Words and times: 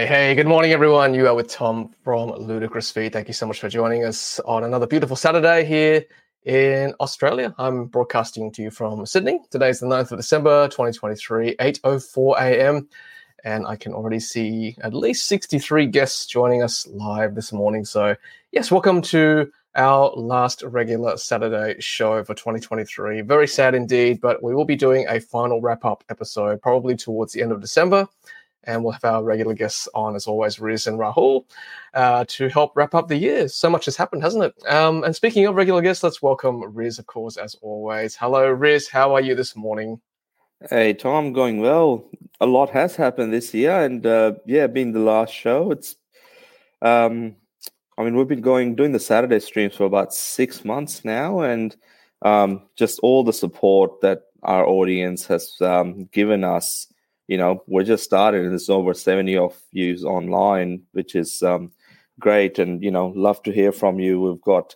Hey, 0.00 0.06
hey, 0.06 0.34
good 0.34 0.46
morning, 0.46 0.72
everyone. 0.72 1.12
You 1.12 1.28
are 1.28 1.34
with 1.34 1.48
Tom 1.48 1.94
from 2.02 2.30
Ludicrous 2.30 2.90
Feed. 2.90 3.12
Thank 3.12 3.28
you 3.28 3.34
so 3.34 3.46
much 3.46 3.60
for 3.60 3.68
joining 3.68 4.02
us 4.02 4.40
on 4.46 4.64
another 4.64 4.86
beautiful 4.86 5.14
Saturday 5.14 5.62
here 5.62 6.06
in 6.46 6.94
Australia. 7.00 7.54
I'm 7.58 7.84
broadcasting 7.84 8.50
to 8.52 8.62
you 8.62 8.70
from 8.70 9.04
Sydney. 9.04 9.40
Today 9.50 9.68
is 9.68 9.80
the 9.80 9.86
9th 9.86 10.12
of 10.12 10.18
December, 10.18 10.68
2023, 10.68 11.54
8.04 11.56 12.40
a.m. 12.40 12.88
And 13.44 13.66
I 13.66 13.76
can 13.76 13.92
already 13.92 14.20
see 14.20 14.74
at 14.80 14.94
least 14.94 15.26
63 15.26 15.86
guests 15.88 16.24
joining 16.24 16.62
us 16.62 16.86
live 16.86 17.34
this 17.34 17.52
morning. 17.52 17.84
So, 17.84 18.16
yes, 18.52 18.70
welcome 18.70 19.02
to 19.02 19.52
our 19.74 20.12
last 20.16 20.62
regular 20.62 21.18
Saturday 21.18 21.78
show 21.78 22.24
for 22.24 22.34
2023. 22.34 23.20
Very 23.20 23.46
sad 23.46 23.74
indeed, 23.74 24.22
but 24.22 24.42
we 24.42 24.54
will 24.54 24.64
be 24.64 24.76
doing 24.76 25.04
a 25.10 25.20
final 25.20 25.60
wrap 25.60 25.84
up 25.84 26.04
episode 26.08 26.62
probably 26.62 26.96
towards 26.96 27.34
the 27.34 27.42
end 27.42 27.52
of 27.52 27.60
December 27.60 28.08
and 28.64 28.82
we'll 28.82 28.92
have 28.92 29.04
our 29.04 29.22
regular 29.22 29.54
guests 29.54 29.88
on 29.94 30.16
as 30.16 30.26
always, 30.26 30.60
Riz 30.60 30.86
and 30.86 30.98
Rahul, 30.98 31.44
uh, 31.94 32.24
to 32.28 32.48
help 32.48 32.76
wrap 32.76 32.94
up 32.94 33.08
the 33.08 33.16
year. 33.16 33.48
So 33.48 33.70
much 33.70 33.86
has 33.86 33.96
happened, 33.96 34.22
hasn't 34.22 34.44
it? 34.44 34.66
Um, 34.66 35.04
and 35.04 35.14
speaking 35.14 35.46
of 35.46 35.54
regular 35.54 35.82
guests, 35.82 36.02
let's 36.02 36.22
welcome 36.22 36.62
Riz, 36.74 36.98
of 36.98 37.06
course, 37.06 37.36
as 37.36 37.56
always. 37.62 38.16
Hello, 38.16 38.48
Riz. 38.48 38.88
How 38.88 39.14
are 39.14 39.20
you 39.20 39.34
this 39.34 39.56
morning? 39.56 40.00
Hey, 40.68 40.92
Tom. 40.92 41.32
Going 41.32 41.60
well. 41.60 42.04
A 42.40 42.46
lot 42.46 42.70
has 42.70 42.96
happened 42.96 43.32
this 43.32 43.54
year, 43.54 43.84
and 43.84 44.04
uh, 44.06 44.34
yeah, 44.46 44.66
being 44.66 44.92
the 44.92 45.00
last 45.00 45.32
show, 45.32 45.70
it's. 45.70 45.96
Um, 46.82 47.36
I 47.98 48.02
mean, 48.04 48.16
we've 48.16 48.28
been 48.28 48.40
going 48.40 48.76
doing 48.76 48.92
the 48.92 48.98
Saturday 48.98 49.40
streams 49.40 49.76
for 49.76 49.84
about 49.84 50.14
six 50.14 50.64
months 50.64 51.04
now, 51.04 51.40
and 51.40 51.76
um, 52.22 52.62
just 52.76 52.98
all 53.00 53.24
the 53.24 53.32
support 53.32 54.00
that 54.00 54.22
our 54.42 54.66
audience 54.66 55.26
has 55.26 55.54
um, 55.60 56.08
given 56.12 56.42
us 56.42 56.86
you 57.30 57.36
know, 57.36 57.62
we're 57.68 57.84
just 57.84 58.02
starting 58.02 58.40
and 58.42 58.50
there's 58.50 58.68
over 58.68 58.92
70 58.92 59.36
of 59.36 59.56
views 59.72 60.04
online, 60.04 60.82
which 60.90 61.14
is 61.14 61.44
um, 61.44 61.70
great. 62.18 62.58
And, 62.58 62.82
you 62.82 62.90
know, 62.90 63.12
love 63.14 63.40
to 63.44 63.52
hear 63.52 63.70
from 63.70 64.00
you. 64.00 64.20
We've 64.20 64.40
got, 64.40 64.74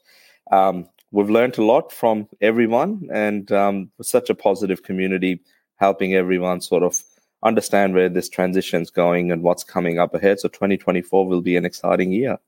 um, 0.53 0.89
we've 1.11 1.29
learned 1.29 1.59
a 1.59 1.65
lot 1.65 1.91
from 1.91 2.29
everyone 2.41 3.09
and 3.13 3.51
um, 3.51 3.91
such 4.01 4.31
a 4.31 4.37
positive 4.37 4.85
community 4.85 5.41
helping 5.81 6.15
everyone 6.15 6.61
sort 6.61 6.85
of 6.85 7.03
understand 7.43 7.93
where 7.93 8.09
this 8.09 8.29
transition 8.29 8.83
is 8.83 8.91
going 8.91 9.33
and 9.33 9.43
what's 9.43 9.65
coming 9.65 9.99
up 9.99 10.15
ahead. 10.15 10.39
So 10.39 10.49
2024 10.49 11.27
will 11.27 11.43
be 11.43 11.57
an 11.57 11.65
exciting 11.65 12.13
year. 12.13 12.39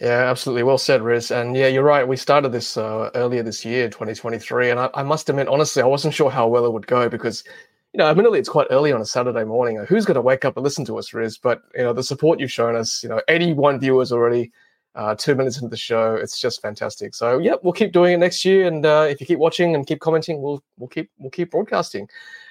Yeah, 0.00 0.28
absolutely. 0.28 0.64
Well 0.64 0.78
said, 0.78 1.02
Riz. 1.02 1.30
And 1.30 1.56
yeah, 1.56 1.68
you're 1.68 1.84
right. 1.84 2.06
We 2.06 2.16
started 2.16 2.50
this 2.50 2.76
uh, 2.76 3.10
earlier 3.14 3.44
this 3.44 3.64
year, 3.64 3.88
2023. 3.88 4.70
And 4.70 4.80
I, 4.80 4.90
I, 4.94 5.02
must 5.04 5.28
admit, 5.28 5.46
honestly, 5.46 5.82
I 5.82 5.86
wasn't 5.86 6.14
sure 6.14 6.30
how 6.30 6.48
well 6.48 6.66
it 6.66 6.72
would 6.72 6.88
go 6.88 7.08
because 7.08 7.44
you 7.92 7.98
know, 7.98 8.06
admittedly, 8.06 8.38
it's 8.38 8.48
quite 8.48 8.68
early 8.70 8.92
on 8.92 9.00
a 9.00 9.06
Saturday 9.06 9.44
morning. 9.44 9.76
Who's 9.88 10.04
going 10.04 10.14
to 10.14 10.20
wake 10.20 10.44
up 10.44 10.56
and 10.56 10.64
listen 10.64 10.84
to 10.86 10.98
us, 10.98 11.12
Riz? 11.12 11.38
But 11.38 11.62
you 11.74 11.82
know, 11.82 11.92
the 11.92 12.02
support 12.02 12.38
you've 12.38 12.52
shown 12.52 12.76
us. 12.76 13.02
You 13.02 13.08
know, 13.08 13.20
81 13.28 13.80
viewers 13.80 14.12
already. 14.12 14.52
Uh, 14.96 15.14
two 15.14 15.36
minutes 15.36 15.56
into 15.56 15.68
the 15.68 15.76
show, 15.76 16.16
it's 16.16 16.40
just 16.40 16.60
fantastic. 16.60 17.14
So, 17.14 17.38
yeah, 17.38 17.54
we'll 17.62 17.72
keep 17.72 17.92
doing 17.92 18.14
it 18.14 18.16
next 18.18 18.44
year, 18.44 18.66
and 18.66 18.84
uh, 18.84 19.06
if 19.08 19.20
you 19.20 19.26
keep 19.26 19.38
watching 19.38 19.76
and 19.76 19.86
keep 19.86 20.00
commenting, 20.00 20.42
we'll 20.42 20.64
we'll 20.78 20.88
keep 20.88 21.10
we'll 21.18 21.30
keep 21.30 21.52
broadcasting. 21.52 22.08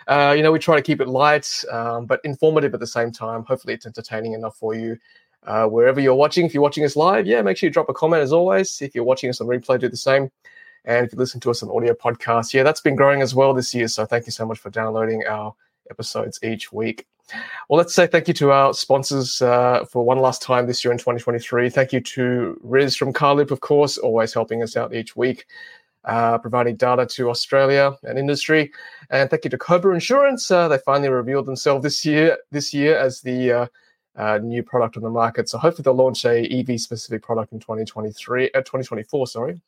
Uh, 0.08 0.34
you 0.36 0.42
know, 0.42 0.52
we 0.52 0.58
try 0.58 0.78
to 0.78 0.82
keep 0.82 1.02
it 1.02 1.10
light, 1.10 1.64
um, 1.70 2.06
but 2.06 2.22
informative 2.24 2.74
at 2.74 2.80
the 2.80 2.88
same 2.88 3.12
time. 3.12 3.44
Hopefully, 3.44 3.74
it's 3.74 3.86
entertaining 3.86 4.34
enough 4.34 4.56
for 4.56 4.74
you. 4.74 4.98
Uh, 5.44 5.66
wherever 5.66 6.00
you're 6.00 6.16
watching, 6.16 6.46
if 6.46 6.54
you're 6.54 6.64
watching 6.64 6.86
us 6.86 6.96
live, 6.96 7.28
yeah, 7.28 7.42
make 7.42 7.58
sure 7.58 7.68
you 7.68 7.74
drop 7.74 7.90
a 7.90 7.94
comment 7.94 8.22
as 8.24 8.32
always. 8.32 8.82
If 8.82 8.96
you're 8.96 9.04
watching 9.04 9.30
us 9.30 9.42
on 9.42 9.48
replay, 9.48 9.80
do 9.80 9.90
the 9.90 9.98
same. 9.98 10.32
And 10.86 11.06
if 11.06 11.14
you 11.14 11.20
listen 11.20 11.40
to 11.42 11.52
us 11.52 11.64
on 11.64 11.70
audio 11.70 11.94
podcast, 11.94 12.54
yeah, 12.54 12.64
that's 12.64 12.82
been 12.82 12.96
growing 12.96 13.22
as 13.22 13.36
well 13.36 13.54
this 13.54 13.74
year. 13.74 13.88
So 13.88 14.06
thank 14.06 14.26
you 14.26 14.32
so 14.32 14.46
much 14.46 14.60
for 14.60 14.70
downloading 14.70 15.24
our 15.28 15.54
episodes 15.90 16.40
each 16.44 16.72
week. 16.72 17.06
Well, 17.70 17.78
let's 17.78 17.94
say 17.94 18.08
thank 18.08 18.28
you 18.28 18.34
to 18.36 18.52
our 18.52 18.74
sponsors 18.74 19.42
uh, 19.42 19.86
for 19.86 20.04
one 20.04 20.20
last 20.20 20.42
time 20.42 20.66
this 20.66 20.84
year 20.84 20.92
in 20.92 20.98
2023. 20.98 21.70
Thank 21.70 21.94
you 21.94 22.02
to 22.02 22.60
Riz 22.64 22.96
from 22.96 23.14
Carloop, 23.14 23.52
of 23.52 23.60
course, 23.60 23.98
always 23.98 24.34
helping 24.34 24.64
us 24.64 24.76
out 24.76 24.96
each 24.96 25.16
week, 25.16 25.46
uh, 26.06 26.40
providing 26.40 26.76
data 26.76 27.06
to 27.06 27.30
Australia 27.30 27.96
and 28.04 28.18
industry. 28.18 28.72
And 29.12 29.30
thank 29.30 29.44
you 29.44 29.52
to 29.52 29.58
Cobra 29.58 29.94
Insurance. 29.94 30.50
Uh, 30.50 30.68
they 30.68 30.80
finally 30.80 31.10
revealed 31.10 31.46
themselves 31.46 31.84
this 31.84 32.06
year 32.06 32.38
this 32.52 32.74
year 32.74 32.98
as 32.98 33.22
the 33.22 33.52
uh, 33.52 33.68
uh, 34.16 34.38
new 34.40 34.64
product 34.64 34.98
on 34.98 35.04
the 35.04 35.10
market. 35.10 35.50
So 35.50 35.58
hopefully 35.58 35.84
they'll 35.84 35.94
launch 35.94 36.26
a 36.26 36.46
EV 36.48 36.80
specific 36.80 37.22
product 37.22 37.54
in 37.54 37.60
2023, 37.60 38.52
uh, 38.52 38.60
2024. 38.60 39.28
Sorry. 39.28 39.62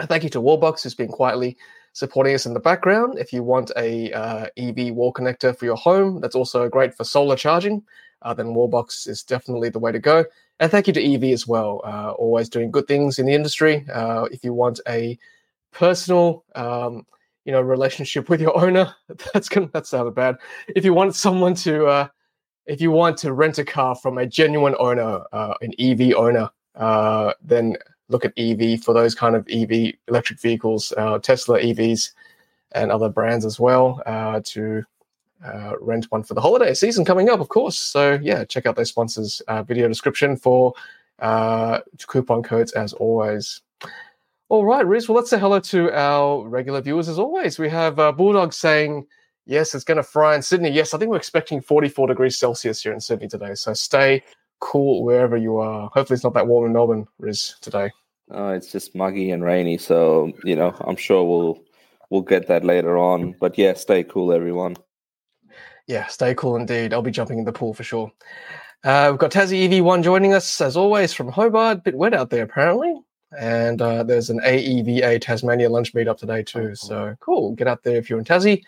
And 0.00 0.08
thank 0.08 0.24
you 0.24 0.30
to 0.30 0.40
Wallbox, 0.40 0.82
who's 0.82 0.94
been 0.94 1.08
quietly 1.08 1.58
supporting 1.92 2.34
us 2.34 2.46
in 2.46 2.54
the 2.54 2.60
background. 2.60 3.18
If 3.18 3.34
you 3.34 3.42
want 3.42 3.70
a 3.76 4.10
uh, 4.12 4.46
EV 4.56 4.94
wall 4.94 5.12
connector 5.12 5.54
for 5.54 5.66
your 5.66 5.76
home, 5.76 6.20
that's 6.20 6.34
also 6.34 6.70
great 6.70 6.94
for 6.94 7.04
solar 7.04 7.36
charging. 7.36 7.82
Uh, 8.22 8.32
then 8.32 8.54
Wallbox 8.54 9.06
is 9.06 9.22
definitely 9.22 9.68
the 9.68 9.78
way 9.78 9.92
to 9.92 9.98
go. 9.98 10.24
And 10.58 10.70
thank 10.70 10.86
you 10.86 10.94
to 10.94 11.02
Evee 11.02 11.34
as 11.34 11.46
well, 11.46 11.82
uh, 11.84 12.12
always 12.12 12.48
doing 12.48 12.70
good 12.70 12.88
things 12.88 13.18
in 13.18 13.26
the 13.26 13.34
industry. 13.34 13.84
Uh, 13.92 14.26
if 14.32 14.42
you 14.42 14.54
want 14.54 14.80
a 14.88 15.18
personal, 15.70 16.44
um, 16.54 17.06
you 17.44 17.52
know, 17.52 17.60
relationship 17.60 18.30
with 18.30 18.40
your 18.40 18.58
owner, 18.58 18.94
that's 19.34 19.50
gonna 19.50 19.68
that 19.74 19.86
sounded 19.86 20.14
bad. 20.14 20.36
If 20.68 20.82
you 20.82 20.94
want 20.94 21.14
someone 21.14 21.54
to, 21.56 21.86
uh, 21.86 22.08
if 22.64 22.80
you 22.80 22.90
want 22.90 23.18
to 23.18 23.34
rent 23.34 23.58
a 23.58 23.64
car 23.66 23.94
from 23.94 24.16
a 24.16 24.24
genuine 24.24 24.76
owner, 24.78 25.20
uh, 25.32 25.54
an 25.60 25.72
EV 25.78 26.14
owner, 26.14 26.48
then 27.42 27.76
look 28.10 28.24
at 28.24 28.32
Evee 28.36 28.76
for 28.76 28.92
those 28.92 29.14
kind 29.14 29.34
of 29.34 29.46
EV 29.48 29.94
electric 30.08 30.40
vehicles, 30.40 30.92
uh, 30.96 31.18
Tesla 31.18 31.58
EVs, 31.60 32.10
and 32.72 32.90
other 32.90 33.08
brands 33.08 33.44
as 33.44 33.58
well 33.58 34.02
uh, 34.06 34.40
to 34.44 34.84
uh, 35.44 35.72
rent 35.80 36.06
one 36.10 36.22
for 36.22 36.34
the 36.34 36.40
holiday 36.40 36.74
season 36.74 37.04
coming 37.04 37.28
up, 37.28 37.40
of 37.40 37.48
course. 37.48 37.78
So 37.78 38.18
yeah, 38.22 38.44
check 38.44 38.66
out 38.66 38.76
those 38.76 38.90
sponsors' 38.90 39.40
uh, 39.48 39.62
video 39.62 39.88
description 39.88 40.36
for 40.36 40.74
uh, 41.20 41.80
coupon 42.06 42.42
codes 42.42 42.72
as 42.72 42.92
always. 42.92 43.60
All 44.48 44.64
right, 44.64 44.84
Riz. 44.84 45.08
Well, 45.08 45.16
let's 45.16 45.30
say 45.30 45.38
hello 45.38 45.60
to 45.60 45.92
our 45.92 46.46
regular 46.46 46.80
viewers 46.80 47.08
as 47.08 47.18
always. 47.18 47.58
We 47.58 47.68
have 47.68 47.98
uh, 48.00 48.10
Bulldog 48.10 48.52
saying, 48.52 49.06
yes, 49.46 49.74
it's 49.74 49.84
going 49.84 49.96
to 49.96 50.02
fry 50.02 50.34
in 50.34 50.42
Sydney. 50.42 50.70
Yes, 50.70 50.92
I 50.92 50.98
think 50.98 51.10
we're 51.10 51.16
expecting 51.16 51.60
44 51.60 52.08
degrees 52.08 52.36
Celsius 52.36 52.82
here 52.82 52.92
in 52.92 53.00
Sydney 53.00 53.28
today. 53.28 53.54
So 53.54 53.72
stay 53.74 54.24
cool 54.58 55.04
wherever 55.04 55.36
you 55.36 55.58
are. 55.58 55.88
Hopefully, 55.94 56.16
it's 56.16 56.24
not 56.24 56.34
that 56.34 56.48
warm 56.48 56.66
in 56.66 56.72
Melbourne, 56.72 57.06
Riz, 57.18 57.54
today. 57.60 57.90
Uh, 58.32 58.54
it's 58.56 58.70
just 58.70 58.94
muggy 58.94 59.30
and 59.30 59.42
rainy, 59.42 59.78
so 59.78 60.32
you 60.44 60.56
know 60.56 60.74
I'm 60.80 60.96
sure 60.96 61.24
we'll 61.24 61.62
we'll 62.10 62.22
get 62.22 62.46
that 62.48 62.64
later 62.64 62.98
on. 62.98 63.34
But 63.40 63.58
yeah, 63.58 63.74
stay 63.74 64.04
cool, 64.04 64.32
everyone. 64.32 64.76
Yeah, 65.86 66.06
stay 66.06 66.34
cool 66.34 66.56
indeed. 66.56 66.92
I'll 66.92 67.02
be 67.02 67.10
jumping 67.10 67.38
in 67.38 67.44
the 67.44 67.52
pool 67.52 67.74
for 67.74 67.82
sure. 67.82 68.12
Uh, 68.84 69.08
we've 69.10 69.18
got 69.18 69.32
Tassie 69.32 69.68
EV1 69.68 70.02
joining 70.02 70.32
us 70.32 70.60
as 70.60 70.76
always 70.76 71.12
from 71.12 71.28
Hobart. 71.28 71.84
Bit 71.84 71.96
wet 71.96 72.14
out 72.14 72.30
there 72.30 72.44
apparently, 72.44 72.94
and 73.38 73.82
uh, 73.82 74.04
there's 74.04 74.30
an 74.30 74.40
AEVA 74.40 75.20
Tasmania 75.20 75.68
lunch 75.68 75.92
meetup 75.92 76.18
today 76.18 76.42
too. 76.42 76.74
So 76.74 77.16
cool. 77.20 77.54
Get 77.56 77.66
out 77.66 77.82
there 77.82 77.96
if 77.96 78.08
you're 78.08 78.18
in 78.18 78.24
Tassie. 78.24 78.62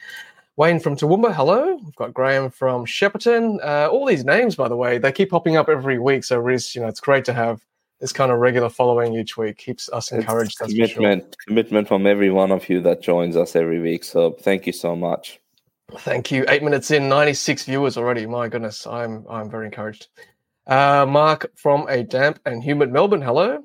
Wayne 0.56 0.80
from 0.80 0.96
Toowoomba, 0.96 1.34
hello. 1.34 1.76
We've 1.82 1.96
got 1.96 2.12
Graham 2.12 2.50
from 2.50 2.84
Shepparton. 2.84 3.58
Uh, 3.64 3.88
all 3.90 4.04
these 4.04 4.24
names, 4.24 4.54
by 4.54 4.68
the 4.68 4.76
way, 4.76 4.98
they 4.98 5.10
keep 5.10 5.30
popping 5.30 5.56
up 5.56 5.70
every 5.70 5.98
week. 5.98 6.24
So, 6.24 6.38
Riz, 6.38 6.74
you 6.74 6.82
know, 6.82 6.88
it's 6.88 7.00
great 7.00 7.24
to 7.24 7.32
have 7.32 7.64
this 8.02 8.12
kind 8.12 8.32
of 8.32 8.40
regular 8.40 8.68
following 8.68 9.14
each 9.14 9.36
week 9.36 9.56
keeps 9.58 9.88
us 9.90 10.10
encouraged. 10.10 10.58
commitment, 10.58 11.22
sure. 11.22 11.30
commitment 11.46 11.86
from 11.86 12.04
every 12.04 12.30
one 12.30 12.50
of 12.50 12.68
you 12.68 12.80
that 12.80 13.00
joins 13.00 13.36
us 13.36 13.54
every 13.54 13.80
week. 13.80 14.02
So 14.02 14.32
thank 14.32 14.66
you 14.66 14.72
so 14.72 14.96
much. 14.96 15.40
Thank 15.98 16.32
you. 16.32 16.44
Eight 16.48 16.64
minutes 16.64 16.90
in, 16.90 17.08
ninety-six 17.08 17.64
viewers 17.64 17.96
already. 17.96 18.26
My 18.26 18.48
goodness, 18.48 18.88
I'm 18.88 19.24
I'm 19.30 19.48
very 19.48 19.66
encouraged. 19.66 20.08
Uh, 20.66 21.06
Mark 21.08 21.52
from 21.54 21.86
a 21.88 22.02
damp 22.02 22.40
and 22.44 22.62
humid 22.62 22.92
Melbourne. 22.92 23.22
Hello. 23.22 23.62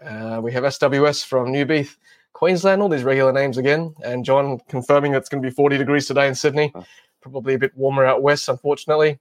Uh, 0.00 0.40
we 0.40 0.52
have 0.52 0.62
SWS 0.62 1.24
from 1.24 1.48
Newbeath, 1.48 1.96
Queensland. 2.32 2.82
All 2.82 2.88
these 2.88 3.02
regular 3.02 3.32
names 3.32 3.58
again. 3.58 3.92
And 4.04 4.24
John 4.24 4.60
confirming 4.68 5.14
it's 5.14 5.28
going 5.28 5.42
to 5.42 5.48
be 5.48 5.54
40 5.54 5.78
degrees 5.78 6.06
today 6.06 6.28
in 6.28 6.34
Sydney. 6.36 6.72
Probably 7.20 7.54
a 7.54 7.58
bit 7.58 7.76
warmer 7.76 8.04
out 8.04 8.22
west, 8.22 8.48
unfortunately. 8.48 9.18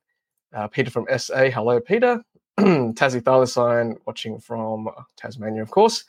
Uh, 0.54 0.68
Peter 0.68 0.92
from 0.92 1.08
SA. 1.18 1.50
Hello, 1.50 1.80
Peter. 1.80 2.24
Tassie 2.94 3.22
Thylacine, 3.22 3.98
watching 4.06 4.40
from 4.40 4.90
Tasmania, 5.16 5.62
of 5.62 5.72
course. 5.72 6.04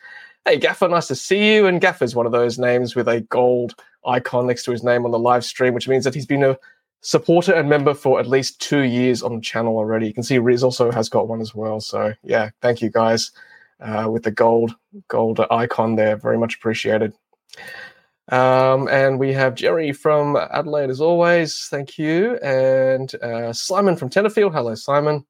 Hey, 0.44 0.56
Gaffer, 0.56 0.88
nice 0.88 1.06
to 1.08 1.14
see 1.14 1.54
you. 1.54 1.66
And 1.66 1.80
Gaffer 1.80 2.04
is 2.04 2.16
one 2.16 2.26
of 2.26 2.32
those 2.32 2.58
names 2.58 2.96
with 2.96 3.06
a 3.08 3.20
gold 3.20 3.76
icon 4.06 4.46
next 4.46 4.64
to 4.64 4.72
his 4.72 4.82
name 4.82 5.04
on 5.04 5.12
the 5.12 5.18
live 5.18 5.44
stream, 5.44 5.74
which 5.74 5.86
means 5.86 6.02
that 6.04 6.14
he's 6.14 6.26
been 6.26 6.42
a 6.42 6.58
supporter 7.02 7.52
and 7.52 7.68
member 7.68 7.94
for 7.94 8.18
at 8.18 8.26
least 8.26 8.60
two 8.60 8.80
years 8.80 9.22
on 9.22 9.36
the 9.36 9.40
channel 9.40 9.76
already. 9.76 10.06
You 10.06 10.14
can 10.14 10.22
see 10.22 10.38
Riz 10.38 10.64
also 10.64 10.90
has 10.90 11.08
got 11.08 11.28
one 11.28 11.40
as 11.40 11.54
well. 11.54 11.80
So 11.80 12.14
yeah, 12.24 12.50
thank 12.60 12.82
you 12.82 12.90
guys 12.90 13.30
uh, 13.80 14.08
with 14.10 14.24
the 14.24 14.30
gold 14.30 14.74
gold 15.08 15.40
icon 15.50 15.94
there. 15.94 16.16
Very 16.16 16.38
much 16.38 16.56
appreciated. 16.56 17.12
Um, 18.28 18.88
and 18.88 19.18
we 19.18 19.32
have 19.32 19.54
Jerry 19.54 19.92
from 19.92 20.36
Adelaide 20.36 20.90
as 20.90 21.00
always. 21.00 21.66
Thank 21.70 21.98
you. 21.98 22.36
And 22.38 23.14
uh, 23.16 23.52
Simon 23.52 23.96
from 23.96 24.10
Tenterfield. 24.10 24.52
Hello, 24.52 24.74
Simon 24.74 25.24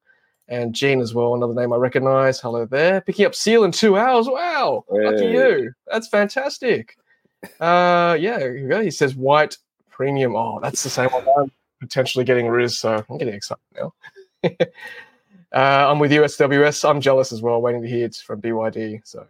and 0.51 0.75
Gene 0.75 0.99
as 0.99 1.13
well, 1.13 1.33
another 1.33 1.53
name 1.53 1.71
I 1.71 1.77
recognize. 1.77 2.41
Hello 2.41 2.65
there. 2.65 2.99
Picking 2.99 3.25
up 3.25 3.33
Seal 3.33 3.63
in 3.63 3.71
two 3.71 3.97
hours. 3.97 4.27
Wow. 4.27 4.83
Hey. 4.91 5.05
Lucky 5.05 5.25
you. 5.27 5.71
That's 5.87 6.09
fantastic. 6.09 6.97
Uh, 7.59 8.17
yeah, 8.19 8.37
here 8.37 8.57
you 8.57 8.67
go. 8.67 8.81
He 8.81 8.91
says 8.91 9.15
white 9.15 9.57
premium. 9.89 10.35
Oh, 10.35 10.59
that's 10.61 10.83
the 10.83 10.89
same 10.89 11.09
one 11.09 11.25
I'm 11.39 11.51
potentially 11.79 12.25
getting 12.25 12.47
Riz, 12.49 12.77
so 12.77 13.03
I'm 13.09 13.17
getting 13.17 13.33
excited 13.33 13.63
now. 13.75 13.93
Uh, 15.53 15.85
I'm 15.89 15.99
with 15.99 16.11
USWS. 16.11 16.89
I'm 16.89 17.01
jealous 17.01 17.33
as 17.33 17.41
well, 17.41 17.61
waiting 17.61 17.81
to 17.81 17.87
hear 17.89 18.05
it 18.05 18.15
from 18.15 18.41
BYD. 18.41 19.01
So, 19.03 19.27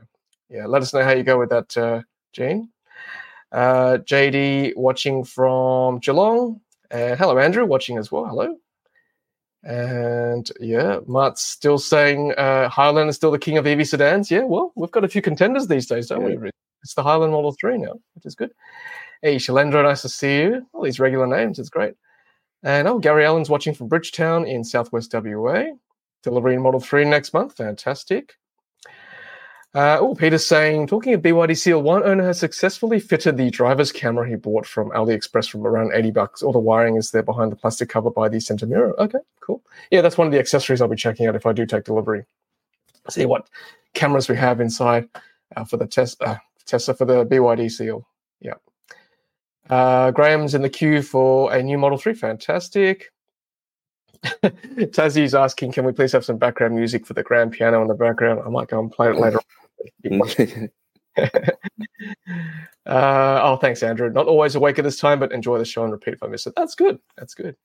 yeah, 0.51 0.67
let 0.67 0.83
us 0.83 0.93
know 0.93 1.03
how 1.03 1.13
you 1.13 1.23
go 1.23 1.39
with 1.39 1.49
that, 1.49 1.75
uh, 1.75 2.03
Gene. 2.31 2.69
Uh, 3.51 3.97
JD 4.03 4.75
watching 4.75 5.23
from 5.23 5.97
Geelong. 5.97 6.61
And 6.91 7.17
hello, 7.17 7.39
Andrew, 7.39 7.65
watching 7.65 7.97
as 7.97 8.11
well. 8.11 8.25
Hello. 8.25 8.55
And 9.63 10.49
yeah, 10.59 10.99
Matt's 11.07 11.41
still 11.41 11.77
saying 11.77 12.33
uh, 12.33 12.67
Highland 12.69 13.09
is 13.09 13.15
still 13.15 13.31
the 13.31 13.39
king 13.39 13.57
of 13.57 13.67
EV 13.67 13.87
sedans. 13.87 14.31
Yeah, 14.31 14.43
well, 14.43 14.71
we've 14.75 14.91
got 14.91 15.03
a 15.03 15.09
few 15.09 15.21
contenders 15.21 15.67
these 15.67 15.85
days, 15.85 16.07
don't 16.07 16.21
yeah. 16.21 16.37
we? 16.37 16.49
It's 16.83 16.95
the 16.95 17.03
Highland 17.03 17.31
Model 17.31 17.51
3 17.51 17.77
now, 17.77 17.93
which 18.15 18.25
is 18.25 18.33
good. 18.33 18.51
Hey, 19.21 19.35
Shalendra, 19.35 19.83
nice 19.83 20.01
to 20.01 20.09
see 20.09 20.39
you. 20.39 20.67
All 20.73 20.83
these 20.83 20.99
regular 20.99 21.27
names, 21.27 21.59
it's 21.59 21.69
great. 21.69 21.93
And 22.63 22.87
oh, 22.87 22.97
Gary 22.97 23.23
Allen's 23.23 23.49
watching 23.49 23.75
from 23.75 23.87
Bridgetown 23.87 24.45
in 24.45 24.63
Southwest 24.63 25.13
WA. 25.13 25.65
Delivering 26.23 26.61
Model 26.61 26.79
3 26.79 27.05
next 27.05 27.33
month. 27.33 27.57
Fantastic. 27.57 28.35
Uh, 29.73 29.97
oh, 30.01 30.13
Peter's 30.13 30.45
saying, 30.45 30.85
talking 30.85 31.13
of 31.13 31.21
BYD 31.21 31.57
Seal, 31.57 31.81
one 31.81 32.03
owner 32.03 32.25
has 32.25 32.37
successfully 32.37 32.99
fitted 32.99 33.37
the 33.37 33.49
driver's 33.49 33.91
camera 33.91 34.27
he 34.27 34.35
bought 34.35 34.65
from 34.65 34.89
AliExpress 34.91 35.49
from 35.49 35.65
around 35.65 35.91
80 35.93 36.11
bucks. 36.11 36.43
All 36.43 36.51
the 36.51 36.59
wiring 36.59 36.97
is 36.97 37.11
there 37.11 37.23
behind 37.23 37.53
the 37.53 37.55
plastic 37.55 37.87
cover 37.87 38.09
by 38.09 38.27
the 38.27 38.41
center 38.41 38.65
mirror. 38.65 38.99
Okay, 38.99 39.19
cool. 39.39 39.63
Yeah, 39.89 40.01
that's 40.01 40.17
one 40.17 40.27
of 40.27 40.33
the 40.33 40.39
accessories 40.39 40.81
I'll 40.81 40.89
be 40.89 40.97
checking 40.97 41.25
out 41.25 41.35
if 41.35 41.45
I 41.45 41.53
do 41.53 41.65
take 41.65 41.85
delivery. 41.85 42.25
See 43.09 43.25
what 43.25 43.47
cameras 43.93 44.27
we 44.27 44.35
have 44.35 44.59
inside 44.59 45.07
uh, 45.55 45.63
for 45.63 45.77
the 45.77 45.87
test, 45.87 46.21
uh, 46.21 46.35
Tesla 46.65 46.93
for 46.93 47.05
the 47.05 47.25
BYD 47.25 47.71
Seal. 47.71 48.05
Yeah. 48.41 48.55
Uh, 49.69 50.11
Graham's 50.11 50.53
in 50.53 50.63
the 50.63 50.69
queue 50.69 51.01
for 51.01 51.53
a 51.53 51.63
new 51.63 51.77
Model 51.77 51.97
3. 51.97 52.13
Fantastic. 52.13 53.13
Tazzie's 54.23 55.33
asking, 55.33 55.71
can 55.71 55.85
we 55.85 55.93
please 55.93 56.11
have 56.11 56.25
some 56.25 56.37
background 56.37 56.75
music 56.75 57.05
for 57.05 57.13
the 57.13 57.23
grand 57.23 57.53
piano 57.53 57.81
in 57.81 57.87
the 57.87 57.93
background? 57.93 58.41
I 58.45 58.49
might 58.49 58.67
go 58.67 58.79
and 58.79 58.91
play 58.91 59.09
it 59.09 59.15
later. 59.15 59.39
uh, 61.17 61.51
oh, 62.85 63.57
thanks, 63.61 63.83
Andrew. 63.83 64.09
Not 64.09 64.27
always 64.27 64.55
awake 64.55 64.79
at 64.79 64.83
this 64.83 64.99
time, 64.99 65.19
but 65.19 65.31
enjoy 65.31 65.57
the 65.57 65.65
show 65.65 65.83
and 65.83 65.91
repeat 65.91 66.15
if 66.15 66.23
I 66.23 66.27
miss 66.27 66.47
it. 66.47 66.53
That's 66.55 66.75
good. 66.75 66.99
That's 67.17 67.33
good. 67.33 67.55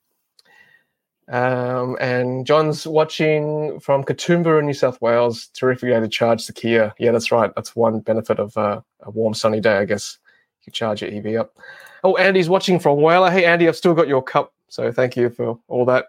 Um, 1.29 1.97
and 2.01 2.47
John's 2.47 2.87
watching 2.87 3.81
from 3.81 4.05
Katoomba 4.05 4.61
in 4.61 4.67
New 4.67 4.75
South 4.75 5.01
Wales. 5.01 5.49
Terrific 5.49 5.91
way 5.91 5.99
to 5.99 6.09
charge 6.09 6.47
the 6.47 6.53
Kia. 6.53 6.95
Yeah, 6.99 7.11
that's 7.11 7.33
right. 7.33 7.51
That's 7.57 7.75
one 7.75 8.01
benefit 8.01 8.39
of 8.39 8.57
uh, 8.57 8.81
a 9.03 9.11
warm, 9.11 9.35
sunny 9.35 9.61
day, 9.61 9.79
I 9.79 9.85
guess. 9.85 10.19
You 10.65 10.73
charge 10.73 11.03
your 11.03 11.11
EV 11.13 11.41
up. 11.41 11.57
Oh, 12.05 12.17
Andy's 12.17 12.49
watching 12.49 12.79
from 12.79 12.99
Whyalla. 12.99 13.31
Hey, 13.31 13.45
Andy, 13.45 13.69
I've 13.69 13.77
still 13.77 13.95
got 13.95 14.09
your 14.09 14.23
cup. 14.23 14.53
So 14.69 14.93
thank 14.93 15.17
you 15.17 15.31
for 15.31 15.59
all 15.69 15.85
that 15.87 16.07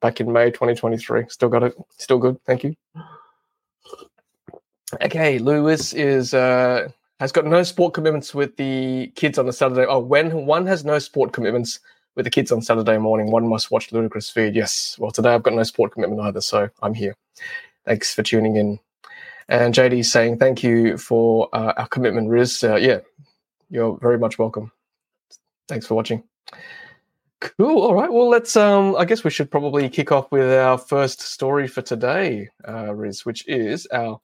back 0.00 0.20
in 0.20 0.32
May 0.32 0.50
2023. 0.50 1.26
Still 1.28 1.48
got 1.48 1.62
it. 1.62 1.74
Still 1.98 2.18
good. 2.18 2.38
Thank 2.44 2.64
you. 2.64 2.74
Okay, 5.00 5.38
Lewis 5.38 5.92
is 5.92 6.34
uh, 6.34 6.88
has 7.20 7.32
got 7.32 7.46
no 7.46 7.62
sport 7.62 7.94
commitments 7.94 8.34
with 8.34 8.56
the 8.56 9.12
kids 9.14 9.38
on 9.38 9.46
the 9.46 9.52
Saturday. 9.52 9.86
Oh, 9.86 10.00
when 10.00 10.46
one 10.46 10.66
has 10.66 10.84
no 10.84 10.98
sport 10.98 11.32
commitments 11.32 11.78
with 12.16 12.24
the 12.24 12.30
kids 12.30 12.50
on 12.50 12.60
Saturday 12.60 12.98
morning, 12.98 13.30
one 13.30 13.48
must 13.48 13.70
watch 13.70 13.92
Ludicrous 13.92 14.30
Feed. 14.30 14.56
Yes. 14.56 14.96
Well, 14.98 15.12
today 15.12 15.34
I've 15.34 15.44
got 15.44 15.54
no 15.54 15.62
sport 15.62 15.92
commitment 15.92 16.20
either, 16.22 16.40
so 16.40 16.68
I'm 16.82 16.94
here. 16.94 17.14
Thanks 17.84 18.14
for 18.14 18.22
tuning 18.22 18.56
in. 18.56 18.80
And 19.48 19.74
JD 19.74 20.04
saying 20.04 20.38
thank 20.38 20.62
you 20.62 20.96
for 20.96 21.48
uh, 21.52 21.72
our 21.76 21.88
commitment, 21.88 22.28
Riz. 22.28 22.62
Uh, 22.64 22.76
yeah, 22.76 22.98
you're 23.68 23.96
very 23.98 24.18
much 24.18 24.38
welcome. 24.38 24.72
Thanks 25.68 25.86
for 25.86 25.94
watching. 25.94 26.24
Cool. 27.40 27.80
All 27.80 27.94
right. 27.94 28.12
Well, 28.12 28.28
let's. 28.28 28.56
Um, 28.56 28.96
I 28.96 29.04
guess 29.04 29.24
we 29.24 29.30
should 29.30 29.50
probably 29.50 29.88
kick 29.88 30.10
off 30.12 30.30
with 30.32 30.52
our 30.52 30.76
first 30.76 31.20
story 31.20 31.68
for 31.68 31.80
today, 31.80 32.48
uh, 32.68 32.94
Riz, 32.94 33.24
which 33.24 33.46
is 33.48 33.86
our 33.86 34.20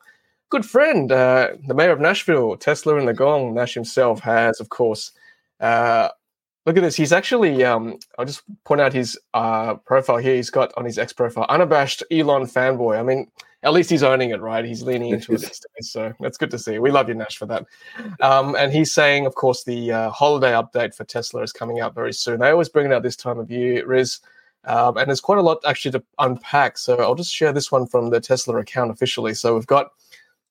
good 0.51 0.65
friend, 0.65 1.11
uh, 1.11 1.51
the 1.67 1.75
mayor 1.75 1.91
of 1.93 2.01
Nashville, 2.01 2.57
Tesla 2.57 2.97
and 2.97 3.09
the 3.09 3.15
Gong. 3.15 3.55
Nash 3.55 3.75
himself 3.75 4.21
has, 4.21 4.61
of 4.61 4.69
course. 4.69 5.13
Uh, 5.61 6.09
look 6.65 6.77
at 6.77 6.83
this. 6.83 6.97
He's 6.97 7.13
actually. 7.13 7.65
Um, 7.65 7.99
I'll 8.19 8.27
just 8.27 8.43
point 8.65 8.81
out 8.81 8.93
his 8.93 9.19
uh, 9.35 9.75
profile 9.77 10.19
here. 10.19 10.35
He's 10.35 10.51
got 10.51 10.73
on 10.77 10.85
his 10.85 10.99
X 10.99 11.13
profile, 11.13 11.47
unabashed 11.49 12.03
Elon 12.11 12.47
fanboy. 12.47 12.99
I 12.99 13.03
mean, 13.03 13.31
at 13.63 13.73
least 13.73 13.91
he's 13.91 14.03
owning 14.03 14.31
it, 14.31 14.41
right? 14.41 14.65
He's 14.65 14.83
leaning 14.83 15.11
into 15.11 15.33
it 15.33 15.41
these 15.41 15.61
days. 15.77 15.91
So 15.91 16.13
that's 16.21 16.39
good 16.39 16.51
to 16.51 16.59
see. 16.59 16.79
We 16.79 16.91
love 16.91 17.09
you, 17.09 17.15
Nash, 17.15 17.37
for 17.37 17.47
that. 17.47 17.67
Um, 18.21 18.55
and 18.57 18.73
he's 18.73 18.93
saying, 18.93 19.27
of 19.27 19.35
course, 19.35 19.65
the 19.65 19.93
uh, 19.93 20.11
holiday 20.11 20.53
update 20.53 20.95
for 20.95 21.05
Tesla 21.05 21.43
is 21.43 21.53
coming 21.53 21.81
out 21.81 21.95
very 21.95 22.13
soon. 22.13 22.41
They 22.41 22.51
always 22.51 22.69
bring 22.69 22.87
it 22.87 22.93
out 22.93 23.03
this 23.03 23.17
time 23.17 23.39
of 23.39 23.51
year, 23.51 23.87
Riz. 23.87 24.21
Um, 24.65 24.97
and 24.97 25.09
there's 25.09 25.21
quite 25.21 25.39
a 25.39 25.43
lot 25.43 25.59
actually 25.65 25.93
to 25.93 26.03
unpack. 26.19 26.77
So 26.77 26.97
I'll 26.97 27.15
just 27.15 27.33
share 27.33 27.53
this 27.53 27.71
one 27.71 27.87
from 27.87 28.11
the 28.11 28.21
Tesla 28.21 28.57
account 28.59 28.91
officially. 28.91 29.33
So 29.35 29.55
we've 29.55 29.67
got 29.67 29.93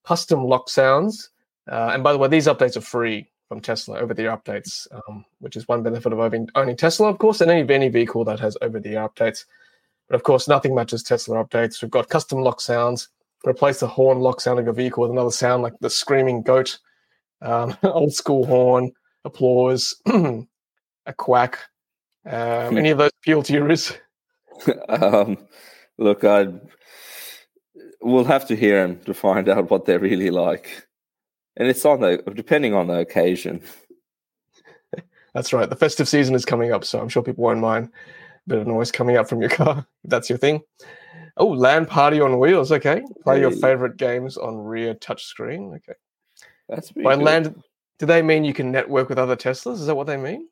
custom 0.05 0.43
lock 0.43 0.69
sounds. 0.69 1.29
Uh, 1.69 1.91
and 1.93 2.03
by 2.03 2.11
the 2.11 2.17
way, 2.17 2.27
these 2.27 2.47
updates 2.47 2.77
are 2.77 2.81
free 2.81 3.29
from 3.47 3.59
Tesla 3.59 3.99
over 3.99 4.13
the 4.13 4.23
air 4.23 4.37
updates, 4.37 4.87
um, 4.91 5.25
which 5.39 5.55
is 5.55 5.67
one 5.67 5.83
benefit 5.83 6.13
of 6.13 6.19
owning, 6.19 6.49
owning 6.55 6.75
Tesla, 6.75 7.09
of 7.09 7.17
course, 7.17 7.41
and 7.41 7.51
any, 7.51 7.73
any 7.73 7.89
vehicle 7.89 8.23
that 8.25 8.39
has 8.39 8.57
over 8.61 8.79
the 8.79 8.95
air 8.95 9.07
updates. 9.07 9.45
But 10.07 10.15
of 10.15 10.23
course, 10.23 10.47
nothing 10.47 10.75
matches 10.75 11.03
Tesla 11.03 11.43
updates. 11.43 11.81
We've 11.81 11.91
got 11.91 12.09
custom 12.09 12.39
lock 12.41 12.61
sounds. 12.61 13.09
Replace 13.45 13.79
the 13.79 13.87
horn 13.87 14.19
lock 14.19 14.41
sound 14.41 14.59
of 14.59 14.65
your 14.65 14.73
vehicle 14.73 15.03
with 15.03 15.11
another 15.11 15.31
sound 15.31 15.63
like 15.63 15.73
the 15.79 15.89
screaming 15.89 16.41
goat, 16.41 16.79
um, 17.41 17.75
old 17.83 18.13
school 18.13 18.45
horn, 18.45 18.91
applause, 19.23 19.95
a 20.05 21.13
quack. 21.15 21.59
Um, 22.25 22.77
any 22.77 22.89
of 22.89 22.97
those 22.97 23.11
appeal 23.21 23.43
to 23.43 23.53
you, 23.53 23.63
Riz? 23.63 23.95
um, 24.89 25.37
look, 25.97 26.23
I 26.23 26.47
we'll 28.05 28.23
have 28.23 28.47
to 28.47 28.55
hear 28.55 28.85
them 28.85 28.99
to 29.05 29.13
find 29.13 29.49
out 29.49 29.69
what 29.69 29.85
they're 29.85 29.99
really 29.99 30.29
like, 30.29 30.87
and 31.57 31.67
it's 31.67 31.83
on 31.83 32.01
the 32.01 32.17
depending 32.35 32.73
on 32.73 32.87
the 32.87 32.99
occasion. 32.99 33.61
That's 35.33 35.51
right. 35.51 35.69
The 35.69 35.75
festive 35.75 36.07
season 36.07 36.33
is 36.33 36.45
coming 36.45 36.71
up, 36.71 36.85
so 36.85 36.99
I'm 36.99 37.09
sure 37.09 37.21
people 37.21 37.43
won't 37.43 37.59
mind 37.59 37.89
a 38.45 38.49
bit 38.49 38.59
of 38.59 38.67
noise 38.67 38.91
coming 38.91 39.17
out 39.17 39.27
from 39.27 39.41
your 39.41 39.49
car. 39.61 39.85
That's 40.05 40.29
your 40.29 40.37
thing. 40.37 40.61
Oh, 41.35 41.47
land 41.47 41.89
party 41.89 42.21
on 42.21 42.39
wheels. 42.39 42.71
Okay, 42.71 43.01
play 43.23 43.35
hey. 43.35 43.41
your 43.41 43.51
favorite 43.51 43.97
games 43.97 44.37
on 44.37 44.57
rear 44.57 44.93
touchscreen. 44.95 45.75
Okay, 45.75 45.97
that's 46.69 46.91
by 46.91 47.15
good. 47.15 47.23
LAN. 47.25 47.63
Do 47.97 48.05
they 48.05 48.21
mean 48.21 48.43
you 48.45 48.53
can 48.53 48.71
network 48.71 49.09
with 49.09 49.17
other 49.17 49.35
Teslas? 49.35 49.73
Is 49.73 49.87
that 49.87 49.95
what 49.95 50.07
they 50.07 50.17
mean? 50.17 50.47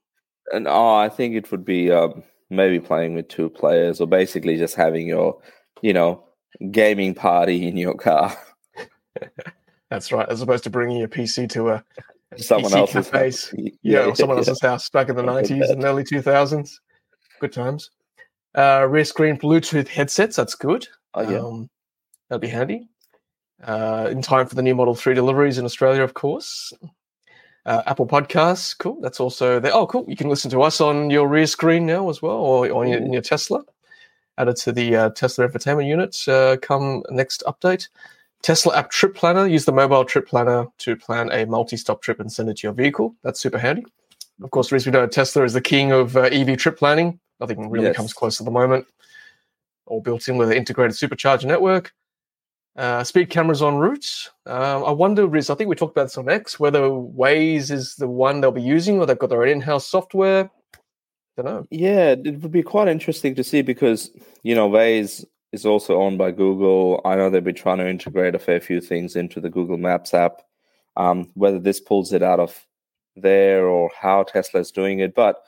And 0.51 0.67
oh, 0.67 0.95
I 0.95 1.07
think 1.07 1.35
it 1.35 1.51
would 1.51 1.63
be 1.63 1.91
um, 1.91 2.23
maybe 2.49 2.79
playing 2.79 3.15
with 3.15 3.27
two 3.27 3.49
players, 3.49 4.01
or 4.01 4.07
basically 4.07 4.57
just 4.57 4.75
having 4.75 5.07
your, 5.07 5.39
you 5.81 5.93
know, 5.93 6.23
gaming 6.71 7.13
party 7.13 7.67
in 7.67 7.77
your 7.77 7.95
car. 7.95 8.35
That's 9.89 10.11
right, 10.11 10.27
as 10.27 10.41
opposed 10.41 10.63
to 10.63 10.69
bringing 10.69 10.97
your 10.97 11.07
PC 11.07 11.49
to 11.51 11.69
a 11.69 11.83
someone 12.37 12.71
PC 12.71 12.77
else's 12.77 13.09
house. 13.09 13.53
Yeah, 13.55 13.71
yeah, 13.83 14.05
or 14.05 14.15
someone 14.15 14.37
yeah. 14.37 14.41
else's 14.41 14.61
house 14.61 14.89
back 14.89 15.09
in 15.09 15.15
the 15.15 15.23
nineties 15.23 15.69
and 15.69 15.83
early 15.83 16.03
two 16.03 16.21
thousands 16.21 16.79
good 17.39 17.53
times. 17.53 17.91
Uh, 18.55 18.87
rear 18.89 19.05
screen 19.05 19.37
Bluetooth 19.37 19.87
headsets. 19.87 20.35
That's 20.35 20.55
good. 20.55 20.87
Oh 21.13 21.29
yeah, 21.29 21.39
um, 21.39 21.69
that'd 22.29 22.41
be 22.41 22.47
handy. 22.47 22.87
Uh, 23.63 24.07
in 24.11 24.21
time 24.21 24.47
for 24.47 24.55
the 24.55 24.63
new 24.63 24.75
Model 24.75 24.95
Three 24.95 25.13
deliveries 25.13 25.57
in 25.57 25.65
Australia, 25.65 26.03
of 26.03 26.13
course. 26.13 26.73
Uh, 27.65 27.81
Apple 27.85 28.05
Podcasts, 28.05 28.77
cool. 28.77 28.99
That's 28.99 29.19
also 29.19 29.59
there. 29.59 29.73
Oh, 29.73 29.87
cool. 29.87 30.05
You 30.07 30.17
can 30.17 30.27
listen 30.27 30.51
to 30.51 30.63
us 30.63 30.81
on 30.81 31.09
your 31.09 31.27
rear 31.29 31.47
screen 31.47 31.85
now 31.85 32.09
as 32.09 32.21
well, 32.21 32.35
or 32.35 32.69
on 32.71 32.89
your, 32.89 33.01
your 33.05 33.21
Tesla. 33.21 33.63
Added 34.37 34.55
to 34.57 34.71
the 34.71 34.95
uh, 34.95 35.09
Tesla 35.11 35.47
infotainment 35.47 35.87
unit. 35.87 36.17
Uh, 36.27 36.57
come 36.57 37.03
next 37.09 37.43
update. 37.45 37.87
Tesla 38.41 38.75
app 38.77 38.89
trip 38.89 39.15
planner. 39.15 39.47
Use 39.47 39.65
the 39.65 39.71
mobile 39.71 40.03
trip 40.05 40.27
planner 40.27 40.67
to 40.79 40.95
plan 40.95 41.31
a 41.31 41.45
multi-stop 41.45 42.01
trip 42.01 42.19
and 42.19 42.31
send 42.31 42.49
it 42.49 42.57
to 42.57 42.67
your 42.67 42.73
vehicle. 42.73 43.15
That's 43.23 43.39
super 43.39 43.57
handy. 43.57 43.85
Of 44.41 44.51
course, 44.51 44.71
as 44.73 44.85
we 44.85 44.91
know, 44.91 45.07
Tesla 45.07 45.43
is 45.43 45.53
the 45.53 45.61
king 45.61 45.91
of 45.91 46.17
uh, 46.17 46.21
EV 46.23 46.57
trip 46.57 46.77
planning. 46.77 47.19
Nothing 47.39 47.69
really 47.69 47.87
yes. 47.87 47.95
comes 47.95 48.13
close 48.13 48.41
at 48.41 48.45
the 48.45 48.51
moment. 48.51 48.87
All 49.85 50.01
built 50.01 50.27
in 50.27 50.37
with 50.37 50.49
an 50.49 50.57
integrated 50.57 50.97
supercharger 50.97 51.45
network. 51.45 51.93
Uh, 52.75 53.03
speed 53.03 53.29
cameras 53.29 53.61
on 53.61 53.75
route. 53.75 54.29
Uh, 54.47 54.83
I 54.83 54.91
wonder, 54.91 55.27
Riz, 55.27 55.49
I 55.49 55.55
think 55.55 55.69
we 55.69 55.75
talked 55.75 55.95
about 55.95 56.05
this 56.05 56.17
on 56.17 56.27
X, 56.27 56.59
whether 56.59 56.81
Waze 56.81 57.69
is 57.69 57.95
the 57.95 58.07
one 58.07 58.41
they'll 58.41 58.51
be 58.51 58.63
using 58.63 58.99
or 58.99 59.05
they've 59.05 59.19
got 59.19 59.29
their 59.29 59.43
own 59.43 59.49
in 59.49 59.61
house 59.61 59.85
software. 59.85 60.49
Don't 61.35 61.45
know. 61.45 61.67
Yeah, 61.71 62.11
it 62.11 62.41
would 62.41 62.51
be 62.51 62.63
quite 62.63 62.87
interesting 62.87 63.35
to 63.35 63.43
see 63.43 63.61
because, 63.61 64.11
you 64.43 64.53
know, 64.53 64.69
Waze 64.69 65.25
is 65.51 65.65
also 65.65 65.99
owned 65.99 66.17
by 66.17 66.31
Google. 66.31 67.01
I 67.05 67.15
know 67.15 67.29
they've 67.29 67.43
been 67.43 67.55
trying 67.55 67.79
to 67.79 67.89
integrate 67.89 68.35
a 68.35 68.39
fair 68.39 68.59
few 68.59 68.81
things 68.81 69.15
into 69.15 69.39
the 69.39 69.49
Google 69.49 69.77
Maps 69.77 70.13
app. 70.13 70.41
Um, 70.95 71.31
whether 71.33 71.59
this 71.59 71.79
pulls 71.79 72.13
it 72.13 72.21
out 72.21 72.39
of 72.39 72.67
there 73.15 73.65
or 73.65 73.89
how 73.99 74.23
Tesla 74.23 74.59
is 74.59 74.71
doing 74.71 74.99
it. 74.99 75.15
But 75.15 75.41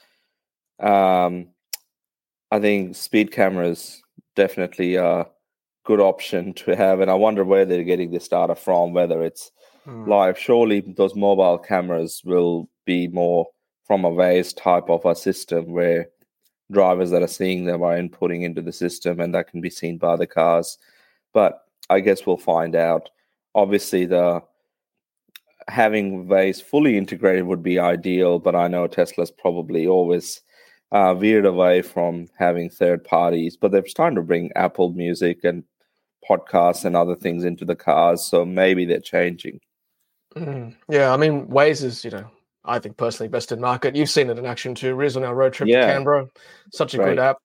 um, 0.80 1.50
I 2.52 2.60
think 2.60 2.96
speed 2.96 3.32
cameras 3.32 4.02
definitely 4.36 4.96
a 4.96 5.28
good 5.86 6.00
option 6.00 6.54
to 6.54 6.76
have. 6.76 7.00
And 7.00 7.10
I 7.10 7.16
wonder 7.16 7.44
where 7.44 7.66
they're 7.66 7.84
getting 7.84 8.12
this 8.12 8.28
data 8.28 8.56
from, 8.56 8.94
whether 8.94 9.24
it's 9.24 9.52
hmm. 9.84 10.10
live. 10.10 10.38
Surely 10.38 10.82
those 10.82 11.16
mobile 11.16 11.58
cameras 11.58 12.22
will 12.26 12.70
be 12.86 13.08
more 13.08 13.48
from 13.86 14.04
a 14.04 14.12
Waze 14.12 14.56
type 14.56 14.90
of 14.90 15.06
a 15.06 15.16
system 15.16 15.72
where 15.72 16.10
drivers 16.72 17.12
that 17.12 17.22
are 17.22 17.28
seeing 17.28 17.66
them 17.66 17.84
are 17.84 17.96
inputting 17.96 18.44
into 18.44 18.62
the 18.62 18.72
system, 18.72 19.20
and 19.20 19.34
that 19.34 19.50
can 19.50 19.62
be 19.62 19.70
seen 19.70 19.98
by 19.98 20.16
the 20.16 20.28
cars. 20.28 20.78
But 21.34 21.62
I 21.90 22.00
guess 22.00 22.26
we'll 22.26 22.38
find 22.38 22.76
out. 22.76 23.10
Obviously, 23.54 24.06
the 24.06 24.42
having 25.68 26.28
Waze 26.28 26.62
fully 26.62 26.98
integrated 26.98 27.46
would 27.46 27.64
be 27.64 27.80
ideal, 27.80 28.40
but 28.40 28.56
I 28.56 28.68
know 28.68 28.88
Tesla's 28.88 29.32
probably 29.32 29.88
always 29.88 30.42
uh, 30.92 31.14
veered 31.16 31.46
away 31.46 31.82
from 31.82 32.28
having 32.38 32.70
third 32.70 33.04
parties. 33.04 33.56
But 33.58 33.72
they're 33.72 33.88
starting 33.88 34.16
to 34.16 34.22
bring 34.22 34.52
Apple 34.56 34.92
Music 34.94 35.44
and 35.44 35.64
podcasts 36.30 36.86
and 36.86 36.96
other 36.96 37.16
things 37.16 37.44
into 37.44 37.66
the 37.66 37.76
cars, 37.76 38.24
so 38.24 38.46
maybe 38.46 38.86
they're 38.86 39.00
changing. 39.00 39.60
Mm, 40.36 40.76
yeah, 40.90 41.14
I 41.14 41.18
mean, 41.18 41.46
Waze 41.48 41.84
is 41.84 42.04
you 42.04 42.12
know 42.12 42.30
I 42.66 42.80
think 42.80 42.98
personally 42.98 43.30
best 43.30 43.52
in 43.52 43.62
market. 43.62 43.96
You've 43.96 44.10
seen 44.10 44.30
it 44.30 44.38
in 44.38 44.46
action 44.46 44.76
too, 44.76 44.96
Riz, 44.96 45.16
on 45.16 45.24
our 45.24 45.36
road 45.36 45.54
trip 45.54 45.70
yeah. 45.70 45.88
to 45.88 45.94
Canberra. 45.94 46.28
Such 46.72 46.94
a 46.94 46.98
right. 46.98 47.10
good 47.10 47.20
app. 47.20 47.38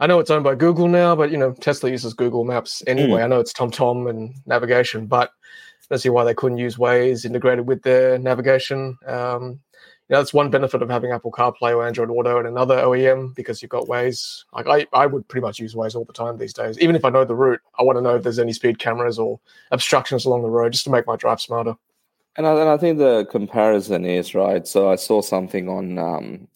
I 0.00 0.06
know 0.06 0.20
it's 0.20 0.30
owned 0.30 0.44
by 0.44 0.54
Google 0.54 0.88
now, 0.88 1.16
but 1.16 1.30
you 1.30 1.36
know 1.36 1.52
Tesla 1.52 1.90
uses 1.90 2.14
Google 2.14 2.44
Maps 2.44 2.82
anyway. 2.86 3.20
Mm. 3.20 3.24
I 3.24 3.26
know 3.26 3.40
it's 3.40 3.52
TomTom 3.52 4.08
and 4.08 4.34
navigation, 4.46 5.06
but 5.06 5.30
I 5.30 5.86
don't 5.90 5.98
see 5.98 6.08
why 6.08 6.24
they 6.24 6.34
couldn't 6.34 6.58
use 6.58 6.76
Waze 6.76 7.24
integrated 7.24 7.66
with 7.66 7.82
their 7.82 8.18
navigation. 8.18 8.96
Um, 9.06 9.60
you 10.08 10.14
know, 10.14 10.20
that's 10.20 10.32
one 10.32 10.50
benefit 10.50 10.80
of 10.80 10.88
having 10.88 11.12
Apple 11.12 11.32
CarPlay 11.32 11.74
or 11.74 11.86
Android 11.86 12.08
Auto 12.08 12.38
and 12.38 12.48
another 12.48 12.76
OEM 12.76 13.34
because 13.34 13.60
you've 13.60 13.70
got 13.70 13.88
Waze. 13.88 14.44
Like 14.54 14.66
I, 14.66 14.86
I 14.98 15.06
would 15.06 15.28
pretty 15.28 15.44
much 15.44 15.58
use 15.58 15.74
Waze 15.74 15.94
all 15.94 16.04
the 16.04 16.14
time 16.14 16.38
these 16.38 16.54
days. 16.54 16.78
Even 16.78 16.96
if 16.96 17.04
I 17.04 17.10
know 17.10 17.24
the 17.24 17.34
route, 17.34 17.60
I 17.78 17.82
want 17.82 17.98
to 17.98 18.02
know 18.02 18.16
if 18.16 18.22
there's 18.22 18.38
any 18.38 18.54
speed 18.54 18.78
cameras 18.78 19.18
or 19.18 19.38
obstructions 19.70 20.24
along 20.24 20.42
the 20.42 20.50
road 20.50 20.72
just 20.72 20.84
to 20.84 20.90
make 20.90 21.06
my 21.06 21.16
drive 21.16 21.40
smarter. 21.40 21.74
And 22.38 22.46
I, 22.46 22.52
and 22.52 22.70
I 22.70 22.76
think 22.76 22.98
the 22.98 23.26
comparison 23.30 24.04
is 24.04 24.32
right. 24.32 24.66
So 24.66 24.88
I 24.88 24.94
saw 24.94 25.22
something 25.22 25.68
on 25.68 25.98
um, 25.98 26.46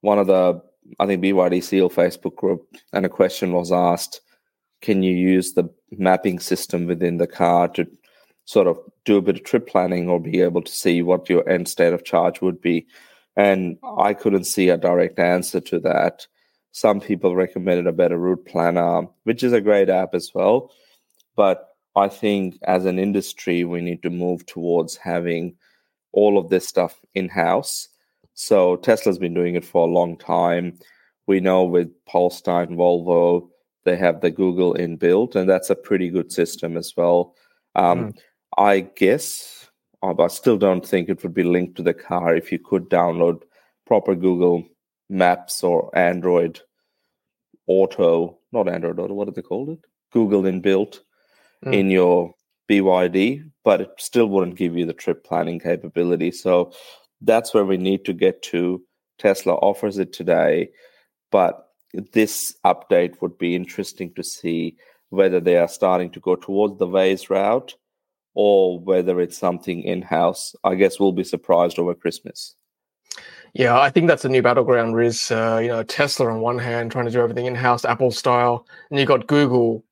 one 0.00 0.18
of 0.18 0.26
the, 0.26 0.62
I 0.98 1.06
think 1.06 1.22
BYD 1.22 1.62
Seal 1.62 1.90
Facebook 1.90 2.36
group, 2.36 2.66
and 2.94 3.04
a 3.04 3.10
question 3.10 3.52
was 3.52 3.70
asked: 3.70 4.22
Can 4.80 5.02
you 5.02 5.14
use 5.14 5.52
the 5.52 5.68
mapping 5.92 6.40
system 6.40 6.86
within 6.86 7.18
the 7.18 7.26
car 7.26 7.68
to 7.68 7.86
sort 8.46 8.66
of 8.66 8.78
do 9.04 9.18
a 9.18 9.22
bit 9.22 9.36
of 9.36 9.44
trip 9.44 9.68
planning 9.68 10.08
or 10.08 10.18
be 10.18 10.40
able 10.40 10.62
to 10.62 10.72
see 10.72 11.02
what 11.02 11.28
your 11.28 11.46
end 11.48 11.68
state 11.68 11.92
of 11.92 12.04
charge 12.04 12.40
would 12.40 12.62
be? 12.62 12.86
And 13.36 13.76
I 13.98 14.14
couldn't 14.14 14.44
see 14.44 14.70
a 14.70 14.78
direct 14.78 15.18
answer 15.18 15.60
to 15.60 15.80
that. 15.80 16.26
Some 16.72 17.00
people 17.00 17.36
recommended 17.36 17.86
a 17.86 17.92
better 17.92 18.16
route 18.18 18.46
planner, 18.46 19.02
which 19.24 19.42
is 19.42 19.52
a 19.52 19.60
great 19.60 19.90
app 19.90 20.14
as 20.14 20.30
well. 20.34 20.70
But 21.36 21.73
I 21.96 22.08
think 22.08 22.58
as 22.64 22.86
an 22.86 22.98
industry, 22.98 23.64
we 23.64 23.80
need 23.80 24.02
to 24.02 24.10
move 24.10 24.44
towards 24.46 24.96
having 24.96 25.56
all 26.12 26.38
of 26.38 26.48
this 26.48 26.66
stuff 26.66 27.00
in 27.14 27.28
house. 27.28 27.88
So 28.34 28.76
Tesla's 28.76 29.18
been 29.18 29.34
doing 29.34 29.54
it 29.54 29.64
for 29.64 29.86
a 29.86 29.90
long 29.90 30.16
time. 30.16 30.78
We 31.26 31.40
know 31.40 31.64
with 31.64 31.88
Polestar 32.06 32.62
and 32.62 32.76
Volvo, 32.76 33.48
they 33.84 33.96
have 33.96 34.20
the 34.20 34.30
Google 34.30 34.74
inbuilt, 34.74 35.36
and 35.36 35.48
that's 35.48 35.70
a 35.70 35.76
pretty 35.76 36.08
good 36.10 36.32
system 36.32 36.76
as 36.76 36.94
well. 36.96 37.34
Um, 37.74 38.12
mm. 38.12 38.18
I 38.58 38.80
guess, 38.80 39.68
uh, 40.02 40.14
I 40.20 40.26
still 40.28 40.56
don't 40.56 40.86
think 40.86 41.08
it 41.08 41.22
would 41.22 41.34
be 41.34 41.44
linked 41.44 41.76
to 41.76 41.82
the 41.82 41.94
car 41.94 42.34
if 42.34 42.50
you 42.50 42.58
could 42.58 42.88
download 42.88 43.42
proper 43.86 44.14
Google 44.14 44.64
Maps 45.08 45.62
or 45.62 45.96
Android 45.96 46.60
Auto, 47.66 48.38
not 48.52 48.68
Android 48.68 48.98
Auto, 48.98 49.14
what 49.14 49.26
do 49.26 49.32
they 49.32 49.42
call 49.42 49.70
it? 49.70 49.80
Google 50.12 50.42
inbuilt 50.42 51.00
mm. 51.64 51.74
in 51.74 51.90
your 51.90 52.34
BYD, 52.68 53.50
but 53.64 53.80
it 53.80 53.90
still 53.98 54.26
wouldn't 54.26 54.56
give 54.56 54.76
you 54.76 54.86
the 54.86 54.92
trip 54.92 55.24
planning 55.24 55.60
capability. 55.60 56.30
So 56.30 56.72
that's 57.20 57.54
where 57.54 57.64
we 57.64 57.76
need 57.76 58.04
to 58.04 58.12
get 58.12 58.42
to. 58.44 58.82
Tesla 59.18 59.54
offers 59.54 59.98
it 59.98 60.12
today, 60.12 60.70
but 61.30 61.68
this 62.12 62.54
update 62.64 63.20
would 63.22 63.38
be 63.38 63.54
interesting 63.54 64.12
to 64.14 64.24
see 64.24 64.76
whether 65.10 65.40
they 65.40 65.56
are 65.56 65.68
starting 65.68 66.10
to 66.10 66.20
go 66.20 66.34
towards 66.34 66.78
the 66.78 66.86
Waze 66.86 67.30
route 67.30 67.74
or 68.34 68.80
whether 68.80 69.20
it's 69.20 69.38
something 69.38 69.82
in 69.82 70.02
house. 70.02 70.56
I 70.64 70.74
guess 70.74 70.98
we'll 70.98 71.12
be 71.12 71.24
surprised 71.24 71.78
over 71.78 71.94
Christmas. 71.94 72.56
Yeah, 73.52 73.78
I 73.78 73.90
think 73.90 74.08
that's 74.08 74.24
a 74.24 74.28
new 74.28 74.42
battleground, 74.42 74.96
Riz. 74.96 75.30
Uh, 75.30 75.60
you 75.62 75.68
know, 75.68 75.84
Tesla 75.84 76.26
on 76.26 76.40
one 76.40 76.58
hand 76.58 76.90
trying 76.90 77.04
to 77.04 77.12
do 77.12 77.20
everything 77.20 77.46
in 77.46 77.54
house, 77.54 77.84
Apple 77.84 78.10
style, 78.10 78.66
and 78.90 78.98
you 78.98 79.06
got 79.06 79.28
Google 79.28 79.84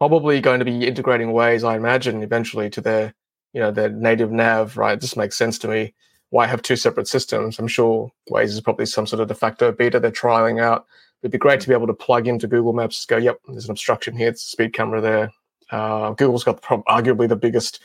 probably 0.00 0.40
going 0.40 0.58
to 0.58 0.64
be 0.64 0.86
integrating 0.86 1.28
Waze, 1.28 1.62
I 1.62 1.76
imagine, 1.76 2.22
eventually 2.22 2.70
to 2.70 2.80
their, 2.80 3.14
you 3.52 3.60
know, 3.60 3.70
their 3.70 3.90
native 3.90 4.32
nav, 4.32 4.78
right? 4.78 4.98
This 4.98 5.14
makes 5.14 5.36
sense 5.36 5.58
to 5.58 5.68
me. 5.68 5.92
Why 6.30 6.46
have 6.46 6.62
two 6.62 6.76
separate 6.76 7.06
systems? 7.06 7.58
I'm 7.58 7.68
sure 7.68 8.10
Waze 8.30 8.44
is 8.44 8.62
probably 8.62 8.86
some 8.86 9.06
sort 9.06 9.20
of 9.20 9.28
de 9.28 9.34
facto 9.34 9.72
beta 9.72 10.00
they're 10.00 10.10
trialing 10.10 10.58
out. 10.60 10.86
It'd 11.22 11.32
be 11.32 11.38
great 11.38 11.60
to 11.60 11.68
be 11.68 11.74
able 11.74 11.86
to 11.86 11.92
plug 11.92 12.26
into 12.26 12.48
Google 12.48 12.72
Maps, 12.72 13.04
go, 13.04 13.18
yep, 13.18 13.40
there's 13.46 13.66
an 13.66 13.72
obstruction 13.72 14.16
here, 14.16 14.30
it's 14.30 14.42
a 14.46 14.48
speed 14.48 14.72
camera 14.72 15.02
there. 15.02 15.30
Uh, 15.70 16.12
Google's 16.12 16.44
got 16.44 16.62
arguably 16.62 17.28
the 17.28 17.36
biggest, 17.36 17.80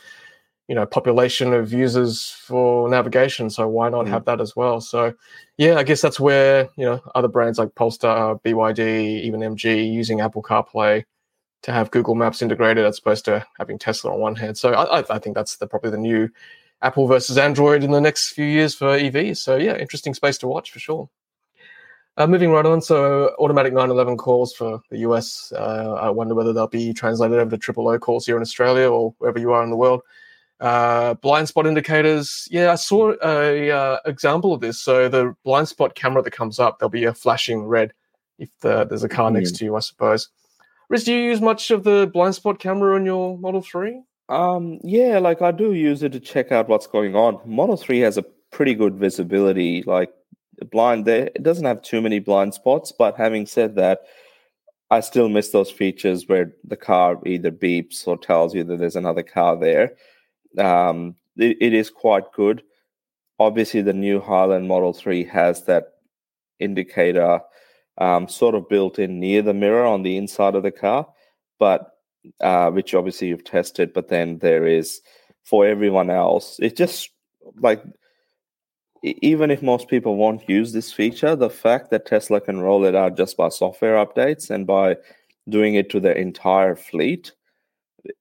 you 0.68 0.74
know, 0.74 0.86
population 0.86 1.52
of 1.52 1.70
users 1.70 2.30
for 2.30 2.88
navigation, 2.88 3.50
so 3.50 3.68
why 3.68 3.90
not 3.90 4.06
mm. 4.06 4.08
have 4.08 4.24
that 4.24 4.40
as 4.40 4.56
well? 4.56 4.80
So, 4.80 5.12
yeah, 5.58 5.76
I 5.76 5.82
guess 5.82 6.00
that's 6.00 6.18
where 6.18 6.70
you 6.76 6.86
know 6.86 7.00
other 7.14 7.28
brands 7.28 7.58
like 7.58 7.74
Polestar, 7.74 8.40
BYD, 8.44 9.22
even 9.22 9.40
MG 9.40 9.92
using 9.92 10.20
Apple 10.20 10.42
CarPlay 10.42 11.04
to 11.62 11.72
have 11.72 11.90
Google 11.90 12.14
Maps 12.14 12.42
integrated 12.42 12.84
as 12.84 12.98
opposed 12.98 13.24
to 13.26 13.44
having 13.58 13.78
Tesla 13.78 14.12
on 14.12 14.20
one 14.20 14.36
hand. 14.36 14.56
So 14.56 14.72
I, 14.72 15.04
I 15.14 15.18
think 15.18 15.34
that's 15.34 15.56
the, 15.56 15.66
probably 15.66 15.90
the 15.90 15.98
new 15.98 16.28
Apple 16.82 17.06
versus 17.06 17.38
Android 17.38 17.82
in 17.82 17.90
the 17.90 18.00
next 18.00 18.30
few 18.30 18.44
years 18.44 18.74
for 18.74 18.98
EVs. 18.98 19.38
So 19.38 19.56
yeah, 19.56 19.76
interesting 19.76 20.14
space 20.14 20.38
to 20.38 20.46
watch 20.46 20.70
for 20.70 20.78
sure. 20.78 21.08
Uh, 22.18 22.26
moving 22.26 22.50
right 22.50 22.64
on, 22.64 22.80
so 22.80 23.34
automatic 23.38 23.74
911 23.74 24.16
calls 24.16 24.54
for 24.54 24.80
the 24.90 24.98
US. 24.98 25.52
Uh, 25.54 25.98
I 26.00 26.08
wonder 26.08 26.34
whether 26.34 26.52
they'll 26.52 26.66
be 26.66 26.94
translated 26.94 27.38
over 27.38 27.50
to 27.50 27.58
triple 27.58 27.88
O 27.88 27.98
calls 27.98 28.24
here 28.24 28.36
in 28.36 28.42
Australia 28.42 28.90
or 28.90 29.14
wherever 29.18 29.38
you 29.38 29.52
are 29.52 29.62
in 29.62 29.68
the 29.68 29.76
world. 29.76 30.00
Uh, 30.58 31.12
blind 31.14 31.48
spot 31.48 31.66
indicators. 31.66 32.48
Yeah, 32.50 32.72
I 32.72 32.76
saw 32.76 33.12
a 33.22 33.70
uh, 33.70 33.98
example 34.06 34.54
of 34.54 34.62
this. 34.62 34.80
So 34.80 35.08
the 35.10 35.34
blind 35.44 35.68
spot 35.68 35.94
camera 35.94 36.22
that 36.22 36.30
comes 36.30 36.58
up, 36.58 36.78
there'll 36.78 36.88
be 36.88 37.04
a 37.04 37.12
flashing 37.12 37.64
red 37.64 37.92
if 38.38 38.48
the, 38.60 38.84
there's 38.84 39.04
a 39.04 39.08
car 39.08 39.30
next 39.30 39.56
to 39.56 39.64
you, 39.66 39.76
I 39.76 39.80
suppose. 39.80 40.30
Riz, 40.88 41.04
do 41.04 41.12
you 41.12 41.20
use 41.20 41.40
much 41.40 41.70
of 41.70 41.84
the 41.84 42.08
blind 42.12 42.34
spot 42.34 42.58
camera 42.60 42.94
on 42.94 43.04
your 43.04 43.36
Model 43.38 43.60
3? 43.60 44.02
Um, 44.28 44.78
yeah, 44.82 45.18
like 45.18 45.42
I 45.42 45.50
do 45.50 45.72
use 45.72 46.02
it 46.02 46.12
to 46.12 46.20
check 46.20 46.52
out 46.52 46.68
what's 46.68 46.86
going 46.86 47.14
on. 47.14 47.40
Model 47.44 47.76
3 47.76 48.00
has 48.00 48.16
a 48.16 48.24
pretty 48.50 48.74
good 48.74 48.94
visibility. 48.94 49.82
Like 49.82 50.12
blind 50.70 51.04
there, 51.04 51.30
it 51.34 51.42
doesn't 51.42 51.64
have 51.64 51.82
too 51.82 52.00
many 52.00 52.20
blind 52.20 52.54
spots, 52.54 52.92
but 52.96 53.16
having 53.16 53.46
said 53.46 53.74
that, 53.76 54.00
I 54.90 55.00
still 55.00 55.28
miss 55.28 55.50
those 55.50 55.70
features 55.70 56.28
where 56.28 56.52
the 56.64 56.76
car 56.76 57.18
either 57.26 57.50
beeps 57.50 58.06
or 58.06 58.16
tells 58.16 58.54
you 58.54 58.62
that 58.64 58.78
there's 58.78 58.96
another 58.96 59.24
car 59.24 59.56
there. 59.56 59.96
Um, 60.58 61.16
it, 61.36 61.56
it 61.60 61.74
is 61.74 61.90
quite 61.90 62.32
good. 62.32 62.62
Obviously, 63.40 63.82
the 63.82 63.92
new 63.92 64.20
Highland 64.20 64.68
Model 64.68 64.92
3 64.92 65.24
has 65.24 65.64
that 65.64 65.94
indicator 66.60 67.40
um, 67.98 68.28
sort 68.28 68.54
of 68.54 68.68
built 68.68 68.98
in 68.98 69.20
near 69.20 69.42
the 69.42 69.54
mirror 69.54 69.84
on 69.84 70.02
the 70.02 70.16
inside 70.16 70.54
of 70.54 70.62
the 70.62 70.70
car, 70.70 71.06
but 71.58 71.92
uh, 72.40 72.70
which 72.70 72.94
obviously 72.94 73.28
you've 73.28 73.44
tested. 73.44 73.92
But 73.92 74.08
then 74.08 74.38
there 74.38 74.66
is 74.66 75.00
for 75.44 75.66
everyone 75.66 76.10
else, 76.10 76.58
it 76.60 76.76
just 76.76 77.10
like 77.60 77.82
even 79.02 79.50
if 79.50 79.62
most 79.62 79.88
people 79.88 80.16
won't 80.16 80.48
use 80.48 80.72
this 80.72 80.92
feature, 80.92 81.36
the 81.36 81.50
fact 81.50 81.90
that 81.90 82.06
Tesla 82.06 82.40
can 82.40 82.60
roll 82.60 82.84
it 82.84 82.94
out 82.94 83.16
just 83.16 83.36
by 83.36 83.48
software 83.48 84.04
updates 84.04 84.50
and 84.50 84.66
by 84.66 84.96
doing 85.48 85.74
it 85.74 85.90
to 85.90 86.00
their 86.00 86.14
entire 86.14 86.74
fleet, 86.74 87.32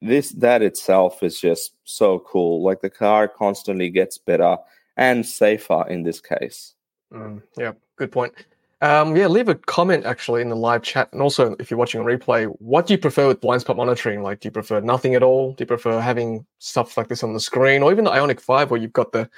this 0.01 0.31
that 0.31 0.61
itself 0.61 1.23
is 1.23 1.39
just 1.39 1.73
so 1.83 2.19
cool. 2.19 2.63
Like 2.63 2.81
the 2.81 2.89
car 2.89 3.27
constantly 3.27 3.89
gets 3.89 4.17
better 4.17 4.57
and 4.97 5.25
safer 5.25 5.85
in 5.87 6.03
this 6.03 6.21
case. 6.21 6.75
Mm, 7.11 7.41
yeah, 7.57 7.73
good 7.95 8.11
point. 8.11 8.33
Um, 8.81 9.15
yeah, 9.15 9.27
leave 9.27 9.47
a 9.47 9.55
comment 9.55 10.05
actually 10.05 10.41
in 10.41 10.49
the 10.49 10.55
live 10.55 10.83
chat, 10.83 11.09
and 11.13 11.21
also 11.21 11.55
if 11.59 11.71
you're 11.71 11.77
watching 11.77 12.01
a 12.01 12.03
replay, 12.03 12.53
what 12.59 12.85
do 12.85 12.93
you 12.93 12.97
prefer 12.97 13.27
with 13.27 13.39
blind 13.39 13.61
spot 13.61 13.77
monitoring? 13.77 14.21
Like, 14.21 14.41
do 14.41 14.47
you 14.47 14.51
prefer 14.51 14.81
nothing 14.81 15.15
at 15.15 15.23
all? 15.23 15.53
Do 15.53 15.61
you 15.61 15.65
prefer 15.65 15.99
having 15.99 16.45
stuff 16.59 16.97
like 16.97 17.07
this 17.07 17.23
on 17.23 17.33
the 17.33 17.39
screen, 17.39 17.83
or 17.83 17.91
even 17.91 18.03
the 18.03 18.11
Ioniq 18.11 18.41
Five, 18.41 18.71
where 18.71 18.79
you've 18.79 18.93
got 18.93 19.13
the 19.13 19.29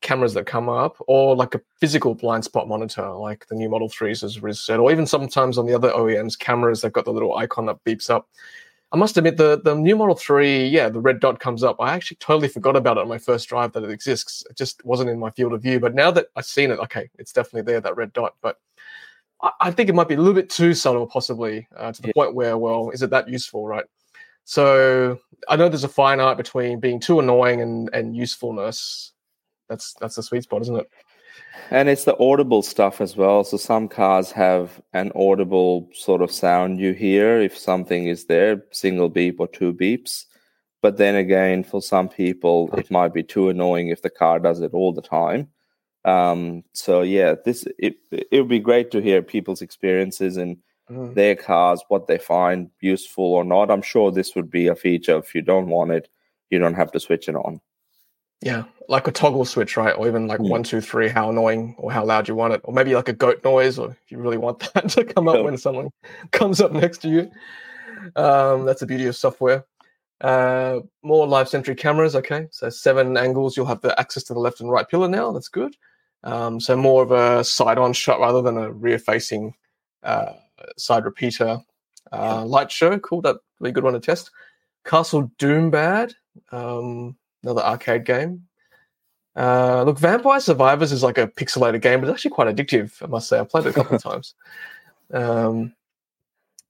cameras 0.00 0.34
that 0.34 0.46
come 0.46 0.68
up, 0.68 0.96
or 1.06 1.36
like 1.36 1.54
a 1.54 1.60
physical 1.78 2.14
blind 2.14 2.44
spot 2.44 2.66
monitor, 2.66 3.08
like 3.12 3.46
the 3.46 3.54
new 3.54 3.68
Model 3.68 3.88
Threes, 3.88 4.24
as 4.24 4.42
Riz 4.42 4.60
said, 4.60 4.80
or 4.80 4.90
even 4.90 5.06
sometimes 5.06 5.56
on 5.56 5.66
the 5.66 5.74
other 5.74 5.92
OEMs 5.92 6.38
cameras, 6.38 6.80
they've 6.80 6.92
got 6.92 7.04
the 7.04 7.12
little 7.12 7.36
icon 7.36 7.66
that 7.66 7.82
beeps 7.84 8.10
up. 8.10 8.28
I 8.92 8.96
must 8.96 9.16
admit 9.16 9.36
the 9.36 9.60
the 9.62 9.76
new 9.76 9.94
Model 9.94 10.16
Three, 10.16 10.66
yeah, 10.66 10.88
the 10.88 11.00
red 11.00 11.20
dot 11.20 11.38
comes 11.38 11.62
up. 11.62 11.76
I 11.78 11.94
actually 11.94 12.16
totally 12.16 12.48
forgot 12.48 12.74
about 12.74 12.96
it 12.96 13.02
on 13.02 13.08
my 13.08 13.18
first 13.18 13.48
drive 13.48 13.72
that 13.74 13.84
it 13.84 13.90
exists. 13.90 14.44
It 14.50 14.56
just 14.56 14.84
wasn't 14.84 15.10
in 15.10 15.20
my 15.20 15.30
field 15.30 15.52
of 15.52 15.62
view. 15.62 15.78
But 15.78 15.94
now 15.94 16.10
that 16.10 16.26
I've 16.34 16.44
seen 16.44 16.72
it, 16.72 16.80
okay, 16.80 17.08
it's 17.18 17.32
definitely 17.32 17.70
there 17.70 17.80
that 17.80 17.96
red 17.96 18.12
dot. 18.12 18.34
But 18.42 18.56
I 19.60 19.70
think 19.70 19.88
it 19.88 19.94
might 19.94 20.08
be 20.08 20.14
a 20.14 20.18
little 20.18 20.34
bit 20.34 20.50
too 20.50 20.74
subtle, 20.74 21.06
possibly, 21.06 21.66
uh, 21.76 21.92
to 21.92 22.02
the 22.02 22.08
yeah. 22.08 22.12
point 22.14 22.34
where, 22.34 22.58
well, 22.58 22.90
is 22.90 23.02
it 23.02 23.10
that 23.10 23.28
useful, 23.28 23.66
right? 23.66 23.84
So 24.44 25.18
I 25.48 25.56
know 25.56 25.68
there's 25.68 25.84
a 25.84 25.88
fine 25.88 26.20
art 26.20 26.36
between 26.36 26.80
being 26.80 27.00
too 27.00 27.20
annoying 27.20 27.60
and, 27.60 27.88
and 27.92 28.16
usefulness. 28.16 29.12
That's 29.68 29.94
that's 29.94 30.16
the 30.16 30.22
sweet 30.22 30.42
spot, 30.42 30.62
isn't 30.62 30.76
it? 30.76 30.90
And 31.70 31.88
it's 31.88 32.04
the 32.04 32.18
audible 32.18 32.62
stuff 32.62 33.00
as 33.00 33.16
well. 33.16 33.44
So 33.44 33.56
some 33.56 33.88
cars 33.88 34.32
have 34.32 34.80
an 34.92 35.12
audible 35.14 35.88
sort 35.94 36.20
of 36.20 36.32
sound 36.32 36.80
you 36.80 36.92
hear 36.92 37.40
if 37.40 37.56
something 37.56 38.08
is 38.08 38.26
there, 38.26 38.64
single 38.72 39.08
beep 39.08 39.38
or 39.38 39.46
two 39.46 39.72
beeps. 39.72 40.26
But 40.82 40.96
then 40.96 41.14
again, 41.14 41.62
for 41.62 41.80
some 41.80 42.08
people, 42.08 42.70
it 42.76 42.90
might 42.90 43.14
be 43.14 43.22
too 43.22 43.50
annoying 43.50 43.88
if 43.88 44.02
the 44.02 44.10
car 44.10 44.38
does 44.40 44.60
it 44.60 44.72
all 44.72 44.92
the 44.92 45.02
time. 45.02 45.48
Um, 46.04 46.64
so 46.72 47.02
yeah, 47.02 47.34
this 47.44 47.66
it 47.78 47.96
it 48.10 48.40
would 48.40 48.48
be 48.48 48.58
great 48.58 48.90
to 48.92 49.02
hear 49.02 49.22
people's 49.22 49.62
experiences 49.62 50.36
and 50.36 50.56
mm. 50.90 51.14
their 51.14 51.36
cars, 51.36 51.82
what 51.88 52.06
they 52.06 52.18
find 52.18 52.70
useful 52.80 53.24
or 53.24 53.44
not. 53.44 53.70
I'm 53.70 53.82
sure 53.82 54.10
this 54.10 54.34
would 54.34 54.50
be 54.50 54.66
a 54.66 54.74
feature. 54.74 55.18
If 55.18 55.34
you 55.34 55.42
don't 55.42 55.68
want 55.68 55.90
it, 55.92 56.08
you 56.50 56.58
don't 56.58 56.74
have 56.74 56.92
to 56.92 57.00
switch 57.00 57.28
it 57.28 57.36
on. 57.36 57.60
Yeah, 58.42 58.64
like 58.88 59.06
a 59.06 59.12
toggle 59.12 59.44
switch, 59.44 59.76
right? 59.76 59.94
Or 59.94 60.08
even 60.08 60.26
like 60.26 60.40
yeah. 60.40 60.48
one, 60.48 60.62
two, 60.62 60.80
three, 60.80 61.08
how 61.08 61.28
annoying 61.28 61.74
or 61.76 61.92
how 61.92 62.04
loud 62.04 62.26
you 62.26 62.34
want 62.34 62.54
it, 62.54 62.62
or 62.64 62.72
maybe 62.72 62.94
like 62.94 63.08
a 63.08 63.12
goat 63.12 63.44
noise, 63.44 63.78
or 63.78 63.90
if 63.90 64.10
you 64.10 64.18
really 64.18 64.38
want 64.38 64.60
that 64.74 64.88
to 64.90 65.04
come 65.04 65.28
up 65.28 65.44
when 65.44 65.58
someone 65.58 65.90
comes 66.32 66.60
up 66.60 66.72
next 66.72 66.98
to 67.02 67.08
you. 67.08 67.30
Um, 68.16 68.64
that's 68.64 68.80
the 68.80 68.86
beauty 68.86 69.06
of 69.06 69.16
software. 69.16 69.66
Uh, 70.22 70.80
more 71.02 71.26
live 71.26 71.48
sentry 71.48 71.74
cameras. 71.74 72.16
Okay, 72.16 72.46
so 72.50 72.70
seven 72.70 73.18
angles. 73.18 73.56
You'll 73.56 73.66
have 73.66 73.82
the 73.82 73.98
access 74.00 74.22
to 74.24 74.34
the 74.34 74.40
left 74.40 74.60
and 74.60 74.70
right 74.70 74.88
pillar 74.88 75.08
now. 75.08 75.32
That's 75.32 75.48
good. 75.48 75.76
Um, 76.22 76.60
so 76.60 76.76
more 76.76 77.02
of 77.02 77.12
a 77.12 77.42
side-on 77.44 77.92
shot 77.92 78.20
rather 78.20 78.42
than 78.42 78.58
a 78.58 78.70
rear-facing 78.70 79.54
uh, 80.02 80.32
side 80.76 81.04
repeater. 81.04 81.60
Uh, 82.12 82.44
light 82.44 82.70
show, 82.70 82.98
cool. 82.98 83.22
That'd 83.22 83.40
be 83.62 83.70
a 83.70 83.72
good 83.72 83.84
one 83.84 83.94
to 83.94 84.00
test. 84.00 84.30
Castle 84.84 85.30
Doombad, 85.38 86.14
um, 86.52 87.16
another 87.42 87.62
arcade 87.62 88.04
game. 88.04 88.46
Uh, 89.36 89.84
look, 89.84 89.98
Vampire 89.98 90.40
Survivors 90.40 90.92
is 90.92 91.02
like 91.02 91.18
a 91.18 91.28
pixelated 91.28 91.80
game, 91.80 92.00
but 92.00 92.08
it's 92.08 92.14
actually 92.14 92.32
quite 92.32 92.54
addictive. 92.54 93.02
I 93.02 93.06
must 93.06 93.28
say, 93.28 93.38
I've 93.38 93.48
played 93.48 93.66
it 93.66 93.70
a 93.70 93.72
couple 93.72 93.96
of 93.96 94.02
times. 94.02 94.34
Um, 95.12 95.74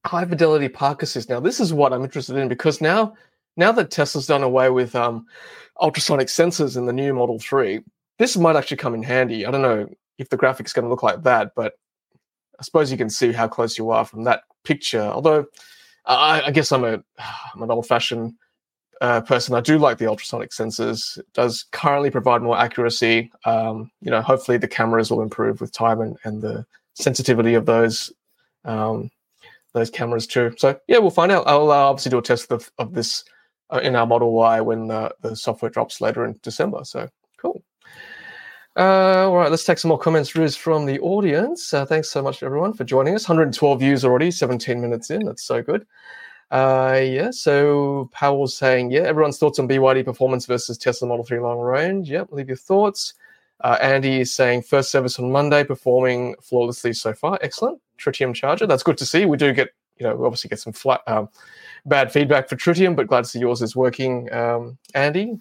high 0.05 0.25
fidelity 0.25 0.69
park 0.69 1.03
assist. 1.03 1.29
Now, 1.29 1.41
this 1.41 1.61
is 1.61 1.73
what 1.73 1.93
I'm 1.93 2.05
interested 2.05 2.37
in 2.37 2.49
because 2.49 2.81
now, 2.81 3.15
now 3.57 3.73
that 3.73 3.91
Tesla's 3.91 4.27
done 4.27 4.43
away 4.43 4.71
with 4.71 4.95
um, 4.95 5.27
ultrasonic 5.81 6.29
sensors 6.29 6.77
in 6.77 6.87
the 6.87 6.93
new 6.93 7.15
Model 7.15 7.39
Three, 7.39 7.81
this 8.21 8.37
might 8.37 8.55
actually 8.55 8.77
come 8.77 8.93
in 8.93 9.03
handy. 9.03 9.47
I 9.47 9.51
don't 9.51 9.63
know 9.63 9.89
if 10.19 10.29
the 10.29 10.37
graphics 10.37 10.75
going 10.75 10.85
to 10.85 10.91
look 10.91 11.03
like 11.03 11.23
that, 11.23 11.53
but 11.57 11.73
I 12.59 12.63
suppose 12.63 12.93
you 12.93 12.99
can 12.99 13.09
see 13.09 13.33
how 13.33 13.49
close 13.49 13.79
you 13.79 13.89
are 13.91 14.05
from 14.05 14.25
that 14.25 14.43
picture. 14.63 15.01
Although 15.01 15.47
I, 16.05 16.43
I 16.43 16.51
guess 16.51 16.71
I'm 16.71 16.85
a 16.85 17.03
I'm 17.55 17.63
an 17.63 17.71
old 17.71 17.87
fashioned 17.87 18.35
uh, 19.01 19.23
person. 19.23 19.55
I 19.55 19.63
do 19.63 19.79
like 19.79 19.97
the 19.97 20.07
ultrasonic 20.07 20.51
sensors. 20.51 21.17
It 21.17 21.33
does 21.33 21.65
currently 21.73 22.11
provide 22.11 22.43
more 22.43 22.59
accuracy. 22.59 23.33
Um, 23.47 23.91
you 24.03 24.11
know, 24.11 24.21
hopefully 24.21 24.59
the 24.59 24.69
cameras 24.69 25.11
will 25.11 25.23
improve 25.23 25.63
with 25.63 25.73
time 25.73 26.03
and, 26.03 26.19
and 26.25 26.43
the 26.43 26.67
sensitivity 26.93 27.55
of 27.55 27.65
those 27.65 28.13
um, 28.67 29.11
those 29.73 29.89
cameras 29.89 30.27
too. 30.27 30.53
So 30.59 30.79
yeah, 30.89 30.99
we'll 30.99 31.11
find 31.11 31.33
out. 31.33 31.47
I'll 31.47 31.73
uh, 31.73 31.77
obviously 31.77 32.11
do 32.11 32.19
a 32.19 32.23
test 32.23 32.53
of, 32.53 32.71
of 32.77 32.93
this 32.93 33.25
uh, 33.71 33.81
in 33.83 33.97
our 33.97 34.07
Model 34.07 34.35
Y 34.35 34.61
when 34.61 34.89
the 34.89 35.35
software 35.35 35.71
drops 35.71 36.03
later 36.03 36.27
in 36.27 36.39
December. 36.43 36.85
So 36.85 37.09
cool. 37.39 37.65
Uh, 38.77 39.29
all 39.29 39.37
right, 39.37 39.51
let's 39.51 39.65
take 39.65 39.79
some 39.79 39.89
more 39.89 39.99
comments, 39.99 40.37
Riz, 40.37 40.55
from 40.55 40.87
the 40.87 41.01
audience. 41.01 41.75
Uh, 41.75 41.85
thanks 41.85 42.09
so 42.09 42.23
much, 42.23 42.43
everyone, 42.43 42.73
for 42.73 42.85
joining 42.85 43.17
us. 43.17 43.29
112 43.29 43.81
views 43.81 44.05
already, 44.05 44.31
17 44.31 44.81
minutes 44.81 45.11
in. 45.11 45.25
That's 45.25 45.43
so 45.43 45.61
good. 45.61 45.87
Uh, 46.53 47.01
yeah, 47.03 47.31
so 47.31 48.09
Powell's 48.13 48.57
saying, 48.57 48.91
yeah, 48.91 49.03
everyone's 49.03 49.39
thoughts 49.39 49.59
on 49.59 49.69
BYD 49.69 50.05
performance 50.05 50.47
versus 50.47 50.79
Tesla 50.79 51.09
Model 51.09 51.25
3 51.25 51.41
long 51.41 51.59
range. 51.59 52.11
Yep, 52.11 52.29
leave 52.31 52.49
your 52.49 52.57
thoughts. 52.57 53.15
Uh, 53.61 53.77
Andy 53.81 54.21
is 54.21 54.33
saying, 54.33 54.63
first 54.63 54.91
service 54.91 55.19
on 55.19 55.31
Monday, 55.33 55.65
performing 55.65 56.37
flawlessly 56.41 56.93
so 56.93 57.13
far. 57.13 57.39
Excellent. 57.43 57.81
Tritium 57.99 58.35
charger. 58.35 58.67
That's 58.67 58.83
good 58.83 58.99
to 58.99 59.07
see. 59.07 59.27
We 59.27 59.37
do 59.37 59.53
get, 59.53 59.71
you 59.99 60.07
know, 60.07 60.15
we 60.15 60.25
obviously 60.25 60.49
get 60.49 60.61
some 60.61 60.73
flat, 60.73 61.03
um, 61.07 61.29
bad 61.87 62.13
feedback 62.13 62.49
for 62.49 62.57
Tritium, 62.57 62.97
but 62.97 63.09
glad 63.09 63.25
to 63.25 63.31
see 63.31 63.41
yours 63.41 63.63
is 63.63 63.77
working, 63.77 64.33
um, 64.33 64.79
Andy. 64.95 65.39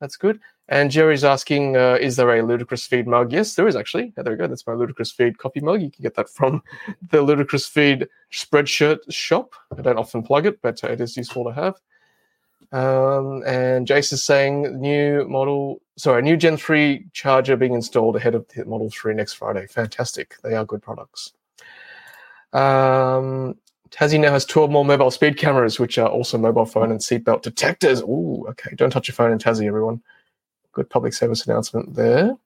That's 0.00 0.16
good. 0.16 0.38
And 0.70 0.90
Jerry's 0.90 1.24
asking, 1.24 1.76
uh, 1.76 1.96
is 1.98 2.16
there 2.16 2.30
a 2.30 2.42
Ludicrous 2.42 2.86
Feed 2.86 3.06
mug? 3.06 3.32
Yes, 3.32 3.54
there 3.54 3.66
is 3.66 3.74
actually. 3.74 4.12
Yeah, 4.16 4.22
there 4.22 4.34
we 4.34 4.38
go. 4.38 4.46
That's 4.46 4.66
my 4.66 4.74
Ludicrous 4.74 5.10
Feed 5.10 5.38
coffee 5.38 5.60
mug. 5.60 5.80
You 5.80 5.90
can 5.90 6.02
get 6.02 6.14
that 6.16 6.28
from 6.28 6.62
the 7.10 7.22
Ludicrous 7.22 7.66
Feed 7.66 8.06
spreadshirt 8.30 8.98
shop. 9.10 9.54
I 9.76 9.80
don't 9.80 9.98
often 9.98 10.22
plug 10.22 10.44
it, 10.44 10.60
but 10.60 10.82
it 10.84 11.00
is 11.00 11.16
useful 11.16 11.44
to 11.44 11.52
have. 11.52 11.76
Um, 12.70 13.42
and 13.46 13.86
Jace 13.86 14.12
is 14.12 14.22
saying 14.22 14.78
new 14.78 15.26
model, 15.26 15.80
sorry, 15.96 16.20
new 16.20 16.36
Gen 16.36 16.58
3 16.58 17.06
charger 17.14 17.56
being 17.56 17.72
installed 17.72 18.16
ahead 18.16 18.34
of 18.34 18.46
the 18.48 18.64
Model 18.66 18.90
3 18.90 19.14
next 19.14 19.34
Friday. 19.34 19.66
Fantastic. 19.66 20.36
They 20.42 20.54
are 20.54 20.66
good 20.66 20.82
products. 20.82 21.32
Um, 22.52 23.56
Tassie 23.90 24.20
now 24.20 24.32
has 24.32 24.44
12 24.44 24.70
more 24.70 24.84
mobile 24.84 25.10
speed 25.10 25.38
cameras, 25.38 25.80
which 25.80 25.96
are 25.96 26.08
also 26.08 26.36
mobile 26.36 26.66
phone 26.66 26.90
and 26.90 27.00
seatbelt 27.00 27.40
detectors. 27.40 28.02
Ooh, 28.02 28.44
okay. 28.50 28.74
Don't 28.74 28.90
touch 28.90 29.08
your 29.08 29.14
phone 29.14 29.32
in 29.32 29.38
Tassie, 29.38 29.66
everyone. 29.66 30.02
Good 30.78 30.90
public 30.90 31.12
service 31.12 31.44
announcement 31.44 31.96
there. 31.96 32.36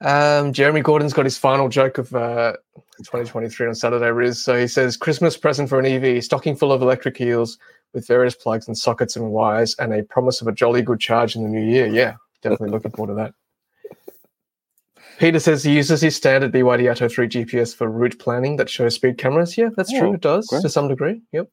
Um, 0.00 0.52
Jeremy 0.52 0.80
Gordon's 0.80 1.12
got 1.12 1.24
his 1.24 1.38
final 1.38 1.68
joke 1.68 1.98
of 1.98 2.12
uh, 2.16 2.54
2023 2.98 3.68
on 3.68 3.76
Saturday, 3.76 4.10
Riz. 4.10 4.42
So 4.42 4.58
he 4.58 4.66
says, 4.66 4.96
Christmas 4.96 5.36
present 5.36 5.68
for 5.68 5.78
an 5.78 5.86
EV, 5.86 6.24
stocking 6.24 6.56
full 6.56 6.72
of 6.72 6.82
electric 6.82 7.20
eels 7.20 7.58
with 7.94 8.08
various 8.08 8.34
plugs 8.34 8.66
and 8.66 8.76
sockets 8.76 9.14
and 9.14 9.30
wires, 9.30 9.76
and 9.78 9.94
a 9.94 10.02
promise 10.02 10.40
of 10.40 10.48
a 10.48 10.52
jolly 10.52 10.82
good 10.82 10.98
charge 10.98 11.36
in 11.36 11.44
the 11.44 11.48
new 11.48 11.64
year. 11.64 11.86
Yeah, 11.86 12.16
definitely 12.42 12.70
looking 12.70 12.90
forward 12.90 13.14
to 13.14 13.22
that. 13.22 13.94
Peter 15.20 15.38
says 15.38 15.62
he 15.62 15.76
uses 15.76 16.00
his 16.00 16.16
standard 16.16 16.50
BYD 16.50 16.90
Atto 16.90 17.08
3 17.08 17.28
GPS 17.28 17.72
for 17.72 17.88
route 17.88 18.18
planning 18.18 18.56
that 18.56 18.68
shows 18.68 18.96
speed 18.96 19.16
cameras. 19.16 19.56
Yeah, 19.56 19.68
that's 19.76 19.92
oh, 19.94 20.00
true. 20.00 20.14
It 20.14 20.22
does 20.22 20.48
great. 20.48 20.62
to 20.62 20.68
some 20.68 20.88
degree. 20.88 21.22
Yep. 21.30 21.48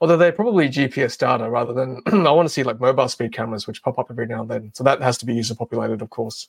Although 0.00 0.16
they're 0.16 0.32
probably 0.32 0.68
GPS 0.68 1.18
data 1.18 1.48
rather 1.50 1.72
than 1.72 2.02
I 2.26 2.30
want 2.30 2.46
to 2.46 2.52
see 2.52 2.62
like 2.62 2.80
mobile 2.80 3.08
speed 3.08 3.32
cameras 3.32 3.66
which 3.66 3.82
pop 3.82 3.98
up 3.98 4.06
every 4.10 4.26
now 4.26 4.42
and 4.42 4.50
then. 4.50 4.70
So 4.74 4.84
that 4.84 5.02
has 5.02 5.18
to 5.18 5.26
be 5.26 5.34
user 5.34 5.54
populated, 5.54 6.02
of 6.02 6.10
course. 6.10 6.48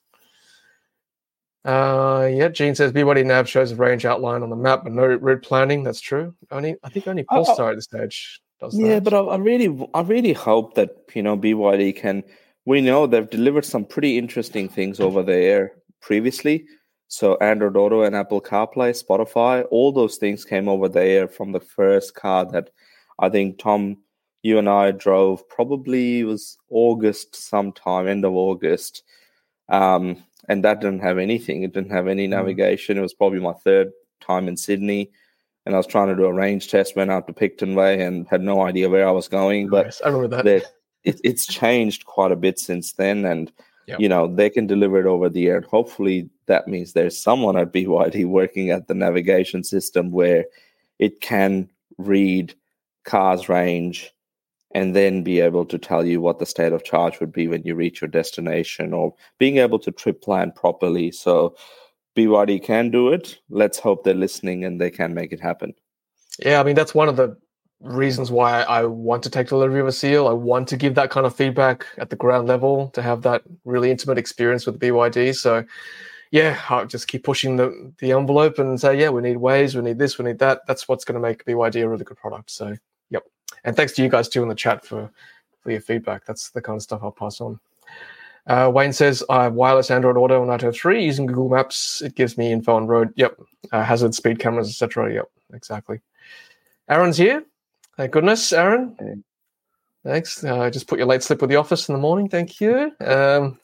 Uh, 1.66 2.30
yeah, 2.32 2.48
Gene 2.48 2.76
says 2.76 2.94
BYD 2.94 3.26
nav 3.26 3.50
shows 3.50 3.74
a 3.74 3.76
range 3.76 4.06
outline 4.06 4.42
on 4.42 4.50
the 4.50 4.56
map, 4.56 4.84
but 4.84 4.94
no 4.94 5.06
route 5.06 5.44
planning. 5.44 5.84
That's 5.84 6.00
true. 6.00 6.34
Only 6.50 6.76
I 6.84 6.90
think 6.90 7.08
only 7.08 7.24
Polestar 7.24 7.72
at 7.72 7.76
this 7.76 7.86
stage 7.86 8.42
does 8.62 8.78
yeah, 8.78 8.96
that. 8.96 9.04
but 9.04 9.14
I, 9.14 9.20
I 9.20 9.36
really, 9.36 9.88
I 9.94 10.02
really 10.02 10.34
hope 10.34 10.76
that 10.76 10.96
you 11.14 11.22
know 11.22 11.38
BYD 11.38 11.98
can. 11.98 12.24
We 12.66 12.82
know 12.82 13.06
they've 13.06 13.30
delivered 13.30 13.66
some 13.66 13.86
pretty 13.86 14.18
interesting 14.18 14.70
things 14.70 15.00
over 15.00 15.24
there 15.24 15.74
previously. 16.02 16.66
So 17.10 17.38
Android 17.38 17.78
Auto 17.78 18.02
and 18.04 18.16
Apple 18.16 18.42
CarPlay, 18.42 18.92
Spotify, 19.02 19.66
all 19.72 19.92
those 19.92 20.18
things 20.18 20.44
came 20.44 20.68
over 20.68 20.90
there 20.90 21.28
from 21.28 21.54
the 21.54 21.60
first 21.60 22.16
car 22.16 22.46
that 22.52 22.70
I 23.20 23.30
think 23.30 23.58
Tom, 23.58 23.98
you 24.44 24.58
and 24.58 24.70
I 24.70 24.92
drove 24.92 25.48
probably 25.50 26.24
was 26.24 26.58
August 26.70 27.36
sometime, 27.36 28.08
end 28.08 28.26
of 28.26 28.34
August. 28.34 29.04
Um, 29.70 30.24
and 30.48 30.64
that 30.64 30.82
didn't 30.82 31.02
have 31.02 31.18
anything. 31.18 31.64
It 31.64 31.74
didn't 31.74 31.92
have 31.92 32.08
any 32.08 32.28
mm. 32.28 32.32
navigation. 32.32 32.98
It 32.98 33.02
was 33.02 33.14
probably 33.14 33.40
my 33.40 33.54
third 33.54 33.92
time 34.22 34.48
in 34.48 34.56
Sydney. 34.56 35.12
And 35.66 35.76
I 35.76 35.78
was 35.78 35.88
trying 35.88 36.08
to 36.08 36.16
do 36.16 36.26
a 36.26 36.34
range 36.34 36.70
test, 36.70 36.96
went 36.96 37.12
out 37.12 37.28
to 37.28 37.34
Picton 37.34 37.76
Way 37.76 38.02
and 38.02 38.26
had 38.30 38.42
no 38.42 38.62
idea 38.62 38.90
where 38.90 39.08
I 39.08 39.12
was 39.12 39.28
going. 39.28 39.68
But 39.68 40.00
I 40.06 40.10
remember 40.10 40.42
that. 40.44 40.64
it, 41.04 41.20
it's 41.24 41.46
changed 41.46 42.06
quite 42.06 42.32
a 42.32 42.38
bit 42.38 42.58
since 42.58 42.94
then. 42.94 43.26
And, 43.26 43.52
yep. 43.86 44.00
you 44.00 44.08
know, 44.08 44.34
they 44.34 44.50
can 44.50 44.66
deliver 44.66 45.00
it 45.00 45.06
over 45.06 45.28
the 45.28 45.48
air. 45.48 45.58
And 45.58 45.66
hopefully 45.66 46.30
that 46.46 46.70
means 46.70 46.94
there's 46.94 47.22
someone 47.22 47.58
at 47.58 47.74
BYD 47.74 48.26
working 48.28 48.70
at 48.70 48.88
the 48.88 48.94
navigation 48.94 49.64
system 49.64 50.12
where 50.12 50.46
it 51.00 51.20
can 51.20 51.70
read– 51.98 52.54
car's 53.08 53.50
range 53.50 54.14
and 54.72 54.96
then 54.96 55.24
be 55.24 55.40
able 55.40 55.66
to 55.66 55.80
tell 55.80 56.06
you 56.06 56.22
what 56.22 56.40
the 56.40 56.46
state 56.46 56.74
of 56.74 56.84
charge 56.84 57.20
would 57.20 57.32
be 57.32 57.48
when 57.48 57.64
you 57.64 57.74
reach 57.74 58.02
your 58.02 58.10
destination 58.10 58.94
or 58.94 59.16
being 59.40 59.58
able 59.58 59.80
to 59.80 59.92
trip 59.92 60.22
plan 60.22 60.52
properly. 60.52 61.12
So 61.12 61.56
BYD 62.16 62.64
can 62.64 62.92
do 62.92 63.10
it. 63.10 63.40
Let's 63.50 63.80
hope 63.80 64.04
they're 64.04 64.14
listening 64.14 64.66
and 64.66 64.80
they 64.80 64.92
can 64.92 65.14
make 65.14 65.32
it 65.32 65.40
happen. 65.40 65.74
Yeah, 66.40 66.60
I 66.60 66.64
mean, 66.64 66.76
that's 66.76 66.94
one 66.94 67.10
of 67.10 67.16
the 67.16 67.38
reasons 67.80 68.32
why 68.32 68.64
I 68.64 68.86
want 68.86 69.24
to 69.24 69.30
take 69.30 69.48
delivery 69.48 69.80
of 69.80 69.88
a 69.88 69.92
seal. 69.92 70.28
I 70.28 70.34
want 70.34 70.68
to 70.70 70.78
give 70.78 70.96
that 70.96 71.12
kind 71.12 71.26
of 71.26 71.36
feedback 71.36 71.86
at 71.98 72.10
the 72.10 72.16
ground 72.16 72.48
level 72.48 72.90
to 72.90 73.02
have 73.02 73.22
that 73.22 73.44
really 73.66 73.92
intimate 73.92 74.18
experience 74.18 74.66
with 74.66 74.80
BYD. 74.80 75.36
So, 75.36 75.64
yeah, 76.32 76.60
I'll 76.70 76.86
just 76.86 77.08
keep 77.08 77.24
pushing 77.24 77.56
the, 77.56 77.94
the 78.00 78.12
envelope 78.12 78.60
and 78.60 78.80
say, 78.80 79.00
yeah, 79.00 79.10
we 79.10 79.22
need 79.22 79.38
Waze, 79.38 79.76
we 79.76 79.82
need 79.82 80.00
this, 80.00 80.18
we 80.18 80.26
need 80.26 80.40
that. 80.40 80.62
That's 80.68 80.88
what's 80.88 81.06
going 81.06 81.20
to 81.20 81.26
make 81.26 81.46
BYD 81.46 81.84
a 81.84 81.90
really 81.90 82.04
good 82.04 82.18
product. 82.18 82.52
So, 82.52 82.76
and 83.64 83.76
thanks 83.76 83.94
to 83.94 84.02
you 84.02 84.10
guys 84.10 84.30
too 84.30 84.42
in 84.42 84.50
the 84.50 84.56
chat 84.56 84.86
for, 84.86 85.12
for 85.62 85.72
your 85.72 85.82
feedback. 85.82 86.26
That's 86.26 86.52
the 86.52 86.62
kind 86.62 86.78
of 86.78 86.82
stuff 86.82 87.02
I'll 87.04 87.12
pass 87.12 87.42
on. 87.42 87.60
Uh, 88.48 88.72
Wayne 88.74 88.94
says, 88.94 89.24
I 89.30 89.44
have 89.44 89.54
wireless 89.54 89.92
Android 89.92 90.16
Auto 90.16 90.42
on 90.42 90.50
Atto 90.50 90.72
3 90.72 91.04
using 91.04 91.26
Google 91.26 91.50
Maps. 91.50 92.02
It 92.02 92.16
gives 92.16 92.38
me 92.38 92.54
info 92.54 92.76
on 92.76 92.88
road. 92.88 93.12
Yep. 93.18 93.38
Uh, 93.74 93.84
hazard, 93.84 94.16
speed 94.16 94.40
cameras, 94.40 94.70
etc. 94.70 95.14
Yep, 95.14 95.26
exactly. 95.54 96.00
Aaron's 96.90 97.18
here. 97.18 97.44
Thank 97.98 98.12
goodness, 98.12 98.54
Aaron. 98.54 99.24
Thanks. 100.06 100.42
Uh, 100.46 100.70
just 100.70 100.88
put 100.88 100.98
your 100.98 101.08
late 101.08 101.24
slip 101.24 101.42
with 101.42 101.50
the 101.50 101.58
office 101.58 101.90
in 101.90 101.94
the 101.94 102.00
morning. 102.00 102.30
Thank 102.30 102.62
you. 102.62 102.94
Um, 103.02 103.60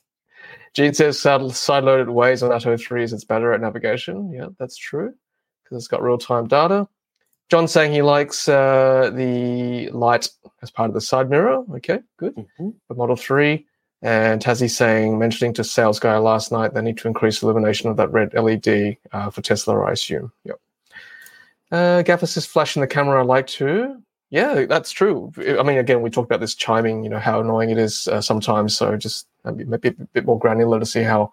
Gene 0.74 0.94
says 0.94 1.22
side 1.22 1.40
loaded 1.42 2.08
Waze 2.08 2.44
on 2.44 2.52
Atto 2.52 2.76
3s 2.76 3.14
it's 3.14 3.24
better 3.24 3.54
at 3.54 3.62
navigation. 3.62 4.34
Yeah, 4.34 4.48
that's 4.60 4.76
true 4.76 5.14
because 5.64 5.78
it's 5.78 5.88
got 5.88 6.02
real 6.02 6.18
time 6.18 6.48
data. 6.48 6.90
John 7.50 7.68
saying 7.68 7.94
he 7.94 8.02
likes 8.02 8.48
uh, 8.48 9.12
the 9.14 9.90
light 9.90 10.30
as 10.62 10.72
part 10.72 10.90
of 10.90 10.94
the 10.94 11.02
side 11.02 11.30
mirror. 11.30 11.64
Okay, 11.76 12.00
good. 12.18 12.36
Mm-hmm. 12.36 12.70
For 12.88 12.94
Model 12.96 13.16
3. 13.16 13.66
And 14.02 14.42
Tazzy 14.42 14.70
saying, 14.70 15.18
mentioning 15.18 15.54
to 15.54 15.64
sales 15.64 15.98
guy 15.98 16.18
last 16.18 16.52
night, 16.52 16.74
they 16.74 16.82
need 16.82 16.98
to 16.98 17.08
increase 17.08 17.42
illumination 17.42 17.90
of 17.90 17.96
that 17.98 18.12
red 18.12 18.34
LED 18.34 18.98
uh, 19.14 19.30
for 19.30 19.42
Tesla, 19.42 19.80
I 19.82 19.94
assume. 19.94 20.32
Yep. 20.44 20.60
Uh, 21.72 22.02
Gaffer 22.02 22.28
says, 22.28 22.46
flashing 22.46 22.82
the 22.82 22.88
camera 22.88 23.22
I 23.22 23.26
like 23.26 23.48
too. 23.48 24.04
Yeah, 24.30 24.66
that's 24.66 24.92
true. 24.92 25.32
I 25.38 25.64
mean, 25.64 25.78
again, 25.78 26.02
we 26.02 26.10
talked 26.10 26.26
about 26.26 26.40
this 26.40 26.56
chiming, 26.56 27.04
you 27.04 27.10
know, 27.10 27.20
how 27.20 27.40
annoying 27.40 27.70
it 27.70 27.78
is 27.78 28.08
uh, 28.08 28.20
sometimes. 28.20 28.76
So 28.76 28.98
just 28.98 29.28
maybe, 29.46 29.64
maybe 29.64 29.90
a 29.90 29.92
bit 29.92 30.26
more 30.26 30.40
granular 30.40 30.80
to 30.80 30.86
see 30.88 31.04
how 31.04 31.32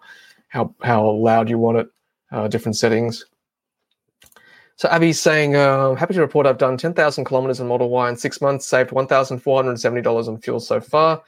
how 0.49 0.75
how 0.83 1.09
loud 1.09 1.49
you 1.49 1.57
want 1.57 1.79
it, 1.79 1.87
uh, 2.31 2.47
different 2.47 2.75
settings. 2.75 3.25
So 4.77 4.89
Abby's 4.89 5.19
saying, 5.19 5.55
uh, 5.55 5.93
happy 5.95 6.13
to 6.15 6.21
report 6.21 6.47
I've 6.47 6.57
done 6.57 6.77
10,000 6.77 7.25
kilometers 7.25 7.59
in 7.59 7.67
Model 7.67 7.89
Y 7.89 8.09
in 8.09 8.15
six 8.15 8.41
months, 8.41 8.65
saved 8.65 8.89
$1,470 8.89 10.27
on 10.27 10.37
fuel 10.39 10.59
so 10.59 10.81
far. 10.81 11.21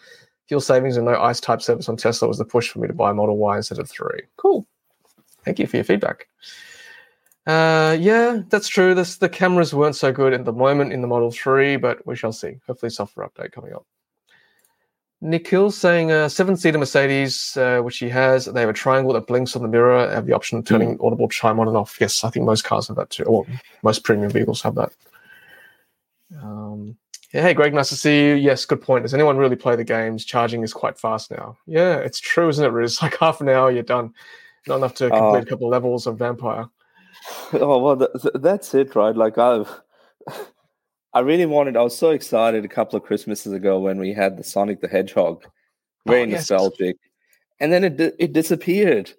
Fuel 0.47 0.61
savings 0.61 0.97
and 0.97 1.05
no 1.05 1.21
ICE 1.21 1.39
type 1.39 1.61
service 1.61 1.87
on 1.87 1.97
Tesla 1.97 2.27
was 2.27 2.37
the 2.37 2.45
push 2.45 2.69
for 2.69 2.79
me 2.79 2.87
to 2.87 2.93
buy 2.93 3.11
Model 3.13 3.37
Y 3.37 3.57
instead 3.57 3.79
of 3.79 3.89
3. 3.89 4.07
Cool. 4.37 4.67
Thank 5.45 5.59
you 5.59 5.67
for 5.67 5.77
your 5.77 5.83
feedback. 5.83 6.27
Uh, 7.45 7.97
yeah, 7.99 8.41
that's 8.49 8.67
true. 8.67 8.95
This, 8.95 9.17
the 9.17 9.29
cameras 9.29 9.73
weren't 9.73 9.95
so 9.95 10.11
good 10.11 10.33
at 10.33 10.45
the 10.45 10.53
moment 10.53 10.93
in 10.93 11.01
the 11.01 11.07
Model 11.07 11.31
3, 11.31 11.77
but 11.77 12.05
we 12.07 12.15
shall 12.15 12.31
see. 12.31 12.57
Hopefully, 12.67 12.89
software 12.89 13.27
update 13.27 13.51
coming 13.51 13.73
up. 13.73 13.85
Nikhil 15.23 15.71
saying 15.71 16.11
a 16.11 16.25
uh, 16.25 16.29
seven-seater 16.29 16.77
Mercedes, 16.77 17.55
uh, 17.55 17.79
which 17.79 17.97
he 17.97 18.09
has, 18.09 18.45
they 18.45 18.59
have 18.59 18.69
a 18.69 18.73
triangle 18.73 19.13
that 19.13 19.25
blinks 19.25 19.55
on 19.55 19.61
the 19.61 19.69
mirror. 19.69 20.09
Have 20.13 20.25
the 20.25 20.33
option 20.33 20.57
of 20.57 20.65
turning 20.65 20.97
mm. 20.97 21.05
audible 21.05 21.29
chime 21.29 21.59
on 21.61 21.67
and 21.69 21.77
off. 21.77 21.97
Yes, 21.99 22.25
I 22.25 22.29
think 22.29 22.45
most 22.45 22.65
cars 22.65 22.89
have 22.89 22.97
that 22.97 23.09
too. 23.09 23.23
Or 23.23 23.45
most 23.83 24.03
premium 24.03 24.29
vehicles 24.29 24.61
have 24.63 24.75
that. 24.75 24.91
Um, 26.41 26.97
yeah, 27.33 27.41
hey, 27.41 27.53
Greg, 27.53 27.73
nice 27.73 27.89
to 27.89 27.95
see 27.95 28.27
you. 28.27 28.33
Yes, 28.35 28.65
good 28.65 28.81
point. 28.81 29.03
Does 29.03 29.13
anyone 29.13 29.37
really 29.37 29.55
play 29.55 29.77
the 29.77 29.85
games? 29.85 30.25
Charging 30.25 30.61
is 30.61 30.73
quite 30.73 30.99
fast 30.99 31.31
now. 31.31 31.57
Yeah, 31.65 31.97
it's 31.97 32.19
true, 32.19 32.49
isn't 32.49 32.65
it? 32.65 32.83
It's 32.83 33.01
like 33.01 33.17
half 33.17 33.39
an 33.39 33.47
hour, 33.47 33.71
you're 33.71 33.83
done. 33.83 34.13
Not 34.67 34.77
enough 34.77 34.95
to 34.95 35.09
complete 35.09 35.39
uh, 35.39 35.41
a 35.41 35.45
couple 35.45 35.67
of 35.67 35.71
levels 35.71 36.05
of 36.07 36.17
Vampire. 36.17 36.67
Oh 37.53 37.77
well, 37.77 37.95
th- 37.95 38.33
that's 38.35 38.73
it, 38.73 38.95
right? 38.95 39.15
Like 39.15 39.37
I've, 39.37 39.69
I 41.13 41.19
really 41.19 41.45
wanted. 41.45 41.77
I 41.77 41.81
was 41.83 41.97
so 41.97 42.11
excited 42.11 42.65
a 42.65 42.69
couple 42.69 42.97
of 42.97 43.03
Christmases 43.03 43.53
ago 43.53 43.79
when 43.79 43.99
we 43.99 44.13
had 44.13 44.37
the 44.37 44.43
Sonic 44.43 44.81
the 44.81 44.87
Hedgehog, 44.87 45.45
very 46.07 46.23
oh, 46.23 46.25
nostalgic, 46.25 46.97
and 47.59 47.71
then 47.71 47.83
it 47.83 48.15
it 48.19 48.33
disappeared, 48.33 49.13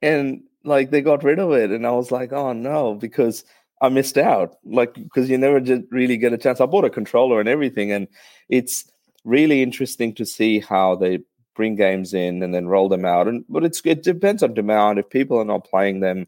and 0.00 0.42
like 0.64 0.90
they 0.90 1.00
got 1.00 1.24
rid 1.24 1.38
of 1.38 1.52
it, 1.52 1.70
and 1.70 1.86
I 1.86 1.90
was 1.90 2.10
like, 2.10 2.32
oh 2.32 2.52
no, 2.52 2.94
because 2.94 3.44
I 3.80 3.88
missed 3.88 4.18
out, 4.18 4.56
like 4.64 4.94
because 4.94 5.28
you 5.28 5.38
never 5.38 5.60
just 5.60 5.82
really 5.90 6.16
get 6.16 6.32
a 6.32 6.38
chance. 6.38 6.60
I 6.60 6.66
bought 6.66 6.84
a 6.84 6.90
controller 6.90 7.40
and 7.40 7.48
everything, 7.48 7.90
and 7.90 8.06
it's 8.48 8.90
really 9.24 9.62
interesting 9.62 10.14
to 10.14 10.26
see 10.26 10.60
how 10.60 10.94
they 10.94 11.20
bring 11.54 11.76
games 11.76 12.14
in 12.14 12.42
and 12.42 12.54
then 12.54 12.66
roll 12.68 12.88
them 12.88 13.04
out. 13.04 13.26
And 13.28 13.44
but 13.48 13.64
it's 13.64 13.82
it 13.84 14.04
depends 14.04 14.42
on 14.42 14.54
demand. 14.54 14.98
If 14.98 15.10
people 15.10 15.38
are 15.38 15.44
not 15.44 15.64
playing 15.64 16.00
them 16.00 16.26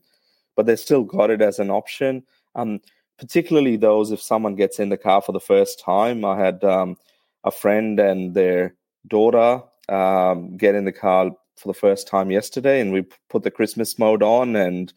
but 0.56 0.66
they 0.66 0.76
still 0.76 1.02
got 1.02 1.30
it 1.30 1.42
as 1.42 1.58
an 1.58 1.70
option. 1.70 2.22
Um, 2.54 2.80
particularly 3.18 3.76
those 3.76 4.10
if 4.10 4.20
someone 4.20 4.54
gets 4.54 4.78
in 4.78 4.88
the 4.88 4.96
car 4.96 5.22
for 5.22 5.32
the 5.32 5.40
first 5.40 5.80
time. 5.80 6.24
I 6.24 6.38
had 6.38 6.64
um, 6.64 6.96
a 7.44 7.50
friend 7.50 7.98
and 8.00 8.34
their 8.34 8.74
daughter 9.06 9.62
um, 9.88 10.56
get 10.56 10.74
in 10.74 10.84
the 10.84 10.92
car 10.92 11.30
for 11.56 11.68
the 11.68 11.78
first 11.78 12.08
time 12.08 12.30
yesterday, 12.30 12.80
and 12.80 12.92
we 12.92 13.06
put 13.30 13.42
the 13.42 13.50
Christmas 13.50 13.98
mode 13.98 14.22
on 14.22 14.56
and 14.56 14.92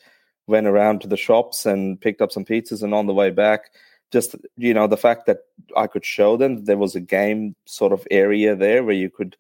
went 0.48 0.68
around 0.68 1.02
to 1.02 1.08
the 1.08 1.18
shops 1.18 1.66
and 1.66 2.00
picked 2.00 2.22
up 2.22 2.32
some 2.32 2.46
pizzas. 2.46 2.82
And 2.82 2.94
on 2.94 3.06
the 3.06 3.14
way 3.14 3.30
back, 3.30 3.72
just 4.12 4.36
you 4.56 4.74
know, 4.74 4.88
the 4.88 4.98
fact 4.98 5.26
that 5.28 5.40
I 5.76 5.88
could 5.88 6.06
show 6.06 6.38
them 6.38 6.66
there 6.66 6.78
was 6.78 6.96
a 6.96 7.02
game 7.02 7.56
sort 7.66 7.92
of 7.92 8.08
area 8.10 8.56
there 8.56 8.84
where 8.84 8.96
you 8.96 9.10
could 9.10 9.36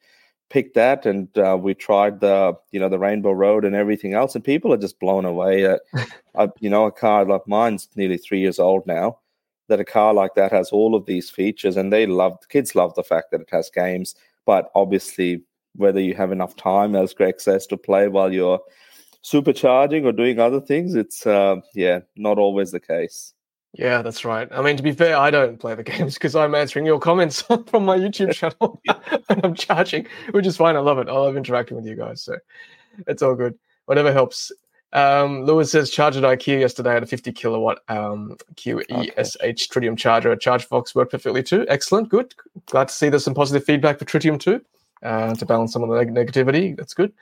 picked 0.49 0.75
that 0.75 1.05
and 1.05 1.35
uh, 1.37 1.57
we 1.59 1.73
tried 1.73 2.19
the 2.19 2.53
you 2.71 2.79
know 2.79 2.89
the 2.89 2.99
rainbow 2.99 3.31
road 3.31 3.65
and 3.65 3.75
everything 3.75 4.13
else 4.13 4.33
and 4.35 4.43
people 4.43 4.71
are 4.71 4.77
just 4.77 4.99
blown 4.99 5.25
away 5.25 5.65
at 5.65 5.81
you 6.59 6.69
know 6.69 6.85
a 6.85 6.91
car 6.91 7.25
like 7.25 7.45
mine's 7.47 7.89
nearly 7.95 8.17
three 8.17 8.39
years 8.39 8.59
old 8.59 8.85
now 8.87 9.17
that 9.67 9.79
a 9.79 9.85
car 9.85 10.13
like 10.13 10.35
that 10.35 10.51
has 10.51 10.69
all 10.69 10.95
of 10.95 11.05
these 11.05 11.29
features 11.29 11.75
and 11.75 11.91
they 11.91 12.05
love 12.05 12.37
the 12.41 12.47
kids 12.47 12.75
love 12.75 12.93
the 12.95 13.03
fact 13.03 13.31
that 13.31 13.41
it 13.41 13.49
has 13.51 13.69
games 13.69 14.15
but 14.45 14.71
obviously 14.75 15.43
whether 15.75 15.99
you 15.99 16.15
have 16.15 16.31
enough 16.31 16.55
time 16.55 16.95
as 16.95 17.13
greg 17.13 17.41
says 17.41 17.67
to 17.67 17.75
play 17.75 18.07
while 18.07 18.31
you're 18.31 18.61
supercharging 19.23 20.05
or 20.05 20.13
doing 20.13 20.39
other 20.39 20.61
things 20.61 20.95
it's 20.95 21.27
uh, 21.27 21.57
yeah 21.75 21.99
not 22.15 22.37
always 22.37 22.71
the 22.71 22.79
case 22.79 23.33
yeah, 23.77 24.01
that's 24.01 24.25
right. 24.25 24.47
I 24.51 24.61
mean, 24.61 24.75
to 24.77 24.83
be 24.83 24.91
fair, 24.91 25.15
I 25.15 25.29
don't 25.29 25.59
play 25.59 25.75
the 25.75 25.83
games 25.91 26.15
because 26.15 26.35
I'm 26.35 26.55
answering 26.55 26.85
your 26.85 26.99
comments 26.99 27.41
from 27.67 27.85
my 27.85 27.97
YouTube 27.97 28.33
channel 28.33 28.81
and 29.29 29.45
I'm 29.45 29.53
charging, 29.53 30.07
which 30.31 30.47
is 30.47 30.57
fine. 30.57 30.75
I 30.75 30.79
love 30.79 30.97
it. 30.97 31.07
I 31.07 31.13
love 31.13 31.37
interacting 31.37 31.77
with 31.77 31.85
you 31.85 31.95
guys. 31.95 32.23
So 32.23 32.37
it's 33.05 33.21
all 33.21 33.35
good. 33.35 33.57
Whatever 33.85 34.11
helps. 34.11 34.51
Um, 34.93 35.43
Lewis 35.43 35.71
says 35.71 35.91
charged 35.91 36.17
at 36.17 36.23
IKEA 36.23 36.61
yesterday 36.61 36.95
at 36.95 37.03
a 37.03 37.05
50 37.05 37.31
kilowatt 37.33 37.79
um, 37.89 38.37
QESH 38.55 39.35
okay. 39.37 39.53
Tritium 39.53 39.97
charger. 39.97 40.35
ChargeFox 40.35 40.95
worked 40.95 41.11
perfectly 41.11 41.43
too. 41.43 41.65
Excellent. 41.69 42.09
Good. 42.09 42.33
Glad 42.67 42.87
to 42.87 42.93
see 42.93 43.09
there's 43.09 43.23
some 43.23 43.35
positive 43.35 43.65
feedback 43.65 43.99
for 43.99 44.05
Tritium 44.05 44.39
too 44.39 44.61
uh, 45.03 45.35
to 45.35 45.45
balance 45.45 45.73
some 45.73 45.83
of 45.83 45.89
the 45.89 46.03
neg- 46.03 46.15
negativity. 46.15 46.75
That's 46.75 46.93
good. 46.93 47.13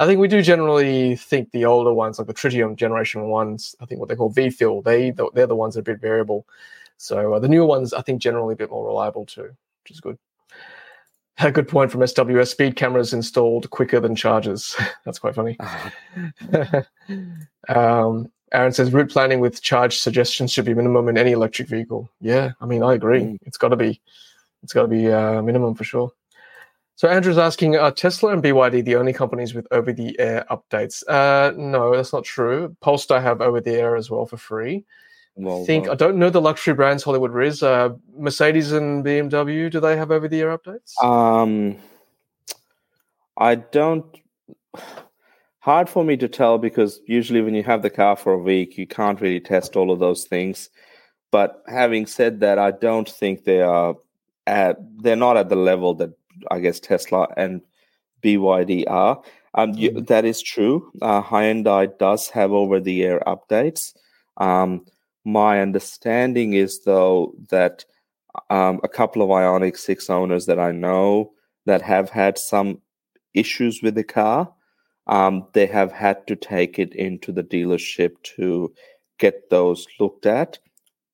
I 0.00 0.06
think 0.06 0.18
we 0.18 0.28
do 0.28 0.40
generally 0.40 1.14
think 1.14 1.52
the 1.52 1.66
older 1.66 1.92
ones, 1.92 2.18
like 2.18 2.26
the 2.26 2.32
Tritium 2.32 2.74
Generation 2.74 3.28
ones, 3.28 3.76
I 3.80 3.84
think 3.84 4.00
what 4.00 4.08
they 4.08 4.16
call 4.16 4.32
Veefil, 4.32 4.82
they 4.82 5.12
they're 5.34 5.46
the 5.46 5.54
ones 5.54 5.74
that 5.74 5.80
are 5.80 5.92
a 5.92 5.94
bit 5.94 6.00
variable. 6.00 6.46
So 6.96 7.34
uh, 7.34 7.38
the 7.38 7.48
newer 7.48 7.66
ones, 7.66 7.92
I 7.92 8.00
think, 8.00 8.22
generally 8.22 8.54
a 8.54 8.56
bit 8.56 8.70
more 8.70 8.86
reliable 8.86 9.26
too, 9.26 9.54
which 9.82 9.90
is 9.90 10.00
good. 10.00 10.16
A 11.38 11.52
good 11.52 11.68
point 11.68 11.90
from 11.90 12.00
SWS. 12.00 12.48
Speed 12.48 12.76
cameras 12.76 13.12
installed 13.12 13.68
quicker 13.68 14.00
than 14.00 14.16
chargers. 14.16 14.74
That's 15.04 15.18
quite 15.18 15.34
funny. 15.34 15.58
um, 17.68 18.30
Aaron 18.52 18.72
says 18.72 18.92
route 18.92 19.10
planning 19.10 19.40
with 19.40 19.62
charge 19.62 19.98
suggestions 19.98 20.50
should 20.50 20.64
be 20.64 20.74
minimum 20.74 21.08
in 21.08 21.18
any 21.18 21.32
electric 21.32 21.68
vehicle. 21.68 22.10
Yeah, 22.20 22.52
I 22.60 22.66
mean, 22.66 22.82
I 22.82 22.94
agree. 22.94 23.20
Mm. 23.20 23.38
It's 23.42 23.58
got 23.58 23.68
to 23.68 23.76
be, 23.76 24.00
it's 24.62 24.72
got 24.72 24.82
to 24.82 24.88
be 24.88 25.10
uh, 25.10 25.42
minimum 25.42 25.74
for 25.74 25.84
sure. 25.84 26.12
So 27.00 27.08
Andrew's 27.08 27.38
asking, 27.38 27.76
are 27.76 27.90
Tesla 27.90 28.30
and 28.34 28.42
BYD 28.42 28.84
the 28.84 28.96
only 28.96 29.14
companies 29.14 29.54
with 29.54 29.66
over-the-air 29.70 30.44
updates? 30.50 31.02
Uh, 31.08 31.50
no, 31.56 31.96
that's 31.96 32.12
not 32.12 32.24
true. 32.24 32.76
Polestar 32.82 33.22
have 33.22 33.40
over-the-air 33.40 33.96
as 33.96 34.10
well 34.10 34.26
for 34.26 34.36
free. 34.36 34.84
Well, 35.34 35.62
I 35.62 35.64
think 35.64 35.84
well. 35.84 35.92
I 35.94 35.96
don't 35.96 36.18
know 36.18 36.28
the 36.28 36.42
luxury 36.42 36.74
brands 36.74 37.02
Hollywood 37.02 37.30
Riz. 37.30 37.62
Uh, 37.62 37.94
Mercedes 38.18 38.72
and 38.72 39.02
BMW, 39.02 39.70
do 39.70 39.80
they 39.80 39.96
have 39.96 40.10
over-the-air 40.10 40.58
updates? 40.58 41.02
Um, 41.02 41.78
I 43.38 43.54
don't. 43.54 44.04
Hard 45.60 45.88
for 45.88 46.04
me 46.04 46.18
to 46.18 46.28
tell 46.28 46.58
because 46.58 47.00
usually 47.06 47.40
when 47.40 47.54
you 47.54 47.62
have 47.62 47.80
the 47.80 47.88
car 47.88 48.14
for 48.14 48.34
a 48.34 48.38
week, 48.38 48.76
you 48.76 48.86
can't 48.86 49.22
really 49.22 49.40
test 49.40 49.74
all 49.74 49.90
of 49.90 50.00
those 50.00 50.24
things. 50.24 50.68
But 51.30 51.62
having 51.66 52.04
said 52.04 52.40
that, 52.40 52.58
I 52.58 52.72
don't 52.72 53.08
think 53.08 53.44
they 53.44 53.62
are 53.62 53.94
at. 54.46 54.76
They're 54.98 55.16
not 55.16 55.38
at 55.38 55.48
the 55.48 55.56
level 55.56 55.94
that 55.94 56.10
I 56.50 56.60
guess 56.60 56.80
Tesla 56.80 57.28
and 57.36 57.60
BYD 58.22 58.84
are. 58.88 59.22
Um, 59.54 59.74
you, 59.74 59.90
mm-hmm. 59.90 60.04
that 60.04 60.24
is 60.24 60.42
true. 60.42 60.90
Uh, 61.02 61.22
Hyundai 61.22 61.96
does 61.98 62.28
have 62.28 62.52
over-the-air 62.52 63.22
updates. 63.26 63.94
Um, 64.36 64.86
my 65.24 65.60
understanding 65.60 66.54
is 66.54 66.84
though 66.84 67.34
that 67.50 67.84
um, 68.48 68.80
a 68.84 68.88
couple 68.88 69.22
of 69.22 69.28
Ioniq 69.28 69.76
Six 69.76 70.08
owners 70.08 70.46
that 70.46 70.58
I 70.58 70.72
know 70.72 71.32
that 71.66 71.82
have 71.82 72.10
had 72.10 72.38
some 72.38 72.80
issues 73.34 73.82
with 73.82 73.96
the 73.96 74.04
car, 74.04 74.52
um, 75.06 75.46
they 75.52 75.66
have 75.66 75.92
had 75.92 76.26
to 76.28 76.36
take 76.36 76.78
it 76.78 76.94
into 76.94 77.32
the 77.32 77.42
dealership 77.42 78.22
to 78.36 78.72
get 79.18 79.50
those 79.50 79.86
looked 79.98 80.26
at. 80.26 80.58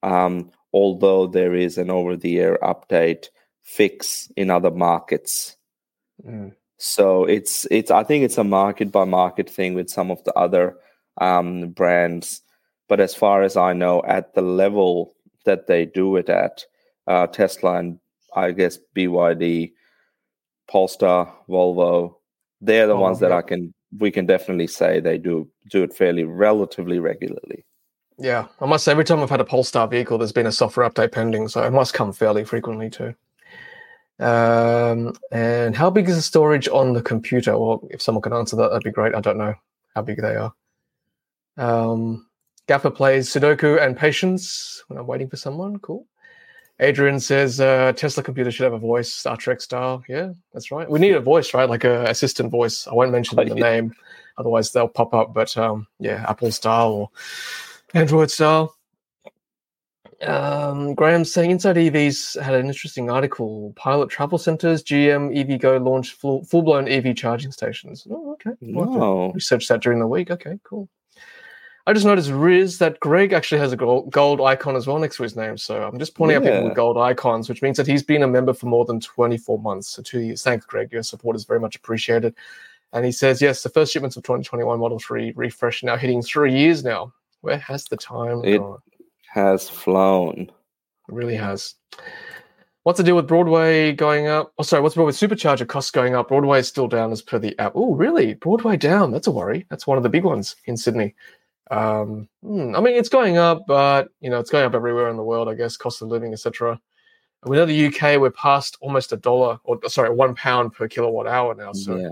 Um, 0.02 0.50
although 0.72 1.26
there 1.26 1.54
is 1.54 1.78
an 1.78 1.90
over-the-air 1.90 2.58
update 2.62 3.28
fix 3.66 4.30
in 4.36 4.48
other 4.48 4.70
markets. 4.70 5.56
Mm. 6.26 6.54
So 6.78 7.24
it's 7.24 7.66
it's 7.70 7.90
I 7.90 8.04
think 8.04 8.24
it's 8.24 8.38
a 8.38 8.44
market 8.44 8.92
by 8.92 9.04
market 9.04 9.50
thing 9.50 9.74
with 9.74 9.90
some 9.90 10.10
of 10.10 10.22
the 10.24 10.32
other 10.34 10.76
um, 11.20 11.70
brands. 11.70 12.42
But 12.88 13.00
as 13.00 13.14
far 13.14 13.42
as 13.42 13.56
I 13.56 13.72
know, 13.72 14.02
at 14.06 14.34
the 14.34 14.42
level 14.42 15.14
that 15.44 15.66
they 15.66 15.84
do 15.84 16.16
it 16.16 16.28
at, 16.28 16.64
uh, 17.08 17.26
Tesla 17.26 17.78
and 17.78 17.98
I 18.34 18.52
guess 18.52 18.78
BYD, 18.94 19.72
Polestar, 20.68 21.34
Volvo, 21.48 22.14
they're 22.60 22.86
the 22.86 22.92
oh, 22.92 23.00
ones 23.00 23.18
that 23.20 23.32
I 23.32 23.42
can 23.42 23.74
we 23.98 24.10
can 24.10 24.26
definitely 24.26 24.68
say 24.68 25.00
they 25.00 25.18
do 25.18 25.48
do 25.70 25.82
it 25.82 25.92
fairly 25.92 26.24
relatively 26.24 27.00
regularly. 27.00 27.64
Yeah, 28.18 28.46
I 28.60 28.66
must 28.66 28.84
say 28.84 28.92
every 28.92 29.04
time 29.04 29.20
I've 29.20 29.30
had 29.30 29.40
a 29.40 29.44
Polestar 29.44 29.88
vehicle, 29.88 30.18
there's 30.18 30.32
been 30.32 30.46
a 30.46 30.52
software 30.52 30.88
update 30.88 31.12
pending, 31.12 31.48
so 31.48 31.62
it 31.64 31.72
must 31.72 31.94
come 31.94 32.12
fairly 32.12 32.44
frequently 32.44 32.88
too. 32.88 33.14
Um, 34.18 35.12
and 35.30 35.76
how 35.76 35.90
big 35.90 36.08
is 36.08 36.16
the 36.16 36.22
storage 36.22 36.68
on 36.68 36.94
the 36.94 37.02
computer? 37.02 37.58
Well, 37.58 37.86
if 37.90 38.00
someone 38.00 38.22
can 38.22 38.32
answer 38.32 38.56
that, 38.56 38.68
that'd 38.68 38.84
be 38.84 38.90
great. 38.90 39.14
I 39.14 39.20
don't 39.20 39.38
know 39.38 39.54
how 39.94 40.02
big 40.02 40.20
they 40.20 40.36
are. 40.36 40.52
Um, 41.56 42.26
Gaffer 42.66 42.90
plays 42.90 43.28
Sudoku 43.28 43.80
and 43.80 43.96
Patience 43.96 44.82
when 44.88 44.98
I'm 44.98 45.06
waiting 45.06 45.28
for 45.28 45.36
someone. 45.36 45.78
Cool. 45.78 46.06
Adrian 46.78 47.20
says 47.20 47.58
uh, 47.60 47.92
Tesla 47.96 48.22
computer 48.22 48.50
should 48.50 48.64
have 48.64 48.74
a 48.74 48.78
voice, 48.78 49.10
Star 49.10 49.36
Trek 49.36 49.60
style. 49.60 50.02
Yeah, 50.08 50.32
that's 50.52 50.70
right. 50.70 50.88
We 50.90 50.98
need 50.98 51.14
a 51.14 51.20
voice, 51.20 51.54
right? 51.54 51.68
Like 51.68 51.84
a 51.84 52.04
assistant 52.04 52.50
voice. 52.50 52.86
I 52.86 52.92
won't 52.92 53.12
mention 53.12 53.36
the 53.36 53.44
name, 53.54 53.94
otherwise 54.36 54.72
they'll 54.72 54.88
pop 54.88 55.14
up. 55.14 55.32
But 55.32 55.56
um, 55.56 55.86
yeah, 55.98 56.26
Apple 56.28 56.52
style 56.52 56.92
or 56.92 57.10
Android 57.94 58.30
style. 58.30 58.75
Um, 60.22 60.94
Graham's 60.94 61.32
saying 61.32 61.50
Inside 61.50 61.76
EVs 61.76 62.40
had 62.40 62.54
an 62.54 62.66
interesting 62.66 63.10
article. 63.10 63.72
Pilot 63.76 64.08
travel 64.08 64.38
centers, 64.38 64.82
GM 64.82 65.36
EVgo 65.36 65.84
launched 65.84 66.14
full 66.14 66.62
blown 66.62 66.88
EV 66.88 67.14
charging 67.16 67.52
stations. 67.52 68.06
Oh, 68.10 68.32
okay. 68.32 68.52
No. 68.60 69.32
Research 69.32 69.68
that 69.68 69.82
during 69.82 69.98
the 69.98 70.06
week. 70.06 70.30
Okay, 70.30 70.58
cool. 70.64 70.88
I 71.88 71.92
just 71.92 72.06
noticed 72.06 72.30
Riz 72.30 72.78
that 72.78 72.98
Greg 72.98 73.32
actually 73.32 73.60
has 73.60 73.72
a 73.72 73.76
gold, 73.76 74.10
gold 74.10 74.40
icon 74.40 74.74
as 74.74 74.88
well 74.88 74.98
next 74.98 75.16
to 75.16 75.22
his 75.22 75.36
name. 75.36 75.56
So 75.56 75.84
I'm 75.84 76.00
just 76.00 76.16
pointing 76.16 76.42
yeah. 76.42 76.48
out 76.48 76.54
people 76.54 76.68
with 76.68 76.76
gold 76.76 76.98
icons, 76.98 77.48
which 77.48 77.62
means 77.62 77.76
that 77.76 77.86
he's 77.86 78.02
been 78.02 78.24
a 78.24 78.28
member 78.28 78.52
for 78.52 78.66
more 78.66 78.84
than 78.84 78.98
24 78.98 79.60
months. 79.60 79.90
So 79.90 80.02
two 80.02 80.20
years. 80.20 80.42
Thanks, 80.42 80.66
Greg. 80.66 80.90
Your 80.90 81.04
support 81.04 81.36
is 81.36 81.44
very 81.44 81.60
much 81.60 81.76
appreciated. 81.76 82.34
And 82.92 83.04
he 83.04 83.12
says, 83.12 83.40
yes, 83.40 83.62
the 83.62 83.68
first 83.68 83.92
shipments 83.92 84.16
of 84.16 84.24
2021 84.24 84.80
Model 84.80 84.98
3 84.98 85.34
refresh 85.36 85.84
now 85.84 85.96
hitting 85.96 86.22
three 86.22 86.56
years 86.56 86.82
now. 86.82 87.12
Where 87.42 87.58
has 87.58 87.84
the 87.84 87.96
time 87.96 88.44
it 88.44 88.58
gone? 88.58 88.78
Has 89.36 89.68
flown. 89.68 90.50
It 91.08 91.14
really 91.14 91.36
has. 91.36 91.74
What's 92.84 92.96
the 92.96 93.04
deal 93.04 93.16
with 93.16 93.28
Broadway 93.28 93.92
going 93.92 94.28
up? 94.28 94.54
Oh, 94.56 94.62
sorry, 94.62 94.80
what's 94.82 94.94
the 94.94 95.00
deal 95.00 95.06
with 95.06 95.14
supercharger 95.14 95.68
costs 95.68 95.90
going 95.90 96.14
up? 96.14 96.28
Broadway 96.28 96.60
is 96.60 96.68
still 96.68 96.88
down 96.88 97.12
as 97.12 97.20
per 97.20 97.38
the 97.38 97.54
app. 97.58 97.72
Oh, 97.74 97.94
really? 97.94 98.32
Broadway 98.32 98.78
down? 98.78 99.10
That's 99.10 99.26
a 99.26 99.30
worry. 99.30 99.66
That's 99.68 99.86
one 99.86 99.98
of 99.98 100.04
the 100.04 100.08
big 100.08 100.24
ones 100.24 100.56
in 100.64 100.78
Sydney. 100.78 101.14
Um, 101.70 102.30
hmm, 102.42 102.74
I 102.74 102.80
mean, 102.80 102.96
it's 102.96 103.10
going 103.10 103.36
up, 103.36 103.64
but 103.68 104.08
you 104.20 104.30
know, 104.30 104.38
it's 104.38 104.48
going 104.48 104.64
up 104.64 104.74
everywhere 104.74 105.10
in 105.10 105.18
the 105.18 105.22
world. 105.22 105.50
I 105.50 105.54
guess 105.54 105.76
cost 105.76 106.00
of 106.00 106.08
living, 106.08 106.32
etc. 106.32 106.80
We 107.44 107.58
know 107.58 107.66
the 107.66 107.88
UK 107.88 108.18
we're 108.18 108.30
past 108.30 108.78
almost 108.80 109.12
a 109.12 109.18
dollar, 109.18 109.58
or 109.64 109.78
sorry, 109.88 110.14
one 110.14 110.34
pound 110.34 110.72
per 110.72 110.88
kilowatt 110.88 111.26
hour 111.26 111.54
now. 111.54 111.74
So, 111.74 111.96
yeah. 111.96 112.08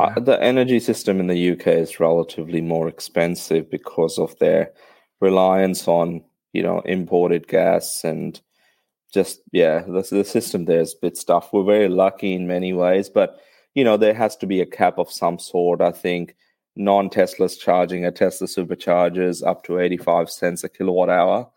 yeah. 0.00 0.04
Uh, 0.04 0.18
the 0.18 0.42
energy 0.42 0.80
system 0.80 1.20
in 1.20 1.28
the 1.28 1.52
UK 1.52 1.68
is 1.68 2.00
relatively 2.00 2.60
more 2.60 2.88
expensive 2.88 3.70
because 3.70 4.18
of 4.18 4.36
their 4.40 4.72
reliance 5.24 5.88
on 5.88 6.22
you 6.52 6.62
know 6.62 6.80
imported 6.80 7.48
gas 7.48 8.04
and 8.04 8.40
just 9.14 9.40
yeah, 9.52 9.82
the, 9.86 10.06
the 10.10 10.24
system 10.24 10.64
there 10.64 10.80
is 10.80 10.92
a 10.92 11.00
bit 11.00 11.16
stuff. 11.16 11.52
We're 11.52 11.64
very 11.64 11.88
lucky 11.88 12.34
in 12.34 12.48
many 12.48 12.72
ways, 12.72 13.08
but 13.08 13.40
you 13.74 13.84
know 13.84 13.96
there 13.96 14.14
has 14.14 14.36
to 14.38 14.46
be 14.46 14.60
a 14.60 14.66
cap 14.66 14.98
of 14.98 15.10
some 15.10 15.38
sort. 15.38 15.80
I 15.80 15.92
think 15.92 16.34
non-Teslas 16.76 17.58
charging 17.58 18.04
a 18.04 18.10
Tesla 18.10 18.48
superchargers 18.48 19.46
up 19.46 19.62
to 19.64 19.78
85 19.78 20.28
cents 20.28 20.64
a 20.64 20.68
kilowatt 20.68 21.08
hour. 21.08 21.48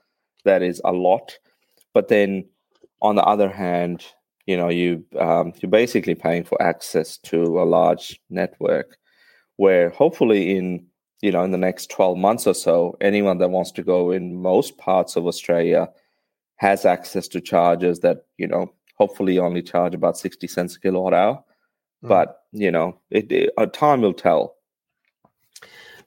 That 0.45 0.61
is 0.61 0.79
a 0.85 0.91
lot. 0.91 1.37
But 1.93 2.07
then 2.07 2.47
on 3.01 3.15
the 3.15 3.23
other 3.23 3.49
hand, 3.49 4.05
you 4.45 4.55
know, 4.55 4.69
you 4.69 5.03
um, 5.19 5.53
you're 5.59 5.71
basically 5.71 6.15
paying 6.15 6.43
for 6.43 6.61
access 6.61 7.17
to 7.29 7.59
a 7.59 7.65
large 7.65 8.21
network 8.29 8.97
where 9.57 9.89
hopefully 9.89 10.55
in 10.55 10.85
you 11.21 11.31
know 11.31 11.43
in 11.43 11.51
the 11.51 11.57
next 11.57 11.89
12 11.89 12.17
months 12.17 12.47
or 12.47 12.53
so 12.53 12.97
anyone 13.01 13.37
that 13.37 13.49
wants 13.49 13.71
to 13.71 13.83
go 13.83 14.11
in 14.11 14.41
most 14.41 14.77
parts 14.77 15.15
of 15.15 15.25
australia 15.25 15.89
has 16.57 16.85
access 16.85 17.27
to 17.27 17.41
chargers 17.41 17.99
that 17.99 18.25
you 18.37 18.47
know 18.47 18.71
hopefully 18.95 19.39
only 19.39 19.61
charge 19.61 19.93
about 19.93 20.17
60 20.17 20.47
cents 20.47 20.75
a 20.75 20.79
kilowatt 20.79 21.13
hour 21.13 21.43
mm. 22.03 22.09
but 22.09 22.43
you 22.51 22.71
know 22.71 22.99
it, 23.09 23.31
it, 23.31 23.73
time 23.73 24.01
will 24.01 24.13
tell 24.13 24.57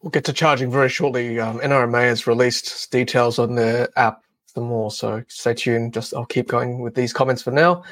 We'll 0.03 0.11
get 0.11 0.25
to 0.25 0.33
charging 0.33 0.71
very 0.71 0.89
shortly. 0.89 1.39
Um, 1.39 1.61
NRMA 1.61 2.05
has 2.05 2.27
released 2.27 2.91
details 2.91 3.39
on 3.39 3.55
their 3.55 3.89
app 3.99 4.23
for 4.47 4.63
more, 4.63 4.91
so 4.91 5.23
stay 5.29 5.53
tuned. 5.53 5.93
Just 5.93 6.15
I'll 6.15 6.25
keep 6.25 6.49
going 6.49 6.81
with 6.81 6.95
these 6.95 7.13
comments 7.13 7.43
for 7.43 7.51
now. 7.51 7.83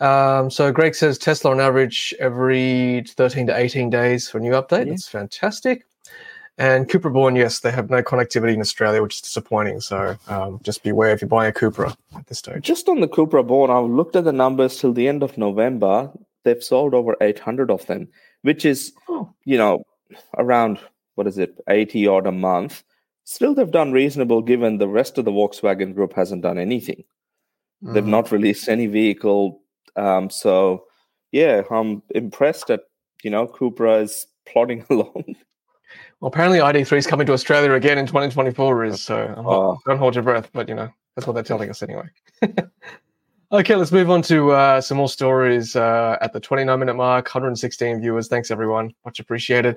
Um, 0.00 0.50
so 0.50 0.72
Greg 0.72 0.94
says 0.94 1.18
Tesla 1.18 1.50
on 1.50 1.60
average 1.60 2.14
every 2.18 3.04
13 3.06 3.46
to 3.48 3.56
18 3.56 3.90
days 3.90 4.30
for 4.30 4.38
a 4.38 4.40
new 4.40 4.52
update. 4.52 4.86
Yeah. 4.86 4.92
That's 4.92 5.08
fantastic. 5.08 5.86
And 6.58 6.88
Cupra 6.88 7.12
Born, 7.12 7.34
yes, 7.34 7.60
they 7.60 7.70
have 7.70 7.88
no 7.88 8.02
connectivity 8.02 8.54
in 8.54 8.60
Australia, 8.60 9.02
which 9.02 9.16
is 9.16 9.20
disappointing. 9.22 9.80
So 9.80 10.16
um, 10.28 10.60
just 10.62 10.82
beware 10.82 11.12
if 11.12 11.22
you're 11.22 11.28
buying 11.28 11.50
a 11.50 11.52
Cupra 11.52 11.96
at 12.14 12.26
this 12.26 12.38
stage. 12.38 12.62
Just 12.62 12.88
on 12.88 13.00
the 13.00 13.08
Cupra 13.08 13.46
Born, 13.46 13.70
I've 13.70 13.90
looked 13.90 14.16
at 14.16 14.24
the 14.24 14.32
numbers 14.32 14.78
till 14.78 14.92
the 14.92 15.08
end 15.08 15.22
of 15.22 15.38
November. 15.38 16.10
They've 16.44 16.62
sold 16.62 16.92
over 16.92 17.16
800 17.20 17.70
of 17.70 17.86
them, 17.86 18.08
which 18.42 18.64
is, 18.64 18.92
oh. 19.08 19.32
you 19.44 19.56
know, 19.56 19.84
around 20.36 20.78
what 21.14 21.26
is 21.26 21.38
it, 21.38 21.58
80 21.68 22.06
odd 22.06 22.26
a 22.26 22.32
month. 22.32 22.82
Still, 23.24 23.54
they've 23.54 23.70
done 23.70 23.92
reasonable 23.92 24.42
given 24.42 24.78
the 24.78 24.88
rest 24.88 25.18
of 25.18 25.24
the 25.24 25.30
Volkswagen 25.30 25.94
group 25.94 26.12
hasn't 26.14 26.42
done 26.42 26.58
anything. 26.58 27.04
Mm. 27.82 27.94
They've 27.94 28.06
not 28.06 28.32
released 28.32 28.68
any 28.68 28.86
vehicle. 28.86 29.62
Um, 29.96 30.30
so, 30.30 30.84
yeah, 31.30 31.62
I'm 31.70 32.02
impressed 32.14 32.66
that, 32.66 32.82
you 33.22 33.30
know, 33.30 33.46
Cupra 33.46 34.02
is 34.02 34.26
plodding 34.46 34.84
along. 34.90 35.36
Well, 36.22 36.28
apparently 36.28 36.60
ID3 36.60 36.98
is 36.98 37.06
coming 37.08 37.26
to 37.26 37.32
Australia 37.32 37.72
again 37.72 37.98
in 37.98 38.06
2024, 38.06 38.84
is 38.84 39.02
so 39.02 39.34
oh. 39.38 39.78
don't 39.84 39.98
hold 39.98 40.14
your 40.14 40.22
breath, 40.22 40.48
but, 40.52 40.68
you 40.68 40.74
know, 40.76 40.88
that's 41.16 41.26
what 41.26 41.32
they're 41.32 41.42
telling 41.42 41.68
us 41.68 41.82
anyway. 41.82 42.08
Okay, 43.54 43.76
let's 43.76 43.92
move 43.92 44.08
on 44.08 44.22
to 44.22 44.52
uh, 44.52 44.80
some 44.80 44.96
more 44.96 45.10
stories 45.10 45.76
uh, 45.76 46.16
at 46.22 46.32
the 46.32 46.40
29 46.40 46.78
minute 46.78 46.94
mark. 46.94 47.26
116 47.26 48.00
viewers. 48.00 48.26
Thanks, 48.26 48.50
everyone. 48.50 48.94
Much 49.04 49.20
appreciated. 49.20 49.76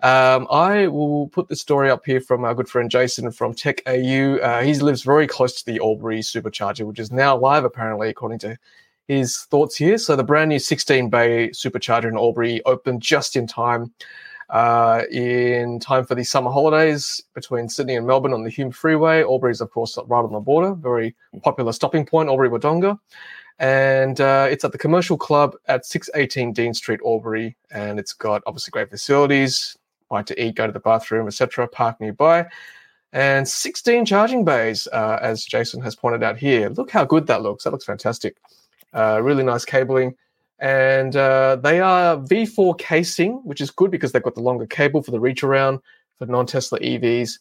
Um, 0.00 0.46
I 0.48 0.86
will 0.86 1.26
put 1.30 1.48
the 1.48 1.56
story 1.56 1.90
up 1.90 2.06
here 2.06 2.20
from 2.20 2.44
our 2.44 2.54
good 2.54 2.68
friend 2.68 2.88
Jason 2.88 3.28
from 3.32 3.52
Tech 3.52 3.82
AU. 3.88 4.36
Uh, 4.36 4.62
he 4.62 4.74
lives 4.74 5.02
very 5.02 5.26
close 5.26 5.60
to 5.60 5.66
the 5.66 5.80
Albury 5.80 6.20
supercharger, 6.20 6.86
which 6.86 7.00
is 7.00 7.10
now 7.10 7.36
live, 7.36 7.64
apparently, 7.64 8.10
according 8.10 8.38
to 8.38 8.56
his 9.08 9.38
thoughts 9.50 9.74
here. 9.74 9.98
So, 9.98 10.14
the 10.14 10.22
brand 10.22 10.50
new 10.50 10.60
16 10.60 11.10
bay 11.10 11.48
supercharger 11.48 12.08
in 12.08 12.16
Albury 12.16 12.62
opened 12.64 13.02
just 13.02 13.34
in 13.34 13.48
time 13.48 13.92
uh, 14.50 15.02
in 15.10 15.80
time 15.80 16.04
for 16.04 16.14
the 16.14 16.24
summer 16.24 16.50
holidays 16.50 17.22
between 17.34 17.68
Sydney 17.68 17.96
and 17.96 18.06
Melbourne 18.06 18.32
on 18.32 18.44
the 18.44 18.50
Hume 18.50 18.70
Freeway. 18.70 19.22
Albury 19.22 19.52
is, 19.52 19.60
of 19.60 19.70
course, 19.70 19.98
right 20.06 20.24
on 20.24 20.32
the 20.32 20.40
border, 20.40 20.74
very 20.74 21.14
popular 21.42 21.72
stopping 21.72 22.06
point, 22.06 22.28
Albury 22.28 22.48
Wodonga. 22.48 22.98
And 23.58 24.20
uh, 24.20 24.48
it's 24.50 24.64
at 24.64 24.72
the 24.72 24.78
Commercial 24.78 25.16
Club 25.16 25.56
at 25.66 25.86
618 25.86 26.52
Dean 26.52 26.74
Street, 26.74 27.00
Albury. 27.04 27.56
And 27.70 27.98
it's 27.98 28.12
got 28.12 28.42
obviously 28.46 28.70
great 28.70 28.90
facilities, 28.90 29.76
buy 30.08 30.22
to 30.22 30.42
eat, 30.42 30.54
go 30.54 30.66
to 30.66 30.72
the 30.72 30.80
bathroom, 30.80 31.26
etc., 31.26 31.66
park 31.68 32.00
nearby. 32.00 32.46
And 33.12 33.48
16 33.48 34.04
charging 34.04 34.44
bays, 34.44 34.86
uh, 34.92 35.18
as 35.22 35.44
Jason 35.44 35.80
has 35.80 35.96
pointed 35.96 36.22
out 36.22 36.36
here. 36.36 36.68
Look 36.68 36.90
how 36.90 37.04
good 37.04 37.26
that 37.28 37.42
looks. 37.42 37.64
That 37.64 37.70
looks 37.70 37.84
fantastic. 37.84 38.36
Uh, 38.92 39.20
really 39.22 39.42
nice 39.42 39.64
cabling 39.64 40.14
and 40.58 41.14
uh, 41.16 41.56
they 41.56 41.80
are 41.80 42.16
V4 42.16 42.78
casing, 42.78 43.34
which 43.44 43.60
is 43.60 43.70
good 43.70 43.90
because 43.90 44.12
they've 44.12 44.22
got 44.22 44.34
the 44.34 44.40
longer 44.40 44.66
cable 44.66 45.02
for 45.02 45.10
the 45.10 45.20
reach 45.20 45.42
around 45.42 45.80
for 46.18 46.26
non-Tesla 46.26 46.78
EVs. 46.80 47.38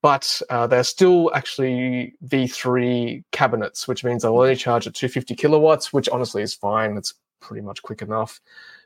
But 0.00 0.40
uh, 0.48 0.66
they're 0.66 0.84
still 0.84 1.30
actually 1.34 2.14
V3 2.26 3.24
cabinets, 3.32 3.88
which 3.88 4.04
means 4.04 4.22
they'll 4.22 4.38
only 4.38 4.56
charge 4.56 4.86
at 4.86 4.94
250 4.94 5.34
kilowatts, 5.34 5.92
which 5.92 6.08
honestly 6.08 6.42
is 6.42 6.54
fine. 6.54 6.96
It's 6.96 7.14
pretty 7.40 7.62
much 7.62 7.82
quick 7.82 8.02
enough. 8.02 8.40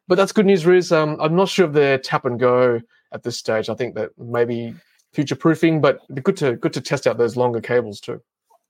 But 0.09 0.17
that's 0.17 0.33
good 0.33 0.47
news, 0.47 0.67
Riz. 0.67 0.91
Um, 0.91 1.17
I'm 1.21 1.37
not 1.37 1.49
sure 1.49 1.67
if 1.67 1.73
they're 1.73 1.99
tap 1.99 2.25
and 2.25 2.41
go 2.41 2.81
at 3.13 3.23
this 3.23 3.39
stage. 3.39 3.69
I 3.69 3.75
think 3.75 3.95
that 3.95 4.11
maybe 4.19 4.75
future 5.13 5.37
proofing, 5.37 5.81
but 5.81 6.01
good 6.23 6.37
to 6.39 6.57
good 6.57 6.73
to 6.73 6.81
test 6.81 7.07
out 7.07 7.19
those 7.19 7.37
longer 7.37 7.61
cables 7.61 8.01
too. 8.01 8.23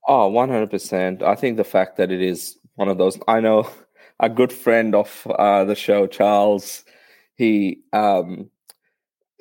Oh, 0.07 0.29
100%. 0.29 1.21
I 1.21 1.35
think 1.35 1.55
the 1.55 1.63
fact 1.63 1.95
that 1.95 2.11
it 2.11 2.21
is 2.21 2.57
one 2.75 2.89
of 2.89 2.97
those, 2.97 3.17
I 3.27 3.39
know 3.39 3.69
a 4.19 4.29
good 4.29 4.53
friend 4.53 4.95
of 4.95 5.27
uh, 5.27 5.63
the 5.65 5.75
show, 5.75 6.07
Charles. 6.07 6.83
He 7.35 7.79
um, 7.93 8.49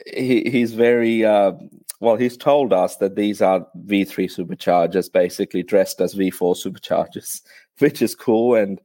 he 0.07 0.43
he's 0.51 0.75
very 0.75 1.25
uh, 1.25 1.53
well. 2.01 2.17
He's 2.17 2.37
told 2.37 2.73
us 2.73 2.97
that 2.97 3.17
these 3.17 3.43
are 3.43 3.67
V3 3.87 4.31
superchargers, 4.31 5.13
basically 5.13 5.63
dressed 5.63 6.01
as 6.01 6.15
V4 6.15 6.57
superchargers, 6.57 7.43
which 7.79 8.03
is 8.03 8.15
cool. 8.15 8.55
And 8.55 8.81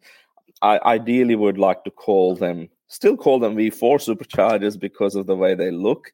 I 0.62 0.80
ideally 0.86 1.36
would 1.36 1.58
like 1.58 1.84
to 1.84 1.92
call 1.92 2.36
them, 2.36 2.70
still 2.88 3.18
call 3.18 3.40
them 3.40 3.56
V4 3.56 3.98
superchargers 3.98 4.80
because 4.80 5.16
of 5.16 5.26
the 5.26 5.36
way 5.36 5.56
they 5.56 5.72
look. 5.72 6.12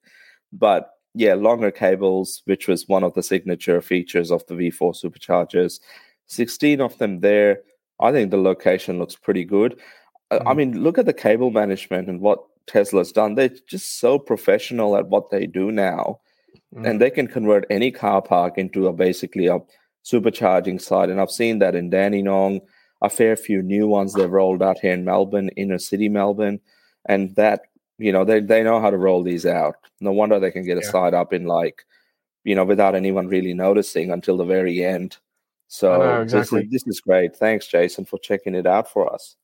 But 0.52 0.92
yeah, 1.16 1.36
longer 1.36 1.72
cables, 1.72 2.42
which 2.46 2.68
was 2.68 2.88
one 2.88 3.04
of 3.04 3.14
the 3.14 3.24
signature 3.24 3.82
features 3.82 4.32
of 4.32 4.46
the 4.48 4.56
V4 4.56 4.96
superchargers. 5.04 5.80
16 6.28 6.82
of 6.82 6.98
them 6.98 7.20
there. 7.20 7.60
I 8.04 8.12
think 8.12 8.30
the 8.30 8.38
location 8.38 9.00
looks 9.00 9.16
pretty 9.16 9.46
good. 9.46 9.80
Mm-hmm. 10.32 10.48
I 10.48 10.54
mean, 10.54 10.84
look 10.84 10.98
at 10.98 11.06
the 11.06 11.14
cable 11.14 11.52
management 11.52 12.10
and 12.10 12.22
what 12.22 12.40
Tesla's 12.68 13.12
done. 13.12 13.36
They're 13.36 13.50
just 13.68 14.00
so 14.00 14.20
professional 14.20 14.96
at 14.98 15.08
what 15.08 15.30
they 15.32 15.48
do 15.48 15.72
now. 15.72 16.20
Mm-hmm. 16.76 16.86
And 16.86 17.02
they 17.02 17.10
can 17.10 17.28
convert 17.28 17.66
any 17.70 17.92
car 17.92 18.22
park 18.22 18.58
into 18.58 18.88
a 18.88 18.94
basically 18.94 19.48
a 19.48 19.60
supercharging 20.04 20.82
site. 20.82 21.10
And 21.10 21.20
I've 21.20 21.32
seen 21.32 21.60
that 21.60 21.76
in 21.76 21.90
Dandenong. 21.90 22.62
a 23.04 23.10
fair 23.10 23.36
few 23.36 23.62
new 23.62 23.86
ones 23.86 24.14
they've 24.14 24.32
rolled 24.32 24.64
out 24.64 24.80
here 24.80 24.94
in 24.94 25.04
Melbourne, 25.06 25.50
inner 25.58 25.78
city 25.78 26.10
Melbourne, 26.10 26.60
and 27.06 27.36
that 27.36 27.62
you 28.00 28.12
know 28.12 28.26
they 28.26 28.40
they 28.40 28.64
know 28.64 28.80
how 28.80 28.90
to 28.90 28.98
roll 28.98 29.24
these 29.24 29.46
out. 29.46 29.76
No 30.00 30.12
wonder 30.12 30.40
they 30.40 30.52
can 30.52 30.66
get 30.66 30.78
a 30.78 30.84
site 30.84 31.14
up 31.14 31.34
in 31.34 31.46
like 31.46 31.84
you 32.44 32.56
know 32.56 32.64
without 32.64 32.96
anyone 32.96 33.28
really 33.28 33.54
noticing 33.54 34.10
until 34.12 34.38
the 34.38 34.46
very 34.46 34.84
end. 34.84 35.18
So 35.74 35.98
know, 35.98 36.22
exactly. 36.22 36.62
this, 36.62 36.68
is, 36.68 36.84
this 36.84 36.96
is 36.98 37.02
great. 37.02 37.36
Thanks, 37.36 37.66
Jason, 37.66 38.06
for 38.06 38.20
checking 38.20 38.54
it 38.54 38.68
out 38.68 38.92
for 38.92 39.12
us. 39.12 39.38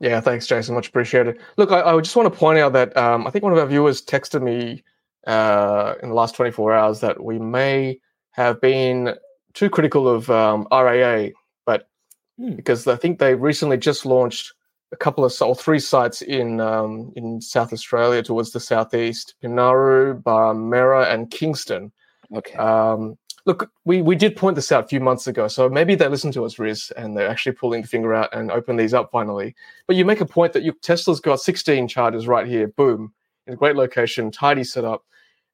Yeah, 0.00 0.20
thanks, 0.20 0.48
Jason. 0.48 0.74
Much 0.74 0.88
appreciated. 0.88 1.38
Look, 1.58 1.70
I, 1.70 1.82
I 1.82 2.00
just 2.00 2.16
want 2.16 2.32
to 2.32 2.36
point 2.36 2.58
out 2.58 2.72
that 2.72 2.96
um, 2.96 3.24
I 3.24 3.30
think 3.30 3.44
one 3.44 3.52
of 3.52 3.58
our 3.60 3.66
viewers 3.66 4.04
texted 4.04 4.42
me 4.42 4.82
uh, 5.28 5.94
in 6.02 6.08
the 6.08 6.14
last 6.16 6.34
24 6.34 6.74
hours 6.74 6.98
that 7.00 7.22
we 7.22 7.38
may 7.38 8.00
have 8.32 8.60
been 8.60 9.14
too 9.54 9.70
critical 9.70 10.08
of 10.08 10.28
um, 10.28 10.66
RAA, 10.72 11.28
but 11.66 11.88
hmm. 12.36 12.56
because 12.56 12.88
I 12.88 12.96
think 12.96 13.20
they 13.20 13.36
recently 13.36 13.76
just 13.76 14.04
launched 14.04 14.52
a 14.90 14.96
couple 14.96 15.24
of 15.24 15.32
or 15.40 15.54
three 15.54 15.78
sites 15.78 16.20
in 16.20 16.60
um, 16.60 17.12
in 17.14 17.40
South 17.40 17.72
Australia 17.72 18.24
towards 18.24 18.50
the 18.50 18.58
southeast, 18.58 19.36
in 19.42 19.54
Nauru, 19.54 20.20
Barmera, 20.20 21.14
and 21.14 21.30
Kingston. 21.30 21.92
Okay. 22.34 22.56
Um, 22.56 23.16
look, 23.46 23.70
we, 23.84 24.02
we 24.02 24.16
did 24.16 24.36
point 24.36 24.54
this 24.54 24.72
out 24.72 24.84
a 24.84 24.88
few 24.88 25.00
months 25.00 25.26
ago, 25.26 25.48
so 25.48 25.68
maybe 25.68 25.94
they 25.94 26.08
listened 26.08 26.34
to 26.34 26.44
us, 26.44 26.58
Riz, 26.58 26.92
and 26.96 27.16
they're 27.16 27.28
actually 27.28 27.52
pulling 27.52 27.82
the 27.82 27.88
finger 27.88 28.14
out 28.14 28.34
and 28.34 28.50
open 28.50 28.76
these 28.76 28.94
up 28.94 29.10
finally. 29.10 29.54
But 29.86 29.96
you 29.96 30.04
make 30.04 30.20
a 30.20 30.26
point 30.26 30.52
that 30.52 30.62
your 30.62 30.74
Tesla's 30.82 31.20
got 31.20 31.40
16 31.40 31.88
chargers 31.88 32.26
right 32.26 32.46
here, 32.46 32.68
boom, 32.68 33.12
in 33.46 33.54
a 33.54 33.56
great 33.56 33.76
location, 33.76 34.30
tidy 34.30 34.64
setup. 34.64 35.04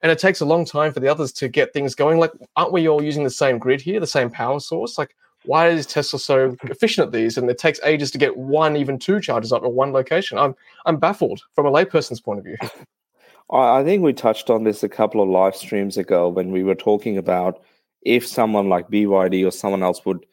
And 0.03 0.12
it 0.12 0.18
takes 0.18 0.40
a 0.40 0.46
long 0.46 0.64
time 0.64 0.92
for 0.92 1.01
the 1.01 1.09
others 1.09 1.33
to 1.35 1.49
get 1.49 1.72
things 1.72 1.94
going. 1.94 2.18
Like, 2.18 2.33
aren't 2.55 2.72
we 2.72 2.87
all 2.87 3.03
using 3.03 3.25
the 3.25 3.31
same 3.31 3.59
grid 3.59 3.81
here, 3.81 3.99
the 3.99 4.07
same 4.07 4.31
power 4.31 4.61
source? 4.61 4.99
Like, 4.99 5.16
why 5.46 5.68
is 5.68 5.87
Tesla 5.87 6.18
so 6.18 6.57
efficient 6.64 7.07
at 7.07 7.12
these? 7.12 7.38
And 7.38 7.49
it 7.49 7.59
takes 7.59 7.81
ages 7.83 8.11
to 8.11 8.18
get 8.18 8.37
one, 8.37 8.77
even 8.77 8.99
two 8.99 9.20
chargers 9.20 9.53
up 9.53 9.64
at 9.64 9.72
one 9.72 9.92
location. 9.92 10.38
I'm 10.38 10.55
I'm 10.85 10.99
baffled 10.99 11.42
from 11.55 11.66
a 11.66 11.70
layperson's 11.70 12.20
point 12.20 12.40
of 12.40 12.44
view. 12.44 12.57
I 13.51 13.85
think 13.85 14.03
we 14.03 14.12
touched 14.12 14.51
on 14.51 14.64
this 14.64 14.83
a 14.83 14.88
couple 14.88 15.22
of 15.22 15.29
live 15.29 15.55
streams 15.55 15.96
ago 15.96 16.29
when 16.29 16.51
we 16.51 16.64
were 16.64 16.75
talking 16.75 17.16
about 17.16 17.62
if 18.07 18.25
someone 18.27 18.69
like 18.69 18.88
BYD 18.88 19.47
or 19.47 19.51
someone 19.51 19.83
else 19.83 20.05
would, 20.07 20.25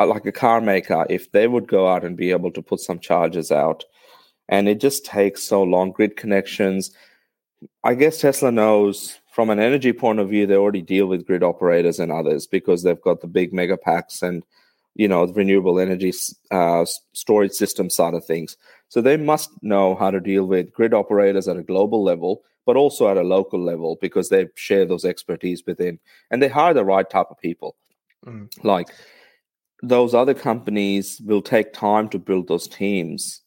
uh, 0.00 0.06
like 0.06 0.24
a 0.24 0.32
car 0.32 0.60
maker, 0.60 1.06
if 1.10 1.30
they 1.32 1.46
would 1.46 1.68
go 1.68 1.86
out 1.86 2.02
and 2.02 2.16
be 2.16 2.30
able 2.30 2.50
to 2.52 2.62
put 2.62 2.80
some 2.80 2.98
charges 2.98 3.52
out, 3.52 3.84
and 4.48 4.68
it 4.68 4.80
just 4.80 5.04
takes 5.04 5.42
so 5.42 5.62
long, 5.62 5.92
grid 5.92 6.16
connections. 6.16 6.90
I 7.84 7.94
guess 7.94 8.20
Tesla 8.20 8.50
knows 8.50 9.18
from 9.30 9.50
an 9.50 9.60
energy 9.60 9.92
point 9.92 10.18
of 10.18 10.30
view, 10.30 10.46
they 10.46 10.56
already 10.56 10.82
deal 10.82 11.06
with 11.06 11.26
grid 11.26 11.42
operators 11.42 11.98
and 11.98 12.10
others 12.10 12.46
because 12.46 12.82
they've 12.82 13.00
got 13.02 13.20
the 13.20 13.26
big 13.26 13.52
mega 13.52 13.76
packs 13.76 14.22
and 14.22 14.42
you 14.94 15.08
know 15.08 15.26
renewable 15.26 15.78
energy 15.78 16.12
uh, 16.50 16.86
storage 17.12 17.52
system 17.52 17.90
side 17.90 18.14
of 18.14 18.24
things. 18.24 18.56
So 18.88 19.00
they 19.00 19.16
must 19.16 19.50
know 19.62 19.94
how 19.94 20.10
to 20.10 20.20
deal 20.20 20.46
with 20.46 20.72
grid 20.72 20.94
operators 20.94 21.48
at 21.48 21.56
a 21.56 21.62
global 21.62 22.02
level, 22.02 22.42
but 22.66 22.76
also 22.76 23.08
at 23.08 23.16
a 23.16 23.22
local 23.22 23.62
level 23.62 23.98
because 24.00 24.28
they 24.28 24.48
share 24.54 24.84
those 24.84 25.04
expertise 25.04 25.64
within 25.66 25.98
and 26.30 26.42
they 26.42 26.48
hire 26.48 26.74
the 26.74 26.84
right 26.84 27.08
type 27.08 27.26
of 27.30 27.38
people. 27.38 27.76
Mm. 28.26 28.48
Like 28.62 28.88
those 29.82 30.14
other 30.14 30.34
companies 30.34 31.20
will 31.24 31.42
take 31.42 31.72
time 31.72 32.08
to 32.08 32.18
build 32.18 32.48
those 32.48 32.68
teams 32.68 33.42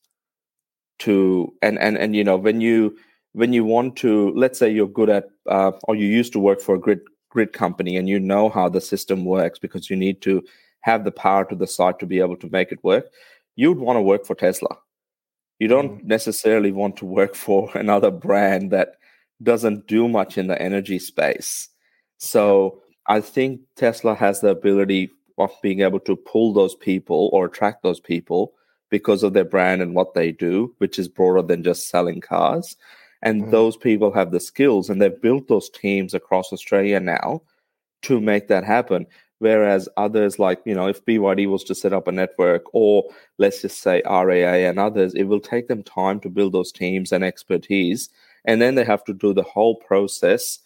to 1.00 1.54
and 1.62 1.78
and 1.80 1.98
and 1.98 2.16
you 2.16 2.24
know 2.24 2.38
when 2.38 2.62
you 2.62 2.96
when 3.34 3.54
you 3.54 3.64
want 3.64 3.96
to 3.96 4.34
let's 4.36 4.58
say 4.58 4.70
you're 4.70 4.88
good 4.88 5.10
at 5.10 5.26
uh, 5.48 5.72
or 5.84 5.96
you 5.96 6.08
used 6.08 6.34
to 6.34 6.40
work 6.40 6.60
for 6.60 6.76
a 6.76 6.80
grid 6.80 7.02
grid 7.30 7.54
company 7.54 7.98
and 7.98 8.10
you 8.10 8.20
know 8.20 8.50
how 8.50 8.68
the 8.68 8.82
system 8.82 9.26
works 9.26 9.60
because 9.60 9.90
you 9.90 9.96
need 9.96 10.22
to 10.22 10.44
have 10.82 11.04
the 11.04 11.12
power 11.12 11.46
to 11.46 11.56
the 11.56 11.68
site 11.68 12.00
to 12.00 12.06
be 12.06 12.20
able 12.20 12.38
to 12.38 12.50
make 12.50 12.72
it 12.72 12.84
work 12.84 13.06
you'd 13.56 13.80
want 13.80 13.98
to 13.98 14.02
work 14.02 14.26
for 14.26 14.36
tesla 14.36 14.76
you 15.60 15.68
don't 15.68 16.00
mm-hmm. 16.00 16.08
necessarily 16.08 16.72
want 16.72 16.98
to 16.98 17.06
work 17.06 17.36
for 17.46 17.70
another 17.76 18.12
brand 18.12 18.72
that 18.72 18.96
doesn't 19.44 19.88
do 19.88 20.08
much 20.08 20.38
in 20.38 20.48
the 20.48 20.60
energy 20.62 21.00
space. 21.00 21.70
So 22.18 22.82
I 23.08 23.22
think 23.22 23.62
Tesla 23.76 24.16
has 24.16 24.42
the 24.42 24.50
ability 24.50 25.12
of 25.38 25.52
being 25.62 25.82
able 25.82 26.00
to 26.02 26.16
pull 26.16 26.54
those 26.54 26.76
people 26.76 27.30
or 27.32 27.46
attract 27.46 27.84
those 27.84 28.00
people 28.00 28.54
because 28.90 29.22
of 29.22 29.34
their 29.34 29.46
brand 29.46 29.82
and 29.82 29.94
what 29.94 30.14
they 30.14 30.32
do, 30.32 30.74
which 30.80 30.98
is 30.98 31.08
broader 31.08 31.42
than 31.42 31.64
just 31.64 31.90
selling 31.90 32.22
cars. 32.22 32.76
And 33.22 33.44
mm. 33.44 33.52
those 33.52 33.78
people 33.78 34.12
have 34.14 34.32
the 34.32 34.40
skills 34.40 34.90
and 34.90 35.02
they've 35.02 35.22
built 35.22 35.48
those 35.48 35.70
teams 35.70 36.14
across 36.14 36.52
Australia 36.52 37.00
now 37.00 37.42
to 38.04 38.20
make 38.20 38.48
that 38.48 38.64
happen. 38.64 39.06
Whereas 39.40 39.88
others, 39.98 40.40
like, 40.40 40.62
you 40.66 40.74
know, 40.74 40.88
if 40.88 41.06
BYD 41.06 41.50
was 41.50 41.64
to 41.66 41.76
set 41.76 41.94
up 41.94 42.08
a 42.08 42.12
network 42.12 42.64
or 42.74 43.04
let's 43.38 43.62
just 43.62 43.82
say 43.82 44.02
RAA 44.06 44.68
and 44.68 44.80
others, 44.80 45.14
it 45.14 45.26
will 45.26 45.40
take 45.40 45.68
them 45.68 45.84
time 45.84 46.20
to 46.22 46.30
build 46.30 46.54
those 46.54 46.72
teams 46.72 47.12
and 47.12 47.24
expertise. 47.24 48.10
And 48.46 48.62
then 48.62 48.76
they 48.76 48.84
have 48.84 49.04
to 49.06 49.14
do 49.14 49.34
the 49.34 49.44
whole 49.44 49.76
process. 49.76 50.60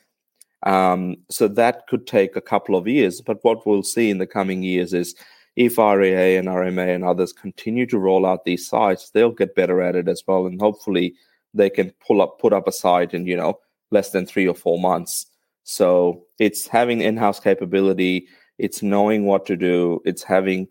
Um, 0.63 1.17
so 1.29 1.47
that 1.49 1.87
could 1.87 2.07
take 2.07 2.35
a 2.35 2.41
couple 2.41 2.75
of 2.75 2.87
years. 2.87 3.19
But 3.19 3.43
what 3.43 3.65
we'll 3.65 3.83
see 3.83 4.09
in 4.09 4.19
the 4.19 4.27
coming 4.27 4.63
years 4.63 4.93
is 4.93 5.15
if 5.55 5.77
RAA 5.77 6.37
and 6.39 6.47
RMA 6.47 6.95
and 6.95 7.03
others 7.03 7.33
continue 7.33 7.85
to 7.87 7.99
roll 7.99 8.25
out 8.25 8.45
these 8.45 8.67
sites, 8.67 9.09
they'll 9.09 9.31
get 9.31 9.55
better 9.55 9.81
at 9.81 9.95
it 9.95 10.07
as 10.07 10.23
well. 10.25 10.45
And 10.45 10.61
hopefully 10.61 11.13
they 11.53 11.69
can 11.69 11.91
pull 12.05 12.21
up, 12.21 12.39
put 12.39 12.53
up 12.53 12.67
a 12.67 12.71
site 12.71 13.13
in, 13.13 13.25
you 13.25 13.35
know, 13.35 13.59
less 13.89 14.11
than 14.11 14.25
three 14.25 14.47
or 14.47 14.55
four 14.55 14.79
months. 14.79 15.25
So 15.63 16.25
it's 16.39 16.67
having 16.67 17.01
in-house 17.01 17.39
capability 17.39 18.27
it's 18.61 18.83
knowing 18.83 19.25
what 19.25 19.45
to 19.47 19.57
do. 19.57 20.01
It's 20.05 20.21
having 20.21 20.67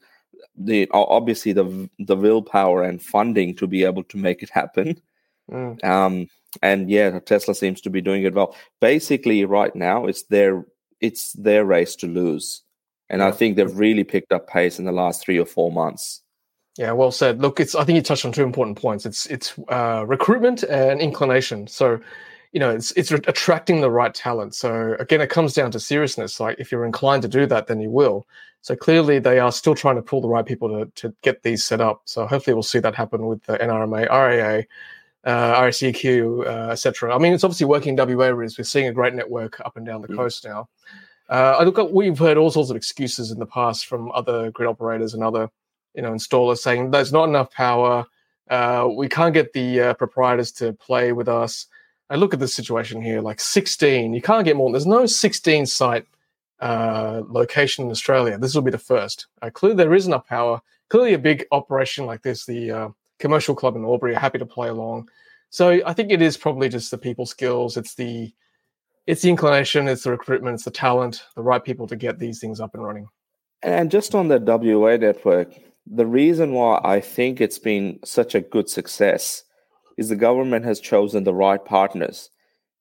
the 0.56 0.88
obviously 0.92 1.52
the 1.52 1.90
the 1.98 2.16
willpower 2.16 2.84
and 2.84 3.02
funding 3.02 3.54
to 3.56 3.66
be 3.66 3.84
able 3.84 4.04
to 4.04 4.16
make 4.16 4.42
it 4.42 4.50
happen. 4.50 5.00
Mm. 5.50 5.84
um 5.84 6.28
and 6.62 6.88
yeah 6.88 7.18
tesla 7.18 7.56
seems 7.56 7.80
to 7.80 7.90
be 7.90 8.00
doing 8.00 8.22
it 8.22 8.34
well. 8.34 8.54
Basically 8.80 9.44
right 9.44 9.74
now 9.74 10.06
it's 10.06 10.22
their 10.24 10.64
it's 11.00 11.32
their 11.32 11.64
race 11.64 11.96
to 11.96 12.06
lose. 12.06 12.62
And 13.08 13.20
yeah. 13.20 13.28
i 13.28 13.32
think 13.32 13.56
they've 13.56 13.78
really 13.78 14.04
picked 14.04 14.32
up 14.32 14.46
pace 14.46 14.78
in 14.78 14.84
the 14.84 14.92
last 14.92 15.22
three 15.22 15.38
or 15.38 15.46
four 15.46 15.72
months. 15.72 16.22
Yeah 16.78 16.92
well 16.92 17.10
said. 17.10 17.40
Look 17.42 17.58
it's 17.58 17.74
i 17.74 17.82
think 17.82 17.96
you 17.96 18.02
touched 18.02 18.24
on 18.24 18.32
two 18.32 18.44
important 18.44 18.80
points. 18.80 19.04
It's 19.04 19.26
it's 19.26 19.58
uh, 19.68 20.04
recruitment 20.06 20.62
and 20.62 21.00
inclination. 21.00 21.66
So 21.66 21.98
you 22.52 22.60
know 22.60 22.70
it's 22.70 22.92
it's 22.92 23.10
attracting 23.12 23.80
the 23.80 23.90
right 23.90 24.14
talent 24.14 24.54
so 24.54 24.96
again 24.98 25.20
it 25.20 25.30
comes 25.30 25.52
down 25.52 25.70
to 25.70 25.80
seriousness 25.80 26.40
like 26.40 26.58
if 26.58 26.72
you're 26.72 26.84
inclined 26.84 27.22
to 27.22 27.28
do 27.28 27.46
that 27.46 27.66
then 27.66 27.80
you 27.80 27.90
will 27.90 28.26
so 28.62 28.76
clearly 28.76 29.18
they 29.18 29.38
are 29.38 29.52
still 29.52 29.74
trying 29.74 29.96
to 29.96 30.02
pull 30.02 30.20
the 30.20 30.28
right 30.28 30.44
people 30.44 30.68
to, 30.68 30.90
to 30.94 31.14
get 31.22 31.42
these 31.42 31.62
set 31.62 31.80
up 31.80 32.02
so 32.04 32.26
hopefully 32.26 32.54
we'll 32.54 32.62
see 32.62 32.80
that 32.80 32.94
happen 32.94 33.26
with 33.26 33.42
the 33.44 33.56
nrma 33.58 34.08
raa 34.08 34.64
uh, 35.24 35.60
RACQ, 35.60 36.46
uh, 36.46 36.70
etc. 36.70 37.14
I 37.14 37.18
mean, 37.18 37.32
it's 37.32 37.44
obviously 37.44 37.66
working 37.66 37.98
in 37.98 38.16
WA. 38.16 38.30
We're 38.30 38.48
seeing 38.48 38.86
a 38.86 38.92
great 38.92 39.14
network 39.14 39.60
up 39.60 39.76
and 39.76 39.84
down 39.84 40.02
the 40.02 40.08
mm. 40.08 40.16
coast 40.16 40.44
now. 40.44 40.68
Uh, 41.28 41.56
I 41.58 41.64
look 41.64 41.78
at 41.78 41.92
we've 41.92 42.18
heard 42.18 42.36
all 42.36 42.50
sorts 42.50 42.70
of 42.70 42.76
excuses 42.76 43.30
in 43.30 43.38
the 43.38 43.46
past 43.46 43.86
from 43.86 44.10
other 44.12 44.50
grid 44.50 44.68
operators 44.68 45.14
and 45.14 45.22
other 45.22 45.48
you 45.94 46.02
know 46.02 46.12
installers 46.12 46.58
saying 46.58 46.90
there's 46.90 47.12
not 47.12 47.28
enough 47.28 47.52
power. 47.52 48.04
Uh, 48.48 48.88
we 48.96 49.08
can't 49.08 49.32
get 49.32 49.52
the 49.52 49.80
uh, 49.80 49.94
proprietors 49.94 50.50
to 50.52 50.72
play 50.72 51.12
with 51.12 51.28
us. 51.28 51.66
I 52.10 52.16
look 52.16 52.34
at 52.34 52.40
the 52.40 52.48
situation 52.48 53.00
here, 53.00 53.20
like 53.20 53.40
16, 53.40 54.12
you 54.12 54.20
can't 54.20 54.44
get 54.44 54.56
more. 54.56 54.70
There's 54.70 54.86
no 54.86 55.06
16 55.06 55.64
site 55.66 56.06
uh, 56.58 57.22
location 57.28 57.84
in 57.84 57.90
Australia. 57.90 58.36
This 58.36 58.54
will 58.54 58.62
be 58.62 58.72
the 58.72 58.78
first. 58.78 59.28
Uh, 59.40 59.50
clearly, 59.50 59.76
there 59.76 59.94
is 59.94 60.08
enough 60.08 60.26
power. 60.26 60.60
Clearly, 60.88 61.14
a 61.14 61.18
big 61.18 61.46
operation 61.52 62.06
like 62.06 62.22
this, 62.22 62.44
the 62.44 62.70
uh, 62.70 62.88
commercial 63.20 63.54
club 63.54 63.76
in 63.76 63.84
Albury, 63.84 64.14
are 64.14 64.18
happy 64.18 64.38
to 64.38 64.46
play 64.46 64.68
along. 64.68 65.08
So 65.50 65.80
I 65.86 65.92
think 65.92 66.10
it 66.10 66.20
is 66.20 66.36
probably 66.36 66.68
just 66.68 66.90
the 66.90 66.98
people 66.98 67.26
skills. 67.26 67.76
It's 67.76 67.94
the 67.94 68.32
it's 69.06 69.22
the 69.22 69.30
inclination, 69.30 69.88
it's 69.88 70.04
the 70.04 70.10
recruitment, 70.10 70.54
it's 70.54 70.64
the 70.64 70.70
talent, 70.70 71.24
the 71.34 71.42
right 71.42 71.64
people 71.64 71.86
to 71.88 71.96
get 71.96 72.18
these 72.18 72.38
things 72.38 72.60
up 72.60 72.74
and 72.74 72.84
running. 72.84 73.08
And 73.62 73.90
just 73.90 74.14
on 74.14 74.28
the 74.28 74.38
WA 74.38 74.96
network, 74.96 75.52
the 75.86 76.06
reason 76.06 76.52
why 76.52 76.80
I 76.84 77.00
think 77.00 77.40
it's 77.40 77.58
been 77.58 77.98
such 78.04 78.34
a 78.34 78.40
good 78.40 78.68
success 78.68 79.42
is 80.00 80.08
the 80.08 80.16
government 80.16 80.64
has 80.64 80.80
chosen 80.80 81.22
the 81.24 81.34
right 81.34 81.62
partners. 81.64 82.30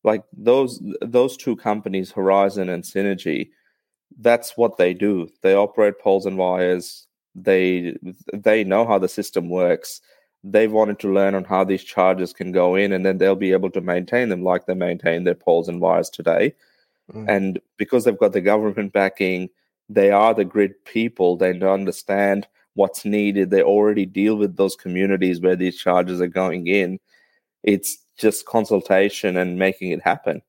Like 0.03 0.23
those 0.35 0.81
those 1.01 1.35
two 1.35 1.57
companies, 1.57 2.11
Horizon 2.11 2.69
and 2.69 2.83
Synergy, 2.83 3.49
that's 4.19 4.55
what 4.55 4.77
they 4.77 4.93
do. 4.93 5.27
They 5.41 5.53
operate 5.53 5.99
poles 5.99 6.25
and 6.25 6.37
wires. 6.37 7.05
They 7.35 7.97
they 8.33 8.63
know 8.63 8.87
how 8.87 8.97
the 8.97 9.09
system 9.09 9.49
works. 9.49 9.99
They 10.45 10.69
wanted 10.69 10.99
to 10.99 11.13
learn 11.13 11.35
on 11.35 11.43
how 11.43 11.65
these 11.65 11.83
charges 11.83 12.31
can 12.31 12.53
go 12.53 12.75
in, 12.75 12.93
and 12.93 13.05
then 13.05 13.17
they'll 13.17 13.35
be 13.35 13.51
able 13.51 13.71
to 13.71 13.81
maintain 13.81 14.29
them 14.29 14.41
like 14.41 14.65
they 14.65 14.73
maintain 14.73 15.25
their 15.25 15.35
poles 15.35 15.67
and 15.67 15.81
wires 15.81 16.09
today. 16.09 16.55
Mm. 17.13 17.25
And 17.27 17.59
because 17.75 18.05
they've 18.05 18.17
got 18.17 18.31
the 18.31 18.39
government 18.39 18.93
backing, 18.93 19.49
they 19.89 20.09
are 20.11 20.33
the 20.33 20.45
grid 20.45 20.73
people. 20.85 21.35
They 21.35 21.59
understand 21.59 22.47
what's 22.75 23.03
needed. 23.03 23.49
They 23.49 23.61
already 23.61 24.05
deal 24.05 24.35
with 24.35 24.55
those 24.55 24.77
communities 24.77 25.41
where 25.41 25.57
these 25.57 25.77
charges 25.77 26.21
are 26.21 26.27
going 26.27 26.67
in. 26.67 26.99
It's 27.63 27.97
just 28.17 28.45
consultation 28.45 29.37
and 29.37 29.57
making 29.57 29.91
it 29.91 30.01
happen. 30.01 30.41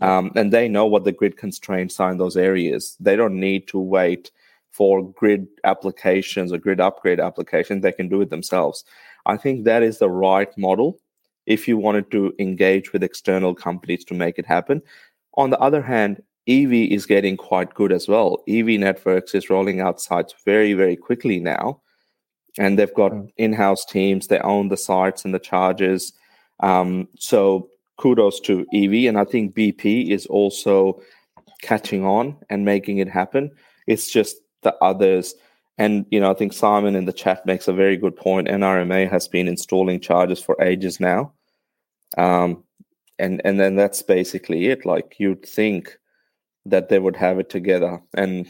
Um, 0.00 0.30
and 0.36 0.52
they 0.52 0.68
know 0.68 0.86
what 0.86 1.04
the 1.04 1.12
grid 1.12 1.36
constraints 1.36 1.98
are 1.98 2.10
in 2.10 2.18
those 2.18 2.36
areas. 2.36 2.96
They 3.00 3.16
don't 3.16 3.40
need 3.40 3.66
to 3.68 3.78
wait 3.78 4.30
for 4.70 5.10
grid 5.12 5.48
applications 5.64 6.52
or 6.52 6.58
grid 6.58 6.80
upgrade 6.80 7.18
applications, 7.18 7.82
they 7.82 7.90
can 7.90 8.08
do 8.08 8.20
it 8.20 8.30
themselves. 8.30 8.84
I 9.26 9.36
think 9.36 9.64
that 9.64 9.82
is 9.82 9.98
the 9.98 10.08
right 10.08 10.56
model 10.56 11.00
if 11.46 11.66
you 11.66 11.76
wanted 11.76 12.10
to 12.12 12.32
engage 12.38 12.92
with 12.92 13.02
external 13.02 13.54
companies 13.54 14.04
to 14.04 14.14
make 14.14 14.38
it 14.38 14.46
happen. 14.46 14.82
On 15.34 15.50
the 15.50 15.58
other 15.58 15.82
hand, 15.82 16.22
Evie 16.46 16.94
is 16.94 17.06
getting 17.06 17.36
quite 17.36 17.74
good 17.74 17.92
as 17.92 18.06
well. 18.08 18.42
Evie 18.46 18.78
Networks 18.78 19.34
is 19.34 19.50
rolling 19.50 19.80
out 19.80 20.00
sites 20.00 20.34
very, 20.44 20.74
very 20.74 20.96
quickly 20.96 21.40
now. 21.40 21.80
And 22.58 22.78
they've 22.78 22.94
got 22.94 23.12
mm. 23.12 23.30
in 23.36 23.52
house 23.52 23.84
teams, 23.84 24.26
they 24.26 24.38
own 24.40 24.68
the 24.68 24.76
sites 24.76 25.24
and 25.24 25.34
the 25.34 25.38
charges. 25.38 26.12
Um, 26.60 27.08
so 27.18 27.68
kudos 27.98 28.40
to 28.40 28.66
Evie. 28.72 29.06
And 29.06 29.18
I 29.18 29.24
think 29.24 29.54
BP 29.54 30.10
is 30.10 30.26
also 30.26 31.00
catching 31.60 32.04
on 32.04 32.36
and 32.48 32.64
making 32.64 32.98
it 32.98 33.08
happen. 33.08 33.50
It's 33.86 34.10
just 34.10 34.36
the 34.62 34.74
others. 34.82 35.34
And 35.76 36.06
you 36.10 36.18
know, 36.20 36.30
I 36.30 36.34
think 36.34 36.52
Simon 36.52 36.96
in 36.96 37.04
the 37.04 37.12
chat 37.12 37.44
makes 37.46 37.68
a 37.68 37.72
very 37.72 37.96
good 37.96 38.16
point. 38.16 38.48
NRMA 38.48 39.10
has 39.10 39.28
been 39.28 39.46
installing 39.46 40.00
chargers 40.00 40.42
for 40.42 40.60
ages 40.60 40.98
now, 40.98 41.32
um, 42.16 42.64
and 43.18 43.40
and 43.44 43.60
then 43.60 43.76
that's 43.76 44.02
basically 44.02 44.66
it. 44.66 44.84
Like 44.84 45.14
you'd 45.18 45.46
think 45.46 45.96
that 46.66 46.88
they 46.88 46.98
would 46.98 47.14
have 47.14 47.38
it 47.38 47.48
together, 47.48 48.02
and 48.14 48.48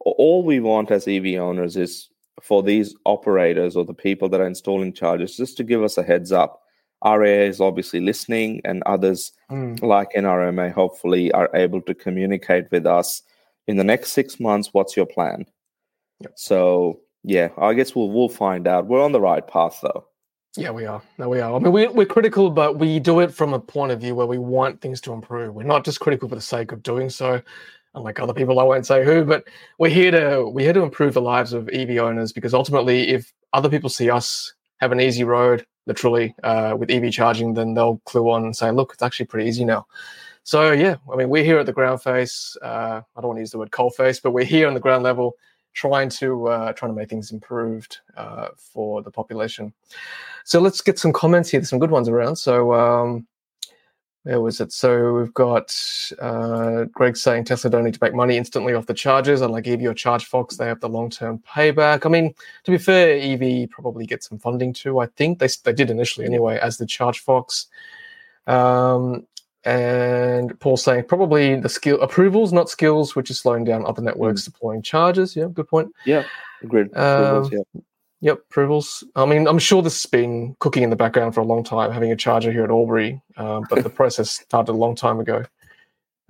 all 0.00 0.42
we 0.42 0.60
want 0.60 0.90
as 0.90 1.08
EV 1.08 1.40
owners 1.40 1.74
is 1.74 2.10
for 2.42 2.62
these 2.62 2.94
operators 3.06 3.74
or 3.74 3.86
the 3.86 3.94
people 3.94 4.28
that 4.28 4.40
are 4.40 4.46
installing 4.46 4.92
chargers 4.92 5.36
just 5.36 5.56
to 5.56 5.64
give 5.64 5.82
us 5.82 5.96
a 5.96 6.02
heads 6.02 6.32
up. 6.32 6.60
RAA 7.04 7.46
is 7.48 7.60
obviously 7.60 8.00
listening, 8.00 8.60
and 8.64 8.82
others 8.86 9.32
mm. 9.50 9.80
like 9.82 10.12
NRMA 10.16 10.72
hopefully 10.72 11.32
are 11.32 11.50
able 11.54 11.80
to 11.82 11.94
communicate 11.94 12.70
with 12.70 12.86
us 12.86 13.22
in 13.66 13.76
the 13.76 13.84
next 13.84 14.12
six 14.12 14.38
months. 14.40 14.70
What's 14.72 14.96
your 14.96 15.06
plan? 15.06 15.46
Yep. 16.20 16.32
So 16.36 17.00
yeah, 17.24 17.48
I 17.58 17.74
guess 17.74 17.94
we'll 17.94 18.10
we'll 18.10 18.28
find 18.28 18.66
out. 18.66 18.86
We're 18.86 19.04
on 19.04 19.12
the 19.12 19.20
right 19.20 19.46
path 19.46 19.78
though. 19.82 20.06
Yeah, 20.56 20.70
we 20.70 20.84
are. 20.84 21.02
No, 21.16 21.30
we 21.30 21.40
are. 21.40 21.54
I 21.54 21.58
mean, 21.58 21.72
we, 21.72 21.86
we're 21.88 22.04
critical, 22.04 22.50
but 22.50 22.78
we 22.78 23.00
do 23.00 23.20
it 23.20 23.32
from 23.32 23.54
a 23.54 23.58
point 23.58 23.90
of 23.90 24.00
view 24.00 24.14
where 24.14 24.26
we 24.26 24.36
want 24.36 24.82
things 24.82 25.00
to 25.02 25.12
improve. 25.14 25.54
We're 25.54 25.62
not 25.62 25.82
just 25.82 26.00
critical 26.00 26.28
for 26.28 26.34
the 26.34 26.42
sake 26.42 26.72
of 26.72 26.82
doing 26.82 27.08
so. 27.08 27.40
Unlike 27.94 28.20
other 28.20 28.34
people, 28.34 28.60
I 28.60 28.62
won't 28.62 28.86
say 28.86 29.02
who, 29.04 29.24
but 29.24 29.44
we're 29.78 29.90
here 29.90 30.10
to 30.10 30.46
we're 30.48 30.64
here 30.66 30.72
to 30.74 30.82
improve 30.82 31.14
the 31.14 31.22
lives 31.22 31.52
of 31.52 31.68
EV 31.70 31.98
owners 31.98 32.32
because 32.32 32.54
ultimately, 32.54 33.08
if 33.08 33.32
other 33.52 33.68
people 33.68 33.88
see 33.88 34.10
us 34.10 34.52
have 34.80 34.92
an 34.92 35.00
easy 35.00 35.24
road, 35.24 35.66
literally 35.86 36.34
uh, 36.42 36.76
with 36.78 36.90
EV 36.90 37.12
charging, 37.12 37.54
then 37.54 37.74
they'll 37.74 38.00
clue 38.04 38.30
on 38.30 38.44
and 38.44 38.56
say, 38.56 38.70
"Look, 38.70 38.92
it's 38.94 39.02
actually 39.02 39.26
pretty 39.26 39.48
easy 39.48 39.64
now." 39.64 39.86
So 40.44 40.72
yeah, 40.72 40.96
I 41.12 41.16
mean, 41.16 41.28
we're 41.28 41.44
here 41.44 41.58
at 41.58 41.66
the 41.66 41.72
ground 41.72 42.02
face. 42.02 42.56
Uh, 42.62 43.00
I 43.16 43.20
don't 43.20 43.28
want 43.28 43.36
to 43.38 43.42
use 43.42 43.52
the 43.52 43.58
word 43.58 43.70
cold 43.70 43.94
face, 43.94 44.18
but 44.20 44.32
we're 44.32 44.44
here 44.44 44.66
on 44.66 44.74
the 44.74 44.80
ground 44.80 45.04
level 45.04 45.36
trying 45.74 46.08
to 46.08 46.48
uh, 46.48 46.72
trying 46.72 46.90
to 46.90 46.96
make 46.96 47.08
things 47.08 47.32
improved 47.32 48.00
uh, 48.16 48.48
for 48.56 49.02
the 49.02 49.10
population. 49.10 49.72
So 50.44 50.60
let's 50.60 50.80
get 50.80 50.98
some 50.98 51.12
comments 51.12 51.50
here. 51.50 51.60
There's 51.60 51.70
some 51.70 51.78
good 51.78 51.90
ones 51.90 52.08
around. 52.08 52.36
So 52.36 52.74
um, 52.74 53.26
where 54.24 54.40
was 54.40 54.60
it? 54.60 54.72
So 54.72 55.14
we've 55.14 55.34
got 55.34 55.76
uh, 56.20 56.84
Greg 56.92 57.16
saying 57.16 57.44
Tesla 57.44 57.70
don't 57.70 57.84
need 57.84 57.94
to 57.94 57.98
make 58.02 58.14
money 58.14 58.36
instantly 58.36 58.74
off 58.74 58.86
the 58.86 58.94
chargers, 58.94 59.40
unlike 59.40 59.66
Evie 59.66 59.86
or 59.86 59.94
ChargeFox, 59.94 60.56
they 60.56 60.66
have 60.66 60.80
the 60.80 60.88
long 60.88 61.10
term 61.10 61.42
payback. 61.48 62.06
I 62.06 62.08
mean, 62.08 62.34
to 62.64 62.70
be 62.70 62.78
fair, 62.78 63.16
Evie 63.16 63.66
probably 63.66 64.06
gets 64.06 64.28
some 64.28 64.38
funding 64.38 64.72
too. 64.72 65.00
I 65.00 65.06
think 65.06 65.38
they 65.38 65.48
they 65.64 65.72
did 65.72 65.90
initially 65.90 66.26
anyway, 66.26 66.58
as 66.58 66.78
the 66.78 66.86
ChargeFox. 66.86 67.66
Um, 68.46 69.26
and 69.64 70.58
Paul 70.58 70.76
saying 70.76 71.04
probably 71.04 71.56
the 71.56 71.68
skill 71.68 72.00
approvals, 72.00 72.52
not 72.52 72.68
skills, 72.68 73.14
which 73.14 73.30
is 73.30 73.38
slowing 73.38 73.64
down 73.64 73.86
other 73.86 74.02
networks 74.02 74.42
mm. 74.42 74.46
deploying 74.46 74.82
charges. 74.82 75.36
Yeah, 75.36 75.46
good 75.52 75.68
point. 75.68 75.92
Yeah, 76.04 76.24
agreed. 76.62 76.96
Um, 76.96 77.48
yeah. 77.52 77.80
Yep, 78.22 78.38
approvals. 78.50 79.02
I 79.16 79.26
mean, 79.26 79.48
I'm 79.48 79.58
sure 79.58 79.82
this 79.82 80.00
has 80.00 80.08
been 80.08 80.54
cooking 80.60 80.84
in 80.84 80.90
the 80.90 80.96
background 80.96 81.34
for 81.34 81.40
a 81.40 81.44
long 81.44 81.64
time, 81.64 81.90
having 81.90 82.12
a 82.12 82.16
charger 82.16 82.52
here 82.52 82.62
at 82.62 82.70
Albury, 82.70 83.20
um, 83.36 83.66
but 83.68 83.82
the 83.82 83.90
process 84.00 84.30
started 84.30 84.72
a 84.72 84.76
long 84.76 84.94
time 84.94 85.18
ago, 85.18 85.44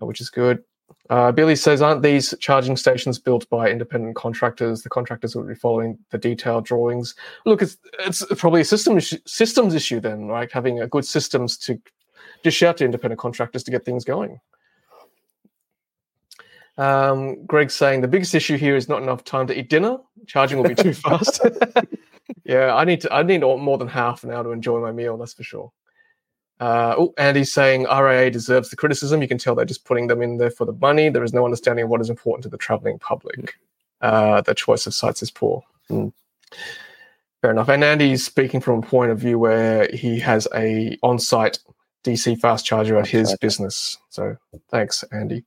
uh, 0.00 0.06
which 0.06 0.20
is 0.20 0.30
good. 0.30 0.64
Uh, 1.10 1.30
Billy 1.32 1.54
says, 1.54 1.82
aren't 1.82 2.02
these 2.02 2.34
charging 2.40 2.78
stations 2.78 3.18
built 3.18 3.46
by 3.50 3.68
independent 3.70 4.16
contractors? 4.16 4.82
The 4.82 4.88
contractors 4.88 5.36
would 5.36 5.46
be 5.46 5.54
following 5.54 5.98
the 6.10 6.16
detailed 6.16 6.64
drawings. 6.64 7.14
Look, 7.44 7.60
it's, 7.60 7.76
it's 8.00 8.24
probably 8.36 8.62
a 8.62 8.64
system 8.64 8.98
systems 9.26 9.74
issue 9.74 10.00
then, 10.00 10.28
right? 10.28 10.50
Having 10.50 10.80
a 10.80 10.86
good 10.86 11.04
systems 11.04 11.58
to 11.58 11.78
dish 12.42 12.62
out 12.62 12.78
to 12.78 12.86
independent 12.86 13.20
contractors 13.20 13.64
to 13.64 13.70
get 13.70 13.84
things 13.84 14.04
going. 14.04 14.40
Um, 16.78 17.44
Greg's 17.46 17.74
saying 17.74 18.00
the 18.00 18.08
biggest 18.08 18.34
issue 18.34 18.56
here 18.56 18.76
is 18.76 18.88
not 18.88 19.02
enough 19.02 19.24
time 19.24 19.46
to 19.48 19.58
eat 19.58 19.68
dinner. 19.68 19.98
Charging 20.26 20.58
will 20.58 20.68
be 20.68 20.74
too 20.74 20.94
fast. 20.94 21.40
yeah, 22.44 22.74
I 22.74 22.84
need 22.84 23.00
to. 23.02 23.12
I 23.12 23.22
need 23.22 23.42
more 23.42 23.78
than 23.78 23.88
half 23.88 24.24
an 24.24 24.30
hour 24.30 24.44
to 24.44 24.50
enjoy 24.50 24.80
my 24.80 24.92
meal. 24.92 25.16
That's 25.16 25.34
for 25.34 25.42
sure. 25.42 25.72
Uh, 26.60 26.94
oh, 26.96 27.14
Andy's 27.18 27.52
saying 27.52 27.84
RAA 27.84 28.30
deserves 28.30 28.70
the 28.70 28.76
criticism. 28.76 29.20
You 29.20 29.26
can 29.26 29.38
tell 29.38 29.54
they're 29.54 29.64
just 29.64 29.84
putting 29.84 30.06
them 30.06 30.22
in 30.22 30.36
there 30.36 30.50
for 30.50 30.64
the 30.64 30.72
money. 30.74 31.08
There 31.08 31.24
is 31.24 31.32
no 31.32 31.44
understanding 31.44 31.84
of 31.84 31.90
what 31.90 32.00
is 32.00 32.08
important 32.08 32.44
to 32.44 32.48
the 32.48 32.56
traveling 32.56 33.00
public. 33.00 33.54
Uh, 34.00 34.42
the 34.42 34.54
choice 34.54 34.86
of 34.86 34.94
sites 34.94 35.22
is 35.22 35.30
poor. 35.30 35.62
Mm. 35.90 36.12
Fair 37.40 37.50
enough. 37.50 37.68
And 37.68 37.82
Andy's 37.82 38.24
speaking 38.24 38.60
from 38.60 38.78
a 38.78 38.82
point 38.82 39.10
of 39.10 39.18
view 39.18 39.38
where 39.40 39.88
he 39.92 40.20
has 40.20 40.46
a 40.54 40.96
on-site 41.02 41.58
DC 42.04 42.38
fast 42.38 42.64
charger 42.64 42.96
at 42.96 43.08
his 43.08 43.36
business. 43.38 43.98
So 44.10 44.36
thanks, 44.70 45.02
Andy. 45.12 45.44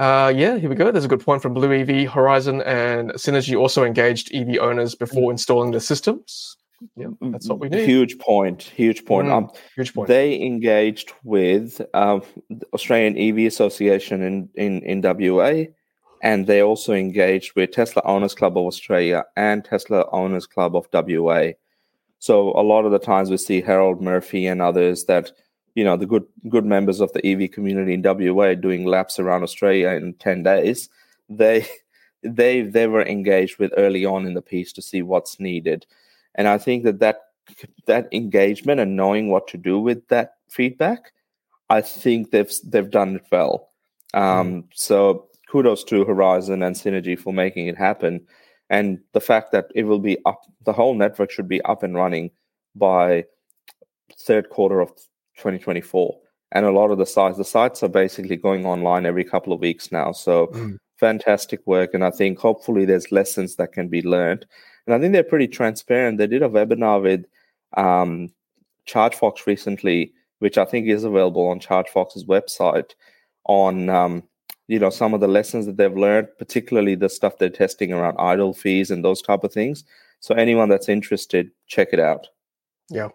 Uh, 0.00 0.32
yeah, 0.34 0.56
here 0.56 0.70
we 0.70 0.74
go. 0.74 0.90
There's 0.90 1.04
a 1.04 1.08
good 1.08 1.20
point 1.20 1.42
from 1.42 1.52
Blue 1.52 1.70
EV, 1.70 2.10
Horizon, 2.10 2.62
and 2.62 3.10
Synergy 3.12 3.54
also 3.54 3.84
engaged 3.84 4.34
EV 4.34 4.56
owners 4.58 4.94
before 4.94 5.30
installing 5.30 5.72
the 5.72 5.80
systems. 5.80 6.56
Yeah, 6.96 7.08
that's 7.20 7.46
what 7.46 7.58
we 7.58 7.68
need. 7.68 7.86
Huge 7.86 8.18
point. 8.18 8.62
Huge 8.62 9.04
point. 9.04 9.28
Mm, 9.28 9.32
um, 9.32 9.50
huge 9.76 9.92
point. 9.92 10.08
They 10.08 10.40
engaged 10.40 11.12
with 11.22 11.82
um, 11.92 12.22
the 12.48 12.64
Australian 12.72 13.18
EV 13.18 13.46
Association 13.46 14.22
in, 14.22 14.48
in, 14.54 14.80
in 14.84 15.02
WA, 15.02 15.64
and 16.22 16.46
they 16.46 16.62
also 16.62 16.94
engaged 16.94 17.52
with 17.54 17.72
Tesla 17.72 18.00
Owners 18.06 18.34
Club 18.34 18.56
of 18.56 18.64
Australia 18.64 19.26
and 19.36 19.66
Tesla 19.66 20.08
Owners 20.12 20.46
Club 20.46 20.74
of 20.74 20.88
WA. 20.94 21.50
So 22.20 22.52
a 22.52 22.64
lot 22.64 22.86
of 22.86 22.92
the 22.92 22.98
times 22.98 23.28
we 23.28 23.36
see 23.36 23.60
Harold 23.60 24.00
Murphy 24.00 24.46
and 24.46 24.62
others 24.62 25.04
that 25.04 25.32
you 25.74 25.84
know 25.84 25.96
the 25.96 26.06
good 26.06 26.24
good 26.48 26.64
members 26.64 27.00
of 27.00 27.12
the 27.12 27.26
EV 27.26 27.50
community 27.50 27.94
in 27.94 28.02
WA 28.02 28.54
doing 28.54 28.84
laps 28.84 29.18
around 29.18 29.42
Australia 29.42 29.90
in 29.90 30.14
ten 30.14 30.42
days. 30.42 30.88
They 31.28 31.66
they 32.22 32.62
they 32.62 32.86
were 32.86 33.06
engaged 33.06 33.58
with 33.58 33.72
early 33.76 34.04
on 34.04 34.26
in 34.26 34.34
the 34.34 34.42
piece 34.42 34.72
to 34.74 34.82
see 34.82 35.02
what's 35.02 35.40
needed, 35.40 35.86
and 36.34 36.48
I 36.48 36.58
think 36.58 36.84
that 36.84 37.00
that 37.00 37.20
that 37.86 38.08
engagement 38.12 38.80
and 38.80 38.96
knowing 38.96 39.28
what 39.28 39.48
to 39.48 39.56
do 39.56 39.78
with 39.78 40.06
that 40.08 40.34
feedback, 40.48 41.12
I 41.68 41.80
think 41.80 42.30
they've 42.30 42.52
they've 42.64 42.90
done 42.90 43.16
it 43.16 43.24
well. 43.30 43.68
Um, 44.14 44.22
mm. 44.22 44.64
So 44.74 45.28
kudos 45.50 45.84
to 45.84 46.04
Horizon 46.04 46.62
and 46.62 46.76
Synergy 46.76 47.18
for 47.18 47.32
making 47.32 47.66
it 47.66 47.76
happen, 47.76 48.26
and 48.68 48.98
the 49.12 49.20
fact 49.20 49.52
that 49.52 49.66
it 49.74 49.84
will 49.84 49.98
be 49.98 50.18
up, 50.26 50.42
the 50.64 50.72
whole 50.72 50.94
network 50.94 51.30
should 51.30 51.48
be 51.48 51.62
up 51.62 51.82
and 51.82 51.94
running 51.94 52.30
by 52.74 53.24
third 54.18 54.50
quarter 54.50 54.80
of 54.80 54.92
2024 55.40 56.16
and 56.52 56.66
a 56.66 56.70
lot 56.70 56.90
of 56.90 56.98
the 56.98 57.06
sites 57.06 57.38
the 57.38 57.44
sites 57.44 57.82
are 57.82 57.88
basically 57.88 58.36
going 58.36 58.64
online 58.66 59.06
every 59.06 59.24
couple 59.24 59.52
of 59.52 59.60
weeks 59.60 59.90
now. 59.92 60.12
So 60.12 60.48
mm. 60.48 60.76
fantastic 60.98 61.60
work. 61.66 61.94
And 61.94 62.04
i 62.04 62.10
think 62.10 62.38
hopefully 62.38 62.84
there's 62.84 63.12
lessons 63.12 63.56
that 63.56 63.72
can 63.72 63.88
be 63.88 64.02
learned. 64.02 64.46
And 64.86 64.94
i 64.94 64.98
think 64.98 65.12
they're 65.12 65.22
pretty 65.22 65.48
transparent. 65.48 66.18
They 66.18 66.26
did 66.26 66.42
a 66.42 66.48
webinar 66.48 67.02
with 67.02 67.24
um, 67.76 68.30
chargefox 68.86 69.46
recently 69.46 70.12
which 70.40 70.58
i 70.58 70.64
think 70.64 70.88
is 70.88 71.04
available 71.04 71.46
on 71.46 71.60
chargefox's 71.60 72.24
website 72.24 72.92
on 73.44 73.88
um, 73.88 74.22
you 74.68 74.78
know 74.78 74.90
some 74.90 75.14
of 75.14 75.20
the 75.20 75.28
lessons 75.28 75.66
that 75.66 75.76
they've 75.76 75.96
learned 75.96 76.26
particularly 76.38 76.94
the 76.94 77.08
stuff 77.08 77.38
they're 77.38 77.48
testing 77.48 77.92
around 77.92 78.16
idle 78.18 78.52
fees 78.52 78.90
and 78.90 79.04
those 79.04 79.22
type 79.22 79.44
of 79.44 79.52
things. 79.52 79.84
So 80.20 80.34
anyone 80.34 80.68
that's 80.68 80.88
interested 80.88 81.50
check 81.66 81.88
it 81.92 82.00
out. 82.00 82.26
Yeah 82.88 83.08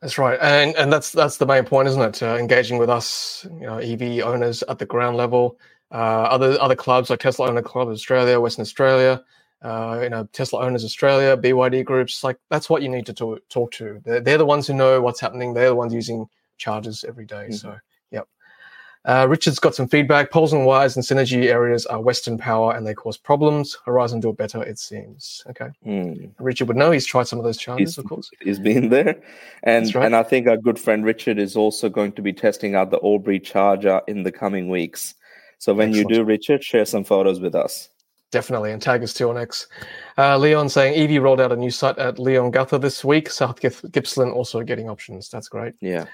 that's 0.00 0.18
right, 0.18 0.38
and 0.40 0.74
and 0.76 0.92
that's 0.92 1.12
that's 1.12 1.36
the 1.36 1.46
main 1.46 1.64
point, 1.64 1.88
isn't 1.88 2.02
it? 2.02 2.22
Uh, 2.22 2.36
engaging 2.36 2.78
with 2.78 2.90
us, 2.90 3.46
you 3.52 3.66
know, 3.66 3.78
EV 3.78 4.24
owners 4.24 4.62
at 4.68 4.78
the 4.78 4.86
ground 4.86 5.16
level, 5.16 5.58
uh, 5.90 5.94
other 5.94 6.60
other 6.60 6.76
clubs 6.76 7.10
like 7.10 7.20
Tesla 7.20 7.48
Owner 7.48 7.62
Club 7.62 7.88
Australia, 7.88 8.40
Western 8.40 8.62
Australia, 8.62 9.22
uh, 9.62 10.00
you 10.02 10.08
know, 10.08 10.28
Tesla 10.32 10.60
Owners 10.60 10.84
Australia, 10.84 11.36
BYD 11.36 11.84
groups. 11.84 12.24
Like 12.24 12.38
that's 12.50 12.68
what 12.68 12.82
you 12.82 12.88
need 12.88 13.06
to 13.06 13.12
talk, 13.12 13.48
talk 13.48 13.70
to. 13.72 14.00
They're, 14.04 14.20
they're 14.20 14.38
the 14.38 14.46
ones 14.46 14.66
who 14.66 14.74
know 14.74 15.00
what's 15.00 15.20
happening. 15.20 15.54
They're 15.54 15.68
the 15.68 15.74
ones 15.76 15.94
using 15.94 16.26
chargers 16.58 17.04
every 17.06 17.24
day. 17.24 17.46
Mm-hmm. 17.50 17.52
So 17.52 17.78
uh, 19.04 19.26
Richard's 19.28 19.58
got 19.58 19.74
some 19.74 19.88
feedback. 19.88 20.30
Poles 20.30 20.52
and 20.52 20.64
wires 20.64 20.94
and 20.96 21.04
synergy 21.04 21.46
areas 21.46 21.86
are 21.86 22.00
Western 22.00 22.38
power 22.38 22.74
and 22.74 22.86
they 22.86 22.94
cause 22.94 23.16
problems. 23.16 23.76
Horizon 23.84 24.20
do 24.20 24.30
it 24.30 24.36
better, 24.36 24.62
it 24.62 24.78
seems. 24.78 25.42
Okay. 25.50 25.70
Mm. 25.84 26.30
Richard 26.38 26.68
would 26.68 26.76
know. 26.76 26.92
He's 26.92 27.06
tried 27.06 27.26
some 27.26 27.38
of 27.38 27.44
those 27.44 27.58
chargers, 27.58 27.98
of 27.98 28.04
course. 28.04 28.30
He's 28.40 28.60
been 28.60 28.90
there. 28.90 29.20
And 29.64 29.92
right. 29.94 30.06
and 30.06 30.14
I 30.14 30.22
think 30.22 30.46
our 30.46 30.56
good 30.56 30.78
friend 30.78 31.04
Richard 31.04 31.38
is 31.38 31.56
also 31.56 31.88
going 31.88 32.12
to 32.12 32.22
be 32.22 32.32
testing 32.32 32.74
out 32.74 32.90
the 32.90 33.00
Albury 33.02 33.40
charger 33.40 34.00
in 34.06 34.22
the 34.22 34.32
coming 34.32 34.68
weeks. 34.68 35.14
So 35.58 35.74
when 35.74 35.90
Excellent. 35.90 36.10
you 36.10 36.16
do, 36.16 36.24
Richard, 36.24 36.64
share 36.64 36.84
some 36.84 37.04
photos 37.04 37.40
with 37.40 37.54
us. 37.54 37.88
Definitely, 38.32 38.72
and 38.72 38.80
tag 38.80 39.02
us 39.02 39.12
till 39.12 39.32
next. 39.34 39.66
Uh, 40.16 40.38
Leon 40.38 40.68
saying 40.70 40.94
Evie 40.94 41.18
rolled 41.18 41.40
out 41.40 41.52
a 41.52 41.56
new 41.56 41.70
site 41.70 41.98
at 41.98 42.16
Leongatha 42.16 42.80
this 42.80 43.04
week. 43.04 43.28
South 43.28 43.60
Gippsland 43.60 44.32
also 44.32 44.62
getting 44.62 44.88
options. 44.88 45.28
That's 45.28 45.48
great. 45.48 45.74
Yeah. 45.80 46.06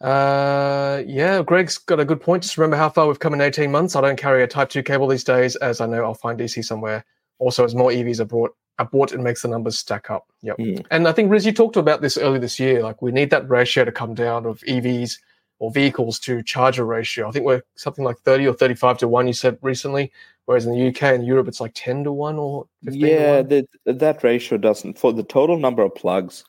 Uh, 0.00 1.02
yeah, 1.06 1.42
Greg's 1.42 1.78
got 1.78 2.00
a 2.00 2.04
good 2.04 2.20
point. 2.20 2.42
Just 2.42 2.58
remember 2.58 2.76
how 2.76 2.88
far 2.88 3.06
we've 3.06 3.18
come 3.18 3.34
in 3.34 3.40
18 3.40 3.70
months. 3.70 3.96
I 3.96 4.00
don't 4.00 4.18
carry 4.18 4.42
a 4.42 4.46
Type 4.46 4.68
2 4.68 4.82
cable 4.82 5.08
these 5.08 5.24
days, 5.24 5.56
as 5.56 5.80
I 5.80 5.86
know 5.86 6.04
I'll 6.04 6.14
find 6.14 6.38
DC 6.38 6.64
somewhere. 6.64 7.04
Also, 7.38 7.64
as 7.64 7.74
more 7.74 7.90
EVs 7.90 8.20
are 8.20 8.26
brought, 8.26 8.54
are 8.78 8.86
bought, 8.86 9.12
it 9.12 9.20
makes 9.20 9.42
the 9.42 9.48
numbers 9.48 9.78
stack 9.78 10.10
up. 10.10 10.26
Yep. 10.42 10.58
Mm. 10.58 10.86
And 10.90 11.08
I 11.08 11.12
think, 11.12 11.30
Riz, 11.30 11.46
you 11.46 11.52
talked 11.52 11.76
about 11.76 12.02
this 12.02 12.18
earlier 12.18 12.38
this 12.38 12.60
year. 12.60 12.82
Like, 12.82 13.00
we 13.00 13.10
need 13.10 13.30
that 13.30 13.48
ratio 13.48 13.84
to 13.84 13.92
come 13.92 14.14
down 14.14 14.46
of 14.46 14.60
EVs 14.60 15.18
or 15.58 15.70
vehicles 15.70 16.18
to 16.20 16.42
charger 16.42 16.84
ratio. 16.84 17.28
I 17.28 17.30
think 17.30 17.46
we're 17.46 17.62
something 17.76 18.04
like 18.04 18.18
30 18.18 18.48
or 18.48 18.54
35 18.54 18.98
to 18.98 19.08
1, 19.08 19.26
you 19.26 19.32
said 19.32 19.58
recently, 19.62 20.12
whereas 20.44 20.66
in 20.66 20.72
the 20.72 20.88
UK 20.88 21.02
and 21.04 21.26
Europe, 21.26 21.48
it's 21.48 21.60
like 21.60 21.72
10 21.74 22.04
to 22.04 22.12
1 22.12 22.36
or 22.38 22.66
15 22.84 23.00
Yeah, 23.00 23.42
that, 23.42 23.66
that 23.86 24.22
ratio 24.22 24.58
doesn't, 24.58 24.98
for 24.98 25.12
the 25.12 25.22
total 25.22 25.58
number 25.58 25.82
of 25.82 25.94
plugs, 25.94 26.44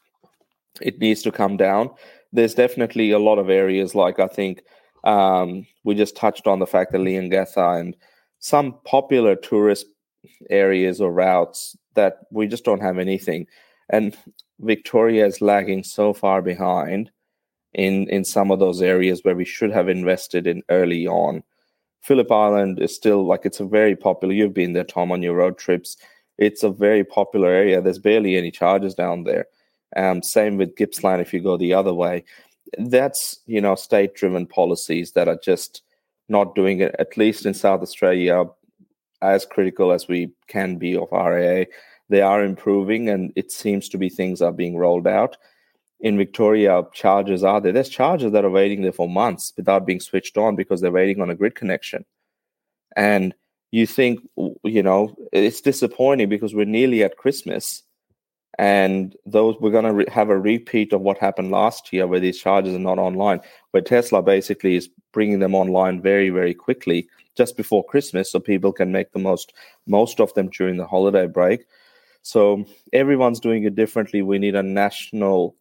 it 0.81 0.99
needs 0.99 1.21
to 1.23 1.31
come 1.31 1.55
down. 1.55 1.89
There's 2.38 2.53
definitely 2.53 3.09
a 3.09 3.17
lot 3.17 3.39
of 3.39 3.49
areas, 3.49 3.95
like 3.95 4.19
I 4.19 4.27
think 4.27 4.61
um, 5.03 5.65
we 5.83 5.95
just 5.95 6.15
touched 6.15 6.45
on 6.45 6.59
the 6.59 6.67
fact 6.67 6.91
that 6.91 7.01
Leongatha 7.01 7.79
and 7.79 7.95
some 8.38 8.75
popular 8.85 9.35
tourist 9.35 9.88
areas 10.51 11.01
or 11.01 11.11
routes 11.11 11.75
that 11.95 12.19
we 12.31 12.45
just 12.45 12.63
don't 12.63 12.83
have 12.83 12.99
anything. 12.99 13.47
And 13.89 14.15
Victoria 14.59 15.25
is 15.25 15.41
lagging 15.41 15.83
so 15.83 16.13
far 16.13 16.43
behind 16.43 17.09
in 17.73 18.07
in 18.09 18.23
some 18.23 18.51
of 18.51 18.59
those 18.59 18.83
areas 18.83 19.21
where 19.23 19.35
we 19.35 19.45
should 19.45 19.71
have 19.71 19.89
invested 19.89 20.45
in 20.45 20.61
early 20.69 21.07
on. 21.07 21.41
Phillip 22.01 22.31
Island 22.31 22.79
is 22.79 22.93
still 22.93 23.25
like 23.25 23.45
it's 23.45 23.59
a 23.59 23.65
very 23.65 23.95
popular. 23.95 24.35
You've 24.35 24.53
been 24.53 24.73
there, 24.73 24.83
Tom, 24.83 25.11
on 25.11 25.23
your 25.23 25.35
road 25.35 25.57
trips. 25.57 25.97
It's 26.38 26.61
a 26.61 26.69
very 26.69 27.03
popular 27.03 27.49
area. 27.49 27.81
There's 27.81 27.97
barely 27.97 28.38
any 28.38 28.51
charges 28.51 28.93
down 28.93 29.23
there. 29.23 29.47
Um, 29.95 30.21
same 30.21 30.57
with 30.57 30.75
Gippsland 30.75 31.21
if 31.21 31.33
you 31.33 31.39
go 31.39 31.57
the 31.57 31.73
other 31.73 31.93
way. 31.93 32.25
That's 32.77 33.39
you 33.45 33.61
know 33.61 33.75
state-driven 33.75 34.47
policies 34.47 35.13
that 35.13 35.27
are 35.27 35.39
just 35.41 35.83
not 36.27 36.55
doing 36.55 36.81
it. 36.81 36.95
At 36.99 37.17
least 37.17 37.45
in 37.45 37.53
South 37.53 37.81
Australia, 37.81 38.45
as 39.21 39.45
critical 39.45 39.91
as 39.91 40.07
we 40.07 40.31
can 40.47 40.77
be 40.77 40.95
of 40.95 41.11
RAA, 41.11 41.65
they 42.09 42.21
are 42.21 42.43
improving, 42.43 43.09
and 43.09 43.31
it 43.35 43.51
seems 43.51 43.88
to 43.89 43.97
be 43.97 44.09
things 44.09 44.41
are 44.41 44.51
being 44.51 44.77
rolled 44.77 45.07
out 45.07 45.38
in 45.99 46.17
Victoria, 46.17 46.83
charges 46.93 47.43
are 47.43 47.59
there. 47.59 47.71
There's 47.71 47.89
chargers 47.89 48.31
that 48.31 48.45
are 48.45 48.49
waiting 48.49 48.81
there 48.81 48.91
for 48.91 49.09
months 49.09 49.53
without 49.57 49.85
being 49.85 49.99
switched 49.99 50.38
on 50.38 50.55
because 50.55 50.81
they're 50.81 50.91
waiting 50.91 51.21
on 51.21 51.29
a 51.29 51.35
grid 51.35 51.55
connection. 51.55 52.05
And 52.95 53.33
you 53.71 53.88
think, 53.88 54.19
you 54.63 54.83
know, 54.83 55.15
it's 55.31 55.61
disappointing 55.61 56.29
because 56.29 56.53
we're 56.53 56.65
nearly 56.65 57.03
at 57.03 57.17
Christmas 57.17 57.83
and 58.59 59.15
those 59.25 59.55
we're 59.59 59.71
going 59.71 59.85
to 59.85 59.93
re- 59.93 60.05
have 60.11 60.29
a 60.29 60.39
repeat 60.39 60.93
of 60.93 61.01
what 61.01 61.17
happened 61.17 61.51
last 61.51 61.93
year 61.93 62.07
where 62.07 62.19
these 62.19 62.39
charges 62.39 62.73
are 62.73 62.79
not 62.79 62.99
online 62.99 63.39
where 63.71 63.83
tesla 63.83 64.21
basically 64.21 64.75
is 64.75 64.89
bringing 65.13 65.39
them 65.39 65.55
online 65.55 66.01
very 66.01 66.29
very 66.29 66.53
quickly 66.53 67.07
just 67.35 67.55
before 67.55 67.85
christmas 67.85 68.31
so 68.31 68.39
people 68.39 68.71
can 68.73 68.91
make 68.91 69.11
the 69.11 69.19
most 69.19 69.53
most 69.85 70.19
of 70.19 70.33
them 70.33 70.49
during 70.49 70.77
the 70.77 70.87
holiday 70.87 71.27
break 71.27 71.65
so 72.23 72.65
everyone's 72.93 73.39
doing 73.39 73.63
it 73.63 73.75
differently 73.75 74.21
we 74.21 74.39
need 74.39 74.55
a 74.55 74.63
national 74.63 75.55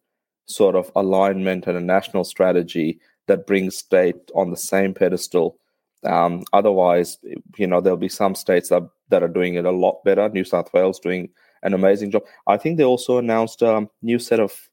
sort 0.47 0.75
of 0.75 0.91
alignment 0.95 1.67
and 1.67 1.77
a 1.77 1.81
national 1.81 2.23
strategy 2.23 2.99
that 3.27 3.45
brings 3.45 3.77
state 3.77 4.31
on 4.33 4.49
the 4.49 4.57
same 4.57 4.93
pedestal. 4.93 5.59
Um, 6.03 6.43
otherwise, 6.53 7.17
you 7.57 7.67
know, 7.67 7.81
there'll 7.81 7.97
be 7.97 8.09
some 8.09 8.35
states 8.35 8.69
that, 8.69 8.83
that 9.09 9.23
are 9.23 9.27
doing 9.27 9.55
it 9.55 9.65
a 9.65 9.71
lot 9.71 10.03
better. 10.03 10.27
New 10.29 10.45
South 10.45 10.73
Wales 10.73 10.99
doing 10.99 11.29
an 11.67 11.73
amazing 11.73 12.11
job. 12.11 12.23
I 12.47 12.57
think 12.57 12.77
they 12.77 12.83
also 12.83 13.17
announced 13.17 13.61
a 13.61 13.87
new 14.01 14.17
set 14.17 14.39
of 14.39 14.69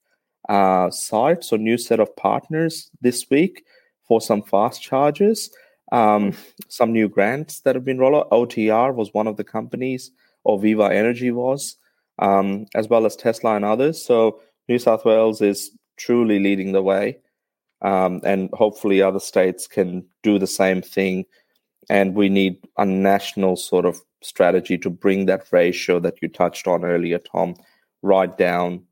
uh, 0.48 0.90
sites 0.90 1.52
or 1.52 1.58
new 1.58 1.76
set 1.76 2.00
of 2.00 2.14
partners 2.16 2.90
this 3.00 3.28
week 3.30 3.64
for 4.06 4.20
some 4.20 4.42
fast 4.42 4.82
chargers. 4.82 5.50
Um, 5.92 6.32
some 6.68 6.92
new 6.92 7.08
grants 7.08 7.60
that 7.60 7.74
have 7.74 7.84
been 7.84 7.98
rolled 7.98 8.14
out. 8.14 8.30
OTR 8.30 8.94
was 8.94 9.12
one 9.12 9.26
of 9.26 9.36
the 9.36 9.44
companies, 9.44 10.10
or 10.42 10.58
Viva 10.58 10.90
Energy 10.92 11.30
was, 11.30 11.76
um, 12.18 12.66
as 12.74 12.88
well 12.88 13.06
as 13.06 13.16
Tesla 13.16 13.56
and 13.56 13.64
others. 13.64 14.04
So 14.04 14.40
New 14.68 14.78
South 14.78 15.04
Wales 15.04 15.40
is 15.40 15.70
truly 15.96 16.38
leading 16.38 16.72
the 16.72 16.82
way, 16.82 17.18
um, 17.82 18.20
and 18.24 18.50
hopefully 18.54 19.02
other 19.02 19.20
states 19.20 19.66
can 19.66 20.04
do 20.22 20.38
the 20.38 20.46
same 20.46 20.82
thing. 20.82 21.26
And 21.90 22.14
we 22.14 22.28
need 22.30 22.66
a 22.78 22.86
national 22.86 23.56
sort 23.56 23.84
of 23.84 24.02
strategy 24.24 24.78
to 24.78 24.90
bring 24.90 25.26
that 25.26 25.46
ratio 25.52 26.00
that 26.00 26.20
you 26.22 26.28
touched 26.28 26.66
on 26.66 26.84
earlier, 26.84 27.18
Tom, 27.18 27.54
right 28.02 28.36
down. 28.36 28.84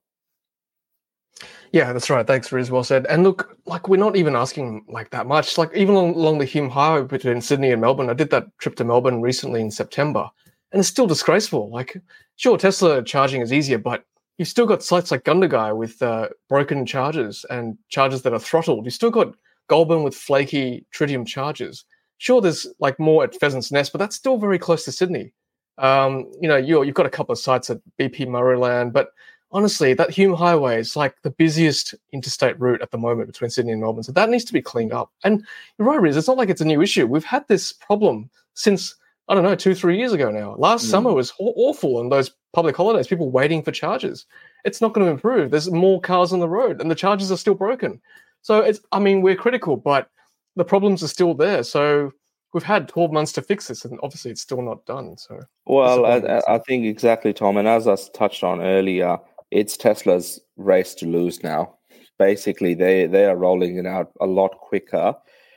Yeah, 1.72 1.94
that's 1.94 2.10
right. 2.10 2.26
Thanks, 2.26 2.52
Riz. 2.52 2.70
Well 2.70 2.84
said. 2.84 3.06
And 3.06 3.22
look, 3.22 3.56
like 3.64 3.88
we're 3.88 3.96
not 3.96 4.16
even 4.16 4.36
asking 4.36 4.84
like 4.88 5.10
that 5.10 5.26
much. 5.26 5.56
Like 5.56 5.74
even 5.74 5.94
along, 5.94 6.38
the 6.38 6.44
Hume 6.44 6.68
Highway 6.68 7.06
between 7.06 7.40
Sydney 7.40 7.70
and 7.70 7.80
Melbourne, 7.80 8.10
I 8.10 8.14
did 8.14 8.30
that 8.30 8.46
trip 8.58 8.76
to 8.76 8.84
Melbourne 8.84 9.22
recently 9.22 9.62
in 9.62 9.70
September, 9.70 10.28
and 10.70 10.80
it's 10.80 10.88
still 10.88 11.06
disgraceful. 11.06 11.70
Like, 11.70 11.96
sure, 12.36 12.58
Tesla 12.58 13.02
charging 13.02 13.40
is 13.40 13.54
easier, 13.54 13.78
but 13.78 14.04
you've 14.36 14.48
still 14.48 14.66
got 14.66 14.82
sites 14.82 15.10
like 15.10 15.24
Gundagai 15.24 15.74
with 15.74 16.02
uh, 16.02 16.28
broken 16.48 16.84
chargers 16.84 17.46
and 17.48 17.78
chargers 17.88 18.20
that 18.22 18.34
are 18.34 18.38
throttled. 18.38 18.84
You've 18.84 18.94
still 18.94 19.10
got 19.10 19.34
Goulburn 19.68 20.02
with 20.02 20.14
flaky 20.14 20.84
tritium 20.94 21.26
chargers. 21.26 21.86
Sure, 22.22 22.40
there's 22.40 22.68
like 22.78 23.00
more 23.00 23.24
at 23.24 23.34
Pheasant's 23.34 23.72
Nest, 23.72 23.90
but 23.90 23.98
that's 23.98 24.14
still 24.14 24.38
very 24.38 24.56
close 24.56 24.84
to 24.84 24.92
Sydney. 24.92 25.32
Um, 25.78 26.30
you 26.40 26.46
know, 26.46 26.56
you 26.56 26.80
have 26.80 26.94
got 26.94 27.04
a 27.04 27.10
couple 27.10 27.32
of 27.32 27.38
sites 27.40 27.68
at 27.68 27.80
BP 27.98 28.28
Marulan, 28.28 28.92
but 28.92 29.08
honestly, 29.50 29.92
that 29.94 30.10
Hume 30.10 30.34
Highway 30.34 30.78
is 30.78 30.94
like 30.94 31.20
the 31.22 31.32
busiest 31.32 31.96
interstate 32.12 32.60
route 32.60 32.80
at 32.80 32.92
the 32.92 32.96
moment 32.96 33.26
between 33.26 33.50
Sydney 33.50 33.72
and 33.72 33.80
Melbourne. 33.80 34.04
So 34.04 34.12
that 34.12 34.30
needs 34.30 34.44
to 34.44 34.52
be 34.52 34.62
cleaned 34.62 34.92
up. 34.92 35.10
And 35.24 35.44
you're 35.76 35.88
right, 35.88 36.00
Riz, 36.00 36.16
it's 36.16 36.28
not 36.28 36.36
like 36.36 36.48
it's 36.48 36.60
a 36.60 36.64
new 36.64 36.80
issue. 36.80 37.08
We've 37.08 37.24
had 37.24 37.44
this 37.48 37.72
problem 37.72 38.30
since 38.54 38.94
I 39.28 39.34
don't 39.34 39.42
know, 39.42 39.56
two, 39.56 39.74
three 39.74 39.98
years 39.98 40.12
ago 40.12 40.30
now. 40.30 40.54
Last 40.58 40.86
mm. 40.86 40.90
summer 40.90 41.12
was 41.12 41.32
awful 41.40 41.96
on 41.96 42.08
those 42.08 42.30
public 42.52 42.76
holidays, 42.76 43.08
people 43.08 43.32
waiting 43.32 43.64
for 43.64 43.72
charges. 43.72 44.26
It's 44.64 44.80
not 44.80 44.92
going 44.92 45.04
to 45.04 45.12
improve. 45.12 45.50
There's 45.50 45.72
more 45.72 46.00
cars 46.00 46.32
on 46.32 46.38
the 46.38 46.48
road 46.48 46.80
and 46.80 46.88
the 46.88 46.94
charges 46.94 47.32
are 47.32 47.36
still 47.36 47.54
broken. 47.56 48.00
So 48.42 48.60
it's, 48.60 48.78
I 48.92 49.00
mean, 49.00 49.22
we're 49.22 49.34
critical, 49.34 49.76
but 49.76 50.08
the 50.56 50.64
problems 50.64 51.02
are 51.02 51.08
still 51.08 51.34
there. 51.34 51.62
So 51.62 52.12
we've 52.52 52.62
had 52.62 52.88
12 52.88 53.12
months 53.12 53.32
to 53.32 53.42
fix 53.42 53.68
this 53.68 53.84
and 53.84 53.98
obviously 54.02 54.30
it's 54.30 54.42
still 54.42 54.62
not 54.62 54.84
done. 54.86 55.16
So, 55.16 55.40
well, 55.66 56.04
I, 56.06 56.40
I 56.48 56.58
think 56.58 56.84
exactly, 56.84 57.32
Tom. 57.32 57.56
And 57.56 57.68
as 57.68 57.88
I 57.88 57.96
touched 58.14 58.44
on 58.44 58.60
earlier, 58.60 59.18
it's 59.50 59.76
Tesla's 59.76 60.40
race 60.56 60.94
to 60.96 61.06
lose 61.06 61.42
now. 61.42 61.76
Basically, 62.18 62.74
they, 62.74 63.06
they 63.06 63.24
are 63.26 63.36
rolling 63.36 63.76
it 63.76 63.86
out 63.86 64.12
a 64.20 64.26
lot 64.26 64.58
quicker. 64.58 65.14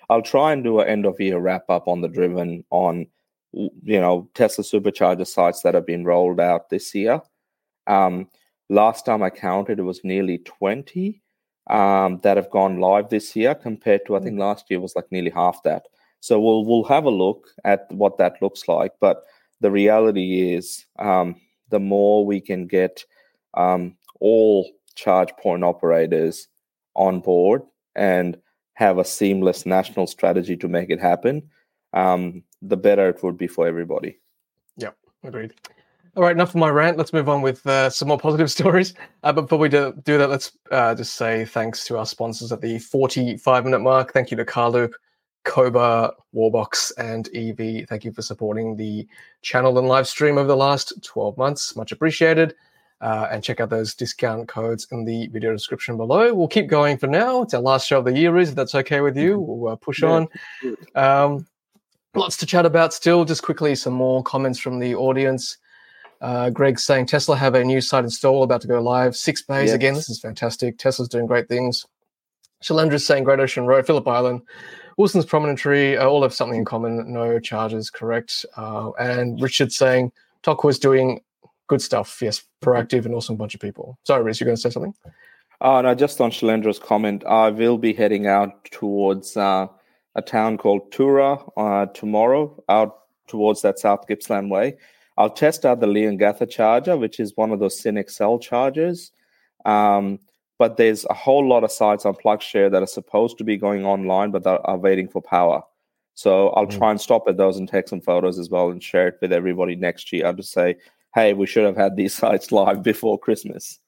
I'll 0.09 0.21
try 0.21 0.53
and 0.53 0.63
do 0.63 0.79
an 0.79 0.87
end 0.87 1.05
of 1.05 1.19
year 1.19 1.39
wrap 1.39 1.69
up 1.69 1.87
on 1.87 2.01
the 2.01 2.07
driven 2.07 2.63
on 2.69 3.07
you 3.53 3.99
know 3.99 4.29
Tesla 4.33 4.63
supercharger 4.63 5.25
sites 5.25 5.61
that 5.61 5.73
have 5.73 5.85
been 5.85 6.03
rolled 6.03 6.39
out 6.39 6.69
this 6.69 6.93
year. 6.93 7.21
Um, 7.87 8.27
last 8.69 9.05
time 9.05 9.23
I 9.23 9.29
counted, 9.29 9.79
it 9.79 9.83
was 9.83 10.01
nearly 10.03 10.39
20 10.39 11.21
um, 11.67 12.19
that 12.23 12.37
have 12.37 12.49
gone 12.51 12.79
live 12.79 13.09
this 13.09 13.35
year, 13.35 13.55
compared 13.55 14.05
to 14.05 14.15
I 14.15 14.19
think 14.19 14.35
hmm. 14.35 14.41
last 14.41 14.65
year 14.69 14.79
was 14.79 14.95
like 14.95 15.11
nearly 15.11 15.31
half 15.31 15.63
that. 15.63 15.87
So 16.19 16.39
we'll 16.39 16.65
we'll 16.65 16.83
have 16.85 17.05
a 17.05 17.09
look 17.09 17.47
at 17.63 17.91
what 17.91 18.17
that 18.17 18.41
looks 18.41 18.67
like. 18.67 18.93
But 18.99 19.23
the 19.61 19.71
reality 19.71 20.53
is, 20.53 20.85
um, 20.99 21.35
the 21.69 21.79
more 21.79 22.25
we 22.25 22.41
can 22.41 22.67
get 22.67 23.05
um, 23.53 23.95
all 24.19 24.69
charge 24.95 25.31
point 25.41 25.63
operators 25.63 26.47
on 26.95 27.19
board 27.19 27.61
and 27.95 28.37
have 28.73 28.97
a 28.97 29.05
seamless 29.05 29.65
national 29.65 30.07
strategy 30.07 30.57
to 30.57 30.67
make 30.67 30.89
it 30.89 30.99
happen, 30.99 31.49
um, 31.93 32.43
the 32.61 32.77
better 32.77 33.09
it 33.09 33.23
would 33.23 33.37
be 33.37 33.47
for 33.47 33.67
everybody. 33.67 34.19
Yeah, 34.77 34.91
agreed. 35.23 35.53
All 36.15 36.23
right, 36.23 36.31
enough 36.31 36.49
of 36.49 36.55
my 36.55 36.69
rant. 36.69 36.97
Let's 36.97 37.11
move 37.11 37.27
on 37.27 37.41
with 37.41 37.67
uh, 37.67 37.89
some 37.89 38.07
more 38.07 38.17
positive 38.17 38.49
stories. 38.59 38.93
Uh, 39.23 39.33
but 39.33 39.41
before 39.41 39.59
we 39.59 39.67
do, 39.67 39.93
do 40.05 40.17
that, 40.17 40.29
let's 40.29 40.53
uh, 40.71 40.95
just 40.95 41.15
say 41.15 41.43
thanks 41.43 41.85
to 41.87 41.97
our 41.97 42.05
sponsors 42.05 42.53
at 42.53 42.61
the 42.61 42.79
45 42.79 43.65
minute 43.65 43.79
mark. 43.79 44.13
Thank 44.13 44.31
you 44.31 44.37
to 44.37 44.45
Carloop, 44.45 44.93
Koba, 45.43 46.13
Warbox, 46.33 46.93
and 46.97 47.27
EV. 47.35 47.85
Thank 47.89 48.05
you 48.05 48.13
for 48.13 48.21
supporting 48.21 48.77
the 48.77 49.05
channel 49.41 49.77
and 49.77 49.89
live 49.89 50.07
stream 50.07 50.37
over 50.37 50.47
the 50.47 50.55
last 50.55 50.93
12 51.03 51.37
months. 51.37 51.75
Much 51.75 51.91
appreciated. 51.91 52.55
Uh, 53.01 53.27
and 53.29 53.43
check 53.43 53.59
out 53.59 53.69
those 53.69 53.93
discount 53.93 54.47
codes 54.47 54.87
in 54.93 55.03
the 55.03 55.27
video 55.27 55.51
description 55.51 55.97
below. 55.97 56.33
We'll 56.33 56.47
keep 56.47 56.67
going 56.67 56.97
for 56.97 57.07
now. 57.07 57.41
It's 57.41 57.53
our 57.53 57.59
last 57.61 57.87
show 57.87 57.99
of 57.99 58.05
the 58.05 58.13
year, 58.13 58.37
is 58.37 58.49
if 58.49 58.55
that's 58.55 58.73
okay 58.73 59.01
with 59.01 59.17
you. 59.17 59.37
Mm-hmm. 59.37 59.61
We'll 59.61 59.73
uh, 59.73 59.75
push 59.75 60.01
yeah. 60.01 60.09
on. 60.09 60.27
Um, 60.95 61.47
lots 62.15 62.37
to 62.37 62.45
chat 62.45 62.65
about 62.65 62.93
still. 62.93 63.25
Just 63.25 63.43
quickly, 63.43 63.75
some 63.75 63.93
more 63.93 64.23
comments 64.23 64.59
from 64.59 64.79
the 64.79 64.95
audience. 64.95 65.57
Uh, 66.21 66.49
Greg 66.49 66.79
saying 66.79 67.05
Tesla 67.07 67.35
have 67.35 67.55
a 67.55 67.63
new 67.63 67.81
site 67.81 68.03
install 68.03 68.43
about 68.43 68.61
to 68.61 68.67
go 68.67 68.81
live. 68.81 69.15
Six 69.15 69.41
bays 69.41 69.73
again. 69.73 69.93
This 69.93 70.09
is 70.09 70.19
fantastic. 70.19 70.77
Tesla's 70.77 71.09
doing 71.09 71.27
great 71.27 71.47
things. 71.47 71.85
Shalendra's 72.63 73.05
saying 73.05 73.25
Great 73.25 73.39
Ocean 73.39 73.65
Road, 73.65 73.85
Phillip 73.85 74.07
Island. 74.07 74.41
Wilson's 74.97 75.25
Promontory 75.25 75.97
uh, 75.97 76.07
all 76.07 76.23
have 76.23 76.33
something 76.33 76.57
in 76.57 76.65
common. 76.65 77.11
No 77.11 77.39
charges, 77.39 77.89
correct. 77.89 78.45
Uh, 78.55 78.91
and 78.93 79.41
Richard 79.41 79.71
saying 79.71 80.11
TOQ 80.43 80.63
was 80.63 80.79
doing 80.79 81.21
good 81.67 81.81
stuff. 81.81 82.21
Yes, 82.21 82.43
proactive 82.61 83.05
and 83.05 83.13
awesome 83.13 83.35
bunch 83.35 83.55
of 83.55 83.61
people. 83.61 83.97
Sorry, 84.03 84.23
Riz, 84.23 84.39
you're 84.39 84.45
going 84.45 84.55
to 84.55 84.61
say 84.61 84.69
something? 84.69 84.93
Oh, 85.61 85.81
no, 85.81 85.93
just 85.95 86.21
on 86.21 86.31
Shalendra's 86.31 86.79
comment, 86.79 87.23
I 87.25 87.49
will 87.49 87.77
be 87.77 87.93
heading 87.93 88.27
out 88.27 88.65
towards 88.71 89.35
uh, 89.37 89.67
a 90.15 90.21
town 90.21 90.57
called 90.57 90.91
Tura 90.91 91.39
uh, 91.57 91.85
tomorrow, 91.87 92.63
out 92.69 92.99
towards 93.27 93.61
that 93.61 93.79
South 93.79 94.07
Gippsland 94.07 94.49
way. 94.49 94.77
I'll 95.17 95.29
test 95.29 95.65
out 95.65 95.79
the 95.79 95.87
Leongatha 95.87 96.49
charger, 96.49 96.97
which 96.97 97.19
is 97.19 97.35
one 97.35 97.51
of 97.51 97.59
those 97.59 97.79
SYNEXCEL 97.81 98.41
chargers. 98.41 99.11
Um, 99.65 100.19
but 100.57 100.77
there's 100.77 101.05
a 101.09 101.13
whole 101.13 101.47
lot 101.47 101.63
of 101.63 101.71
sites 101.71 102.05
on 102.05 102.15
PlugShare 102.15 102.71
that 102.71 102.81
are 102.81 102.87
supposed 102.87 103.37
to 103.37 103.43
be 103.43 103.57
going 103.57 103.85
online, 103.85 104.31
but 104.31 104.45
are, 104.45 104.61
are 104.65 104.77
waiting 104.77 105.07
for 105.07 105.21
power. 105.21 105.61
So 106.13 106.49
I'll 106.49 106.67
mm. 106.67 106.77
try 106.77 106.91
and 106.91 106.99
stop 106.99 107.27
at 107.27 107.37
those 107.37 107.57
and 107.57 107.67
take 107.67 107.87
some 107.87 108.01
photos 108.01 108.39
as 108.39 108.49
well 108.49 108.69
and 108.69 108.81
share 108.81 109.09
it 109.09 109.17
with 109.21 109.33
everybody 109.33 109.75
next 109.75 110.11
year. 110.13 110.25
I'll 110.25 110.33
just 110.33 110.51
say, 110.51 110.75
hey, 111.13 111.33
we 111.33 111.45
should 111.45 111.65
have 111.65 111.75
had 111.75 111.95
these 111.95 112.13
sites 112.21 112.51
live 112.51 112.83
before 112.83 113.19
Christmas. 113.19 113.79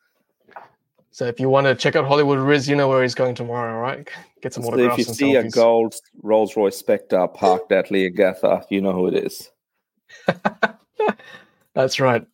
So 1.12 1.26
if 1.26 1.40
you 1.40 1.50
want 1.50 1.66
to 1.66 1.74
check 1.74 1.96
out 1.96 2.06
Hollywood 2.06 2.38
Riz, 2.38 2.70
you 2.70 2.76
know 2.76 2.88
where 2.88 3.02
he's 3.02 3.16
going 3.16 3.34
tomorrow, 3.34 3.80
right? 3.80 4.08
Get 4.42 4.54
some 4.54 4.64
so 4.64 4.70
autographs. 4.70 5.00
If 5.00 5.08
you 5.08 5.14
see 5.16 5.34
selfies. 5.34 5.48
a 5.48 5.50
gold 5.50 5.96
Rolls 6.22 6.56
Royce 6.56 6.78
Spectre 6.78 7.28
parked 7.28 7.72
at 7.72 7.88
Leongatha, 7.88 8.66
you 8.70 8.82
know 8.82 8.94
who 8.94 9.08
it 9.08 9.16
is. 9.26 9.50
That's 11.74 12.00
right. 12.00 12.26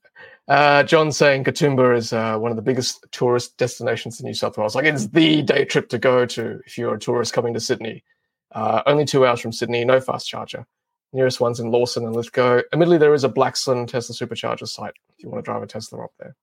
Uh, 0.47 0.83
John 0.83 1.11
saying 1.11 1.45
Katoomba 1.45 1.95
is 1.95 2.11
uh, 2.11 2.37
one 2.37 2.51
of 2.51 2.57
the 2.57 2.61
biggest 2.61 3.05
tourist 3.11 3.57
destinations 3.57 4.19
in 4.19 4.25
New 4.25 4.33
South 4.33 4.57
Wales. 4.57 4.75
Like 4.75 4.85
it's 4.85 5.07
the 5.07 5.41
day 5.41 5.63
trip 5.63 5.89
to 5.89 5.97
go 5.97 6.25
to 6.25 6.59
if 6.65 6.77
you're 6.77 6.95
a 6.95 6.99
tourist 6.99 7.33
coming 7.33 7.53
to 7.53 7.59
Sydney. 7.59 8.03
Uh, 8.51 8.83
only 8.85 9.05
two 9.05 9.25
hours 9.25 9.39
from 9.39 9.51
Sydney, 9.51 9.85
no 9.85 9.99
fast 9.99 10.27
charger. 10.27 10.65
Nearest 11.13 11.39
one's 11.39 11.59
in 11.59 11.71
Lawson 11.71 12.05
and 12.05 12.15
Lithgow. 12.15 12.61
Admittedly, 12.73 12.97
there 12.97 13.13
is 13.13 13.23
a 13.23 13.29
Blaxland 13.29 13.87
Tesla 13.87 14.15
supercharger 14.15 14.67
site 14.67 14.93
if 15.15 15.23
you 15.23 15.29
want 15.29 15.43
to 15.43 15.49
drive 15.49 15.63
a 15.63 15.67
Tesla 15.67 16.03
up 16.03 16.11
there. 16.19 16.35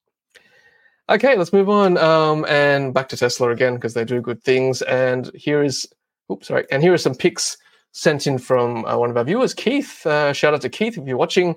Okay, 1.09 1.37
let's 1.37 1.53
move 1.53 1.68
on 1.68 1.99
um, 1.99 2.47
and 2.49 2.95
back 2.95 3.09
to 3.09 3.16
Tesla 3.16 3.51
again 3.51 3.74
because 3.74 3.95
they 3.95 4.05
do 4.05 4.20
good 4.20 4.43
things. 4.45 4.81
And 4.83 5.31
here 5.35 5.62
is, 5.62 5.89
oops, 6.31 6.47
sorry. 6.47 6.66
And 6.70 6.83
here 6.83 6.93
are 6.93 6.99
some 6.99 7.16
pics 7.16 7.59
sent 7.91 8.28
in 8.28 8.39
from 8.39 8.85
uh, 8.85 8.97
one 8.97 9.11
of 9.11 9.16
our 9.16 9.24
viewers, 9.24 9.53
Keith. 9.53 10.07
Uh, 10.07 10.33
shout 10.33 10.55
out 10.55 10.61
to 10.62 10.68
Keith 10.68 10.97
if 10.97 11.07
you're 11.07 11.16
watching. 11.16 11.57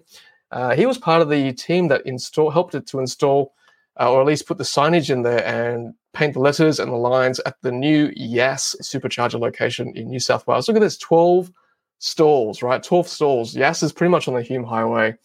Uh, 0.54 0.76
he 0.76 0.86
was 0.86 1.00
part 1.00 1.20
of 1.20 1.30
the 1.30 1.52
team 1.54 1.88
that 1.88 2.06
install 2.06 2.52
helped 2.52 2.76
it 2.76 2.86
to 2.86 3.00
install, 3.00 3.56
uh, 4.00 4.12
or 4.12 4.22
at 4.22 4.28
least 4.28 4.46
put 4.46 4.60
the 4.60 4.64
signage 4.64 5.10
in 5.10 5.24
there 5.24 5.44
and 5.46 5.96
paint 6.14 6.36
the 6.36 6.40
letters 6.40 6.80
and 6.80 6.92
the 6.92 6.96
lines 6.96 7.40
at 7.48 7.60
the 7.64 7.72
new 7.72 8.12
Yass 8.16 8.76
supercharger 8.84 9.40
location 9.40 9.92
in 9.96 10.10
New 10.10 10.20
South 10.20 10.46
Wales. 10.46 10.68
Look 10.68 10.78
at 10.78 10.82
this, 10.82 10.98
12 11.00 11.52
stalls, 11.98 12.62
right? 12.62 12.84
12 12.84 13.08
stalls. 13.08 13.56
Yass 13.56 13.82
is 13.82 13.92
pretty 13.92 14.12
much 14.12 14.28
on 14.28 14.36
the 14.36 14.44
Hume 14.44 14.64
Highway. 14.64 15.16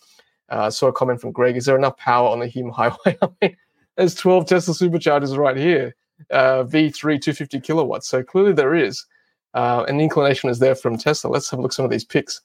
Uh, 0.49 0.71
saw 0.71 0.87
a 0.87 0.93
comment 0.95 1.21
from 1.21 1.33
Greg. 1.33 1.59
Is 1.59 1.67
there 1.67 1.77
enough 1.77 1.99
power 1.99 2.31
on 2.31 2.41
the 2.41 2.47
Hume 2.47 2.71
Highway? 2.71 2.97
I 3.23 3.29
mean, 3.43 3.57
there's 3.97 4.15
12 4.15 4.47
Tesla 4.47 4.73
superchargers 4.73 5.37
right 5.37 5.59
here, 5.59 5.95
uh, 6.31 6.65
V3 6.65 7.21
250 7.21 7.61
kilowatts. 7.61 8.09
So 8.09 8.23
clearly 8.23 8.55
there 8.55 8.75
is. 8.75 9.05
Uh, 9.53 9.85
and 9.87 10.01
the 10.01 10.05
inclination 10.05 10.49
is 10.49 10.59
there 10.59 10.75
from 10.75 10.97
Tesla. 10.97 11.29
Let's 11.29 11.51
have 11.51 11.59
a 11.59 11.63
look 11.63 11.73
at 11.73 11.75
some 11.75 11.85
of 11.85 11.91
these 11.91 12.05
pics. 12.05 12.41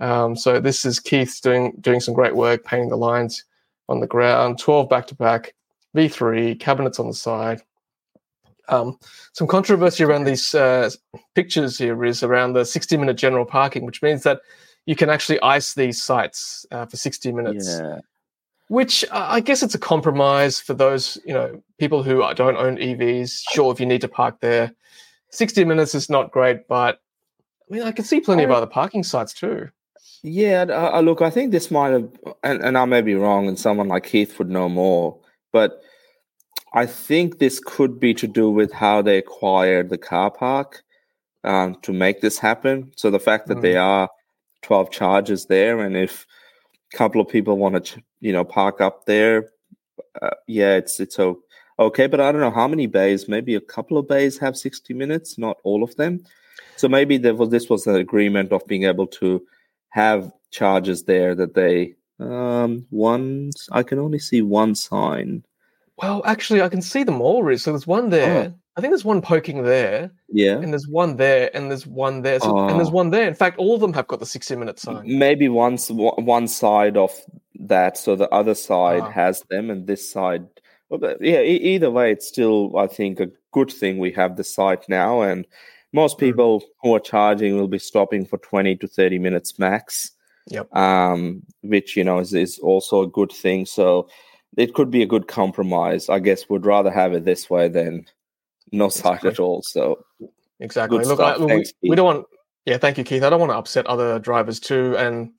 Um, 0.00 0.36
so 0.36 0.60
this 0.60 0.84
is 0.84 0.98
Keith 0.98 1.40
doing 1.42 1.72
doing 1.80 2.00
some 2.00 2.14
great 2.14 2.34
work, 2.34 2.64
painting 2.64 2.88
the 2.88 2.96
lines 2.96 3.44
on 3.88 4.00
the 4.00 4.06
ground. 4.06 4.58
12 4.58 4.88
back 4.88 5.06
to 5.08 5.14
back, 5.14 5.54
V3 5.96 6.58
cabinets 6.58 6.98
on 6.98 7.06
the 7.06 7.14
side. 7.14 7.62
Um, 8.68 8.98
some 9.32 9.48
controversy 9.48 10.04
around 10.04 10.24
these 10.24 10.54
uh, 10.54 10.90
pictures 11.34 11.76
here 11.76 12.04
is 12.04 12.22
around 12.22 12.52
the 12.52 12.64
60 12.64 12.96
minute 12.96 13.16
general 13.16 13.44
parking, 13.44 13.84
which 13.84 14.00
means 14.00 14.22
that 14.22 14.40
you 14.86 14.94
can 14.94 15.10
actually 15.10 15.40
ice 15.42 15.74
these 15.74 16.02
sites 16.02 16.64
uh, 16.70 16.86
for 16.86 16.96
60 16.96 17.32
minutes. 17.32 17.78
Yeah 17.78 17.98
which 18.70 19.04
I 19.10 19.40
guess 19.40 19.64
it's 19.64 19.74
a 19.74 19.80
compromise 19.80 20.60
for 20.60 20.74
those 20.74 21.18
you 21.26 21.34
know 21.34 21.60
people 21.78 22.04
who 22.04 22.22
don't 22.34 22.56
own 22.56 22.76
EVs. 22.76 23.42
Sure, 23.50 23.72
if 23.72 23.80
you 23.80 23.86
need 23.86 24.00
to 24.02 24.08
park 24.08 24.38
there, 24.40 24.72
sixty 25.30 25.64
minutes 25.64 25.92
is 25.96 26.08
not 26.08 26.30
great, 26.30 26.68
but 26.68 27.00
I 27.68 27.74
mean 27.74 27.82
I 27.82 27.90
can 27.90 28.04
see 28.04 28.20
plenty 28.20 28.44
of 28.44 28.52
other 28.52 28.68
parking 28.68 29.02
sites 29.02 29.34
too. 29.34 29.70
Yeah, 30.22 30.66
uh, 30.68 31.00
look, 31.00 31.22
I 31.22 31.30
think 31.30 31.50
this 31.50 31.70
might 31.70 31.90
have, 31.90 32.10
and, 32.42 32.62
and 32.62 32.76
I 32.76 32.84
may 32.84 33.00
be 33.00 33.14
wrong, 33.14 33.48
and 33.48 33.58
someone 33.58 33.88
like 33.88 34.04
Keith 34.04 34.38
would 34.38 34.50
know 34.50 34.68
more, 34.68 35.18
but 35.52 35.80
I 36.74 36.86
think 36.86 37.38
this 37.38 37.58
could 37.58 37.98
be 37.98 38.12
to 38.14 38.26
do 38.26 38.50
with 38.50 38.72
how 38.72 39.02
they 39.02 39.18
acquired 39.18 39.88
the 39.88 39.98
car 39.98 40.30
park 40.30 40.82
um, 41.42 41.76
to 41.82 41.92
make 41.92 42.20
this 42.20 42.38
happen. 42.38 42.92
So 42.96 43.10
the 43.10 43.18
fact 43.18 43.48
that 43.48 43.58
mm. 43.58 43.62
there 43.62 43.80
are 43.80 44.10
12 44.62 44.90
charges 44.90 45.46
there, 45.46 45.80
and 45.80 45.96
if 45.96 46.26
a 46.92 46.96
couple 46.96 47.20
of 47.20 47.28
people 47.28 47.56
want 47.56 47.84
to 47.84 48.02
you 48.20 48.32
know 48.32 48.44
park 48.44 48.80
up 48.80 49.06
there 49.06 49.50
uh, 50.22 50.30
yeah 50.46 50.76
it's 50.76 51.00
it's 51.00 51.18
okay 51.18 52.06
but 52.06 52.20
i 52.20 52.30
don't 52.30 52.40
know 52.40 52.50
how 52.50 52.68
many 52.68 52.86
bays 52.86 53.28
maybe 53.28 53.54
a 53.54 53.60
couple 53.60 53.98
of 53.98 54.06
bays 54.06 54.38
have 54.38 54.56
60 54.56 54.94
minutes 54.94 55.38
not 55.38 55.56
all 55.64 55.82
of 55.82 55.96
them 55.96 56.20
so 56.76 56.88
maybe 56.88 57.18
there 57.18 57.34
was 57.34 57.50
this 57.50 57.68
was 57.68 57.86
an 57.86 57.96
agreement 57.96 58.52
of 58.52 58.66
being 58.66 58.84
able 58.84 59.06
to 59.06 59.42
have 59.90 60.32
charges 60.50 61.04
there 61.04 61.34
that 61.34 61.54
they 61.54 61.94
um 62.18 62.84
one 62.90 63.50
i 63.72 63.82
can 63.82 63.98
only 63.98 64.18
see 64.18 64.42
one 64.42 64.74
sign 64.74 65.44
well 65.96 66.22
actually 66.24 66.62
i 66.62 66.68
can 66.68 66.82
see 66.82 67.04
them 67.04 67.20
all 67.20 67.56
so 67.56 67.70
there's 67.70 67.86
one 67.86 68.10
there 68.10 68.52
oh. 68.52 68.60
I 68.76 68.80
think 68.80 68.92
there's 68.92 69.04
one 69.04 69.20
poking 69.20 69.64
there. 69.64 70.10
Yeah. 70.30 70.58
And 70.58 70.72
there's 70.72 70.88
one 70.88 71.16
there, 71.16 71.50
and 71.54 71.70
there's 71.70 71.86
one 71.86 72.22
there, 72.22 72.40
so, 72.40 72.56
and 72.68 72.78
there's 72.78 72.88
oh. 72.88 72.92
one 72.92 73.10
there. 73.10 73.26
In 73.28 73.34
fact, 73.34 73.58
all 73.58 73.74
of 73.74 73.82
them 73.82 73.92
have 73.92 74.06
got 74.06 74.20
the 74.20 74.26
60 74.26 74.56
minute 74.56 74.78
sign. 74.78 75.02
Maybe 75.18 75.48
once 75.50 75.90
one 75.90 76.48
side 76.48 76.96
of 76.96 77.12
that, 77.58 77.98
so 77.98 78.16
the 78.16 78.30
other 78.30 78.54
side 78.54 79.02
ah. 79.02 79.10
has 79.10 79.42
them, 79.50 79.70
and 79.70 79.86
this 79.86 80.10
side. 80.10 80.46
Yeah. 81.20 81.42
Either 81.42 81.90
way, 81.90 82.10
it's 82.10 82.26
still 82.26 82.76
I 82.78 82.86
think 82.86 83.20
a 83.20 83.30
good 83.52 83.70
thing 83.70 83.98
we 83.98 84.12
have 84.12 84.36
the 84.36 84.44
site 84.44 84.88
now, 84.88 85.20
and 85.20 85.46
most 85.92 86.18
hmm. 86.18 86.26
people 86.26 86.64
who 86.82 86.94
are 86.94 87.00
charging 87.00 87.56
will 87.56 87.68
be 87.68 87.78
stopping 87.78 88.24
for 88.24 88.38
20 88.38 88.76
to 88.76 88.86
30 88.86 89.18
minutes 89.18 89.58
max. 89.58 90.12
Yep. 90.48 90.74
Um, 90.74 91.42
which 91.62 91.96
you 91.96 92.02
know 92.02 92.18
is, 92.18 92.34
is 92.34 92.58
also 92.58 93.02
a 93.02 93.06
good 93.06 93.30
thing. 93.30 93.66
So 93.66 94.08
it 94.56 94.74
could 94.74 94.90
be 94.90 95.02
a 95.02 95.06
good 95.06 95.28
compromise. 95.28 96.08
I 96.08 96.18
guess 96.18 96.48
we'd 96.48 96.66
rather 96.66 96.90
have 96.90 97.12
it 97.12 97.24
this 97.24 97.48
way 97.48 97.68
than 97.68 98.06
no 98.72 98.88
side 98.88 99.24
at 99.24 99.38
all. 99.38 99.62
So 99.62 100.04
exactly. 100.58 101.04
Look, 101.04 101.20
I, 101.20 101.36
we, 101.38 101.64
we, 101.82 101.96
don't 101.96 102.06
want. 102.06 102.26
Yeah, 102.66 102.78
thank 102.78 102.98
you, 102.98 103.04
Keith. 103.04 103.22
I 103.22 103.30
don't 103.30 103.40
want 103.40 103.52
to 103.52 103.56
upset 103.56 103.86
other 103.86 104.18
drivers 104.18 104.58
too, 104.60 104.96
and 104.96 105.32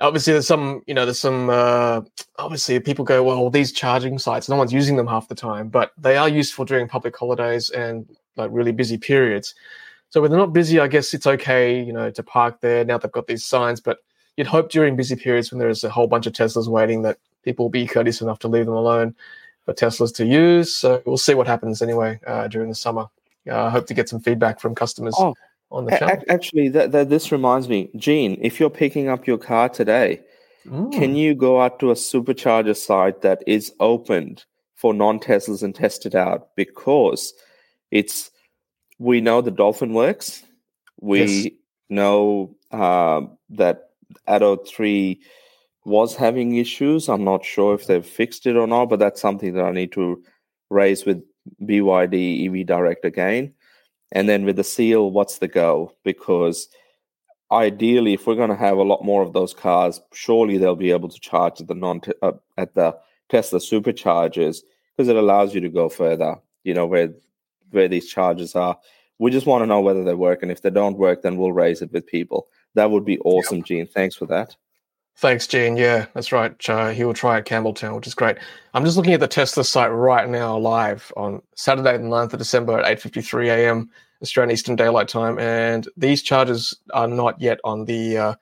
obviously 0.00 0.34
there's 0.34 0.46
some. 0.46 0.82
You 0.86 0.94
know, 0.94 1.04
there's 1.06 1.18
some. 1.18 1.48
Uh, 1.50 2.02
obviously, 2.38 2.78
people 2.80 3.04
go, 3.04 3.22
well, 3.22 3.50
these 3.50 3.72
charging 3.72 4.18
sites, 4.18 4.48
no 4.48 4.56
one's 4.56 4.72
using 4.72 4.96
them 4.96 5.06
half 5.06 5.28
the 5.28 5.34
time, 5.34 5.68
but 5.68 5.92
they 5.96 6.16
are 6.16 6.28
useful 6.28 6.64
during 6.64 6.88
public 6.88 7.16
holidays 7.16 7.70
and 7.70 8.06
like 8.36 8.50
really 8.52 8.72
busy 8.72 8.98
periods. 8.98 9.54
So 10.10 10.20
when 10.22 10.30
they're 10.30 10.40
not 10.40 10.52
busy, 10.52 10.80
I 10.80 10.88
guess 10.88 11.12
it's 11.12 11.26
okay, 11.26 11.82
you 11.82 11.92
know, 11.92 12.10
to 12.10 12.22
park 12.22 12.60
there. 12.60 12.84
Now 12.84 12.98
they've 12.98 13.12
got 13.12 13.26
these 13.26 13.44
signs, 13.44 13.80
but 13.80 13.98
you'd 14.36 14.46
hope 14.46 14.70
during 14.70 14.96
busy 14.96 15.16
periods 15.16 15.50
when 15.50 15.58
there's 15.58 15.84
a 15.84 15.90
whole 15.90 16.06
bunch 16.06 16.26
of 16.26 16.32
Teslas 16.32 16.68
waiting 16.68 17.02
that 17.02 17.18
people 17.42 17.66
will 17.66 17.70
be 17.70 17.86
courteous 17.86 18.20
enough 18.20 18.38
to 18.40 18.48
leave 18.48 18.66
them 18.66 18.74
alone 18.74 19.14
for 19.64 19.74
Teslas 19.74 20.14
to 20.16 20.24
use. 20.24 20.74
So 20.74 21.02
we'll 21.04 21.18
see 21.18 21.34
what 21.34 21.46
happens 21.46 21.82
anyway 21.82 22.18
uh, 22.26 22.48
during 22.48 22.68
the 22.70 22.74
summer. 22.74 23.06
Uh, 23.48 23.64
I 23.64 23.70
hope 23.70 23.86
to 23.86 23.94
get 23.94 24.08
some 24.08 24.20
feedback 24.20 24.60
from 24.60 24.74
customers 24.74 25.14
oh, 25.18 25.34
on 25.70 25.84
the 25.84 25.96
channel. 25.98 26.22
Actually, 26.28 26.68
that, 26.70 26.92
that, 26.92 27.10
this 27.10 27.30
reminds 27.32 27.68
me, 27.68 27.90
Gene, 27.96 28.38
if 28.40 28.58
you're 28.58 28.70
picking 28.70 29.08
up 29.08 29.26
your 29.26 29.38
car 29.38 29.68
today, 29.68 30.20
mm. 30.66 30.90
can 30.92 31.16
you 31.16 31.34
go 31.34 31.60
out 31.60 31.80
to 31.80 31.90
a 31.90 31.94
supercharger 31.94 32.76
site 32.76 33.20
that 33.22 33.42
is 33.46 33.72
opened 33.80 34.44
for 34.74 34.94
non-Teslas 34.94 35.62
and 35.62 35.74
test 35.74 36.06
it 36.06 36.14
out? 36.14 36.54
Because 36.56 37.34
it's 37.90 38.30
we 38.98 39.20
know 39.20 39.40
the 39.40 39.50
Dolphin 39.50 39.92
works. 39.92 40.42
We 41.00 41.24
yes. 41.24 41.52
know 41.88 42.56
uh, 42.70 43.22
that 43.50 43.90
Atto 44.26 44.56
3 44.56 45.20
was 45.84 46.14
having 46.14 46.56
issues. 46.56 47.08
I'm 47.08 47.24
not 47.24 47.44
sure 47.44 47.74
if 47.74 47.86
they've 47.86 48.04
fixed 48.04 48.46
it 48.46 48.56
or 48.56 48.66
not, 48.66 48.86
but 48.86 48.98
that's 48.98 49.20
something 49.20 49.54
that 49.54 49.64
I 49.64 49.72
need 49.72 49.92
to 49.92 50.22
raise 50.70 51.06
with 51.06 51.22
BYD 51.62 52.46
EV 52.46 52.66
Direct 52.66 53.04
again. 53.04 53.54
And 54.12 54.28
then 54.28 54.44
with 54.44 54.56
the 54.56 54.64
seal, 54.64 55.10
what's 55.10 55.38
the 55.38 55.48
go? 55.48 55.92
Because 56.04 56.68
ideally, 57.50 58.14
if 58.14 58.26
we're 58.26 58.34
going 58.34 58.50
to 58.50 58.56
have 58.56 58.78
a 58.78 58.82
lot 58.82 59.04
more 59.04 59.22
of 59.22 59.32
those 59.32 59.54
cars, 59.54 60.00
surely 60.12 60.58
they'll 60.58 60.76
be 60.76 60.90
able 60.90 61.08
to 61.08 61.20
charge 61.20 61.60
at 61.60 61.68
the 61.68 61.74
non 61.74 62.00
uh, 62.22 62.32
at 62.56 62.74
the 62.74 62.96
Tesla 63.28 63.58
superchargers 63.58 64.62
because 64.96 65.08
it 65.08 65.16
allows 65.16 65.54
you 65.54 65.60
to 65.60 65.68
go 65.68 65.88
further. 65.88 66.36
You 66.64 66.74
know 66.74 66.86
where 66.86 67.12
where 67.70 67.88
these 67.88 68.08
charges 68.08 68.54
are. 68.54 68.78
We 69.18 69.30
just 69.30 69.46
want 69.46 69.62
to 69.62 69.66
know 69.66 69.80
whether 69.80 70.04
they 70.04 70.14
work, 70.14 70.42
and 70.42 70.50
if 70.50 70.62
they 70.62 70.70
don't 70.70 70.96
work, 70.96 71.22
then 71.22 71.36
we'll 71.36 71.52
raise 71.52 71.82
it 71.82 71.92
with 71.92 72.06
people. 72.06 72.46
That 72.74 72.90
would 72.90 73.04
be 73.04 73.18
awesome, 73.20 73.62
Gene. 73.62 73.86
Thanks 73.86 74.14
for 74.14 74.26
that. 74.26 74.56
Thanks, 75.16 75.48
Gene. 75.48 75.76
Yeah, 75.76 76.06
that's 76.14 76.30
right. 76.30 76.54
Uh, 76.70 76.90
he 76.90 77.04
will 77.04 77.14
try 77.14 77.38
at 77.38 77.44
Campbelltown, 77.44 77.96
which 77.96 78.06
is 78.06 78.14
great. 78.14 78.36
I'm 78.72 78.84
just 78.84 78.96
looking 78.96 79.14
at 79.14 79.20
the 79.20 79.26
Tesla 79.26 79.64
site 79.64 79.90
right 79.90 80.28
now, 80.28 80.56
live 80.56 81.12
on 81.16 81.42
Saturday, 81.56 81.96
the 81.96 82.04
9th 82.04 82.34
of 82.34 82.38
December 82.38 82.78
at 82.78 82.98
8:53 82.98 83.48
a.m. 83.48 83.90
Australian 84.22 84.52
Eastern 84.52 84.76
Daylight 84.76 85.08
Time, 85.08 85.38
and 85.40 85.88
these 85.96 86.22
charges 86.22 86.76
are 86.92 87.08
not 87.08 87.40
yet 87.40 87.58
on 87.64 87.84
the 87.84 88.16
uh, 88.16 88.34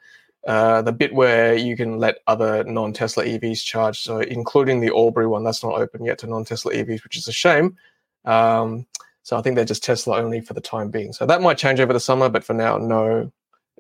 uh, 0.47 0.83
the 0.83 0.93
bit 0.93 1.15
where 1.15 1.55
you 1.55 1.77
can 1.77 1.99
let 1.99 2.19
other 2.27 2.63
non-Tesla 2.65 3.25
EVs 3.25 3.65
charge. 3.65 4.01
So, 4.03 4.19
including 4.19 4.81
the 4.81 4.95
Albury 4.95 5.27
one, 5.27 5.45
that's 5.45 5.63
not 5.63 5.81
open 5.81 6.05
yet 6.05 6.19
to 6.19 6.27
non-Tesla 6.27 6.73
EVs, 6.73 7.03
which 7.05 7.17
is 7.17 7.27
a 7.27 7.33
shame. 7.33 7.77
Um, 8.25 8.87
so, 9.27 9.37
I 9.37 9.43
think 9.43 9.57
they're 9.57 9.65
just 9.65 9.83
Tesla 9.83 10.19
only 10.19 10.41
for 10.41 10.55
the 10.55 10.61
time 10.61 10.89
being. 10.89 11.13
So 11.13 11.27
that 11.27 11.43
might 11.43 11.59
change 11.59 11.81
over 11.81 11.93
the 11.93 11.99
summer, 11.99 12.29
but 12.29 12.45
for 12.45 12.55
now, 12.55 12.79
no, 12.79 13.33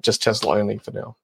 just 0.03 0.21
Tesla 0.21 0.59
only 0.59 0.79
for 0.79 0.91
now. 0.91 1.17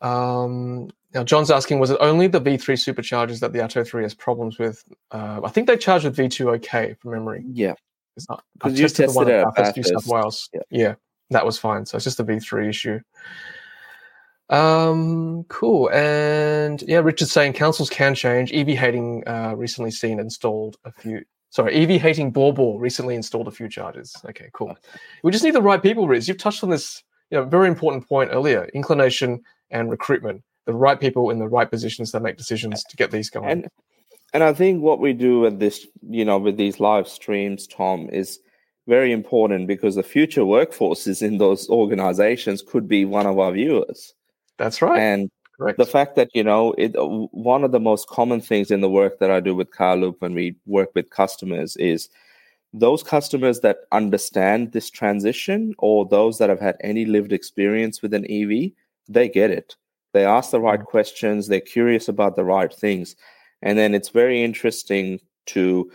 Um, 0.00 0.90
now, 1.14 1.22
John's 1.22 1.52
asking, 1.52 1.78
was 1.78 1.90
it 1.90 1.98
only 2.00 2.26
the 2.26 2.40
V3 2.40 2.74
superchargers 2.74 3.38
that 3.38 3.52
the 3.52 3.62
Atto 3.62 3.84
3 3.84 4.02
has 4.02 4.12
problems 4.12 4.58
with? 4.58 4.82
Uh, 5.12 5.40
I 5.44 5.50
think 5.50 5.68
they 5.68 5.76
charge 5.76 6.02
with 6.02 6.16
V2 6.16 6.56
okay 6.56 6.94
from 6.94 7.12
memory. 7.12 7.44
Yeah. 7.46 7.74
It's 8.16 8.28
not 8.28 8.42
because 8.54 8.76
you 8.76 8.88
tested 8.88 9.10
the 9.10 9.12
one 9.12 9.30
at 9.30 9.54
Bathurst, 9.54 9.76
New 9.76 9.82
South 9.84 10.06
Wales. 10.08 10.50
Yeah. 10.52 10.60
yeah, 10.72 10.94
that 11.30 11.46
was 11.46 11.60
fine. 11.60 11.86
So 11.86 11.94
it's 11.94 12.04
just 12.04 12.18
a 12.18 12.24
V3 12.24 12.68
issue. 12.68 12.98
Um, 14.50 15.44
cool. 15.44 15.92
And 15.92 16.82
yeah, 16.82 16.98
Richard's 16.98 17.30
saying 17.30 17.52
councils 17.52 17.88
can 17.88 18.16
change. 18.16 18.52
EV 18.52 18.70
hating 18.70 19.22
uh, 19.28 19.54
recently 19.56 19.92
seen 19.92 20.18
installed 20.18 20.76
a 20.84 20.90
few. 20.90 21.22
Sorry, 21.50 21.74
EV 21.74 22.00
hating 22.00 22.30
Ball 22.30 22.78
recently 22.78 23.14
installed 23.14 23.48
a 23.48 23.50
few 23.50 23.68
chargers. 23.68 24.14
Okay, 24.28 24.50
cool. 24.52 24.76
We 25.22 25.32
just 25.32 25.44
need 25.44 25.54
the 25.54 25.62
right 25.62 25.82
people, 25.82 26.06
Riz. 26.06 26.28
You've 26.28 26.38
touched 26.38 26.62
on 26.62 26.70
this, 26.70 27.02
you 27.30 27.38
know, 27.38 27.44
very 27.44 27.68
important 27.68 28.06
point 28.06 28.30
earlier. 28.32 28.68
Inclination 28.74 29.42
and 29.70 29.90
recruitment, 29.90 30.42
the 30.66 30.74
right 30.74 31.00
people 31.00 31.30
in 31.30 31.38
the 31.38 31.48
right 31.48 31.70
positions 31.70 32.12
that 32.12 32.22
make 32.22 32.36
decisions 32.36 32.84
to 32.84 32.96
get 32.96 33.10
these 33.10 33.30
going. 33.30 33.48
And 33.48 33.68
and 34.34 34.42
I 34.44 34.52
think 34.52 34.82
what 34.82 35.00
we 35.00 35.14
do 35.14 35.46
at 35.46 35.58
this, 35.58 35.86
you 36.08 36.24
know, 36.24 36.38
with 36.38 36.56
these 36.56 36.80
live 36.80 37.08
streams, 37.08 37.66
Tom, 37.66 38.10
is 38.10 38.40
very 38.86 39.12
important 39.12 39.66
because 39.66 39.94
the 39.94 40.02
future 40.02 40.42
workforces 40.42 41.22
in 41.22 41.38
those 41.38 41.68
organizations 41.68 42.62
could 42.62 42.86
be 42.88 43.04
one 43.04 43.26
of 43.26 43.38
our 43.38 43.52
viewers. 43.52 44.14
That's 44.58 44.82
right. 44.82 44.98
And 44.98 45.30
Correct. 45.58 45.78
the 45.78 45.86
fact 45.86 46.14
that 46.16 46.30
you 46.34 46.44
know 46.44 46.72
it 46.78 46.92
one 46.96 47.64
of 47.64 47.72
the 47.72 47.80
most 47.80 48.06
common 48.08 48.40
things 48.40 48.70
in 48.70 48.80
the 48.80 48.88
work 48.88 49.18
that 49.18 49.30
I 49.30 49.40
do 49.40 49.54
with 49.54 49.72
Carloop 49.72 50.16
when 50.20 50.34
we 50.34 50.54
work 50.66 50.90
with 50.94 51.10
customers 51.10 51.76
is 51.76 52.08
those 52.72 53.02
customers 53.02 53.60
that 53.60 53.78
understand 53.92 54.72
this 54.72 54.90
transition 54.90 55.74
or 55.78 56.06
those 56.06 56.38
that 56.38 56.50
have 56.50 56.60
had 56.60 56.76
any 56.80 57.06
lived 57.06 57.32
experience 57.32 58.02
with 58.02 58.14
an 58.14 58.24
EV 58.30 58.72
they 59.08 59.28
get 59.28 59.50
it. 59.50 59.74
They 60.12 60.24
ask 60.24 60.50
the 60.50 60.60
right 60.60 60.80
mm. 60.80 60.84
questions. 60.84 61.48
They're 61.48 61.60
curious 61.60 62.08
about 62.08 62.36
the 62.36 62.44
right 62.44 62.72
things, 62.72 63.16
and 63.62 63.78
then 63.78 63.94
it's 63.94 64.10
very 64.10 64.42
interesting 64.42 65.20
to 65.46 65.90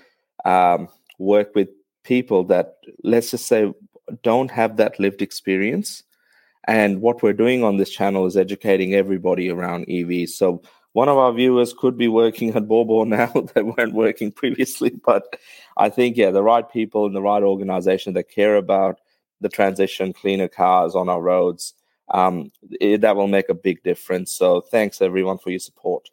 um, 0.45 0.89
work 1.20 1.55
with 1.55 1.70
people 2.03 2.43
that 2.45 2.76
let's 3.03 3.32
just 3.32 3.47
say 3.47 3.72
don't 4.22 4.51
have 4.51 4.78
that 4.78 4.99
lived 4.99 5.22
experience. 5.22 6.03
And 6.66 7.01
what 7.01 7.22
we're 7.22 7.34
doing 7.34 7.64
on 7.64 7.78
this 7.78 7.89
channel 7.89 8.26
is 8.26 8.38
educating 8.38 8.93
everybody 8.93 9.49
around 9.49 9.88
EVs. 9.88 10.30
So 10.30 10.61
one 10.93 11.09
of 11.09 11.18
our 11.18 11.34
viewers 11.34 11.74
could 11.74 11.97
be 11.97 12.07
working 12.07 12.55
at 12.55 12.68
Bobo 12.68 13.03
now 13.03 13.32
that 13.53 13.66
weren't 13.78 13.93
working 13.93 14.32
previously, 14.32 14.91
but 15.05 15.38
I 15.78 15.89
think 15.89 16.18
yeah, 16.18 16.32
the 16.32 16.43
right 16.43 16.70
people 16.70 17.05
in 17.05 17.14
the 17.14 17.22
right 17.22 17.43
organization 17.43 18.14
that 18.14 18.30
care 18.30 18.55
about 18.55 18.99
the 19.41 19.49
transition, 19.49 20.14
cleaner 20.14 20.47
cars 20.47 20.95
on 20.95 21.09
our 21.09 21.22
roads, 21.22 21.74
um, 22.09 22.51
it, 22.80 23.01
that 23.01 23.16
will 23.16 23.28
make 23.28 23.49
a 23.49 23.53
big 23.53 23.84
difference. 23.84 24.32
So 24.32 24.61
thanks 24.61 25.01
everyone 25.01 25.38
for 25.38 25.49
your 25.49 25.59
support. 25.59 26.09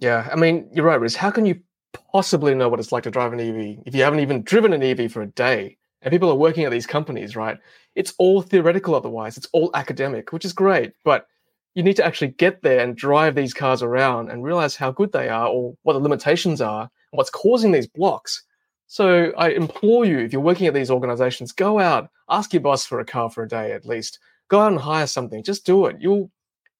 Yeah, 0.00 0.28
I 0.30 0.36
mean, 0.36 0.68
you're 0.72 0.84
right, 0.84 1.00
Riz. 1.00 1.16
How 1.16 1.30
can 1.30 1.46
you 1.46 1.60
possibly 2.12 2.54
know 2.54 2.68
what 2.68 2.80
it's 2.80 2.92
like 2.92 3.04
to 3.04 3.10
drive 3.10 3.32
an 3.32 3.40
EV 3.40 3.82
if 3.86 3.94
you 3.94 4.02
haven't 4.02 4.20
even 4.20 4.42
driven 4.42 4.72
an 4.72 4.82
EV 4.82 5.10
for 5.10 5.22
a 5.22 5.26
day? 5.26 5.78
And 6.06 6.12
people 6.12 6.30
are 6.30 6.36
working 6.36 6.62
at 6.62 6.70
these 6.70 6.86
companies, 6.86 7.34
right? 7.34 7.58
It's 7.96 8.14
all 8.18 8.40
theoretical 8.40 8.94
otherwise. 8.94 9.36
It's 9.36 9.48
all 9.52 9.72
academic, 9.74 10.32
which 10.32 10.44
is 10.44 10.52
great. 10.52 10.92
But 11.04 11.26
you 11.74 11.82
need 11.82 11.96
to 11.96 12.06
actually 12.06 12.28
get 12.28 12.62
there 12.62 12.78
and 12.78 12.96
drive 12.96 13.34
these 13.34 13.52
cars 13.52 13.82
around 13.82 14.30
and 14.30 14.44
realize 14.44 14.76
how 14.76 14.92
good 14.92 15.10
they 15.10 15.28
are 15.28 15.48
or 15.48 15.76
what 15.82 15.94
the 15.94 15.98
limitations 15.98 16.60
are 16.60 16.82
and 16.82 17.18
what's 17.18 17.28
causing 17.28 17.72
these 17.72 17.88
blocks. 17.88 18.44
So 18.86 19.32
I 19.36 19.48
implore 19.48 20.04
you, 20.04 20.20
if 20.20 20.32
you're 20.32 20.40
working 20.40 20.68
at 20.68 20.74
these 20.74 20.92
organizations, 20.92 21.50
go 21.50 21.80
out, 21.80 22.08
ask 22.30 22.52
your 22.52 22.62
boss 22.62 22.86
for 22.86 23.00
a 23.00 23.04
car 23.04 23.28
for 23.28 23.42
a 23.42 23.48
day 23.48 23.72
at 23.72 23.84
least 23.84 24.20
go 24.48 24.60
out 24.60 24.70
and 24.70 24.80
hire 24.80 25.08
something. 25.08 25.42
Just 25.42 25.66
do 25.66 25.86
it. 25.86 25.96
You'll 25.98 26.30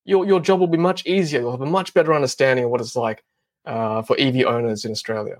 your 0.05 0.24
your 0.24 0.39
job 0.39 0.61
will 0.61 0.68
be 0.68 0.79
much 0.79 1.05
easier. 1.05 1.41
You'll 1.41 1.51
have 1.51 1.61
a 1.61 1.66
much 1.66 1.93
better 1.95 2.14
understanding 2.14 2.66
of 2.66 2.70
what 2.70 2.81
it's 2.81 2.95
like 2.95 3.24
uh, 3.64 4.03
for 4.03 4.16
EV 4.20 4.47
owners 4.47 4.85
in 4.85 4.93
Australia. 4.93 5.37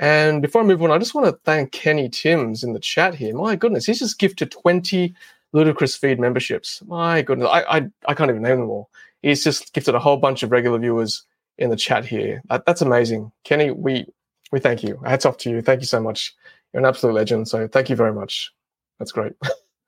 And 0.00 0.40
before 0.40 0.62
I 0.62 0.64
move 0.64 0.82
on, 0.82 0.90
I 0.90 0.96
just 0.96 1.14
want 1.14 1.26
to 1.26 1.38
thank 1.44 1.72
Kenny 1.72 2.08
Timms 2.08 2.64
in 2.64 2.72
the 2.72 2.80
chat 2.80 3.14
here. 3.14 3.36
My 3.36 3.54
goodness, 3.54 3.84
he's 3.84 3.98
just 3.98 4.18
gifted 4.18 4.50
20 4.50 5.14
ludicrous 5.52 5.94
feed 5.94 6.18
memberships. 6.18 6.82
My 6.86 7.20
goodness, 7.20 7.48
I, 7.52 7.60
I, 7.64 7.88
I 8.08 8.14
can't 8.14 8.30
even 8.30 8.42
name 8.42 8.60
them 8.60 8.70
all. 8.70 8.88
He's 9.20 9.44
just 9.44 9.74
gifted 9.74 9.94
a 9.94 9.98
whole 9.98 10.16
bunch 10.16 10.42
of 10.42 10.50
regular 10.50 10.78
viewers 10.78 11.22
in 11.58 11.68
the 11.68 11.76
chat 11.76 12.06
here. 12.06 12.40
That, 12.48 12.64
that's 12.64 12.80
amazing. 12.80 13.30
Kenny, 13.44 13.72
we, 13.72 14.06
we 14.50 14.58
thank 14.58 14.82
you. 14.82 14.98
Hats 15.04 15.26
off 15.26 15.36
to 15.38 15.50
you. 15.50 15.60
Thank 15.60 15.82
you 15.82 15.86
so 15.86 16.00
much. 16.00 16.34
You're 16.72 16.80
an 16.80 16.88
absolute 16.88 17.12
legend. 17.12 17.48
So 17.48 17.68
thank 17.68 17.90
you 17.90 17.96
very 17.96 18.14
much. 18.14 18.50
That's 18.98 19.12
great. 19.12 19.34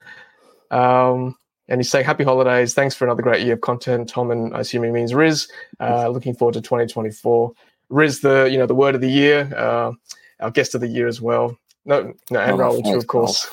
um, 0.70 1.34
and 1.68 1.80
he's 1.80 1.88
saying 1.88 2.04
happy 2.04 2.24
holidays. 2.24 2.74
Thanks 2.74 2.94
for 2.94 3.06
another 3.06 3.22
great 3.22 3.46
year 3.46 3.54
of 3.54 3.62
content, 3.62 4.10
Tom. 4.10 4.30
And 4.30 4.54
I 4.54 4.60
assume 4.60 4.84
he 4.84 4.90
means 4.90 5.14
Riz. 5.14 5.48
Uh, 5.80 6.08
looking 6.08 6.34
forward 6.34 6.52
to 6.52 6.60
2024. 6.60 7.54
Riz, 7.92 8.20
the 8.20 8.48
you 8.50 8.58
know 8.58 8.66
the 8.66 8.74
word 8.74 8.94
of 8.94 9.00
the 9.00 9.10
year, 9.10 9.52
uh, 9.56 9.92
our 10.40 10.50
guest 10.50 10.74
of 10.74 10.80
the 10.80 10.88
year 10.88 11.06
as 11.06 11.20
well. 11.20 11.56
No, 11.84 12.14
no, 12.30 12.40
and 12.40 12.52
oh, 12.52 12.58
Raul 12.58 12.84
too, 12.84 12.96
of 12.96 13.06
course. 13.06 13.46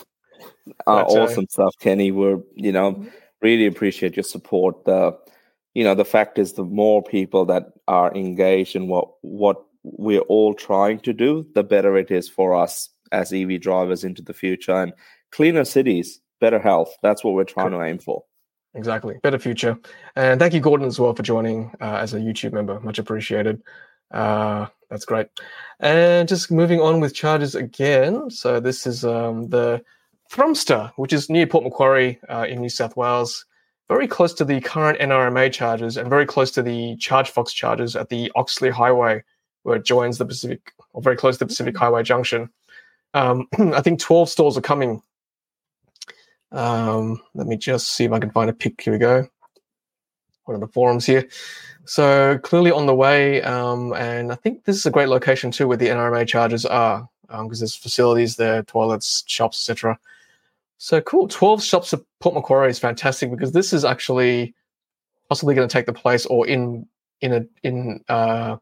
Uh, 0.88 1.04
but, 1.04 1.08
awesome 1.08 1.48
stuff, 1.50 1.76
Kenny. 1.80 2.12
We're 2.12 2.40
you 2.56 2.72
know 2.72 3.06
really 3.42 3.66
appreciate 3.66 4.16
your 4.16 4.24
support. 4.24 4.86
The 4.86 5.18
you 5.74 5.84
know 5.84 5.96
the 5.96 6.06
fact 6.06 6.40
is, 6.40 6.54
the 6.54 6.64
more 6.64 7.04
people 7.04 7.46
that 7.46 7.74
are 7.88 8.14
engaged 8.16 8.76
in 8.76 8.88
what 8.88 9.10
what 9.22 9.64
we're 9.84 10.22
all 10.22 10.54
trying 10.54 11.00
to 11.02 11.14
do, 11.14 11.46
the 11.56 11.64
better 11.64 11.98
it 11.98 12.12
is 12.12 12.30
for 12.30 12.56
us 12.56 12.90
as 13.12 13.34
EV 13.34 13.60
drivers 13.60 14.04
into 14.04 14.22
the 14.22 14.34
future 14.34 14.74
and 14.74 14.94
cleaner 15.32 15.66
cities 15.66 16.22
better 16.40 16.60
health. 16.60 16.96
That's 17.02 17.24
what 17.24 17.34
we're 17.34 17.44
trying 17.44 17.72
to 17.72 17.82
aim 17.82 18.00
for. 18.00 18.24
Exactly. 18.76 19.16
Better 19.24 19.40
future. 19.40 19.78
And 20.16 20.40
thank 20.40 20.54
you, 20.54 20.60
Gordon, 20.60 20.88
as 20.88 21.00
well, 21.00 21.14
for 21.14 21.24
joining 21.24 21.72
uh, 21.82 21.96
as 21.96 22.14
a 22.14 22.20
YouTube 22.20 22.54
member. 22.54 22.80
Much 22.80 23.00
appreciated. 23.00 23.62
Uh, 24.12 24.68
that's 24.90 25.06
great. 25.06 25.28
And 25.80 26.28
just 26.28 26.52
moving 26.52 26.80
on 26.80 27.00
with 27.00 27.14
charges 27.14 27.56
again. 27.56 28.30
So 28.30 28.60
this 28.60 28.88
is 28.88 29.06
um, 29.06 29.50
the 29.50 29.84
Thrumster, 30.32 30.92
which 30.96 31.14
is 31.14 31.30
near 31.30 31.48
Port 31.48 31.64
Macquarie 31.64 32.20
uh, 32.30 32.46
in 32.50 32.60
New 32.60 32.70
South 32.70 32.96
Wales, 32.98 33.46
very 33.88 34.08
close 34.08 34.34
to 34.36 34.46
the 34.46 34.62
current 34.62 35.00
NRMA 35.00 35.52
charges 35.52 35.98
and 35.98 36.10
very 36.10 36.26
close 36.26 36.52
to 36.52 36.62
the 36.62 36.96
ChargeFox 36.98 37.54
charges 37.54 37.96
at 37.96 38.10
the 38.10 38.32
Oxley 38.36 38.70
Highway, 38.70 39.24
where 39.64 39.78
it 39.78 39.86
joins 39.86 40.18
the 40.18 40.26
Pacific, 40.26 40.74
or 40.94 41.02
very 41.02 41.16
close 41.16 41.36
to 41.36 41.40
the 41.40 41.48
Pacific 41.48 41.76
mm-hmm. 41.76 41.84
Highway 41.84 42.04
Junction. 42.04 42.50
Um, 43.14 43.48
I 43.60 43.82
think 43.82 44.00
12 44.00 44.30
stalls 44.30 44.58
are 44.58 44.62
coming 44.62 45.02
um, 46.52 47.22
let 47.34 47.48
me 47.48 47.58
just 47.58 47.92
see 47.92 48.06
if 48.06 48.12
I 48.12 48.20
can 48.20 48.32
find 48.32 48.50
a 48.50 48.54
pic. 48.54 48.82
Here 48.82 48.94
we 48.94 49.00
go. 49.00 49.28
One 50.46 50.56
of 50.56 50.62
the 50.62 50.68
forums 50.68 51.06
here. 51.06 51.28
So 51.90 52.38
clearly 52.44 52.70
on 52.70 52.86
the 52.86 52.94
way, 52.94 53.42
um, 53.42 53.94
and 53.94 54.32
I 54.32 54.36
think 54.36 54.64
this 54.64 54.76
is 54.76 54.86
a 54.86 54.92
great 54.92 55.10
location 55.10 55.50
too, 55.50 55.68
where 55.68 55.76
the 55.76 55.88
NRMA 55.88 56.28
charges 56.28 56.64
are, 56.64 57.10
because 57.24 57.42
um, 57.42 57.50
there's 57.50 57.76
facilities 57.76 58.36
there, 58.36 58.62
toilets, 58.62 59.24
shops, 59.26 59.68
etc. 59.68 59.98
So 60.78 61.02
cool. 61.02 61.28
Twelve 61.28 61.64
shops 61.64 61.92
at 61.92 62.02
Port 62.20 62.36
Macquarie 62.36 62.70
is 62.70 62.78
fantastic 62.78 63.32
because 63.32 63.54
this 63.54 63.74
is 63.74 63.84
actually 63.84 64.54
possibly 65.30 65.56
going 65.56 65.68
to 65.68 65.74
take 65.74 65.88
the 65.88 65.94
place, 65.94 66.28
or 66.28 66.46
in 66.46 66.86
in 67.22 67.34
a 67.34 67.46
in 67.64 68.04
uh, 68.08 68.58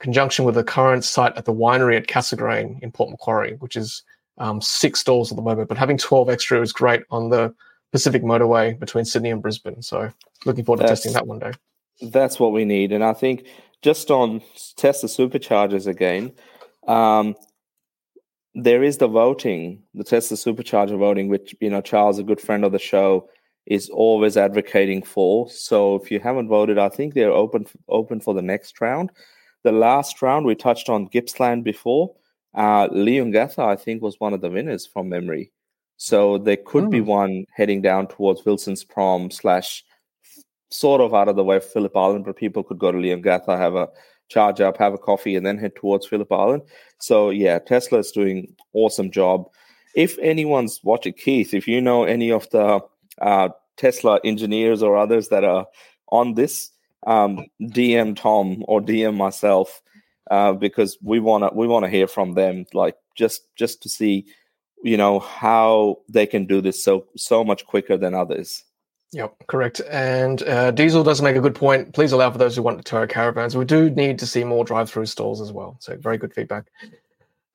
conjunction 0.00 0.44
with 0.44 0.56
the 0.56 0.64
current 0.64 1.04
site 1.04 1.36
at 1.36 1.44
the 1.44 1.54
winery 1.54 1.96
at 1.96 2.08
Cassegrain 2.08 2.82
in 2.82 2.90
Port 2.90 3.10
Macquarie, 3.10 3.54
which 3.60 3.76
is 3.76 4.02
um, 4.38 4.60
six 4.60 4.98
stalls 4.98 5.30
at 5.30 5.36
the 5.36 5.42
moment, 5.42 5.68
but 5.68 5.78
having 5.78 5.98
12 5.98 6.28
extra 6.28 6.60
is 6.60 6.72
great 6.72 7.02
on 7.12 7.30
the 7.30 7.54
Pacific 7.92 8.24
Motorway 8.24 8.76
between 8.76 9.04
Sydney 9.04 9.30
and 9.30 9.40
Brisbane. 9.40 9.82
So 9.82 10.10
looking 10.44 10.64
forward 10.64 10.78
to 10.78 10.88
that's, 10.88 11.02
testing 11.02 11.12
that 11.12 11.28
one 11.28 11.38
day. 11.38 11.52
That's 12.02 12.38
what 12.38 12.52
we 12.52 12.64
need. 12.64 12.92
And 12.92 13.04
I 13.04 13.12
think 13.12 13.46
just 13.82 14.10
on 14.10 14.42
test 14.76 15.02
the 15.02 15.08
superchargers 15.08 15.86
again, 15.86 16.32
um, 16.86 17.34
there 18.54 18.82
is 18.82 18.98
the 18.98 19.08
voting, 19.08 19.82
the 19.94 20.04
Tesla 20.04 20.36
supercharger 20.36 20.98
voting, 20.98 21.28
which, 21.28 21.54
you 21.60 21.70
know, 21.70 21.80
Charles, 21.80 22.18
a 22.18 22.22
good 22.22 22.40
friend 22.40 22.64
of 22.64 22.72
the 22.72 22.78
show, 22.78 23.28
is 23.66 23.88
always 23.88 24.36
advocating 24.36 25.02
for. 25.02 25.48
So 25.48 25.94
if 25.94 26.10
you 26.10 26.20
haven't 26.20 26.48
voted, 26.48 26.78
I 26.78 26.88
think 26.88 27.14
they're 27.14 27.30
open 27.30 27.66
open 27.88 28.20
for 28.20 28.34
the 28.34 28.42
next 28.42 28.80
round. 28.80 29.10
The 29.62 29.72
last 29.72 30.20
round 30.20 30.44
we 30.44 30.54
touched 30.54 30.88
on 30.88 31.06
Gippsland 31.06 31.64
before. 31.64 32.14
Uh, 32.54 32.88
Leongatha, 32.88 33.60
I 33.60 33.76
think, 33.76 34.02
was 34.02 34.20
one 34.20 34.34
of 34.34 34.40
the 34.40 34.50
winners 34.50 34.86
from 34.86 35.08
memory. 35.08 35.52
So 35.96 36.38
there 36.38 36.56
could 36.56 36.84
oh. 36.84 36.90
be 36.90 37.00
one 37.00 37.46
heading 37.54 37.80
down 37.80 38.08
towards 38.08 38.44
Wilson's 38.44 38.84
Prom 38.84 39.30
slash 39.30 39.84
sort 40.72 41.00
of 41.00 41.14
out 41.14 41.28
of 41.28 41.36
the 41.36 41.44
way 41.44 41.56
of 41.56 41.64
Phillip 41.64 41.96
Island, 41.96 42.24
but 42.24 42.36
people 42.36 42.62
could 42.62 42.78
go 42.78 42.90
to 42.90 42.98
Leongatha, 42.98 43.56
have 43.56 43.74
a 43.74 43.88
charge 44.28 44.60
up, 44.60 44.78
have 44.78 44.94
a 44.94 44.98
coffee, 44.98 45.36
and 45.36 45.44
then 45.44 45.58
head 45.58 45.76
towards 45.76 46.06
Phillip 46.06 46.32
Island. 46.32 46.62
So 46.98 47.30
yeah, 47.30 47.58
Tesla 47.58 47.98
is 47.98 48.10
doing 48.10 48.54
awesome 48.72 49.10
job. 49.10 49.48
If 49.94 50.18
anyone's 50.18 50.80
watching 50.82 51.12
Keith, 51.12 51.52
if 51.52 51.68
you 51.68 51.80
know 51.80 52.04
any 52.04 52.32
of 52.32 52.48
the 52.50 52.80
uh, 53.20 53.50
Tesla 53.76 54.20
engineers 54.24 54.82
or 54.82 54.96
others 54.96 55.28
that 55.28 55.44
are 55.44 55.66
on 56.10 56.34
this, 56.34 56.70
um, 57.06 57.46
DM 57.60 58.16
Tom 58.16 58.64
or 58.68 58.80
DM 58.80 59.16
myself 59.16 59.82
uh, 60.30 60.52
because 60.52 60.96
we 61.02 61.20
want 61.20 61.44
to 61.44 61.50
we 61.54 61.66
want 61.66 61.84
to 61.84 61.90
hear 61.90 62.06
from 62.06 62.34
them, 62.34 62.64
like 62.72 62.96
just 63.16 63.42
just 63.56 63.82
to 63.82 63.88
see, 63.88 64.26
you 64.82 64.96
know, 64.96 65.18
how 65.18 65.98
they 66.08 66.26
can 66.26 66.46
do 66.46 66.60
this 66.60 66.82
so 66.82 67.06
so 67.16 67.44
much 67.44 67.66
quicker 67.66 67.96
than 67.96 68.14
others. 68.14 68.64
Yep, 69.12 69.46
correct. 69.46 69.80
And 69.90 70.42
uh, 70.44 70.70
Diesel 70.70 71.04
does 71.04 71.20
make 71.20 71.36
a 71.36 71.40
good 71.40 71.54
point. 71.54 71.92
Please 71.92 72.12
allow 72.12 72.30
for 72.30 72.38
those 72.38 72.56
who 72.56 72.62
want 72.62 72.78
to 72.78 72.84
tow 72.84 73.06
caravans. 73.06 73.54
We 73.54 73.66
do 73.66 73.90
need 73.90 74.18
to 74.20 74.26
see 74.26 74.42
more 74.42 74.64
drive-through 74.64 75.06
stalls 75.06 75.40
as 75.40 75.52
well. 75.52 75.76
So 75.80 75.96
very 75.98 76.16
good 76.16 76.32
feedback. 76.32 76.64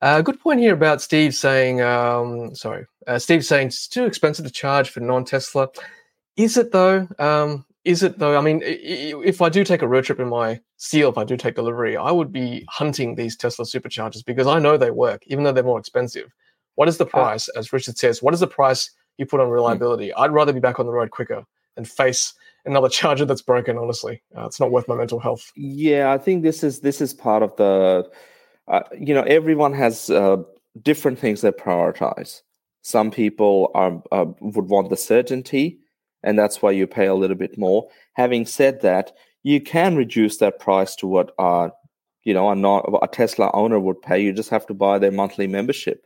Uh, 0.00 0.22
good 0.22 0.38
point 0.38 0.60
here 0.60 0.74
about 0.74 1.02
Steve 1.02 1.34
saying, 1.34 1.80
um, 1.80 2.54
sorry, 2.54 2.86
uh, 3.08 3.18
Steve 3.18 3.44
saying 3.44 3.68
it's 3.68 3.88
too 3.88 4.04
expensive 4.04 4.44
to 4.44 4.52
charge 4.52 4.90
for 4.90 5.00
non-Tesla. 5.00 5.68
Is 6.36 6.56
it 6.56 6.70
though? 6.70 7.08
Um, 7.18 7.66
is 7.84 8.04
it 8.04 8.18
though? 8.18 8.38
I 8.38 8.40
mean, 8.40 8.60
if 8.62 9.42
I 9.42 9.48
do 9.48 9.64
take 9.64 9.82
a 9.82 9.88
road 9.88 10.04
trip 10.04 10.20
in 10.20 10.28
my 10.28 10.60
Seal, 10.76 11.08
if 11.08 11.18
I 11.18 11.24
do 11.24 11.36
take 11.36 11.56
delivery, 11.56 11.96
I 11.96 12.12
would 12.12 12.30
be 12.30 12.64
hunting 12.68 13.16
these 13.16 13.36
Tesla 13.36 13.64
superchargers 13.64 14.24
because 14.24 14.46
I 14.46 14.60
know 14.60 14.76
they 14.76 14.92
work, 14.92 15.22
even 15.26 15.42
though 15.42 15.50
they're 15.50 15.64
more 15.64 15.80
expensive. 15.80 16.32
What 16.76 16.86
is 16.86 16.98
the 16.98 17.06
price? 17.06 17.48
As 17.48 17.72
Richard 17.72 17.98
says, 17.98 18.22
what 18.22 18.34
is 18.34 18.40
the 18.40 18.46
price 18.46 18.92
you 19.18 19.26
put 19.26 19.40
on 19.40 19.50
reliability? 19.50 20.12
I'd 20.14 20.32
rather 20.32 20.52
be 20.52 20.60
back 20.60 20.80
on 20.80 20.86
the 20.86 20.92
road 20.92 21.10
quicker 21.10 21.44
and 21.76 21.88
face 21.88 22.34
another 22.64 22.88
charger 22.98 23.24
that's 23.24 23.42
broken. 23.42 23.76
Honestly, 23.76 24.22
uh, 24.36 24.46
it's 24.46 24.60
not 24.60 24.70
worth 24.70 24.88
my 24.88 24.96
mental 24.96 25.20
health. 25.20 25.52
Yeah, 25.56 26.12
I 26.12 26.18
think 26.18 26.42
this 26.42 26.64
is 26.64 26.80
this 26.80 27.00
is 27.00 27.12
part 27.12 27.42
of 27.42 27.54
the. 27.56 28.08
Uh, 28.66 28.82
you 28.98 29.14
know, 29.14 29.22
everyone 29.22 29.72
has 29.72 30.10
uh, 30.10 30.36
different 30.82 31.18
things 31.18 31.40
they 31.40 31.50
prioritize. 31.50 32.42
Some 32.82 33.10
people 33.10 33.70
are 33.74 34.02
uh, 34.12 34.26
would 34.40 34.68
want 34.68 34.90
the 34.90 34.96
certainty 34.96 35.80
and 36.22 36.38
that's 36.38 36.62
why 36.62 36.70
you 36.70 36.86
pay 36.86 37.06
a 37.06 37.14
little 37.14 37.36
bit 37.36 37.58
more. 37.58 37.88
Having 38.14 38.46
said 38.46 38.80
that, 38.82 39.12
you 39.42 39.60
can 39.60 39.96
reduce 39.96 40.38
that 40.38 40.58
price 40.58 40.94
to 40.96 41.06
what 41.06 41.32
uh, 41.38 41.68
you 42.24 42.34
know 42.34 42.50
a, 42.50 42.56
not, 42.56 42.88
a 43.02 43.08
Tesla 43.08 43.50
owner 43.54 43.78
would 43.78 44.02
pay. 44.02 44.20
You 44.20 44.32
just 44.32 44.50
have 44.50 44.66
to 44.66 44.74
buy 44.74 44.98
their 44.98 45.12
monthly 45.12 45.46
membership, 45.46 46.04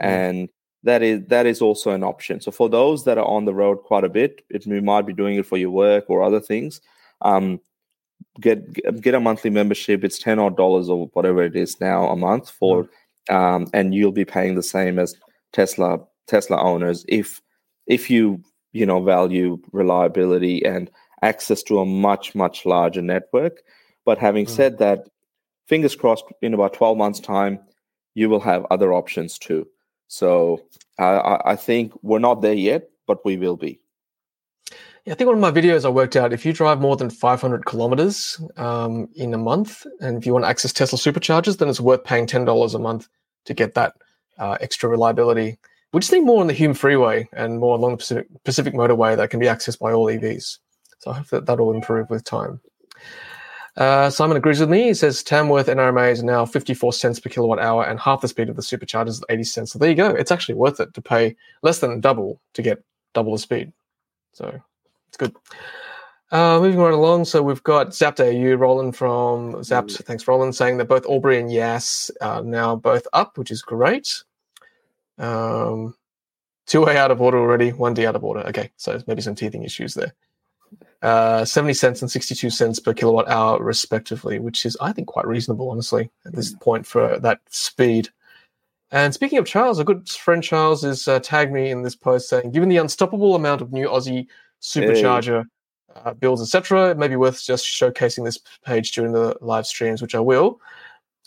mm. 0.00 0.06
and 0.06 0.48
that 0.86 1.02
is 1.02 1.26
that 1.26 1.46
is 1.46 1.60
also 1.60 1.90
an 1.90 2.04
option. 2.04 2.40
So 2.40 2.52
for 2.52 2.68
those 2.68 3.04
that 3.04 3.18
are 3.18 3.26
on 3.26 3.44
the 3.44 3.54
road 3.54 3.78
quite 3.82 4.04
a 4.04 4.08
bit, 4.08 4.44
it, 4.48 4.64
you 4.66 4.80
might 4.80 5.06
be 5.06 5.12
doing 5.12 5.36
it 5.36 5.44
for 5.44 5.58
your 5.58 5.70
work 5.70 6.04
or 6.08 6.22
other 6.22 6.40
things. 6.40 6.80
Um, 7.22 7.60
get 8.40 8.60
get 9.02 9.14
a 9.14 9.20
monthly 9.20 9.50
membership. 9.50 10.04
It's 10.04 10.18
ten 10.18 10.38
odd 10.38 10.56
dollars 10.56 10.88
or 10.88 11.08
whatever 11.12 11.42
it 11.42 11.56
is 11.56 11.80
now 11.80 12.06
a 12.08 12.16
month 12.16 12.50
for, 12.50 12.88
mm. 13.28 13.34
um, 13.34 13.66
and 13.74 13.94
you'll 13.94 14.12
be 14.12 14.24
paying 14.24 14.54
the 14.54 14.62
same 14.62 15.00
as 15.00 15.16
Tesla 15.52 15.98
Tesla 16.28 16.60
owners 16.62 17.04
if 17.08 17.42
if 17.86 18.08
you 18.08 18.40
you 18.72 18.86
know 18.86 19.02
value 19.02 19.58
reliability 19.72 20.64
and 20.64 20.90
access 21.22 21.62
to 21.64 21.80
a 21.80 21.86
much 21.86 22.34
much 22.34 22.66
larger 22.66 23.02
network 23.02 23.62
but 24.04 24.18
having 24.18 24.44
mm. 24.44 24.50
said 24.50 24.78
that 24.78 25.08
fingers 25.66 25.96
crossed 25.96 26.24
in 26.42 26.52
about 26.52 26.74
12 26.74 26.98
months 26.98 27.20
time 27.20 27.58
you 28.14 28.28
will 28.28 28.40
have 28.40 28.66
other 28.70 28.92
options 28.92 29.38
too 29.38 29.66
so 30.08 30.60
uh, 30.98 31.38
i 31.44 31.56
think 31.56 31.92
we're 32.02 32.18
not 32.18 32.42
there 32.42 32.54
yet 32.54 32.88
but 33.06 33.24
we 33.24 33.36
will 33.36 33.56
be 33.56 33.80
yeah, 35.06 35.12
I 35.12 35.16
think 35.16 35.28
one 35.28 35.36
of 35.36 35.40
my 35.40 35.52
videos 35.52 35.84
I 35.84 35.88
worked 35.88 36.16
out 36.16 36.32
if 36.32 36.44
you 36.44 36.52
drive 36.52 36.80
more 36.80 36.96
than 36.96 37.10
500 37.10 37.64
kilometers 37.64 38.40
um, 38.56 39.08
in 39.14 39.32
a 39.32 39.38
month, 39.38 39.86
and 40.00 40.16
if 40.16 40.26
you 40.26 40.32
want 40.32 40.44
to 40.44 40.48
access 40.48 40.72
Tesla 40.72 40.98
superchargers, 40.98 41.58
then 41.58 41.68
it's 41.68 41.80
worth 41.80 42.02
paying 42.02 42.26
$10 42.26 42.74
a 42.74 42.78
month 42.80 43.08
to 43.44 43.54
get 43.54 43.74
that 43.74 43.94
uh, 44.38 44.58
extra 44.60 44.88
reliability. 44.88 45.58
We 45.92 46.00
just 46.00 46.12
need 46.12 46.24
more 46.24 46.40
on 46.40 46.48
the 46.48 46.52
Hume 46.52 46.74
Freeway 46.74 47.28
and 47.32 47.60
more 47.60 47.76
along 47.76 47.92
the 47.92 47.96
Pacific, 47.98 48.26
Pacific 48.44 48.74
Motorway 48.74 49.16
that 49.16 49.30
can 49.30 49.38
be 49.38 49.46
accessed 49.46 49.78
by 49.78 49.92
all 49.92 50.06
EVs. 50.06 50.58
So 50.98 51.12
I 51.12 51.18
hope 51.18 51.28
that 51.28 51.46
that'll 51.46 51.72
improve 51.72 52.10
with 52.10 52.24
time. 52.24 52.60
Uh, 53.76 54.08
Simon 54.08 54.36
agrees 54.36 54.60
with 54.60 54.70
me. 54.70 54.84
He 54.84 54.94
says 54.94 55.22
Tamworth 55.22 55.66
NRMA 55.66 56.10
is 56.10 56.22
now 56.22 56.46
54 56.46 56.92
cents 56.94 57.20
per 57.20 57.28
kilowatt 57.28 57.58
hour 57.58 57.84
and 57.84 58.00
half 58.00 58.22
the 58.22 58.28
speed 58.28 58.48
of 58.48 58.56
the 58.56 58.62
superchargers 58.62 59.08
is 59.08 59.24
80 59.28 59.44
cents. 59.44 59.72
So 59.72 59.78
there 59.78 59.90
you 59.90 59.94
go. 59.94 60.10
It's 60.10 60.32
actually 60.32 60.54
worth 60.54 60.80
it 60.80 60.94
to 60.94 61.02
pay 61.02 61.36
less 61.62 61.80
than 61.80 62.00
double 62.00 62.40
to 62.54 62.62
get 62.62 62.82
double 63.12 63.32
the 63.32 63.38
speed. 63.38 63.72
So 64.32 64.60
it's 65.08 65.16
good. 65.16 65.34
Uh, 66.32 66.58
moving 66.60 66.80
right 66.80 66.92
along, 66.92 67.24
so 67.24 67.40
we've 67.40 67.62
got 67.62 67.90
Zapped 67.90 68.18
AU, 68.18 68.56
Roland 68.56 68.96
from 68.96 69.54
Zapped, 69.56 70.02
thanks 70.04 70.26
Roland, 70.26 70.56
saying 70.56 70.76
that 70.78 70.88
both 70.88 71.06
Albury 71.06 71.38
and 71.38 71.52
Yass 71.52 72.10
are 72.20 72.42
now 72.42 72.74
both 72.74 73.06
up, 73.12 73.38
which 73.38 73.52
is 73.52 73.62
great. 73.62 74.24
Um, 75.18 75.94
two 76.66 76.84
A 76.84 76.96
out 76.96 77.12
of 77.12 77.22
order 77.22 77.38
already, 77.38 77.70
one 77.70 77.94
D 77.94 78.06
out 78.06 78.16
of 78.16 78.24
order. 78.24 78.40
Okay, 78.48 78.72
so 78.76 79.00
maybe 79.06 79.22
some 79.22 79.36
teething 79.36 79.62
issues 79.62 79.94
there. 79.94 80.14
Uh, 81.02 81.44
70 81.44 81.74
cents 81.74 82.02
and 82.02 82.10
62 82.10 82.50
cents 82.50 82.78
per 82.78 82.94
kilowatt 82.94 83.28
hour, 83.28 83.62
respectively, 83.62 84.38
which 84.38 84.64
is, 84.64 84.76
I 84.80 84.92
think, 84.92 85.08
quite 85.08 85.26
reasonable, 85.26 85.70
honestly, 85.70 86.10
at 86.24 86.34
this 86.34 86.54
mm. 86.54 86.60
point 86.60 86.86
for 86.86 87.18
that 87.20 87.40
speed. 87.50 88.08
And 88.90 89.12
speaking 89.12 89.38
of 89.38 89.46
Charles, 89.46 89.78
a 89.78 89.84
good 89.84 90.08
friend 90.08 90.42
Charles 90.42 90.82
has 90.82 91.06
uh, 91.08 91.20
tagged 91.20 91.52
me 91.52 91.70
in 91.70 91.82
this 91.82 91.96
post 91.96 92.28
saying, 92.28 92.52
given 92.52 92.68
the 92.68 92.76
unstoppable 92.78 93.34
amount 93.34 93.60
of 93.60 93.72
new 93.72 93.88
Aussie 93.88 94.26
supercharger 94.62 95.44
hey. 95.94 96.00
uh, 96.04 96.14
builds, 96.14 96.40
etc., 96.40 96.90
it 96.90 96.98
may 96.98 97.08
be 97.08 97.16
worth 97.16 97.42
just 97.42 97.66
showcasing 97.66 98.24
this 98.24 98.38
page 98.64 98.92
during 98.92 99.12
the 99.12 99.36
live 99.40 99.66
streams, 99.66 100.00
which 100.00 100.14
I 100.14 100.20
will. 100.20 100.60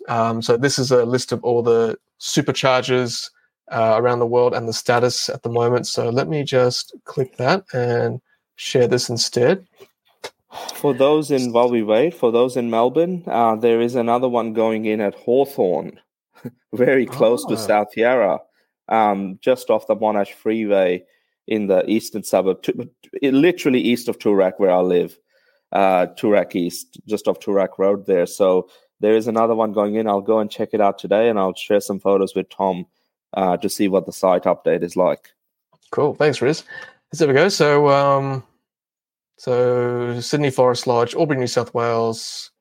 Um, 0.08 0.42
so 0.42 0.58
this 0.58 0.80
is 0.80 0.92
a 0.92 1.06
list 1.06 1.32
of 1.32 1.44
all 1.44 1.62
the 1.62 1.98
superchargers 2.20 3.30
uh, 3.72 3.96
around 3.98 4.20
the 4.20 4.26
world 4.26 4.54
and 4.54 4.68
the 4.68 4.74
status 4.74 5.30
at 5.30 5.44
the 5.44 5.50
moment. 5.50 5.86
So 5.88 6.10
let 6.10 6.28
me 6.28 6.44
just 6.44 6.94
click 7.06 7.38
that 7.38 7.66
and 7.74 8.22
share 8.60 8.88
this 8.88 9.10
instead. 9.10 9.66
For 10.74 10.93
those 10.93 11.32
in 11.32 11.53
while 11.53 11.70
we 11.70 11.82
wait, 11.82 12.14
for 12.14 12.32
those 12.32 12.57
in 12.57 12.70
Melbourne, 12.70 13.24
uh, 13.28 13.55
there 13.55 13.80
is 13.80 13.95
another 13.95 14.28
one 14.28 14.53
going 14.53 14.86
in 14.86 14.99
at 14.99 15.16
Hawthorn, 15.16 15.99
very 16.74 17.05
close 17.05 17.45
to 17.45 17.53
ah. 17.53 17.57
South 17.57 17.95
Yarra, 17.95 18.39
um, 18.89 19.39
just 19.41 19.70
off 19.70 19.88
the 19.88 19.95
Monash 19.95 20.34
Freeway 20.34 21.03
in 21.47 21.68
the 21.68 21.89
eastern 21.89 22.24
suburb, 22.24 22.62
to, 22.64 22.89
literally 23.24 23.80
east 23.80 24.10
of 24.10 24.20
Toorak, 24.20 24.53
where 24.57 24.72
I 24.72 24.80
live, 24.80 25.18
uh, 25.72 26.07
Toorak 26.18 26.55
East, 26.55 26.99
just 27.07 27.28
off 27.28 27.39
Toorak 27.39 27.78
Road 27.78 28.05
there. 28.07 28.26
So 28.26 28.70
there 28.99 29.16
is 29.16 29.28
another 29.28 29.55
one 29.55 29.72
going 29.72 29.95
in. 29.95 30.07
I'll 30.07 30.22
go 30.22 30.39
and 30.39 30.51
check 30.51 30.70
it 30.74 30.82
out 30.82 30.99
today, 30.99 31.30
and 31.30 31.39
I'll 31.39 31.55
share 31.55 31.80
some 31.80 31.99
photos 31.99 32.36
with 32.36 32.49
Tom 32.49 32.86
uh, 33.34 33.55
to 33.57 33.70
see 33.70 33.88
what 33.88 34.05
the 34.05 34.14
site 34.14 34.43
update 34.43 34.84
is 34.84 34.97
like. 34.97 35.30
Cool. 35.91 36.16
Thanks, 36.16 36.41
Riz. 36.41 36.64
There 37.14 37.28
we 37.28 37.34
go. 37.34 37.49
So, 37.49 37.89
um, 37.89 38.43
so 39.40 40.20
Sydney 40.20 40.52
Forest 40.52 40.86
Lodge, 40.86 41.16
Albury, 41.16 41.40
New 41.40 41.48
South 41.48 41.74
Wales. 41.74 42.52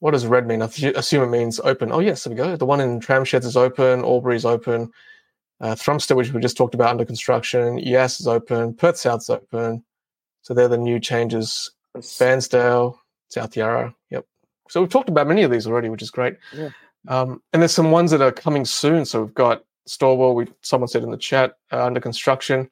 What 0.00 0.10
does 0.10 0.26
red 0.26 0.44
mean? 0.44 0.60
I 0.60 0.66
assume 0.66 1.22
it 1.22 1.28
means 1.28 1.60
open. 1.60 1.92
Oh, 1.92 2.00
yes, 2.00 2.24
there 2.24 2.32
we 2.32 2.36
go. 2.36 2.56
The 2.56 2.66
one 2.66 2.80
in 2.80 2.98
Tramsheds 2.98 3.44
is 3.44 3.56
open. 3.56 4.04
Albury's 4.04 4.44
open. 4.44 4.90
Uh, 5.60 5.76
Thrumster, 5.76 6.16
which 6.16 6.32
we 6.32 6.40
just 6.40 6.56
talked 6.56 6.74
about, 6.74 6.90
under 6.90 7.04
construction. 7.04 7.78
Yass 7.78 8.18
is 8.18 8.26
open. 8.26 8.74
Perth 8.74 8.96
South's 8.96 9.30
open. 9.30 9.84
So 10.42 10.52
they're 10.52 10.66
the 10.66 10.76
new 10.76 10.98
changes. 10.98 11.70
Bairnsdale, 11.96 12.96
South 13.28 13.56
Yarra. 13.56 13.94
Yep. 14.10 14.26
So 14.68 14.80
we've 14.80 14.90
talked 14.90 15.08
about 15.08 15.28
many 15.28 15.44
of 15.44 15.52
these 15.52 15.68
already, 15.68 15.90
which 15.90 16.02
is 16.02 16.10
great. 16.10 16.36
Yeah. 16.52 16.70
Um, 17.06 17.40
and 17.52 17.62
there's 17.62 17.72
some 17.72 17.92
ones 17.92 18.10
that 18.10 18.20
are 18.20 18.32
coming 18.32 18.64
soon. 18.64 19.04
So 19.04 19.22
we've 19.22 19.34
got 19.34 19.62
Stawell, 19.86 20.34
we 20.34 20.48
someone 20.62 20.88
said 20.88 21.04
in 21.04 21.12
the 21.12 21.16
chat, 21.16 21.56
uh, 21.70 21.84
under 21.86 22.00
construction. 22.00 22.68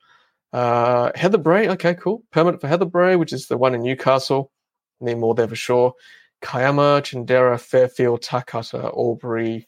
Uh, 0.55 1.11
Heatherbrae, 1.17 1.67
okay, 1.71 1.95
cool. 1.95 2.23
Permit 2.31 2.61
for 2.61 2.69
Heatherbrae, 2.69 3.19
which 3.19 3.33
is 3.33 3.49
the 3.49 3.59
one 3.59 3.75
in 3.75 3.83
Newcastle. 3.83 4.53
Need 5.01 5.19
more 5.19 5.35
there 5.35 5.49
for 5.49 5.57
sure. 5.57 5.95
Kiama, 6.43 7.03
Chinderah, 7.03 7.61
Fairfield, 7.61 8.23
Takata, 8.23 8.93
Albury. 8.97 9.67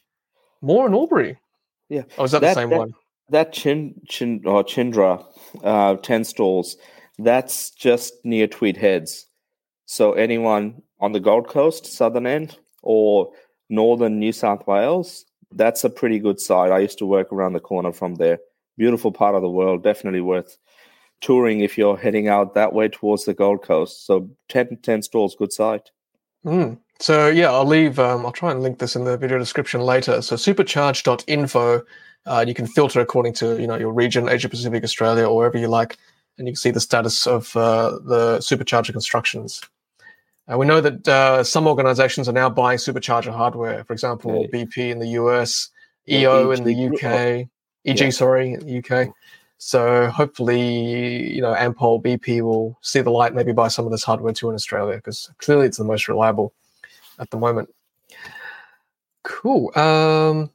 More 0.62 0.86
in 0.86 0.94
Albury. 0.94 1.38
Yeah. 1.88 2.02
Oh, 2.16 2.24
is 2.24 2.30
that, 2.30 2.40
that 2.42 2.54
the 2.54 2.60
same 2.60 2.70
that, 2.70 2.78
one? 2.78 2.94
That 3.30 3.52
Chin, 3.52 4.00
Chin 4.08 4.42
or 4.44 4.62
Chinderah, 4.62 5.24
uh, 5.64 5.96
10 5.96 6.22
stalls, 6.22 6.76
that's 7.18 7.72
just 7.72 8.14
near 8.22 8.46
Tweed 8.46 8.76
Heads. 8.76 9.26
So 9.86 10.12
anyone 10.12 10.82
on 11.00 11.10
the 11.10 11.20
Gold 11.20 11.48
Coast, 11.48 11.86
southern 11.86 12.28
end, 12.28 12.58
or 12.84 13.32
northern 13.68 14.20
New 14.20 14.30
South 14.30 14.64
Wales, 14.68 15.24
that's 15.50 15.82
a 15.82 15.90
pretty 15.90 16.20
good 16.20 16.38
site. 16.38 16.70
I 16.70 16.78
used 16.78 16.98
to 16.98 17.06
work 17.06 17.32
around 17.32 17.54
the 17.54 17.60
corner 17.60 17.90
from 17.92 18.14
there. 18.14 18.38
Beautiful 18.78 19.10
part 19.10 19.34
of 19.34 19.42
the 19.42 19.50
world, 19.50 19.82
definitely 19.82 20.20
worth 20.20 20.56
touring 21.20 21.60
if 21.60 21.76
you're 21.78 21.96
heading 21.96 22.28
out 22.28 22.54
that 22.54 22.72
way 22.72 22.88
towards 22.88 23.24
the 23.24 23.34
Gold 23.34 23.62
Coast. 23.62 24.06
So 24.06 24.30
10, 24.48 24.78
10 24.82 25.02
stalls, 25.02 25.34
good 25.34 25.52
site. 25.52 25.90
Mm. 26.44 26.78
So 27.00 27.28
yeah, 27.28 27.50
I'll 27.50 27.66
leave. 27.66 27.98
Um, 27.98 28.24
I'll 28.24 28.32
try 28.32 28.50
and 28.50 28.62
link 28.62 28.78
this 28.78 28.96
in 28.96 29.04
the 29.04 29.16
video 29.18 29.38
description 29.38 29.80
later. 29.80 30.22
So 30.22 30.36
supercharge.info. 30.36 31.82
Uh, 32.24 32.44
you 32.46 32.54
can 32.54 32.66
filter 32.66 33.00
according 33.00 33.32
to 33.34 33.60
you 33.60 33.66
know 33.66 33.76
your 33.76 33.92
region, 33.92 34.28
Asia 34.28 34.48
Pacific, 34.48 34.82
Australia, 34.82 35.26
or 35.26 35.36
wherever 35.36 35.58
you 35.58 35.68
like. 35.68 35.96
and 36.38 36.46
you 36.46 36.52
can 36.52 36.56
see 36.56 36.70
the 36.70 36.80
status 36.80 37.26
of 37.26 37.56
uh, 37.56 37.98
the 38.04 38.38
supercharger 38.38 38.92
constructions. 38.92 39.62
Uh, 40.52 40.58
we 40.58 40.66
know 40.66 40.80
that 40.80 41.08
uh, 41.08 41.42
some 41.42 41.66
organizations 41.66 42.28
are 42.28 42.32
now 42.32 42.48
buying 42.50 42.78
supercharger 42.78 43.32
hardware. 43.32 43.84
For 43.84 43.92
example, 43.92 44.46
Yeah. 44.52 44.60
BP 44.60 44.90
in 44.90 44.98
the 44.98 45.08
US, 45.20 45.70
EO 46.08 46.50
in 46.52 46.64
the 46.64 46.74
UK, 46.88 47.48
EG, 47.84 48.00
Yeah. 48.00 48.10
sorry, 48.10 48.52
in 48.52 48.60
the 48.60 48.78
UK. 48.78 49.12
So 49.58 50.08
hopefully, 50.08 51.32
you 51.34 51.40
know, 51.40 51.54
Ampol 51.54 52.02
BP 52.02 52.42
will 52.42 52.78
see 52.82 53.00
the 53.00 53.10
light, 53.10 53.34
maybe 53.34 53.52
buy 53.52 53.68
some 53.68 53.86
of 53.86 53.90
this 53.90 54.04
hardware 54.04 54.32
too 54.32 54.48
in 54.48 54.54
Australia, 54.54 54.96
because 54.96 55.30
clearly 55.38 55.66
it's 55.66 55.78
the 55.78 55.84
most 55.84 56.08
reliable 56.08 56.52
at 57.18 57.30
the 57.30 57.38
moment. 57.38 57.68
Cool. 59.22 59.76
Um, 59.78 60.50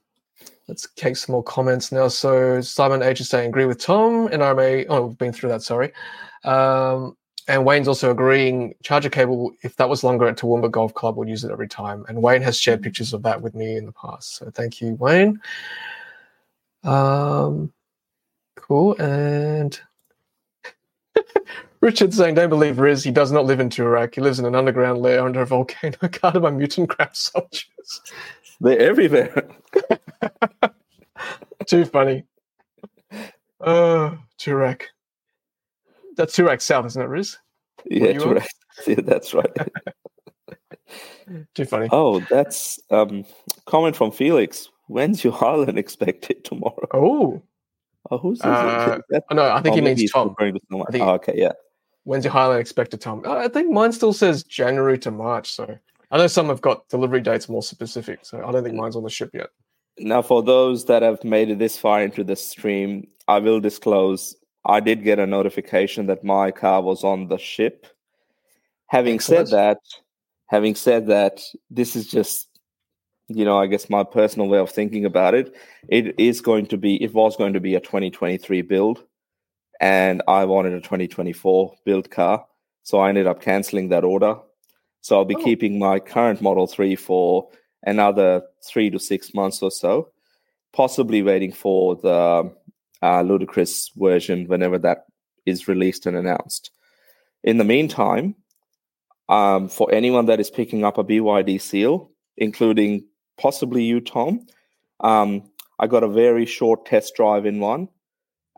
let's 0.67 0.87
take 0.95 1.17
some 1.17 1.33
more 1.33 1.43
comments 1.43 1.91
now. 1.91 2.07
So 2.07 2.61
Simon 2.61 3.01
H 3.01 3.21
is 3.21 3.29
saying, 3.29 3.49
agree 3.49 3.65
with 3.65 3.79
Tom. 3.79 4.29
NRMA, 4.29 4.85
oh, 4.89 5.07
we've 5.07 5.17
been 5.17 5.33
through 5.33 5.49
that, 5.49 5.63
sorry. 5.63 5.91
Um, 6.43 7.17
and 7.47 7.65
Wayne's 7.65 7.87
also 7.87 8.11
agreeing, 8.11 8.75
charger 8.83 9.09
cable, 9.09 9.51
if 9.63 9.75
that 9.77 9.89
was 9.89 10.03
longer 10.03 10.27
at 10.27 10.37
Toowoomba 10.37 10.69
Golf 10.69 10.93
Club, 10.93 11.17
would 11.17 11.27
use 11.27 11.43
it 11.43 11.51
every 11.51 11.67
time. 11.67 12.05
And 12.07 12.21
Wayne 12.21 12.43
has 12.43 12.57
shared 12.57 12.83
pictures 12.83 13.13
of 13.13 13.23
that 13.23 13.41
with 13.41 13.55
me 13.55 13.75
in 13.75 13.85
the 13.85 13.91
past. 13.91 14.35
So 14.35 14.51
thank 14.51 14.79
you, 14.79 14.93
Wayne. 14.93 15.41
Um, 16.83 17.73
cool. 18.55 18.95
And 18.99 19.79
Richard 21.81 22.13
saying, 22.13 22.35
don't 22.35 22.49
believe 22.49 22.79
Riz. 22.79 23.03
He 23.03 23.11
does 23.11 23.31
not 23.31 23.45
live 23.45 23.59
in 23.59 23.69
Toorak. 23.69 24.15
He 24.15 24.21
lives 24.21 24.39
in 24.39 24.45
an 24.45 24.55
underground 24.55 25.01
lair 25.01 25.25
under 25.25 25.41
a 25.41 25.45
volcano 25.45 25.97
guarded 26.21 26.41
by 26.41 26.51
mutant 26.51 26.89
crab 26.89 27.15
soldiers. 27.15 28.01
They're 28.59 28.79
everywhere. 28.79 29.49
Too 31.65 31.85
funny. 31.85 32.23
Uh, 33.59 34.15
Toorak. 34.39 34.83
That's 36.17 36.35
Toorak 36.35 36.61
South, 36.61 36.85
isn't 36.85 37.01
it, 37.01 37.07
Riz? 37.07 37.37
yeah, 37.85 38.17
correct. 38.17 38.53
Yeah, 38.85 39.01
that's 39.03 39.33
right. 39.33 39.51
Too 41.55 41.65
funny. 41.65 41.87
oh, 41.91 42.19
that's 42.29 42.79
um 42.89 43.25
comment 43.65 43.95
from 43.95 44.11
Felix. 44.11 44.69
When's 44.87 45.23
your 45.23 45.33
Highland 45.33 45.79
expected 45.79 46.43
tomorrow? 46.43 46.87
Oh, 46.93 47.41
Oh, 48.09 48.17
who's 48.17 48.39
this? 48.39 48.45
Uh, 48.45 48.99
That- 49.09 49.23
oh, 49.29 49.35
no, 49.35 49.43
I 49.51 49.61
think 49.61 49.73
oh, 49.73 49.75
he 49.75 49.81
means 49.81 50.11
Tom. 50.11 50.29
referring 50.29 50.55
to 50.55 50.59
someone. 50.69 50.87
I 50.89 50.91
think- 50.91 51.03
Oh, 51.03 51.13
okay, 51.15 51.33
yeah. 51.35 51.51
When's 52.03 52.25
your 52.25 52.33
Highland 52.33 52.59
expected, 52.59 52.99
Tom? 52.99 53.21
Uh, 53.25 53.35
I 53.35 53.47
think 53.47 53.71
mine 53.71 53.91
still 53.91 54.11
says 54.13 54.43
January 54.43 54.97
to 54.99 55.11
March. 55.11 55.51
So 55.53 55.77
I 56.09 56.17
know 56.17 56.25
some 56.27 56.47
have 56.47 56.61
got 56.61 56.89
delivery 56.89 57.21
dates 57.21 57.47
more 57.47 57.61
specific. 57.61 58.19
So 58.23 58.43
I 58.43 58.51
don't 58.51 58.63
think 58.63 58.75
mine's 58.75 58.95
on 58.95 59.03
the 59.03 59.09
ship 59.09 59.29
yet. 59.33 59.49
Now, 59.99 60.23
for 60.23 60.41
those 60.41 60.85
that 60.85 61.03
have 61.03 61.23
made 61.23 61.51
it 61.51 61.59
this 61.59 61.77
far 61.77 62.01
into 62.01 62.23
the 62.23 62.35
stream, 62.35 63.07
I 63.27 63.37
will 63.37 63.59
disclose 63.59 64.35
I 64.65 64.79
did 64.79 65.03
get 65.03 65.19
a 65.19 65.27
notification 65.27 66.07
that 66.07 66.23
my 66.23 66.51
car 66.51 66.81
was 66.81 67.03
on 67.03 67.27
the 67.27 67.37
ship. 67.37 67.87
Having 68.87 69.15
Excellent. 69.15 69.47
said 69.49 69.57
that, 69.57 69.77
having 70.47 70.75
said 70.75 71.07
that, 71.07 71.41
this 71.69 71.95
is 71.95 72.07
just, 72.07 72.47
you 73.36 73.45
know, 73.45 73.57
I 73.57 73.67
guess 73.67 73.89
my 73.89 74.03
personal 74.03 74.47
way 74.47 74.59
of 74.59 74.69
thinking 74.71 75.05
about 75.05 75.34
it. 75.34 75.53
It 75.88 76.19
is 76.19 76.41
going 76.41 76.67
to 76.67 76.77
be, 76.77 77.01
it 77.03 77.13
was 77.13 77.36
going 77.38 77.53
to 77.53 77.59
be 77.59 77.75
a 77.75 77.79
2023 77.79 78.61
build, 78.61 79.03
and 79.79 80.21
I 80.27 80.45
wanted 80.45 80.73
a 80.73 80.82
2024 80.82 81.75
build 81.86 82.09
car. 82.11 82.45
So 82.84 82.99
I 82.99 83.09
ended 83.09 83.27
up 83.27 83.41
canceling 83.41 83.89
that 83.89 84.03
order. 84.03 84.36
So 85.01 85.17
I'll 85.17 85.25
be 85.25 85.36
Oh. 85.36 85.43
keeping 85.43 85.79
my 85.79 85.99
current 85.99 86.41
Model 86.41 86.67
3 86.67 86.95
for 86.95 87.49
another 87.84 88.43
three 88.67 88.89
to 88.91 88.99
six 88.99 89.34
months 89.34 89.61
or 89.61 89.71
so, 89.71 90.09
possibly 90.73 91.23
waiting 91.23 91.51
for 91.51 91.95
the 91.95 92.51
uh, 93.01 93.21
ludicrous 93.21 93.89
version 93.95 94.47
whenever 94.47 94.77
that 94.77 95.05
is 95.45 95.67
released 95.67 96.05
and 96.05 96.15
announced. 96.15 96.71
In 97.43 97.57
the 97.57 97.63
meantime, 97.63 98.36
um, 99.29 99.69
for 99.69 99.91
anyone 99.91 100.25
that 100.27 100.39
is 100.39 100.51
picking 100.51 100.84
up 100.84 100.97
a 100.97 101.03
BYD 101.03 101.59
seal, 101.59 102.11
including 102.38 103.05
possibly 103.38 103.84
you, 103.84 104.01
Tom, 104.01 104.45
um, 104.99 105.43
I 105.79 105.88
got 105.88 106.03
a 106.03 106.07
very 106.07 106.45
short 106.45 106.86
test 106.86 107.15
drive 107.15 107.45
in 107.45 107.59
one, 107.59 107.89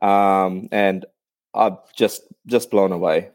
um, 0.02 0.68
and 0.72 1.06
I'm 1.54 1.78
just 1.96 2.24
just 2.48 2.72
blown 2.72 2.92
away. 2.92 3.30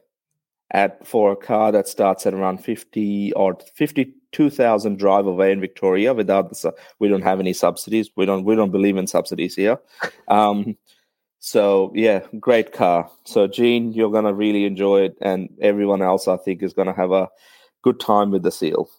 At 0.70 1.06
for 1.06 1.32
a 1.32 1.36
car 1.36 1.72
that 1.72 1.88
starts 1.88 2.26
at 2.26 2.34
around 2.34 2.58
fifty 2.58 3.32
or 3.32 3.56
fifty-two 3.74 4.50
thousand 4.50 4.98
drive 4.98 5.26
away 5.26 5.50
in 5.50 5.62
Victoria 5.62 6.12
without 6.12 6.50
the 6.50 6.74
we 6.98 7.08
don't 7.08 7.22
have 7.22 7.40
any 7.40 7.54
subsidies. 7.54 8.10
We 8.16 8.26
don't 8.26 8.44
we 8.44 8.54
don't 8.54 8.70
believe 8.70 8.98
in 8.98 9.06
subsidies 9.06 9.56
here. 9.56 9.78
Um, 10.28 10.76
so 11.38 11.90
yeah, 11.94 12.20
great 12.38 12.72
car. 12.72 13.10
So 13.24 13.46
Gene, 13.46 13.94
you're 13.94 14.12
gonna 14.12 14.34
really 14.34 14.66
enjoy 14.66 15.04
it, 15.04 15.16
and 15.22 15.48
everyone 15.62 16.02
else 16.02 16.28
I 16.28 16.36
think 16.36 16.62
is 16.62 16.74
gonna 16.74 16.94
have 16.94 17.12
a 17.12 17.30
good 17.80 17.98
time 17.98 18.30
with 18.30 18.42
the 18.42 18.52
seal. 18.52 18.90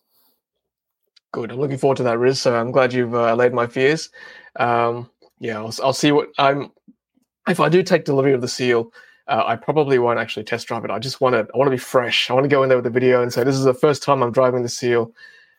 Good. 1.31 1.51
I'm 1.51 1.59
looking 1.59 1.77
forward 1.77 1.97
to 1.97 2.03
that, 2.03 2.17
Riz. 2.17 2.41
So 2.41 2.55
I'm 2.55 2.71
glad 2.71 2.91
you've 2.93 3.13
uh, 3.13 3.33
allayed 3.33 3.53
my 3.53 3.67
fears. 3.67 4.09
Um, 4.55 5.09
yeah, 5.39 5.57
I'll, 5.57 5.73
I'll 5.83 5.93
see 5.93 6.11
what 6.11 6.29
I'm. 6.37 6.71
If 7.47 7.59
I 7.59 7.69
do 7.69 7.83
take 7.83 8.05
delivery 8.05 8.33
of 8.33 8.41
the 8.41 8.47
seal, 8.47 8.91
uh, 9.27 9.43
I 9.45 9.55
probably 9.55 9.99
won't 9.99 10.19
actually 10.19 10.43
test 10.43 10.67
drive 10.67 10.85
it. 10.85 10.91
I 10.91 10.99
just 10.99 11.21
want 11.21 11.33
to. 11.33 11.47
I 11.53 11.57
want 11.57 11.67
to 11.67 11.71
be 11.71 11.77
fresh. 11.77 12.29
I 12.29 12.33
want 12.33 12.45
to 12.45 12.49
go 12.49 12.63
in 12.63 12.69
there 12.69 12.77
with 12.77 12.87
a 12.87 12.91
video 12.91 13.21
and 13.21 13.31
say 13.31 13.43
this 13.43 13.55
is 13.55 13.63
the 13.63 13.73
first 13.73 14.01
time 14.01 14.23
I'm 14.23 14.31
driving 14.31 14.63
the 14.63 14.69
seal, 14.69 15.13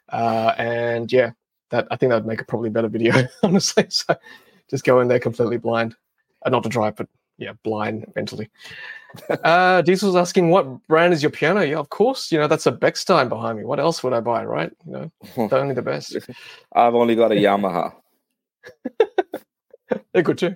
uh, 0.09 0.55
and 0.59 1.11
yeah, 1.13 1.31
that 1.71 1.87
I 1.91 1.97
think 1.97 2.11
that 2.11 2.17
would 2.17 2.27
make 2.27 2.41
a 2.41 2.45
probably 2.45 2.71
better 2.71 2.89
video, 2.89 3.15
honestly. 3.45 3.87
So 3.91 4.17
just 4.69 4.85
go 4.85 5.01
in 5.01 5.09
there 5.09 5.21
completely 5.21 5.59
blind, 5.59 5.95
uh, 6.45 6.51
not 6.51 6.65
to 6.65 6.69
drive, 6.69 6.97
but 6.97 7.09
yeah, 7.41 7.55
blind 7.65 8.07
mentally. 8.15 8.51
uh, 9.43 9.83
Diesel's 9.83 10.15
asking 10.15 10.51
what 10.51 10.87
brand 10.87 11.13
is 11.13 11.23
your 11.23 11.31
piano? 11.31 11.63
Yeah, 11.63 11.79
of 11.79 11.89
course. 11.89 12.31
You 12.31 12.39
know 12.39 12.47
that's 12.47 12.67
a 12.67 12.73
Bechstein 12.73 13.29
behind 13.29 13.59
me. 13.59 13.65
What 13.65 13.81
else 13.81 14.05
would 14.05 14.13
I 14.13 14.21
buy, 14.21 14.45
right? 14.45 14.71
You 14.87 14.93
know, 14.93 15.49
only 15.53 15.75
the 15.75 15.83
best. 15.83 16.17
I've 16.73 16.95
only 16.95 17.17
got 17.17 17.33
a 17.33 17.35
Yamaha. 17.35 17.95
They're 20.13 20.23
good 20.23 20.39
too. 20.39 20.55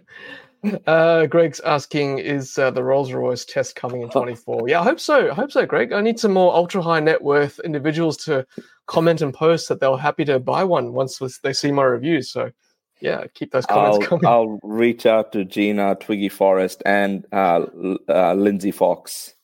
Uh, 0.87 1.27
Greg's 1.27 1.61
asking, 1.61 2.19
is 2.21 2.57
uh, 2.59 2.71
the 2.71 2.83
Rolls 2.83 3.13
Royce 3.13 3.45
test 3.45 3.77
coming 3.77 4.01
in 4.01 4.09
24? 4.09 4.67
Yeah, 4.69 4.81
I 4.81 4.85
hope 4.85 4.99
so. 4.99 5.31
I 5.31 5.35
hope 5.35 5.53
so, 5.53 5.67
Greg. 5.67 5.93
I 5.93 6.01
need 6.01 6.19
some 6.19 6.33
more 6.33 6.55
ultra 6.55 6.81
high 6.81 7.01
net 7.01 7.21
worth 7.23 7.59
individuals 7.61 8.17
to 8.25 8.47
comment 8.87 9.21
and 9.21 9.35
post 9.35 9.69
that 9.69 9.81
they're 9.81 9.97
happy 9.97 10.25
to 10.25 10.39
buy 10.39 10.65
one 10.65 10.95
once 10.95 11.21
they 11.43 11.53
see 11.53 11.71
my 11.71 11.83
reviews. 11.83 12.31
So, 12.31 12.51
yeah, 13.01 13.25
keep 13.35 13.53
those 13.53 13.67
comments 13.67 13.99
I'll, 13.99 14.09
coming. 14.09 14.27
I'll 14.27 14.61
reach 14.63 15.07
out 15.07 15.33
to 15.33 15.45
Gina, 15.45 15.97
Twiggy 15.97 16.29
Forrest, 16.29 16.83
and 16.87 17.27
uh, 17.33 17.67
uh, 18.09 18.35
Lindsay 18.35 18.71
Fox, 18.71 19.35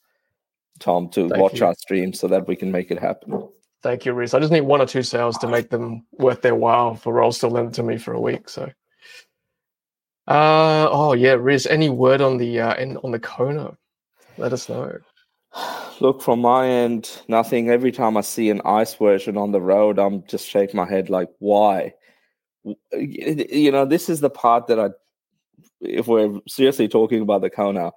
Tom, 0.78 1.08
to 1.10 1.28
Thank 1.28 1.40
watch 1.40 1.60
you. 1.60 1.66
our 1.66 1.74
stream 1.74 2.12
so 2.12 2.28
that 2.28 2.46
we 2.46 2.56
can 2.56 2.72
make 2.72 2.90
it 2.90 2.98
happen. 2.98 3.48
Thank 3.82 4.04
you, 4.04 4.12
Riz. 4.12 4.34
I 4.34 4.40
just 4.40 4.52
need 4.52 4.62
one 4.62 4.80
or 4.80 4.86
two 4.86 5.02
sales 5.02 5.38
to 5.38 5.48
make 5.48 5.70
them 5.70 6.04
worth 6.12 6.42
their 6.42 6.54
while 6.54 6.94
for 6.94 7.14
Rolls 7.14 7.38
to 7.38 7.48
lend 7.48 7.74
to 7.74 7.82
me 7.82 7.96
for 7.96 8.12
a 8.12 8.20
week. 8.20 8.48
So, 8.48 8.70
uh, 10.28 10.88
oh 10.90 11.14
yeah, 11.14 11.32
Riz. 11.32 11.66
Any 11.66 11.88
word 11.88 12.20
on 12.20 12.36
the 12.36 12.60
uh, 12.60 12.74
in, 12.74 12.98
on 12.98 13.10
the 13.10 13.18
Kona? 13.18 13.76
Let 14.36 14.52
us 14.52 14.68
know. 14.68 14.98
Look, 16.00 16.22
from 16.22 16.40
my 16.40 16.68
end, 16.68 17.22
nothing. 17.28 17.70
Every 17.70 17.92
time 17.92 18.16
I 18.16 18.20
see 18.20 18.50
an 18.50 18.60
ice 18.64 18.94
version 18.94 19.36
on 19.36 19.52
the 19.52 19.60
road, 19.60 19.98
I'm 19.98 20.24
just 20.26 20.48
shake 20.48 20.74
my 20.74 20.88
head 20.88 21.10
like, 21.10 21.28
why? 21.38 21.94
W- 22.64 22.78
You 23.56 23.70
know, 23.72 23.84
this 23.84 24.08
is 24.08 24.20
the 24.20 24.30
part 24.30 24.66
that 24.66 24.78
I, 24.78 24.90
if 25.80 26.06
we're 26.06 26.40
seriously 26.48 26.88
talking 26.88 27.22
about 27.22 27.40
the 27.42 27.50
Kona, 27.50 27.92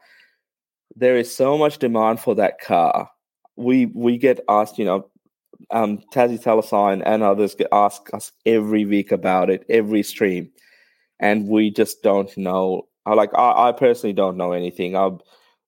there 0.96 1.18
is 1.18 1.36
so 1.36 1.58
much 1.58 1.80
demand 1.80 2.20
for 2.20 2.36
that 2.36 2.60
car. 2.60 3.10
We 3.56 3.88
we 3.88 4.18
get 4.18 4.40
asked, 4.50 4.78
you 4.78 4.86
know, 4.86 5.10
um, 5.72 6.00
Tassie 6.14 6.42
Talasine 6.42 7.02
and 7.06 7.24
others 7.24 7.56
get 7.56 7.68
ask 7.72 8.14
us 8.14 8.32
every 8.46 8.86
week 8.86 9.12
about 9.12 9.50
it, 9.50 9.66
every 9.70 10.04
stream, 10.04 10.52
and 11.20 11.48
we 11.48 11.70
just 11.72 12.04
don't 12.04 12.36
know. 12.38 12.88
Like 13.06 13.34
I, 13.36 13.70
I 13.70 13.72
personally 13.74 14.14
don't 14.14 14.38
know 14.38 14.54
anything. 14.54 14.96
I, 14.96 15.12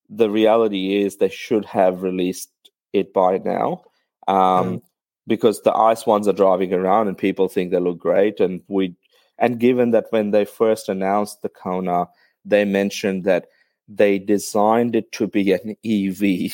the 0.10 0.30
reality 0.30 1.02
is 1.02 1.18
they 1.18 1.30
should 1.30 1.66
have 1.66 2.02
released 2.04 2.52
it 2.94 3.14
by 3.14 3.40
now, 3.40 3.84
um, 4.28 4.82
because 5.28 5.62
the 5.62 5.74
ice 5.74 6.06
ones 6.06 6.28
are 6.28 6.34
driving 6.34 6.74
around 6.74 7.08
and 7.08 7.18
people 7.18 7.48
think 7.48 7.72
they 7.72 7.80
look 7.80 7.98
great, 7.98 8.40
and 8.40 8.62
we 8.68 8.96
and 9.38 9.60
given 9.60 9.92
that 9.92 10.06
when 10.12 10.32
they 10.32 10.46
first 10.46 10.90
announced 10.90 11.42
the 11.42 11.50
Kona, 11.50 12.08
they 12.46 12.66
mentioned 12.66 13.24
that 13.26 13.48
they 13.88 14.18
designed 14.18 14.96
it 14.96 15.12
to 15.14 15.28
be 15.28 15.52
an 15.52 15.76
EV 15.86 16.54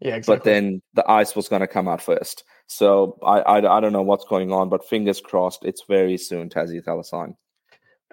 Yeah, 0.00 0.16
exactly. 0.16 0.36
but 0.36 0.44
then 0.44 0.82
the 0.94 1.08
ice 1.10 1.34
was 1.34 1.48
going 1.48 1.60
to 1.60 1.66
come 1.66 1.88
out 1.88 2.02
first. 2.02 2.44
So 2.66 3.18
I, 3.24 3.40
I 3.40 3.76
I 3.76 3.80
don't 3.80 3.92
know 3.92 4.02
what's 4.02 4.24
going 4.24 4.52
on, 4.52 4.68
but 4.68 4.88
fingers 4.88 5.20
crossed, 5.20 5.64
it's 5.64 5.84
very 5.88 6.16
soon. 6.16 6.48
Tassie 6.48 6.82
Talasine. 6.84 7.36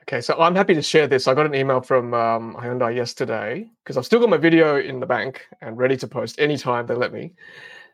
Okay, 0.03 0.21
so 0.21 0.35
I'm 0.39 0.55
happy 0.55 0.73
to 0.73 0.81
share 0.81 1.07
this. 1.07 1.27
I 1.27 1.35
got 1.35 1.45
an 1.45 1.53
email 1.53 1.81
from 1.81 2.13
um, 2.13 2.55
Hyundai 2.55 2.95
yesterday 2.95 3.69
because 3.83 3.95
I've 3.95 4.05
still 4.05 4.19
got 4.19 4.29
my 4.29 4.37
video 4.37 4.77
in 4.79 4.99
the 4.99 5.05
bank 5.05 5.45
and 5.61 5.77
ready 5.77 5.97
to 5.97 6.07
post 6.07 6.39
anytime 6.39 6.87
they 6.87 6.95
let 6.95 7.13
me. 7.13 7.33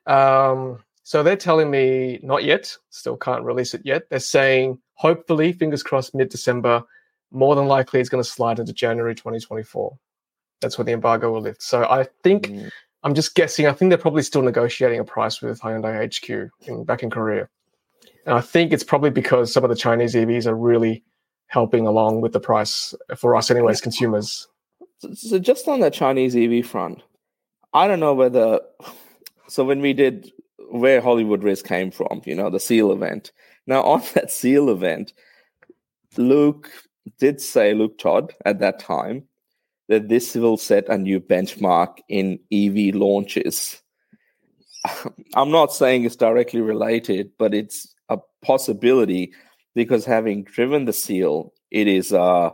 Um, 0.06 0.80
so 1.06 1.22
they're 1.22 1.38
telling 1.38 1.70
me 1.70 2.20
not 2.24 2.44
yet, 2.44 2.76
still 2.90 3.16
can't 3.16 3.44
release 3.44 3.76
it 3.76 3.82
yet. 3.86 4.10
They're 4.10 4.18
saying 4.20 4.80
hopefully, 4.96 5.54
fingers 5.54 5.84
crossed, 5.84 6.16
mid 6.16 6.30
December. 6.30 6.84
More 7.30 7.54
than 7.54 7.68
likely, 7.68 8.00
it's 8.00 8.10
going 8.10 8.24
to 8.24 8.28
slide 8.28 8.58
into 8.58 8.74
January 8.74 9.14
2024. 9.14 9.96
That's 10.62 10.80
where 10.80 10.86
the 10.86 10.94
embargo 10.94 11.32
will 11.32 11.42
lift. 11.42 11.62
So 11.62 11.84
I 11.84 12.08
think 12.24 12.48
mm. 12.48 12.72
I'm 13.04 13.14
just 13.14 13.36
guessing. 13.36 13.68
I 13.68 13.72
think 13.72 13.90
they're 13.90 14.00
probably 14.00 14.24
still 14.24 14.42
negotiating 14.42 15.00
a 15.00 15.04
price 15.04 15.44
with 15.44 15.62
Hyundai 15.62 16.12
HQ 16.12 16.50
in, 16.68 16.84
back 16.86 17.04
in 17.04 17.12
Korea, 17.12 17.50
and 18.26 18.34
I 18.34 18.42
think 18.42 18.74
it's 18.74 18.84
probably 18.84 19.12
because 19.12 19.54
some 19.54 19.64
of 19.64 19.70
the 19.70 19.76
Chinese 19.76 20.16
EVs 20.16 20.48
are 20.48 20.56
really 20.56 21.04
helping 21.46 21.86
along 21.86 22.22
with 22.22 22.34
the 22.34 22.40
price 22.40 22.96
for 23.16 23.36
us, 23.36 23.52
anyways, 23.52 23.80
consumers. 23.80 24.48
So 25.14 25.38
just 25.38 25.68
on 25.68 25.82
the 25.82 25.92
Chinese 25.92 26.36
EV 26.36 26.66
front, 26.66 27.04
I 27.76 27.88
don't 27.88 28.00
know 28.00 28.16
whether. 28.16 28.60
So 29.48 29.64
when 29.64 29.82
we 29.82 29.94
did 29.94 30.32
where 30.72 31.02
Hollywood 31.02 31.44
Riz 31.44 31.62
came 31.62 31.92
from, 31.92 32.22
you 32.26 32.36
know, 32.36 32.50
the 32.50 32.60
SEAL 32.60 32.92
event. 32.92 33.32
Now 33.68 33.84
on 33.84 34.02
that 34.14 34.32
SEAL 34.32 34.70
event, 34.70 35.14
Luke 36.18 36.72
did 37.20 37.42
say, 37.42 37.74
Luke 37.74 37.98
Todd 37.98 38.34
at 38.46 38.60
that 38.60 38.80
time, 38.80 39.24
that 39.88 40.10
this 40.10 40.34
will 40.36 40.58
set 40.58 40.90
a 40.90 40.98
new 40.98 41.20
benchmark 41.20 41.98
in 42.10 42.40
EV 42.52 42.96
launches. 42.96 43.82
I'm 45.36 45.52
not 45.52 45.72
saying 45.74 46.06
it's 46.06 46.16
directly 46.16 46.62
related, 46.62 47.32
but 47.38 47.54
it's 47.54 47.94
a 48.10 48.18
possibility 48.42 49.34
because 49.76 50.06
having 50.06 50.44
driven 50.44 50.86
the 50.86 50.94
seal, 50.94 51.54
it 51.70 51.88
is 51.88 52.14
uh, 52.14 52.50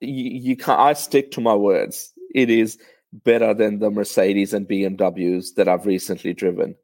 you, 0.00 0.40
you 0.50 0.56
can't. 0.56 0.80
I 0.80 0.92
stick 0.94 1.30
to 1.32 1.40
my 1.40 1.54
words. 1.54 2.12
It 2.34 2.50
is 2.50 2.78
better 3.22 3.54
than 3.54 3.78
the 3.78 3.90
Mercedes 3.90 4.52
and 4.52 4.68
BMWs 4.68 5.54
that 5.54 5.68
I've 5.68 5.86
recently 5.86 6.34
driven, 6.34 6.74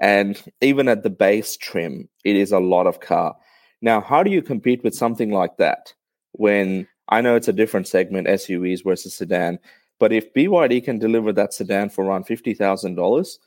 and 0.00 0.42
even 0.60 0.88
at 0.88 1.02
the 1.02 1.10
base 1.10 1.56
trim, 1.56 2.08
it 2.24 2.36
is 2.36 2.52
a 2.52 2.58
lot 2.58 2.86
of 2.86 3.00
car. 3.00 3.36
Now, 3.82 4.00
how 4.00 4.22
do 4.22 4.30
you 4.30 4.42
compete 4.42 4.82
with 4.82 4.94
something 4.94 5.30
like 5.30 5.58
that 5.58 5.92
when 6.32 6.88
I 7.08 7.20
know 7.20 7.36
it's 7.36 7.48
a 7.48 7.52
different 7.52 7.86
segment, 7.86 8.28
SUVs 8.28 8.82
versus 8.82 9.14
sedan, 9.14 9.58
but 10.00 10.12
if 10.12 10.32
BYD 10.32 10.84
can 10.84 10.98
deliver 10.98 11.32
that 11.32 11.52
sedan 11.54 11.90
for 11.90 12.04
around 12.04 12.24
fifty 12.24 12.54
thousand 12.54 12.94
dollars, 12.94 13.38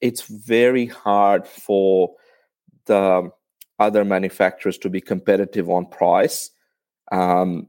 it's 0.00 0.22
very 0.22 0.86
hard 0.86 1.46
for 1.46 2.14
the 2.86 3.30
other 3.78 4.04
manufacturers 4.04 4.78
to 4.78 4.90
be 4.90 5.00
competitive 5.00 5.68
on 5.68 5.86
price. 5.86 6.50
Um, 7.10 7.68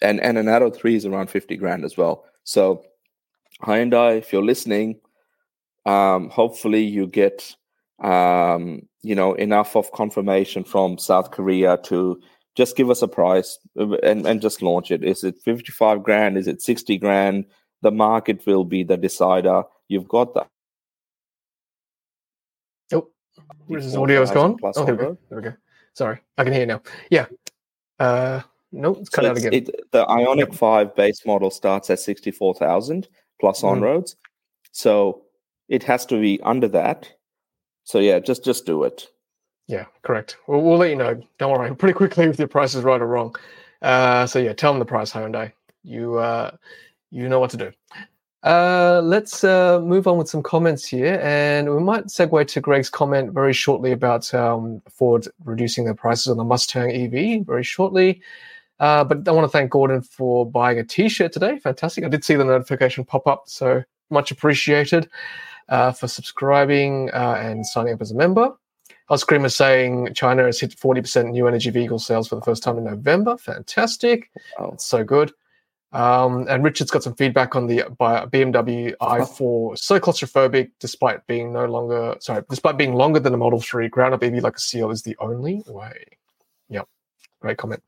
and 0.00 0.20
and 0.20 0.38
an 0.38 0.48
Atto 0.48 0.70
three 0.70 0.96
is 0.96 1.06
around 1.06 1.28
fifty 1.30 1.56
grand 1.56 1.84
as 1.84 1.96
well. 1.96 2.24
So 2.44 2.84
Hyundai, 3.64 4.18
if 4.18 4.32
you're 4.32 4.44
listening, 4.44 5.00
um, 5.86 6.28
hopefully 6.30 6.82
you 6.82 7.06
get 7.06 7.54
um, 8.02 8.82
you 9.02 9.14
know 9.14 9.34
enough 9.34 9.76
of 9.76 9.92
confirmation 9.92 10.64
from 10.64 10.98
South 10.98 11.30
Korea 11.30 11.78
to 11.84 12.20
just 12.54 12.76
give 12.76 12.90
us 12.90 13.02
a 13.02 13.08
price 13.08 13.58
uh, 13.78 13.96
and, 13.98 14.26
and 14.26 14.40
just 14.40 14.62
launch 14.62 14.90
it. 14.90 15.02
Is 15.02 15.24
it 15.24 15.36
55 15.44 16.02
grand? 16.02 16.36
Is 16.36 16.46
it 16.46 16.60
60 16.60 16.98
grand? 16.98 17.46
The 17.82 17.90
market 17.90 18.44
will 18.46 18.64
be 18.64 18.82
the 18.82 18.96
decider. 18.96 19.62
You've 19.88 20.08
got 20.08 20.34
that. 20.34 20.48
Oh, 22.92 23.08
his 23.68 23.96
audio 23.96 24.22
is 24.22 24.30
gone. 24.30 24.56
Oh, 24.62 24.84
there 24.84 24.94
we, 24.94 25.02
go. 25.02 25.18
there 25.28 25.38
we 25.38 25.44
go. 25.44 25.54
Sorry, 25.94 26.18
I 26.36 26.44
can 26.44 26.52
hear 26.52 26.62
you 26.62 26.66
now. 26.66 26.82
Yeah. 27.10 27.26
Uh, 27.98 28.42
no, 28.72 28.94
it's 28.94 29.10
cut 29.10 29.24
so 29.24 29.30
out 29.30 29.36
again. 29.36 29.52
It, 29.52 29.70
the 29.90 30.06
Ioniq 30.06 30.38
yep. 30.38 30.54
5 30.54 30.96
base 30.96 31.26
model 31.26 31.50
starts 31.50 31.90
at 31.90 32.00
64,000 32.00 33.08
plus 33.42 33.60
mm. 33.60 33.68
on 33.68 33.80
roads. 33.82 34.14
So 34.70 35.22
it 35.68 35.82
has 35.82 36.06
to 36.06 36.18
be 36.18 36.40
under 36.42 36.68
that. 36.68 37.12
So 37.84 37.98
yeah, 37.98 38.20
just 38.20 38.44
just 38.44 38.64
do 38.64 38.84
it. 38.84 39.08
Yeah, 39.66 39.86
correct. 40.02 40.36
We'll, 40.46 40.62
we'll 40.62 40.78
let 40.78 40.90
you 40.90 40.96
know. 40.96 41.20
Don't 41.38 41.52
worry. 41.52 41.74
Pretty 41.82 41.92
quickly 41.92 42.24
if 42.26 42.36
the 42.36 42.46
price 42.46 42.74
is 42.74 42.84
right 42.84 43.02
or 43.02 43.06
wrong. 43.06 43.34
Uh, 43.82 44.26
so 44.26 44.38
yeah, 44.38 44.52
tell 44.52 44.72
them 44.72 44.78
the 44.78 44.84
price, 44.84 45.12
Hyundai. 45.12 45.52
You 45.82 46.16
uh, 46.18 46.52
you 47.10 47.28
know 47.28 47.40
what 47.40 47.50
to 47.50 47.56
do. 47.56 47.72
Uh, 48.44 49.00
let's 49.04 49.44
uh, 49.44 49.80
move 49.80 50.06
on 50.06 50.18
with 50.18 50.28
some 50.28 50.42
comments 50.42 50.84
here, 50.86 51.20
and 51.22 51.68
we 51.74 51.80
might 51.80 52.06
segue 52.06 52.46
to 52.46 52.60
Greg's 52.60 52.90
comment 52.90 53.32
very 53.32 53.52
shortly 53.52 53.92
about 53.92 54.32
um, 54.34 54.80
Ford 54.88 55.26
reducing 55.44 55.84
their 55.84 55.94
prices 55.94 56.28
on 56.28 56.36
the 56.36 56.44
Mustang 56.44 56.90
EV 56.90 57.46
very 57.46 57.62
shortly. 57.64 58.20
Uh, 58.82 59.04
but 59.04 59.26
I 59.28 59.30
want 59.30 59.44
to 59.44 59.48
thank 59.48 59.70
Gordon 59.70 60.02
for 60.02 60.44
buying 60.44 60.80
a 60.80 60.84
T-shirt 60.84 61.32
today. 61.32 61.56
Fantastic! 61.60 62.04
I 62.04 62.08
did 62.08 62.24
see 62.24 62.34
the 62.34 62.44
notification 62.44 63.04
pop 63.04 63.28
up, 63.28 63.44
so 63.46 63.84
much 64.10 64.32
appreciated 64.32 65.08
uh, 65.68 65.92
for 65.92 66.08
subscribing 66.08 67.08
uh, 67.14 67.36
and 67.38 67.64
signing 67.64 67.94
up 67.94 68.02
as 68.02 68.10
a 68.10 68.16
member. 68.16 68.50
Oscream 69.08 69.44
is 69.44 69.54
saying 69.54 70.14
China 70.14 70.42
has 70.44 70.58
hit 70.58 70.76
40% 70.76 71.30
new 71.30 71.46
energy 71.46 71.70
vehicle 71.70 72.00
sales 72.00 72.26
for 72.26 72.34
the 72.34 72.42
first 72.42 72.64
time 72.64 72.76
in 72.76 72.84
November. 72.84 73.36
Fantastic. 73.38 74.30
Oh, 74.58 74.72
it's 74.72 74.86
so 74.86 75.04
good. 75.04 75.32
Um, 75.92 76.46
and 76.48 76.64
Richard's 76.64 76.90
got 76.90 77.04
some 77.04 77.14
feedback 77.14 77.54
on 77.54 77.68
the 77.68 77.84
BMW 78.00 78.94
i4. 79.00 79.78
So 79.78 80.00
claustrophobic, 80.00 80.70
despite 80.80 81.24
being 81.28 81.52
no 81.52 81.66
longer 81.66 82.16
sorry, 82.18 82.42
despite 82.50 82.78
being 82.78 82.94
longer 82.94 83.20
than 83.20 83.32
a 83.32 83.36
Model 83.36 83.60
3, 83.60 83.88
ground 83.88 84.14
up 84.14 84.24
EV 84.24 84.42
like 84.42 84.56
a 84.56 84.60
Seal 84.60 84.90
is 84.90 85.02
the 85.02 85.16
only 85.20 85.62
way. 85.68 86.04
Yep, 86.70 86.88
great 87.40 87.58
comment. 87.58 87.82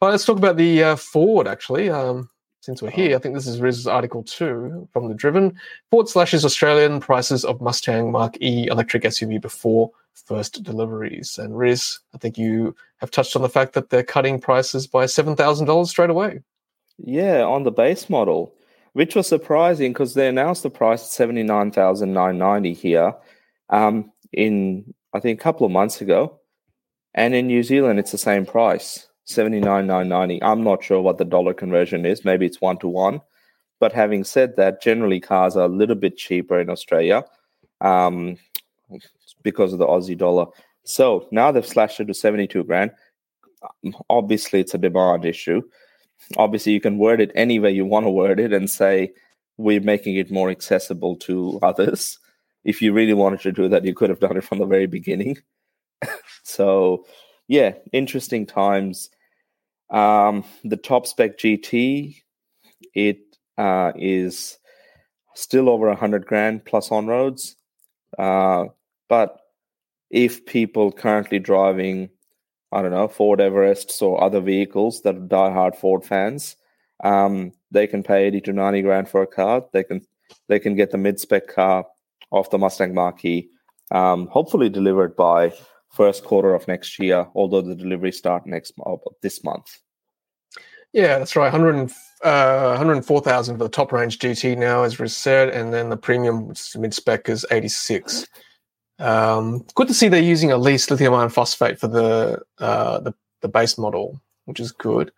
All 0.00 0.08
right, 0.08 0.12
let's 0.12 0.26
talk 0.26 0.36
about 0.36 0.58
the 0.58 0.82
uh, 0.82 0.96
Ford 0.96 1.48
actually. 1.48 1.88
Um, 1.88 2.28
since 2.60 2.82
we're 2.82 2.90
here, 2.90 3.16
I 3.16 3.18
think 3.18 3.34
this 3.34 3.46
is 3.46 3.60
Riz's 3.60 3.86
article 3.86 4.22
two 4.22 4.86
from 4.92 5.08
the 5.08 5.14
Driven. 5.14 5.58
Ford 5.90 6.06
slashes 6.06 6.44
Australian 6.44 7.00
prices 7.00 7.46
of 7.46 7.62
Mustang 7.62 8.12
Mark 8.12 8.36
E 8.42 8.66
electric 8.66 9.04
SUV 9.04 9.40
before 9.40 9.90
first 10.12 10.62
deliveries. 10.62 11.38
And 11.38 11.56
Riz, 11.56 11.98
I 12.14 12.18
think 12.18 12.36
you 12.36 12.74
have 12.98 13.10
touched 13.10 13.36
on 13.36 13.42
the 13.42 13.48
fact 13.48 13.72
that 13.72 13.88
they're 13.88 14.02
cutting 14.02 14.38
prices 14.38 14.86
by 14.86 15.04
$7,000 15.04 15.86
straight 15.86 16.10
away. 16.10 16.40
Yeah, 16.98 17.44
on 17.44 17.62
the 17.62 17.70
base 17.70 18.10
model, 18.10 18.52
which 18.92 19.14
was 19.14 19.26
surprising 19.26 19.92
because 19.92 20.12
they 20.12 20.28
announced 20.28 20.62
the 20.62 20.70
price 20.70 21.04
at 21.04 21.10
79990 21.10 22.74
here 22.74 23.14
um, 23.70 24.12
in, 24.32 24.92
I 25.14 25.20
think, 25.20 25.40
a 25.40 25.42
couple 25.42 25.64
of 25.64 25.72
months 25.72 26.02
ago. 26.02 26.38
And 27.14 27.34
in 27.34 27.46
New 27.46 27.62
Zealand, 27.62 27.98
it's 27.98 28.12
the 28.12 28.18
same 28.18 28.44
price. 28.44 29.05
79,990. 29.26 30.42
I'm 30.42 30.64
not 30.64 30.82
sure 30.82 31.00
what 31.00 31.18
the 31.18 31.24
dollar 31.24 31.52
conversion 31.52 32.06
is. 32.06 32.24
Maybe 32.24 32.46
it's 32.46 32.60
one 32.60 32.78
to 32.78 32.88
one. 32.88 33.20
But 33.78 33.92
having 33.92 34.24
said 34.24 34.56
that, 34.56 34.80
generally 34.80 35.20
cars 35.20 35.56
are 35.56 35.66
a 35.66 35.68
little 35.68 35.96
bit 35.96 36.16
cheaper 36.16 36.58
in 36.58 36.70
Australia 36.70 37.24
um, 37.80 38.38
because 39.42 39.72
of 39.72 39.78
the 39.78 39.86
Aussie 39.86 40.16
dollar. 40.16 40.46
So 40.84 41.26
now 41.30 41.52
they've 41.52 41.66
slashed 41.66 42.00
it 42.00 42.06
to 42.06 42.14
72 42.14 42.64
grand. 42.64 42.92
Obviously, 44.08 44.60
it's 44.60 44.74
a 44.74 44.78
demand 44.78 45.24
issue. 45.24 45.62
Obviously, 46.36 46.72
you 46.72 46.80
can 46.80 46.98
word 46.98 47.20
it 47.20 47.32
any 47.34 47.58
way 47.58 47.70
you 47.70 47.84
want 47.84 48.06
to 48.06 48.10
word 48.10 48.40
it 48.40 48.52
and 48.52 48.70
say, 48.70 49.12
we're 49.58 49.80
making 49.80 50.16
it 50.16 50.30
more 50.30 50.50
accessible 50.50 51.16
to 51.16 51.58
others. 51.62 52.18
If 52.64 52.80
you 52.80 52.92
really 52.92 53.14
wanted 53.14 53.40
to 53.40 53.52
do 53.52 53.68
that, 53.68 53.84
you 53.84 53.94
could 53.94 54.10
have 54.10 54.20
done 54.20 54.36
it 54.36 54.44
from 54.44 54.58
the 54.58 54.66
very 54.66 54.86
beginning. 54.86 55.38
so, 56.42 57.06
yeah, 57.48 57.72
interesting 57.92 58.46
times. 58.46 59.10
Um, 59.90 60.44
the 60.64 60.76
top 60.76 61.06
spec 61.06 61.38
GT, 61.38 62.16
it 62.94 63.18
uh, 63.56 63.92
is 63.96 64.58
still 65.34 65.68
over 65.68 65.88
100 65.88 66.26
grand 66.26 66.64
plus 66.64 66.90
on 66.90 67.06
roads. 67.06 67.56
Uh, 68.18 68.66
but 69.08 69.38
if 70.10 70.46
people 70.46 70.92
currently 70.92 71.38
driving, 71.38 72.10
I 72.72 72.82
don't 72.82 72.90
know, 72.90 73.08
Ford 73.08 73.40
Everests 73.40 74.02
or 74.02 74.22
other 74.22 74.40
vehicles 74.40 75.02
that 75.02 75.16
are 75.16 75.20
diehard 75.20 75.76
Ford 75.76 76.04
fans, 76.04 76.56
um, 77.04 77.52
they 77.70 77.86
can 77.86 78.02
pay 78.02 78.24
80 78.26 78.40
to 78.42 78.52
90 78.52 78.82
grand 78.82 79.08
for 79.08 79.22
a 79.22 79.26
car. 79.26 79.64
They 79.72 79.84
can 79.84 80.02
they 80.48 80.58
can 80.58 80.74
get 80.74 80.90
the 80.90 80.98
mid 80.98 81.20
spec 81.20 81.48
car 81.48 81.84
off 82.30 82.50
the 82.50 82.58
Mustang 82.58 82.94
Mach-E, 82.94 83.48
um, 83.92 84.26
hopefully 84.28 84.68
delivered 84.68 85.14
by 85.14 85.52
first 85.96 86.24
quarter 86.24 86.54
of 86.54 86.68
next 86.68 86.98
year, 86.98 87.26
although 87.34 87.62
the 87.62 87.74
delivery 87.74 88.12
start 88.12 88.46
next 88.46 88.72
this 89.22 89.42
month. 89.42 89.78
Yeah, 90.92 91.18
that's 91.18 91.36
right. 91.36 91.52
100, 91.52 91.90
uh, 92.22 92.76
104,000 92.76 93.58
for 93.58 93.64
the 93.64 93.68
top 93.68 93.92
range 93.92 94.18
GT 94.18 94.56
now, 94.56 94.82
as 94.82 94.98
Riz 94.98 95.16
said, 95.16 95.48
and 95.50 95.72
then 95.72 95.90
the 95.90 95.96
premium 95.96 96.52
mid 96.76 96.94
spec 96.94 97.28
is 97.28 97.44
86. 97.50 98.26
Um, 98.98 99.66
good 99.74 99.88
to 99.88 99.94
see 99.94 100.08
they're 100.08 100.22
using 100.22 100.50
at 100.50 100.60
least 100.60 100.90
lithium 100.90 101.12
iron 101.12 101.28
phosphate 101.28 101.78
for 101.78 101.88
the, 101.88 102.40
uh, 102.58 103.00
the 103.00 103.14
the 103.46 103.48
base 103.48 103.78
model, 103.78 104.20
which 104.44 104.60
is 104.60 104.72
good. 104.72 105.12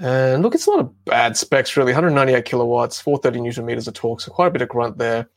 And 0.00 0.42
look, 0.42 0.54
it's 0.54 0.66
not 0.66 0.80
a 0.80 0.90
bad 1.04 1.36
specs 1.36 1.76
really. 1.76 1.92
198 1.92 2.44
kilowatts, 2.44 3.00
430 3.00 3.40
newton 3.40 3.66
meters 3.66 3.86
of 3.86 3.94
torque, 3.94 4.20
so 4.20 4.32
quite 4.32 4.48
a 4.48 4.50
bit 4.50 4.62
of 4.62 4.68
grunt 4.68 4.98
there. 4.98 5.28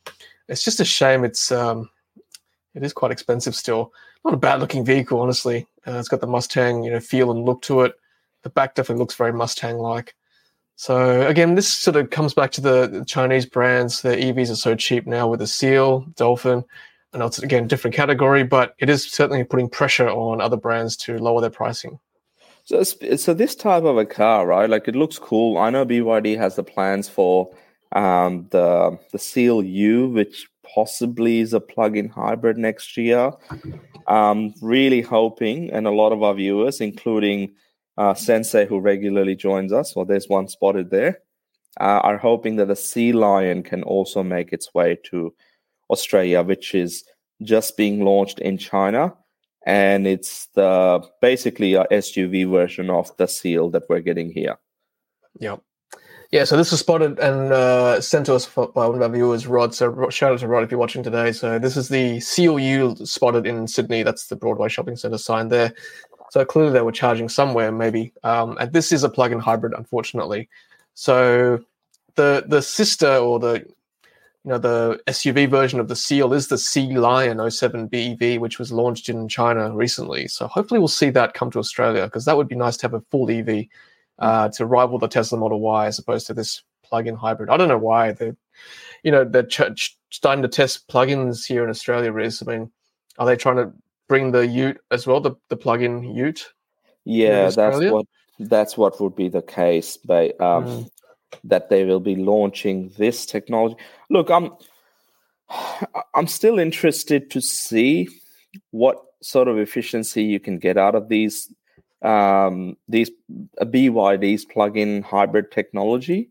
It's 0.47 0.63
just 0.63 0.79
a 0.79 0.85
shame 0.85 1.23
it's 1.23 1.51
um, 1.51 1.89
it 2.73 2.83
is 2.83 2.93
quite 2.93 3.11
expensive 3.11 3.55
still. 3.55 3.93
Not 4.25 4.33
a 4.33 4.37
bad 4.37 4.59
looking 4.59 4.85
vehicle, 4.85 5.19
honestly. 5.19 5.67
Uh, 5.85 5.99
it's 5.99 6.09
got 6.09 6.21
the 6.21 6.27
Mustang, 6.27 6.83
you 6.83 6.91
know, 6.91 6.99
feel 6.99 7.31
and 7.31 7.45
look 7.45 7.61
to 7.63 7.81
it. 7.81 7.93
The 8.43 8.49
back 8.49 8.75
definitely 8.75 9.01
looks 9.01 9.15
very 9.15 9.33
Mustang 9.33 9.77
like. 9.77 10.15
So 10.75 11.25
again, 11.27 11.55
this 11.55 11.67
sort 11.67 11.95
of 11.95 12.11
comes 12.11 12.35
back 12.35 12.51
to 12.51 12.61
the, 12.61 13.03
Chinese 13.07 13.47
brands. 13.47 14.01
Their 14.01 14.15
EVs 14.15 14.51
are 14.51 14.55
so 14.55 14.75
cheap 14.75 15.07
now 15.07 15.27
with 15.27 15.39
the 15.39 15.47
Seal, 15.47 16.01
Dolphin. 16.15 16.63
I 17.13 17.17
know 17.17 17.25
it's 17.25 17.39
again 17.39 17.63
a 17.63 17.67
different 17.67 17.95
category, 17.95 18.43
but 18.43 18.75
it 18.77 18.89
is 18.89 19.09
certainly 19.09 19.43
putting 19.43 19.69
pressure 19.69 20.07
on 20.07 20.39
other 20.39 20.57
brands 20.57 20.95
to 20.97 21.17
lower 21.17 21.41
their 21.41 21.49
pricing. 21.49 21.99
So, 22.65 22.83
so 22.83 23.33
this 23.33 23.55
type 23.55 23.83
of 23.83 23.97
a 23.97 24.05
car, 24.05 24.45
right? 24.45 24.69
Like 24.69 24.87
it 24.87 24.95
looks 24.95 25.17
cool. 25.17 25.57
I 25.57 25.69
know 25.69 25.85
BYD 25.85 26.37
has 26.37 26.57
the 26.57 26.63
plans 26.63 27.09
for 27.09 27.49
um, 27.93 28.47
the 28.51 28.99
the 29.11 29.19
Seal 29.19 29.63
U, 29.63 30.09
which 30.09 30.47
possibly 30.73 31.39
is 31.39 31.53
a 31.53 31.59
plug-in 31.59 32.09
hybrid 32.09 32.57
next 32.57 32.97
year. 32.97 33.31
Um, 34.07 34.53
really 34.61 35.01
hoping, 35.01 35.69
and 35.71 35.85
a 35.85 35.91
lot 35.91 36.11
of 36.11 36.23
our 36.23 36.33
viewers, 36.33 36.79
including 36.81 37.53
uh, 37.97 38.13
Sensei, 38.13 38.65
who 38.65 38.79
regularly 38.79 39.35
joins 39.35 39.73
us, 39.73 39.95
well, 39.95 40.05
there's 40.05 40.29
one 40.29 40.47
spotted 40.47 40.89
there, 40.91 41.19
uh, 41.79 42.01
are 42.03 42.17
hoping 42.17 42.55
that 42.57 42.67
the 42.67 42.75
Sea 42.75 43.11
Lion 43.11 43.63
can 43.63 43.83
also 43.83 44.23
make 44.23 44.53
its 44.53 44.73
way 44.73 44.97
to 45.05 45.33
Australia, 45.89 46.43
which 46.43 46.73
is 46.73 47.03
just 47.43 47.77
being 47.77 48.03
launched 48.03 48.39
in 48.39 48.57
China 48.57 49.13
and 49.67 50.07
it's 50.07 50.47
the 50.55 51.01
basically 51.19 51.73
a 51.73 51.83
SUV 51.91 52.49
version 52.49 52.89
of 52.89 53.15
the 53.17 53.27
seal 53.27 53.69
that 53.71 53.83
we're 53.89 53.99
getting 53.99 54.31
here. 54.31 54.57
Yeah. 55.41 55.57
Yeah, 56.31 56.43
so 56.43 56.57
this 56.57 56.71
was 56.71 56.81
spotted 56.81 57.19
and 57.19 57.53
uh, 57.53 58.01
sent 58.01 58.25
to 58.25 58.35
us 58.35 58.45
by 58.47 58.85
one 58.85 58.95
of 58.95 59.01
our 59.01 59.09
viewers, 59.09 59.47
Rod. 59.47 59.73
So 59.73 60.09
shout 60.09 60.33
out 60.33 60.39
to 60.39 60.47
Rod 60.47 60.63
if 60.63 60.71
you're 60.71 60.79
watching 60.79 61.01
today. 61.01 61.31
So 61.31 61.57
this 61.57 61.77
is 61.77 61.87
the 61.87 62.19
Seal 62.19 62.59
U 62.59 62.95
spotted 63.05 63.47
in 63.47 63.65
Sydney. 63.65 64.03
That's 64.03 64.27
the 64.27 64.35
Broadway 64.35 64.67
Shopping 64.67 64.97
Centre 64.97 65.17
sign 65.17 65.47
there. 65.47 65.73
So 66.31 66.43
clearly 66.43 66.73
they 66.73 66.81
were 66.81 66.91
charging 66.91 67.29
somewhere, 67.29 67.71
maybe. 67.71 68.11
Um, 68.23 68.57
and 68.59 68.73
this 68.73 68.91
is 68.91 69.05
a 69.05 69.09
plug-in 69.09 69.39
hybrid, 69.39 69.73
unfortunately. 69.73 70.49
So 70.95 71.63
the 72.15 72.43
the 72.45 72.61
sister 72.61 73.15
or 73.15 73.39
the 73.39 73.63
you 74.43 74.51
know 74.51 74.57
the 74.57 74.99
SUV 75.07 75.49
version 75.49 75.79
of 75.79 75.87
the 75.87 75.95
Seal 75.95 76.33
is 76.33 76.49
the 76.49 76.57
Sea 76.57 76.97
Lion 76.97 77.49
07 77.49 77.87
BEV, 77.87 78.41
which 78.41 78.59
was 78.59 78.73
launched 78.73 79.07
in 79.07 79.29
China 79.29 79.73
recently. 79.73 80.27
So 80.27 80.47
hopefully 80.47 80.79
we'll 80.79 80.89
see 80.89 81.09
that 81.11 81.35
come 81.35 81.51
to 81.51 81.59
Australia 81.59 82.03
because 82.03 82.25
that 82.25 82.35
would 82.35 82.49
be 82.49 82.55
nice 82.55 82.75
to 82.77 82.83
have 82.83 82.93
a 82.93 83.01
full 83.11 83.31
EV 83.31 83.67
uh, 84.19 84.49
to 84.49 84.65
rival 84.65 84.99
the 84.99 85.07
Tesla 85.07 85.37
Model 85.37 85.59
Y 85.59 85.87
as 85.87 85.99
opposed 85.99 86.27
to 86.27 86.33
this 86.33 86.63
plug-in 86.83 87.15
hybrid. 87.15 87.49
I 87.49 87.57
don't 87.57 87.67
know 87.67 87.77
why 87.77 88.11
they're, 88.11 88.35
you 89.03 89.11
know, 89.11 89.23
they're 89.23 89.43
ch- 89.43 89.97
starting 90.09 90.41
to 90.41 90.47
test 90.47 90.87
plugins 90.87 91.45
here 91.45 91.63
in 91.63 91.69
Australia. 91.69 92.15
Is 92.17 92.41
I 92.41 92.51
mean, 92.51 92.71
are 93.17 93.25
they 93.25 93.35
trying 93.35 93.57
to 93.57 93.71
bring 94.07 94.31
the 94.31 94.47
Ute 94.47 94.79
as 94.91 95.05
well, 95.05 95.19
the 95.19 95.35
the 95.49 95.57
plug-in 95.57 96.15
Ute? 96.15 96.51
Yeah, 97.05 97.49
that's 97.49 97.79
what 97.91 98.05
that's 98.39 98.77
what 98.77 98.99
would 99.01 99.15
be 99.15 99.29
the 99.29 99.41
case. 99.41 99.97
But 99.97 100.39
um, 100.41 100.65
mm 100.65 100.89
that 101.43 101.69
they 101.69 101.83
will 101.83 101.99
be 101.99 102.15
launching 102.15 102.91
this 102.97 103.25
technology. 103.25 103.75
Look, 104.09 104.29
I'm 104.29 104.51
I'm 106.13 106.27
still 106.27 106.59
interested 106.59 107.29
to 107.31 107.41
see 107.41 108.07
what 108.71 108.97
sort 109.21 109.47
of 109.47 109.57
efficiency 109.57 110.23
you 110.23 110.39
can 110.39 110.59
get 110.59 110.77
out 110.77 110.95
of 110.95 111.09
these 111.09 111.51
um, 112.07 112.77
these 112.87 113.11
BYD's 113.59 114.45
plug-in 114.45 115.01
hybrid 115.01 115.51
technology. 115.51 116.29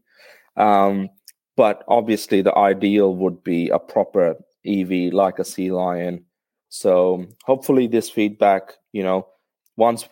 Um, 0.56 1.10
but 1.56 1.84
obviously, 1.88 2.40
the 2.42 2.56
ideal 2.56 3.14
would 3.14 3.44
be 3.44 3.68
a 3.68 3.78
proper 3.78 4.36
EV 4.66 5.12
like 5.12 5.38
a 5.38 5.44
Sea 5.44 5.70
Lion. 5.70 6.24
So 6.68 7.26
hopefully, 7.44 7.86
this 7.86 8.10
feedback, 8.10 8.72
you 8.92 9.02
know, 9.02 9.26
once 9.76 10.08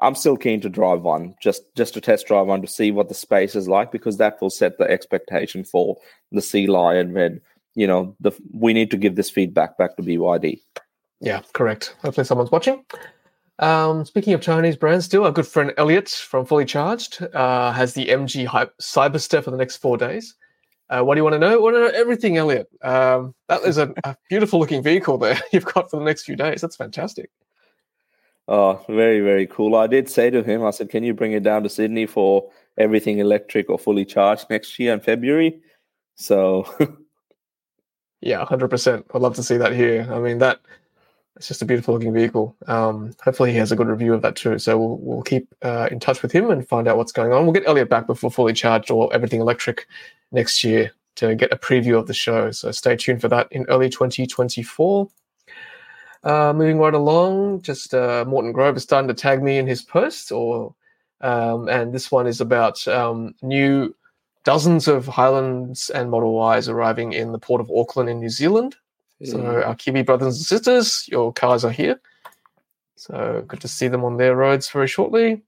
I'm 0.00 0.14
still 0.14 0.36
keen 0.36 0.60
to 0.62 0.68
drive 0.68 1.02
one, 1.02 1.34
just 1.42 1.62
just 1.76 1.94
to 1.94 2.00
test 2.00 2.26
drive 2.26 2.46
one 2.46 2.62
to 2.62 2.66
see 2.66 2.90
what 2.90 3.08
the 3.08 3.14
space 3.14 3.54
is 3.54 3.68
like, 3.68 3.92
because 3.92 4.16
that 4.16 4.40
will 4.40 4.50
set 4.50 4.78
the 4.78 4.84
expectation 4.84 5.64
for 5.64 5.96
the 6.32 6.42
Sea 6.42 6.66
Lion. 6.66 7.12
When 7.12 7.40
you 7.74 7.86
know 7.86 8.16
the 8.20 8.32
we 8.52 8.72
need 8.72 8.90
to 8.90 8.96
give 8.96 9.16
this 9.16 9.30
feedback 9.30 9.78
back 9.78 9.96
to 9.96 10.02
BYD. 10.02 10.60
Yeah, 11.20 11.42
correct. 11.52 11.94
Hopefully, 12.02 12.24
someone's 12.24 12.50
watching. 12.50 12.84
Um, 13.58 14.04
speaking 14.04 14.34
of 14.34 14.40
Chinese 14.40 14.76
brands, 14.76 15.06
still 15.06 15.24
our 15.24 15.32
good 15.32 15.46
friend 15.46 15.72
Elliot 15.78 16.08
from 16.08 16.44
Fully 16.44 16.66
Charged 16.66 17.22
uh, 17.34 17.72
has 17.72 17.94
the 17.94 18.06
MG 18.06 18.46
Hype 18.46 18.76
Cyberster 18.78 19.42
for 19.42 19.50
the 19.50 19.56
next 19.56 19.76
four 19.76 19.96
days. 19.96 20.34
Uh, 20.88 21.02
what 21.02 21.14
do 21.14 21.20
you 21.20 21.24
want 21.24 21.34
to 21.34 21.38
know? 21.38 21.60
Want 21.60 21.74
to 21.74 21.80
know 21.80 21.86
everything, 21.88 22.36
Elliot? 22.36 22.68
Um, 22.82 23.34
that 23.48 23.62
is 23.62 23.78
a, 23.78 23.92
a 24.04 24.16
beautiful 24.28 24.60
looking 24.60 24.82
vehicle 24.82 25.18
there 25.18 25.40
you've 25.52 25.64
got 25.64 25.90
for 25.90 25.98
the 25.98 26.04
next 26.04 26.24
few 26.24 26.36
days. 26.36 26.60
That's 26.60 26.76
fantastic. 26.76 27.30
Oh, 28.48 28.84
very, 28.88 29.20
very 29.20 29.46
cool. 29.46 29.74
I 29.74 29.88
did 29.88 30.08
say 30.08 30.30
to 30.30 30.42
him, 30.42 30.64
I 30.64 30.70
said, 30.70 30.90
can 30.90 31.02
you 31.02 31.14
bring 31.14 31.32
it 31.32 31.42
down 31.42 31.64
to 31.64 31.68
Sydney 31.68 32.06
for 32.06 32.48
everything 32.78 33.18
electric 33.18 33.68
or 33.68 33.78
fully 33.78 34.04
charged 34.04 34.46
next 34.48 34.78
year 34.78 34.92
in 34.92 35.00
February? 35.00 35.60
So, 36.14 36.64
yeah, 38.20 38.44
100%. 38.44 39.04
I'd 39.12 39.20
love 39.20 39.34
to 39.34 39.42
see 39.42 39.56
that 39.56 39.72
here. 39.72 40.06
I 40.12 40.20
mean, 40.20 40.38
that 40.38 40.60
it's 41.36 41.48
just 41.48 41.62
a 41.62 41.66
beautiful 41.66 41.94
looking 41.94 42.12
vehicle. 42.12 42.56
Um, 42.66 43.14
hopefully, 43.22 43.52
he 43.52 43.58
has 43.58 43.70
a 43.70 43.76
good 43.76 43.88
review 43.88 44.14
of 44.14 44.22
that 44.22 44.36
too. 44.36 44.58
So, 44.58 44.78
we'll, 44.78 44.96
we'll 44.98 45.22
keep 45.22 45.54
uh, 45.62 45.88
in 45.90 46.00
touch 46.00 46.22
with 46.22 46.32
him 46.32 46.50
and 46.50 46.66
find 46.66 46.88
out 46.88 46.96
what's 46.96 47.12
going 47.12 47.32
on. 47.32 47.44
We'll 47.44 47.52
get 47.52 47.66
Elliot 47.66 47.88
back 47.88 48.06
before 48.06 48.30
fully 48.30 48.52
charged 48.52 48.90
or 48.90 49.12
everything 49.12 49.40
electric 49.40 49.86
next 50.32 50.64
year 50.64 50.92
to 51.16 51.34
get 51.34 51.52
a 51.52 51.56
preview 51.56 51.98
of 51.98 52.06
the 52.06 52.14
show. 52.14 52.50
So, 52.50 52.70
stay 52.70 52.96
tuned 52.96 53.20
for 53.20 53.28
that 53.28 53.48
in 53.50 53.66
early 53.68 53.90
2024. 53.90 55.08
Uh, 56.24 56.52
moving 56.52 56.78
right 56.78 56.94
along, 56.94 57.62
just 57.62 57.94
uh, 57.94 58.24
Morton 58.26 58.52
Grove 58.52 58.76
is 58.76 58.82
starting 58.82 59.08
to 59.08 59.14
tag 59.14 59.42
me 59.42 59.58
in 59.58 59.66
his 59.66 59.82
post, 59.82 60.32
or 60.32 60.74
um, 61.20 61.68
and 61.68 61.92
this 61.92 62.10
one 62.10 62.26
is 62.26 62.40
about 62.40 62.86
um, 62.88 63.34
new 63.42 63.94
dozens 64.44 64.88
of 64.88 65.06
Highlands 65.06 65.90
and 65.90 66.10
Model 66.10 66.56
Ys 66.56 66.68
arriving 66.68 67.12
in 67.12 67.32
the 67.32 67.38
port 67.38 67.60
of 67.60 67.70
Auckland 67.70 68.08
in 68.08 68.20
New 68.20 68.28
Zealand. 68.28 68.76
So 69.24 69.62
our 69.62 69.74
Kiwi 69.74 70.02
brothers 70.02 70.36
and 70.36 70.46
sisters, 70.46 71.06
your 71.08 71.32
cars 71.32 71.64
are 71.64 71.70
here. 71.70 72.00
So 72.96 73.44
good 73.46 73.60
to 73.60 73.68
see 73.68 73.88
them 73.88 74.04
on 74.04 74.16
their 74.16 74.36
roads 74.36 74.68
very 74.68 74.88
shortly. 74.88 75.42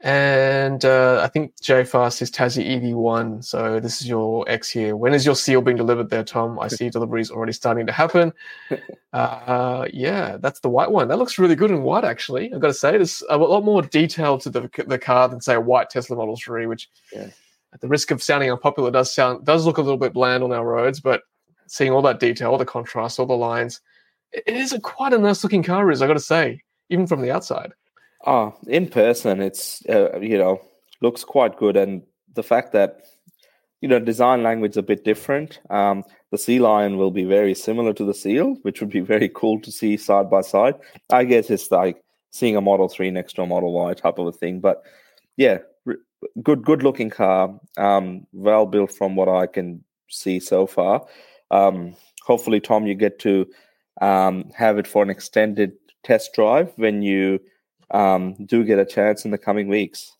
And 0.00 0.84
uh, 0.84 1.20
I 1.24 1.26
think 1.26 1.56
JFast 1.60 2.22
is 2.22 2.30
Tassie 2.30 2.80
EV1. 2.80 3.44
So 3.44 3.80
this 3.80 4.00
is 4.00 4.08
your 4.08 4.48
X 4.48 4.70
here. 4.70 4.94
When 4.94 5.12
is 5.12 5.26
your 5.26 5.34
seal 5.34 5.60
being 5.60 5.76
delivered 5.76 6.08
there, 6.08 6.22
Tom? 6.22 6.56
I 6.60 6.68
see 6.68 6.88
deliveries 6.88 7.32
already 7.32 7.52
starting 7.52 7.86
to 7.86 7.92
happen. 7.92 8.32
Uh, 9.14 9.86
yeah, 9.90 10.36
that's 10.36 10.60
the 10.60 10.68
white 10.68 10.90
one. 10.90 11.08
That 11.08 11.16
looks 11.16 11.38
really 11.38 11.54
good 11.54 11.70
in 11.70 11.82
white, 11.82 12.04
actually. 12.04 12.52
I've 12.52 12.60
got 12.60 12.66
to 12.66 12.74
say, 12.74 12.92
there's 12.92 13.22
a 13.30 13.38
lot 13.38 13.64
more 13.64 13.80
detail 13.80 14.36
to 14.36 14.50
the, 14.50 14.68
the 14.86 14.98
car 14.98 15.30
than, 15.30 15.40
say, 15.40 15.54
a 15.54 15.60
white 15.60 15.88
Tesla 15.88 16.14
Model 16.14 16.36
3, 16.36 16.66
which, 16.66 16.90
yeah. 17.10 17.30
at 17.72 17.80
the 17.80 17.88
risk 17.88 18.10
of 18.10 18.22
sounding 18.22 18.52
unpopular, 18.52 18.90
does 18.90 19.12
sound 19.14 19.46
does 19.46 19.64
look 19.64 19.78
a 19.78 19.80
little 19.80 19.96
bit 19.96 20.12
bland 20.12 20.44
on 20.44 20.52
our 20.52 20.64
roads. 20.64 21.00
But 21.00 21.22
seeing 21.68 21.92
all 21.92 22.02
that 22.02 22.20
detail, 22.20 22.50
all 22.50 22.58
the 22.58 22.64
contrast, 22.64 23.18
all 23.18 23.26
the 23.26 23.36
lines, 23.36 23.80
it 24.32 24.54
is 24.54 24.72
a 24.72 24.80
quite 24.80 25.12
a 25.12 25.18
nice 25.18 25.42
looking 25.42 25.62
car, 25.62 25.90
is 25.90 26.02
I 26.02 26.06
got 26.06 26.14
to 26.14 26.20
say, 26.20 26.62
even 26.90 27.06
from 27.06 27.22
the 27.22 27.30
outside. 27.30 27.72
Oh, 28.26 28.54
in 28.66 28.88
person, 28.88 29.40
it's 29.40 29.84
uh, 29.86 30.18
you 30.20 30.38
know 30.38 30.60
looks 31.00 31.24
quite 31.24 31.56
good, 31.56 31.76
and 31.76 32.02
the 32.34 32.42
fact 32.42 32.72
that 32.72 33.06
you 33.80 33.88
know 33.88 33.98
design 33.98 34.42
language 34.42 34.72
is 34.72 34.76
a 34.76 34.82
bit 34.82 35.04
different. 35.04 35.60
Um, 35.70 36.04
the 36.30 36.38
sea 36.38 36.58
lion 36.58 36.98
will 36.98 37.10
be 37.10 37.24
very 37.24 37.54
similar 37.54 37.92
to 37.94 38.04
the 38.04 38.14
seal, 38.14 38.56
which 38.62 38.80
would 38.80 38.90
be 38.90 39.00
very 39.00 39.30
cool 39.34 39.60
to 39.60 39.70
see 39.70 39.96
side 39.96 40.28
by 40.28 40.42
side. 40.42 40.74
I 41.10 41.24
guess 41.24 41.48
it's 41.48 41.70
like 41.70 42.02
seeing 42.30 42.56
a 42.56 42.60
Model 42.60 42.88
Three 42.88 43.10
next 43.10 43.34
to 43.34 43.42
a 43.42 43.46
Model 43.46 43.72
Y 43.72 43.94
type 43.94 44.18
of 44.18 44.26
a 44.26 44.32
thing. 44.32 44.60
But 44.60 44.82
yeah, 45.36 45.58
good 46.42 46.64
good 46.64 46.82
looking 46.82 47.10
car, 47.10 47.58
um, 47.76 48.26
well 48.32 48.66
built 48.66 48.92
from 48.92 49.16
what 49.16 49.28
I 49.28 49.46
can 49.46 49.84
see 50.08 50.40
so 50.40 50.66
far. 50.66 51.06
Um, 51.50 51.96
hopefully, 52.22 52.60
Tom, 52.60 52.86
you 52.86 52.94
get 52.94 53.18
to 53.20 53.46
um, 54.00 54.50
have 54.54 54.78
it 54.78 54.86
for 54.86 55.02
an 55.02 55.10
extended 55.10 55.72
test 56.04 56.32
drive 56.34 56.72
when 56.76 57.02
you 57.02 57.40
um, 57.90 58.34
do 58.44 58.64
get 58.64 58.78
a 58.78 58.84
chance 58.84 59.24
in 59.24 59.30
the 59.30 59.38
coming 59.38 59.68
weeks. 59.68 60.12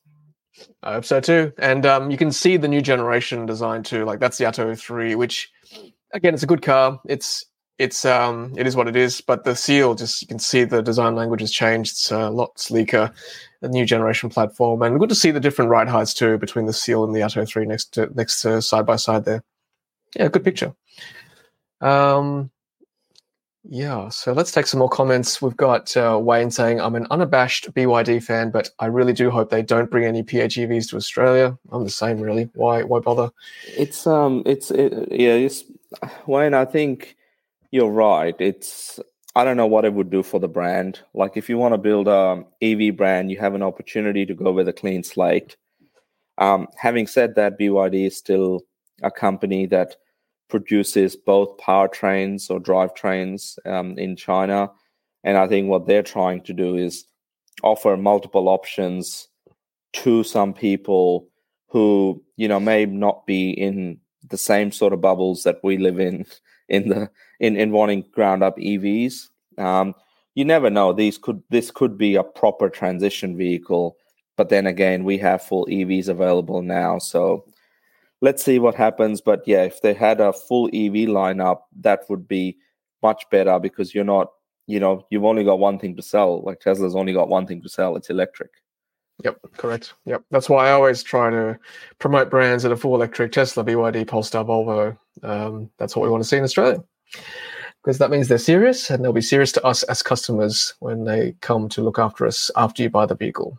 I 0.82 0.94
hope 0.94 1.04
so 1.04 1.20
too. 1.20 1.52
And 1.58 1.86
um, 1.86 2.10
you 2.10 2.16
can 2.16 2.32
see 2.32 2.56
the 2.56 2.68
new 2.68 2.80
generation 2.80 3.46
design 3.46 3.82
too. 3.82 4.04
Like 4.04 4.18
that's 4.18 4.38
the 4.38 4.46
Atto 4.46 4.74
3, 4.74 5.14
which 5.14 5.50
again, 6.12 6.34
it's 6.34 6.42
a 6.42 6.46
good 6.46 6.62
car. 6.62 7.00
It's 7.06 7.44
it's 7.78 8.04
um 8.04 8.52
it 8.56 8.66
is 8.66 8.74
what 8.74 8.88
it 8.88 8.96
is. 8.96 9.20
But 9.20 9.44
the 9.44 9.54
seal, 9.54 9.94
just 9.94 10.20
you 10.20 10.28
can 10.28 10.38
see 10.38 10.64
the 10.64 10.82
design 10.82 11.14
language 11.14 11.40
has 11.40 11.52
changed. 11.52 11.92
It's 11.92 12.10
a 12.10 12.30
lot 12.30 12.58
sleeker. 12.58 13.12
The 13.60 13.68
new 13.68 13.84
generation 13.84 14.30
platform, 14.30 14.82
and 14.82 15.00
good 15.00 15.08
to 15.08 15.16
see 15.16 15.32
the 15.32 15.40
different 15.40 15.70
ride 15.70 15.88
heights 15.88 16.14
too 16.14 16.38
between 16.38 16.66
the 16.66 16.72
seal 16.72 17.02
and 17.02 17.12
the 17.14 17.22
Atto 17.22 17.44
3 17.44 17.66
next 17.66 17.94
to 17.94 18.08
next 18.14 18.42
to 18.42 18.62
side 18.62 18.86
by 18.86 18.96
side 18.96 19.24
there. 19.24 19.42
Yeah, 20.14 20.28
good 20.28 20.44
picture. 20.44 20.74
Um, 21.80 22.50
yeah, 23.70 24.08
so 24.08 24.32
let's 24.32 24.50
take 24.50 24.66
some 24.66 24.78
more 24.78 24.88
comments. 24.88 25.42
We've 25.42 25.56
got 25.56 25.94
uh, 25.94 26.18
Wayne 26.20 26.50
saying, 26.50 26.80
I'm 26.80 26.94
an 26.94 27.06
unabashed 27.10 27.72
BYD 27.74 28.22
fan, 28.22 28.50
but 28.50 28.70
I 28.78 28.86
really 28.86 29.12
do 29.12 29.30
hope 29.30 29.50
they 29.50 29.62
don't 29.62 29.90
bring 29.90 30.04
any 30.04 30.22
PHEVs 30.22 30.88
to 30.90 30.96
Australia. 30.96 31.58
I'm 31.70 31.84
the 31.84 31.90
same, 31.90 32.20
really. 32.20 32.48
Why 32.54 32.82
Why 32.82 33.00
bother? 33.00 33.30
It's, 33.66 34.06
um, 34.06 34.42
it's, 34.46 34.70
it, 34.70 34.92
yeah, 35.10 35.34
it's, 35.34 35.64
Wayne, 36.26 36.54
I 36.54 36.64
think 36.64 37.16
you're 37.70 37.90
right. 37.90 38.34
It's, 38.38 39.00
I 39.34 39.44
don't 39.44 39.58
know 39.58 39.66
what 39.66 39.84
it 39.84 39.92
would 39.92 40.10
do 40.10 40.22
for 40.22 40.40
the 40.40 40.48
brand. 40.48 41.00
Like, 41.12 41.36
if 41.36 41.50
you 41.50 41.58
want 41.58 41.74
to 41.74 41.78
build 41.78 42.08
a 42.08 42.44
EV 42.62 42.96
brand, 42.96 43.30
you 43.30 43.38
have 43.38 43.54
an 43.54 43.62
opportunity 43.62 44.24
to 44.24 44.34
go 44.34 44.50
with 44.50 44.68
a 44.68 44.72
clean 44.72 45.02
slate. 45.02 45.56
Um, 46.38 46.68
having 46.76 47.06
said 47.06 47.34
that, 47.34 47.58
BYD 47.58 48.06
is 48.06 48.16
still 48.16 48.62
a 49.02 49.10
company 49.10 49.66
that 49.66 49.96
produces 50.48 51.16
both 51.16 51.56
powertrains 51.58 52.50
or 52.50 52.58
drivetrains 52.60 53.58
um, 53.66 53.98
in 53.98 54.16
China. 54.16 54.70
And 55.24 55.36
I 55.36 55.46
think 55.46 55.68
what 55.68 55.86
they're 55.86 56.02
trying 56.02 56.42
to 56.42 56.52
do 56.52 56.76
is 56.76 57.04
offer 57.62 57.96
multiple 57.96 58.48
options 58.48 59.28
to 59.92 60.22
some 60.22 60.54
people 60.54 61.28
who 61.68 62.22
you 62.36 62.48
know 62.48 62.60
may 62.60 62.86
not 62.86 63.26
be 63.26 63.50
in 63.50 63.98
the 64.28 64.38
same 64.38 64.72
sort 64.72 64.92
of 64.92 65.00
bubbles 65.00 65.42
that 65.42 65.58
we 65.62 65.76
live 65.76 65.98
in 65.98 66.24
in 66.68 66.88
the 66.88 67.10
in, 67.40 67.56
in 67.56 67.72
wanting 67.72 68.04
ground 68.12 68.42
up 68.42 68.56
EVs. 68.58 69.28
Um, 69.56 69.94
you 70.34 70.44
never 70.44 70.70
know. 70.70 70.92
These 70.92 71.18
could 71.18 71.42
this 71.50 71.70
could 71.70 71.98
be 71.98 72.14
a 72.14 72.22
proper 72.22 72.68
transition 72.68 73.36
vehicle, 73.36 73.96
but 74.36 74.50
then 74.50 74.66
again, 74.66 75.04
we 75.04 75.18
have 75.18 75.42
full 75.42 75.66
EVs 75.66 76.08
available 76.08 76.62
now. 76.62 76.98
So 76.98 77.44
let's 78.20 78.42
see 78.42 78.58
what 78.58 78.74
happens. 78.74 79.20
But 79.20 79.42
yeah, 79.46 79.64
if 79.64 79.82
they 79.82 79.94
had 79.94 80.20
a 80.20 80.32
full 80.32 80.66
EV 80.68 81.08
lineup, 81.08 81.60
that 81.80 82.00
would 82.08 82.26
be 82.26 82.56
much 83.02 83.24
better 83.30 83.58
because 83.58 83.94
you're 83.94 84.04
not, 84.04 84.28
you 84.66 84.80
know, 84.80 85.06
you've 85.10 85.24
only 85.24 85.44
got 85.44 85.58
one 85.58 85.78
thing 85.78 85.96
to 85.96 86.02
sell. 86.02 86.42
Like 86.42 86.60
Tesla's 86.60 86.96
only 86.96 87.12
got 87.12 87.28
one 87.28 87.46
thing 87.46 87.62
to 87.62 87.68
sell. 87.68 87.96
It's 87.96 88.10
electric. 88.10 88.50
Yep, 89.24 89.38
correct. 89.56 89.94
Yep, 90.04 90.22
that's 90.30 90.48
why 90.48 90.68
I 90.68 90.72
always 90.72 91.02
try 91.02 91.28
to 91.30 91.58
promote 91.98 92.30
brands 92.30 92.62
that 92.62 92.70
are 92.70 92.76
full 92.76 92.94
electric: 92.94 93.32
Tesla, 93.32 93.64
BYD, 93.64 94.06
Polestar, 94.06 94.44
Volvo. 94.44 94.96
Um, 95.24 95.70
that's 95.78 95.96
what 95.96 96.04
we 96.04 96.08
want 96.08 96.22
to 96.22 96.28
see 96.28 96.36
in 96.36 96.44
Australia, 96.44 96.84
because 97.82 97.98
that 97.98 98.10
means 98.10 98.28
they're 98.28 98.38
serious, 98.38 98.90
and 98.90 99.02
they'll 99.02 99.12
be 99.12 99.20
serious 99.20 99.50
to 99.52 99.64
us 99.64 99.82
as 99.84 100.04
customers 100.04 100.74
when 100.78 101.04
they 101.04 101.34
come 101.40 101.68
to 101.70 101.82
look 101.82 101.98
after 101.98 102.26
us 102.26 102.48
after 102.54 102.80
you 102.80 102.90
buy 102.90 103.06
the 103.06 103.16
vehicle. 103.16 103.58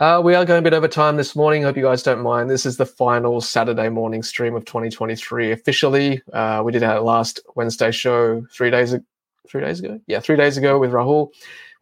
Uh, 0.00 0.18
we 0.18 0.34
are 0.34 0.46
going 0.46 0.60
a 0.60 0.62
bit 0.62 0.72
over 0.72 0.88
time 0.88 1.18
this 1.18 1.36
morning. 1.36 1.62
Hope 1.62 1.76
you 1.76 1.82
guys 1.82 2.02
don't 2.02 2.22
mind. 2.22 2.48
This 2.48 2.64
is 2.64 2.78
the 2.78 2.86
final 2.86 3.38
Saturday 3.42 3.90
morning 3.90 4.22
stream 4.22 4.56
of 4.56 4.64
2023. 4.64 5.52
Officially, 5.52 6.22
uh, 6.32 6.62
we 6.64 6.72
did 6.72 6.82
our 6.82 7.00
last 7.00 7.38
Wednesday 7.54 7.90
show 7.90 8.42
three 8.50 8.70
days 8.70 8.94
ago. 8.94 9.04
Three 9.46 9.60
days 9.60 9.80
ago, 9.80 10.00
yeah, 10.06 10.20
three 10.20 10.36
days 10.36 10.56
ago 10.56 10.78
with 10.78 10.92
Rahul. 10.92 11.32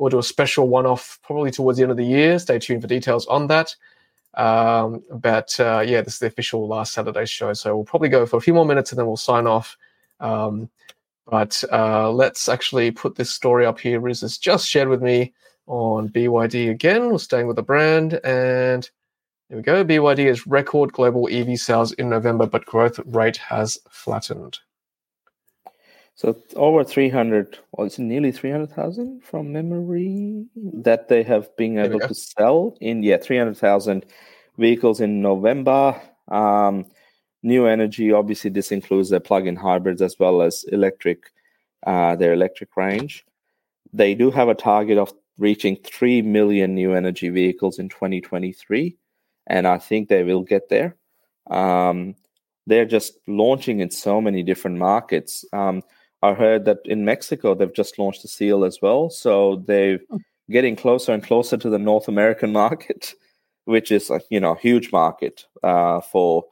We'll 0.01 0.11
do 0.11 0.19
a 0.19 0.23
special 0.23 0.67
one 0.69 0.85
off 0.85 1.21
probably 1.23 1.53
towards 1.53 1.79
the 1.79 1.85
end 1.85 1.93
of 1.93 1.97
the 1.97 2.05
year. 2.05 2.41
Stay 2.41 2.59
tuned 2.59 2.83
for 2.83 2.89
details 2.89 3.25
on 3.27 3.47
that. 3.49 3.77
Um, 4.35 5.05
but 5.13 5.55
uh, 5.61 5.85
yeah, 5.87 6.01
this 6.01 6.15
is 6.15 6.19
the 6.19 6.27
official 6.27 6.67
last 6.67 6.95
Saturday 6.95 7.27
show. 7.27 7.53
So 7.53 7.77
we'll 7.77 7.85
probably 7.85 8.09
go 8.09 8.27
for 8.27 8.39
a 8.39 8.41
few 8.41 8.55
more 8.55 8.65
minutes 8.67 8.91
and 8.91 8.99
then 8.99 9.07
we'll 9.07 9.17
sign 9.17 9.47
off. 9.47 9.77
Um, 10.19 10.71
but 11.31 11.63
uh, 11.71 12.11
let's 12.11 12.49
actually 12.49 12.91
put 12.91 13.15
this 13.15 13.31
story 13.31 13.65
up 13.65 13.79
here. 13.79 14.01
Riz 14.01 14.23
has 14.23 14.39
just 14.39 14.69
shared 14.69 14.89
with 14.89 15.03
me 15.03 15.35
on 15.69 16.09
BYD 16.09 16.71
again. 16.71 17.11
We're 17.11 17.19
staying 17.19 17.47
with 17.47 17.57
the 17.57 17.63
brand. 17.63 18.15
And 18.25 18.89
there 19.49 19.59
we 19.59 19.63
go. 19.63 19.85
BYD 19.85 20.27
is 20.27 20.47
record 20.47 20.93
global 20.93 21.29
EV 21.31 21.59
sales 21.59 21.93
in 21.93 22.09
November, 22.09 22.47
but 22.47 22.67
growth 22.67 22.99
rate 23.07 23.37
has 23.37 23.79
flattened. 23.89 24.59
So 26.19 26.37
over 26.57 26.83
300, 26.83 27.59
well, 27.71 27.87
it's 27.87 28.01
nearly 28.01 28.33
300,000 28.33 29.23
from 29.23 29.53
memory 29.53 30.47
that 30.57 31.07
they 31.07 31.23
have 31.23 31.57
been 31.57 31.79
able 31.79 32.01
to 32.01 32.13
sell 32.13 32.77
in, 32.81 33.05
yeah, 33.05 33.19
300,000 33.19 34.05
vehicles 34.57 35.01
in 35.01 35.23
November. 35.23 35.95
Um, 36.27 36.87
new 37.45 37.67
energy, 37.67 38.11
obviously, 38.11 38.51
this 38.51 38.73
includes 38.73 39.11
their 39.11 39.21
plug-in 39.21 39.55
hybrids 39.55 40.03
as 40.03 40.17
well 40.19 40.43
as 40.43 40.65
electric, 40.73 41.31
uh, 41.87 42.17
their 42.17 42.33
electric 42.33 42.77
range. 42.77 43.25
They 43.93 44.17
do 44.17 44.33
have 44.33 44.49
a 44.49 44.57
target 44.57 44.99
of 44.99 45.15
reaching 45.39 45.77
3 45.85 46.23
million 46.23 46.75
new 46.75 46.95
energy 46.95 47.29
vehicles 47.29 47.79
in 47.79 47.89
2023, 47.89 48.97
and 49.47 49.67
I 49.67 49.79
think 49.79 50.09
they 50.09 50.25
will 50.25 50.43
get 50.43 50.69
there. 50.69 50.97
Um, 51.51 52.17
they're 52.67 52.85
just 52.85 53.19
launching 53.27 53.81
in 53.81 53.91
so 53.91 54.21
many 54.21 54.43
different 54.43 54.77
markets. 54.77 55.45
Um, 55.53 55.83
I 56.23 56.35
heard 56.35 56.65
that 56.67 56.79
in 56.85 57.05
Mexico 57.05 57.55
they've 57.55 57.73
just 57.73 57.99
launched 57.99 58.25
a 58.25 58.29
seal 58.29 58.65
as 58.65 58.81
well, 58.83 59.09
so 59.09 59.63
they're 59.67 60.01
oh. 60.11 60.19
getting 60.51 60.77
closer 60.77 61.13
and 61.13 61.23
closer 61.23 61.57
to 61.57 61.71
the 61.71 61.79
North 61.79 62.09
American 62.09 62.53
market, 62.65 63.15
which 63.65 63.91
is 63.91 64.11
a 64.11 64.21
you 64.31 64.41
know 64.41 64.55
huge 64.55 64.93
market 64.93 65.47
uh, 65.63 66.01
for 66.01 66.45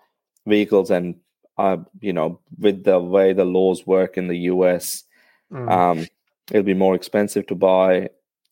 vehicles, 0.46 0.90
and 0.90 1.16
uh, 1.58 1.78
you 2.00 2.12
know 2.12 2.40
with 2.58 2.84
the 2.84 2.98
way 2.98 3.32
the 3.32 3.44
laws 3.44 3.86
work 3.86 4.16
in 4.16 4.28
the 4.28 4.38
US, 4.52 5.04
mm. 5.52 5.70
um, 5.70 6.06
it'll 6.50 6.62
be 6.62 6.74
more 6.74 6.94
expensive 6.94 7.46
to 7.48 7.54
buy 7.54 8.08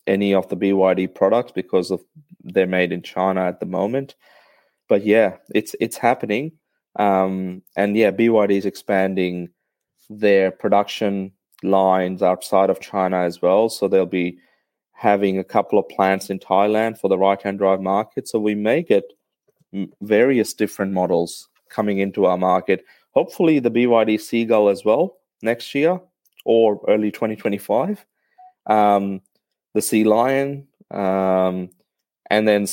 any 0.07 0.33
of 0.33 0.47
the 0.49 0.57
BYD 0.57 1.13
products 1.15 1.51
because 1.51 1.91
of 1.91 2.01
they're 2.43 2.67
made 2.67 2.91
in 2.91 3.01
China 3.01 3.45
at 3.45 3.59
the 3.59 3.65
moment. 3.65 4.15
But 4.87 5.05
yeah, 5.05 5.37
it's 5.53 5.75
it's 5.79 5.97
happening, 5.97 6.51
um, 6.97 7.63
and 7.75 7.97
yeah, 7.97 8.11
BYD 8.11 8.51
is 8.51 8.65
expanding 8.65 9.49
their 10.09 10.51
production 10.51 11.31
lines 11.63 12.21
outside 12.21 12.69
of 12.69 12.79
China 12.79 13.19
as 13.21 13.41
well. 13.41 13.69
So 13.69 13.87
they'll 13.87 14.05
be 14.05 14.37
having 14.91 15.39
a 15.39 15.43
couple 15.43 15.79
of 15.79 15.89
plants 15.89 16.29
in 16.29 16.39
Thailand 16.39 16.99
for 16.99 17.09
the 17.09 17.17
right 17.17 17.41
hand 17.41 17.57
drive 17.57 17.81
market. 17.81 18.27
So 18.27 18.39
we 18.39 18.55
may 18.55 18.83
get 18.83 19.03
various 20.01 20.53
different 20.53 20.93
models 20.93 21.49
coming 21.69 21.99
into 21.99 22.25
our 22.25 22.37
market. 22.37 22.85
Hopefully, 23.11 23.59
the 23.59 23.71
BYD 23.71 24.19
Seagull 24.19 24.69
as 24.69 24.85
well 24.85 25.17
next 25.41 25.73
year 25.73 25.99
or 26.45 26.79
early 26.87 27.11
2025. 27.11 28.05
Um, 28.67 29.21
the 29.75 29.81
Sea 29.81 30.05
Lion, 30.05 30.67
um, 30.89 31.69
and 32.31 32.47
then 32.47 32.65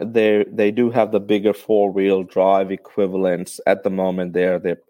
they 0.00 0.44
they 0.52 0.70
do 0.70 0.90
have 0.90 1.12
the 1.12 1.20
bigger 1.20 1.54
four 1.54 1.90
wheel 1.90 2.24
drive 2.24 2.70
equivalents 2.70 3.60
at 3.66 3.84
the 3.84 3.90
moment. 3.90 4.34
There, 4.34 4.58
they're 4.58 4.80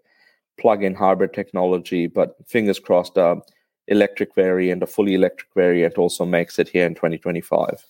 plug-in 0.59 0.95
hybrid 0.95 1.33
technology, 1.33 2.07
but 2.07 2.35
fingers 2.47 2.79
crossed, 2.79 3.17
uh, 3.17 3.35
electric 3.87 4.33
variant, 4.33 4.81
a 4.81 4.87
fully 4.87 5.13
electric 5.13 5.53
variant, 5.55 5.97
also 5.99 6.25
makes 6.25 6.57
it 6.57 6.67
here 6.67 6.87
in 6.87 6.95
2025. 6.95 7.85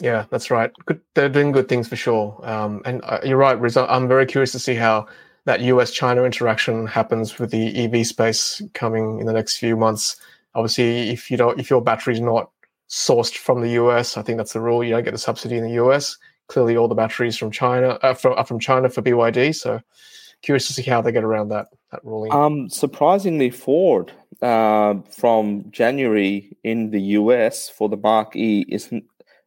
Yeah, 0.00 0.24
that's 0.30 0.50
right. 0.50 0.72
Good, 0.86 1.02
they're 1.14 1.28
doing 1.28 1.52
good 1.52 1.68
things 1.68 1.86
for 1.86 1.96
sure. 1.96 2.40
Um, 2.44 2.80
and 2.86 3.02
uh, 3.04 3.18
you're 3.22 3.36
right, 3.36 3.60
Riz. 3.60 3.76
I'm 3.76 4.08
very 4.08 4.24
curious 4.24 4.52
to 4.52 4.58
see 4.58 4.74
how 4.74 5.06
that 5.44 5.60
US-China 5.60 6.24
interaction 6.24 6.86
happens 6.86 7.38
with 7.38 7.50
the 7.50 7.84
EV 7.84 8.06
space 8.06 8.62
coming 8.72 9.20
in 9.20 9.26
the 9.26 9.34
next 9.34 9.58
few 9.58 9.76
months. 9.76 10.16
Obviously, 10.54 11.10
if 11.10 11.30
you 11.30 11.36
don't, 11.36 11.58
if 11.58 11.70
your 11.70 11.80
battery's 11.80 12.20
not 12.20 12.50
sourced 12.88 13.36
from 13.36 13.62
the 13.62 13.70
US, 13.70 14.16
I 14.16 14.22
think 14.22 14.38
that's 14.38 14.52
the 14.52 14.60
rule. 14.60 14.84
You 14.84 14.90
don't 14.90 15.04
get 15.04 15.12
the 15.12 15.18
subsidy 15.18 15.56
in 15.56 15.64
the 15.64 15.82
US. 15.84 16.16
Clearly, 16.48 16.76
all 16.76 16.88
the 16.88 16.94
batteries 16.94 17.36
from 17.36 17.50
China 17.50 17.98
uh, 18.02 18.14
from, 18.14 18.34
are 18.34 18.44
from 18.44 18.60
China 18.60 18.90
for 18.90 19.02
BYD. 19.02 19.54
So 19.54 19.80
curious 20.42 20.66
to 20.66 20.72
see 20.74 20.82
how 20.82 21.00
they 21.00 21.12
get 21.12 21.24
around 21.24 21.48
that 21.48 21.68
that 21.90 22.04
ruling. 22.04 22.32
Um, 22.32 22.68
surprisingly, 22.68 23.50
Ford 23.50 24.12
uh, 24.42 24.94
from 25.10 25.64
January 25.70 26.54
in 26.64 26.90
the 26.90 27.00
US 27.00 27.68
for 27.68 27.88
the 27.88 27.96
Mark 27.96 28.36
E 28.36 28.66
isn't. 28.68 29.04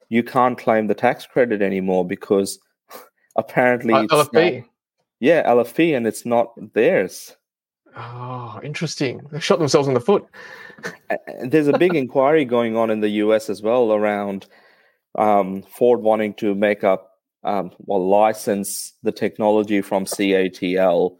You 0.10 0.24
can't 0.24 0.58
claim 0.58 0.88
the 0.88 0.94
tax 0.94 1.26
credit 1.26 1.62
anymore 1.62 2.06
because 2.06 2.60
apparently 3.36 3.94
uh, 3.94 4.04
LFP. 4.08 4.60
Not, 4.62 4.70
yeah, 5.20 5.50
LFP, 5.50 5.96
and 5.96 6.06
it's 6.06 6.26
not 6.26 6.54
theirs. 6.74 7.36
Oh, 7.96 8.60
interesting. 8.64 9.22
They 9.32 9.40
shot 9.40 9.60
themselves 9.60 9.88
in 9.88 9.94
the 9.94 10.02
foot. 10.02 10.26
There's 11.44 11.68
a 11.68 11.78
big 11.78 11.96
inquiry 11.96 12.46
going 12.46 12.76
on 12.78 12.90
in 12.90 13.02
the 13.02 13.10
US 13.10 13.50
as 13.50 13.62
well 13.62 13.94
around 13.94 14.48
um, 15.18 15.64
Ford 15.64 16.02
wanting 16.02 16.34
to 16.36 16.56
make 16.56 16.84
up 16.84 17.12
um, 17.44 17.72
well, 17.80 18.06
license 18.08 18.94
the 19.04 19.12
technology 19.12 19.82
from 19.82 20.06
CATL 20.06 21.18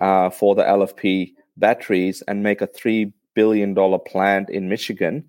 uh, 0.00 0.30
for 0.30 0.54
the 0.54 0.64
LFP 0.64 1.32
batteries 1.56 2.22
and 2.26 2.42
make 2.42 2.60
a 2.60 2.66
$3 2.66 3.12
billion 3.34 3.74
plant 4.06 4.50
in 4.50 4.68
Michigan. 4.68 5.24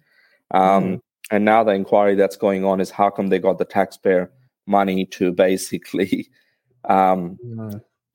Um, 0.51 0.84
mm. 0.84 1.01
And 1.31 1.45
now 1.45 1.64
the 1.64 1.73
inquiry 1.73 2.15
that's 2.15 2.35
going 2.35 2.65
on 2.65 2.81
is 2.81 2.89
how 2.89 3.11
come 3.11 3.27
they 3.27 3.38
got 3.38 3.60
the 3.60 3.65
taxpayer 3.65 4.31
money 4.65 5.06
to 5.06 5.31
basically 5.31 6.30
um, 6.89 7.38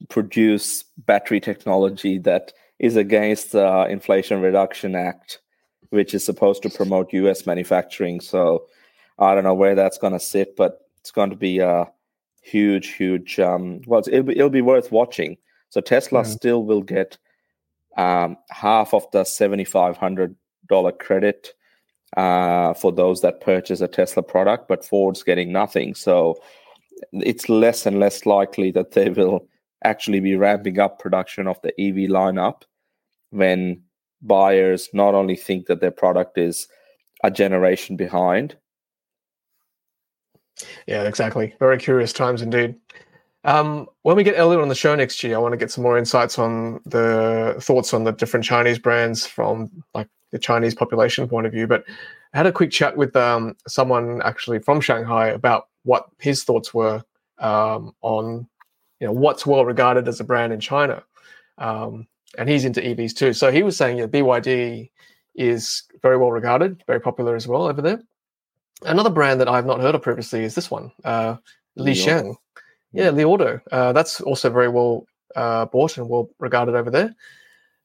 produce 0.08 0.82
battery 0.98 1.40
technology 1.40 2.18
that 2.18 2.52
is 2.80 2.96
against 2.96 3.52
the 3.52 3.86
Inflation 3.88 4.40
Reduction 4.40 4.96
Act, 4.96 5.38
which 5.94 6.12
is 6.12 6.24
supposed 6.24 6.62
to 6.64 6.70
promote 6.70 7.12
US 7.12 7.46
manufacturing. 7.46 8.20
So 8.20 8.66
I 9.18 9.34
don't 9.34 9.44
know 9.44 9.54
where 9.54 9.74
that's 9.74 9.98
going 9.98 10.12
to 10.12 10.20
sit, 10.20 10.56
but 10.56 10.80
it's 11.00 11.12
going 11.12 11.30
to 11.30 11.36
be 11.36 11.60
a 11.60 11.86
huge, 12.42 12.88
huge. 12.94 13.38
Um, 13.38 13.80
well, 13.86 14.02
it'll 14.06 14.24
be, 14.24 14.36
it'll 14.36 14.50
be 14.50 14.60
worth 14.60 14.90
watching. 14.90 15.36
So 15.70 15.80
Tesla 15.80 16.22
mm. 16.22 16.26
still 16.26 16.64
will 16.64 16.82
get 16.82 17.16
um, 17.96 18.36
half 18.50 18.92
of 18.92 19.08
the 19.12 19.24
seventy 19.24 19.64
five 19.64 19.96
hundred 19.96 20.34
dollar 20.68 20.92
credit 20.92 21.54
uh, 22.16 22.74
for 22.74 22.92
those 22.92 23.20
that 23.20 23.40
purchase 23.40 23.80
a 23.80 23.88
Tesla 23.88 24.22
product, 24.22 24.68
but 24.68 24.84
Ford's 24.84 25.22
getting 25.22 25.52
nothing. 25.52 25.94
So 25.94 26.36
it's 27.12 27.48
less 27.48 27.86
and 27.86 28.00
less 28.00 28.26
likely 28.26 28.70
that 28.72 28.92
they 28.92 29.10
will 29.10 29.46
actually 29.84 30.20
be 30.20 30.34
ramping 30.34 30.78
up 30.78 30.98
production 30.98 31.46
of 31.46 31.60
the 31.62 31.70
EV 31.80 32.10
lineup 32.10 32.62
when 33.30 33.82
buyers 34.26 34.88
not 34.92 35.14
only 35.14 35.36
think 35.36 35.66
that 35.66 35.80
their 35.80 35.90
product 35.90 36.38
is 36.38 36.66
a 37.22 37.30
generation 37.30 37.96
behind, 37.96 38.56
yeah, 40.86 41.02
exactly. 41.04 41.54
Very 41.58 41.78
curious 41.78 42.12
times 42.12 42.42
indeed. 42.42 42.76
Um, 43.44 43.88
when 44.02 44.16
we 44.16 44.24
get 44.24 44.38
Elliot 44.38 44.62
on 44.62 44.68
the 44.68 44.74
show 44.74 44.94
next 44.94 45.22
year, 45.22 45.36
I 45.36 45.38
want 45.38 45.52
to 45.52 45.58
get 45.58 45.70
some 45.70 45.84
more 45.84 45.98
insights 45.98 46.38
on 46.38 46.80
the 46.86 47.56
thoughts 47.60 47.92
on 47.92 48.04
the 48.04 48.12
different 48.12 48.44
Chinese 48.44 48.78
brands 48.78 49.26
from 49.26 49.70
like 49.94 50.08
the 50.30 50.38
Chinese 50.38 50.74
population 50.74 51.28
point 51.28 51.46
of 51.46 51.52
view. 51.52 51.66
But 51.66 51.84
I 52.32 52.38
had 52.38 52.46
a 52.46 52.52
quick 52.52 52.70
chat 52.70 52.96
with 52.96 53.14
um, 53.16 53.56
someone 53.68 54.22
actually 54.22 54.60
from 54.60 54.80
Shanghai 54.80 55.28
about 55.28 55.68
what 55.82 56.06
his 56.18 56.44
thoughts 56.44 56.72
were 56.72 57.02
um, 57.38 57.94
on 58.00 58.48
you 59.00 59.06
know 59.06 59.12
what's 59.12 59.44
well 59.44 59.66
regarded 59.66 60.08
as 60.08 60.20
a 60.20 60.24
brand 60.24 60.52
in 60.52 60.60
China, 60.60 61.02
um, 61.58 62.06
and 62.38 62.48
he's 62.48 62.64
into 62.64 62.80
EVs 62.80 63.14
too. 63.14 63.32
So 63.32 63.50
he 63.50 63.62
was 63.62 63.76
saying, 63.76 63.98
yeah, 63.98 64.06
BYD 64.06 64.90
is 65.34 65.82
very 66.02 66.16
well 66.16 66.32
regarded, 66.32 66.82
very 66.86 67.00
popular 67.00 67.34
as 67.36 67.46
well 67.46 67.66
over 67.66 67.82
there. 67.82 68.00
Another 68.82 69.10
brand 69.10 69.40
that 69.40 69.48
I've 69.48 69.66
not 69.66 69.80
heard 69.80 69.94
of 69.94 70.02
previously 70.02 70.44
is 70.44 70.54
this 70.54 70.70
one, 70.70 70.92
uh, 71.04 71.36
Li 71.76 71.92
Xiang. 71.92 72.36
Yeah, 72.92 73.10
Li 73.10 73.24
Auto. 73.24 73.60
Uh, 73.72 73.92
that's 73.92 74.20
also 74.20 74.50
very 74.50 74.68
well 74.68 75.06
uh, 75.34 75.66
bought 75.66 75.96
and 75.96 76.08
well 76.08 76.30
regarded 76.38 76.74
over 76.74 76.90
there. 76.90 77.14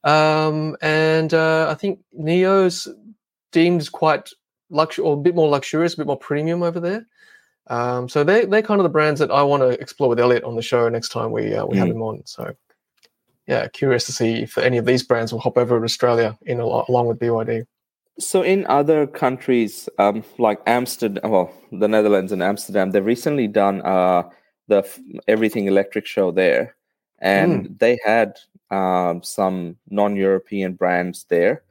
Um, 0.04 0.76
and 0.80 1.34
uh, 1.34 1.68
I 1.68 1.74
think 1.74 2.00
NIO's 2.12 2.88
deemed 3.52 3.90
quite 3.92 4.30
luxury 4.70 5.04
or 5.04 5.14
a 5.14 5.20
bit 5.20 5.34
more 5.34 5.48
luxurious, 5.48 5.94
a 5.94 5.98
bit 5.98 6.06
more 6.06 6.18
premium 6.18 6.62
over 6.62 6.80
there. 6.80 7.06
Um, 7.66 8.08
so 8.08 8.24
they 8.24 8.44
they're 8.46 8.62
kind 8.62 8.80
of 8.80 8.84
the 8.84 8.90
brands 8.90 9.20
that 9.20 9.30
I 9.30 9.42
want 9.42 9.62
to 9.62 9.80
explore 9.80 10.08
with 10.08 10.18
Elliot 10.18 10.44
on 10.44 10.56
the 10.56 10.62
show 10.62 10.88
next 10.88 11.10
time 11.10 11.30
we 11.30 11.54
uh, 11.54 11.66
we 11.66 11.76
mm. 11.76 11.78
have 11.78 11.88
him 11.88 12.02
on. 12.02 12.22
So 12.26 12.54
yeah, 13.50 13.66
curious 13.66 14.06
to 14.06 14.12
see 14.12 14.42
if 14.42 14.56
any 14.56 14.78
of 14.78 14.84
these 14.84 15.02
brands 15.02 15.32
will 15.32 15.40
hop 15.40 15.58
over 15.58 15.78
to 15.80 15.84
Australia 15.84 16.38
in 16.42 16.60
along 16.60 17.08
with 17.08 17.18
BYD. 17.18 17.66
So 18.20 18.42
in 18.42 18.64
other 18.66 19.08
countries 19.08 19.88
um, 19.98 20.22
like 20.38 20.60
Amsterdam, 20.66 21.28
well, 21.28 21.52
the 21.72 21.88
Netherlands 21.88 22.30
and 22.30 22.44
Amsterdam, 22.44 22.92
they've 22.92 23.04
recently 23.04 23.48
done 23.48 23.82
uh, 23.82 24.22
the 24.68 24.86
Everything 25.26 25.66
Electric 25.66 26.06
show 26.06 26.30
there, 26.30 26.76
and 27.18 27.66
mm. 27.66 27.78
they 27.80 27.98
had 28.04 28.38
um, 28.70 29.20
some 29.24 29.76
non-European 29.88 30.74
brands 30.74 31.26
there, 31.28 31.64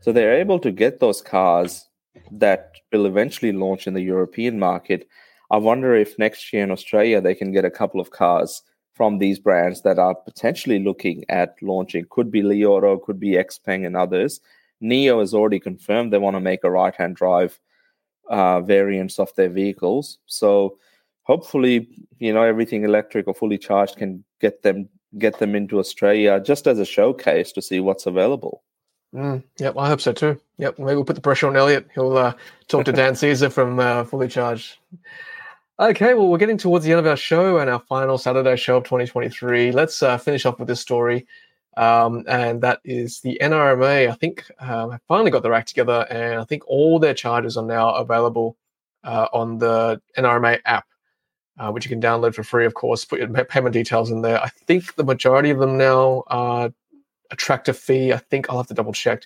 so 0.00 0.12
they're 0.12 0.40
able 0.40 0.58
to 0.60 0.70
get 0.70 1.00
those 1.00 1.20
cars 1.20 1.86
that 2.32 2.72
will 2.92 3.04
eventually 3.04 3.52
launch 3.52 3.86
in 3.86 3.92
the 3.92 4.00
European 4.00 4.58
market. 4.58 5.06
I 5.50 5.58
wonder 5.58 5.94
if 5.94 6.18
next 6.18 6.50
year 6.50 6.62
in 6.62 6.70
Australia 6.70 7.20
they 7.20 7.34
can 7.34 7.52
get 7.52 7.66
a 7.66 7.70
couple 7.70 8.00
of 8.00 8.10
cars 8.10 8.62
from 9.00 9.16
these 9.16 9.38
brands 9.38 9.80
that 9.80 9.98
are 9.98 10.14
potentially 10.14 10.78
looking 10.78 11.24
at 11.30 11.56
launching. 11.62 12.04
Could 12.10 12.30
be 12.30 12.42
Li 12.42 12.66
Auto, 12.66 12.98
could 12.98 13.18
be 13.18 13.30
Xpeng, 13.30 13.86
and 13.86 13.96
others. 13.96 14.42
NIO 14.82 15.20
has 15.20 15.32
already 15.32 15.58
confirmed 15.58 16.12
they 16.12 16.18
want 16.18 16.36
to 16.36 16.40
make 16.40 16.64
a 16.64 16.70
right-hand 16.70 17.16
drive 17.16 17.58
uh, 18.28 18.60
variants 18.60 19.18
of 19.18 19.34
their 19.36 19.48
vehicles. 19.48 20.18
So 20.26 20.76
hopefully, 21.22 21.88
you 22.18 22.30
know, 22.30 22.42
everything 22.42 22.84
electric 22.84 23.26
or 23.26 23.32
fully 23.32 23.56
charged 23.56 23.96
can 23.96 24.22
get 24.38 24.64
them 24.64 24.86
get 25.16 25.38
them 25.38 25.54
into 25.54 25.78
Australia 25.78 26.38
just 26.38 26.66
as 26.66 26.78
a 26.78 26.84
showcase 26.84 27.52
to 27.52 27.62
see 27.62 27.80
what's 27.80 28.04
available. 28.04 28.62
Mm, 29.14 29.42
yep, 29.58 29.78
I 29.78 29.88
hope 29.88 30.02
so 30.02 30.12
too. 30.12 30.38
Yep, 30.58 30.78
maybe 30.78 30.96
we'll 30.96 31.06
put 31.06 31.16
the 31.16 31.22
pressure 31.22 31.46
on 31.46 31.56
Elliot. 31.56 31.88
He'll 31.94 32.18
uh, 32.18 32.34
talk 32.68 32.84
to 32.84 32.92
Dan 32.92 33.16
Caesar 33.16 33.48
from 33.48 33.80
uh, 33.80 34.04
Fully 34.04 34.28
Charged. 34.28 34.76
Okay, 35.80 36.12
well, 36.12 36.28
we're 36.28 36.36
getting 36.36 36.58
towards 36.58 36.84
the 36.84 36.90
end 36.90 36.98
of 36.98 37.06
our 37.06 37.16
show 37.16 37.56
and 37.56 37.70
our 37.70 37.80
final 37.80 38.18
Saturday 38.18 38.54
show 38.54 38.76
of 38.76 38.84
2023. 38.84 39.72
Let's 39.72 40.02
uh, 40.02 40.18
finish 40.18 40.44
off 40.44 40.58
with 40.58 40.68
this 40.68 40.78
story. 40.78 41.26
Um, 41.78 42.22
and 42.28 42.60
that 42.60 42.80
is 42.84 43.20
the 43.20 43.38
NRMA. 43.40 44.10
I 44.10 44.12
think 44.12 44.44
um, 44.58 44.90
have 44.90 45.00
finally 45.08 45.30
got 45.30 45.42
their 45.42 45.54
act 45.54 45.68
together, 45.68 46.06
and 46.10 46.38
I 46.38 46.44
think 46.44 46.64
all 46.66 46.98
their 46.98 47.14
charges 47.14 47.56
are 47.56 47.64
now 47.64 47.94
available 47.94 48.58
uh, 49.04 49.28
on 49.32 49.56
the 49.56 50.02
NRMA 50.18 50.60
app, 50.66 50.84
uh, 51.58 51.70
which 51.72 51.86
you 51.86 51.88
can 51.88 52.02
download 52.02 52.34
for 52.34 52.42
free, 52.42 52.66
of 52.66 52.74
course. 52.74 53.06
Put 53.06 53.20
your 53.20 53.28
payment 53.46 53.72
details 53.72 54.10
in 54.10 54.20
there. 54.20 54.38
I 54.38 54.50
think 54.50 54.96
the 54.96 55.04
majority 55.04 55.48
of 55.48 55.60
them 55.60 55.78
now 55.78 56.24
are 56.26 56.70
attractive 57.30 57.78
fee. 57.78 58.12
I 58.12 58.18
think 58.18 58.50
I'll 58.50 58.58
have 58.58 58.66
to 58.66 58.74
double 58.74 58.92
check. 58.92 59.22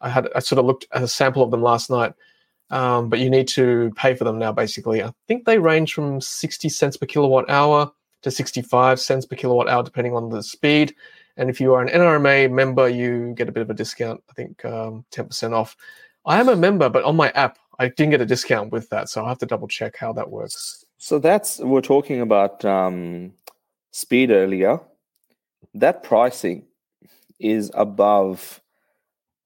I 0.00 0.08
had 0.08 0.28
I 0.36 0.38
sort 0.38 0.60
of 0.60 0.66
looked 0.66 0.86
at 0.92 1.02
a 1.02 1.08
sample 1.08 1.42
of 1.42 1.50
them 1.50 1.62
last 1.62 1.90
night, 1.90 2.12
um, 2.70 3.08
but 3.08 3.18
you 3.18 3.30
need 3.30 3.48
to 3.48 3.92
pay 3.96 4.14
for 4.14 4.24
them 4.24 4.38
now. 4.38 4.52
Basically, 4.52 5.02
I 5.02 5.12
think 5.28 5.44
they 5.44 5.58
range 5.58 5.94
from 5.94 6.20
sixty 6.20 6.68
cents 6.68 6.96
per 6.96 7.06
kilowatt 7.06 7.48
hour 7.48 7.92
to 8.22 8.30
sixty-five 8.30 8.98
cents 9.00 9.26
per 9.26 9.36
kilowatt 9.36 9.68
hour, 9.68 9.82
depending 9.82 10.14
on 10.14 10.30
the 10.30 10.42
speed. 10.42 10.94
And 11.36 11.50
if 11.50 11.60
you 11.60 11.74
are 11.74 11.82
an 11.82 11.88
NRMA 11.88 12.50
member, 12.50 12.88
you 12.88 13.34
get 13.34 13.48
a 13.48 13.52
bit 13.52 13.60
of 13.60 13.70
a 13.70 13.74
discount. 13.74 14.22
I 14.30 14.32
think 14.32 14.64
um, 14.64 15.04
ten 15.10 15.26
percent 15.26 15.54
off. 15.54 15.76
I 16.24 16.40
am 16.40 16.48
a 16.48 16.56
member, 16.56 16.88
but 16.88 17.04
on 17.04 17.14
my 17.14 17.30
app, 17.30 17.58
I 17.78 17.88
didn't 17.88 18.10
get 18.10 18.20
a 18.20 18.26
discount 18.26 18.72
with 18.72 18.88
that, 18.88 19.08
so 19.08 19.20
I'll 19.20 19.28
have 19.28 19.38
to 19.38 19.46
double 19.46 19.68
check 19.68 19.96
how 19.96 20.12
that 20.14 20.30
works. 20.30 20.84
So 20.98 21.18
that's 21.18 21.58
we're 21.58 21.82
talking 21.82 22.20
about 22.20 22.64
um, 22.64 23.32
speed 23.92 24.30
earlier. 24.30 24.80
That 25.74 26.02
pricing 26.02 26.64
is 27.38 27.70
above 27.74 28.62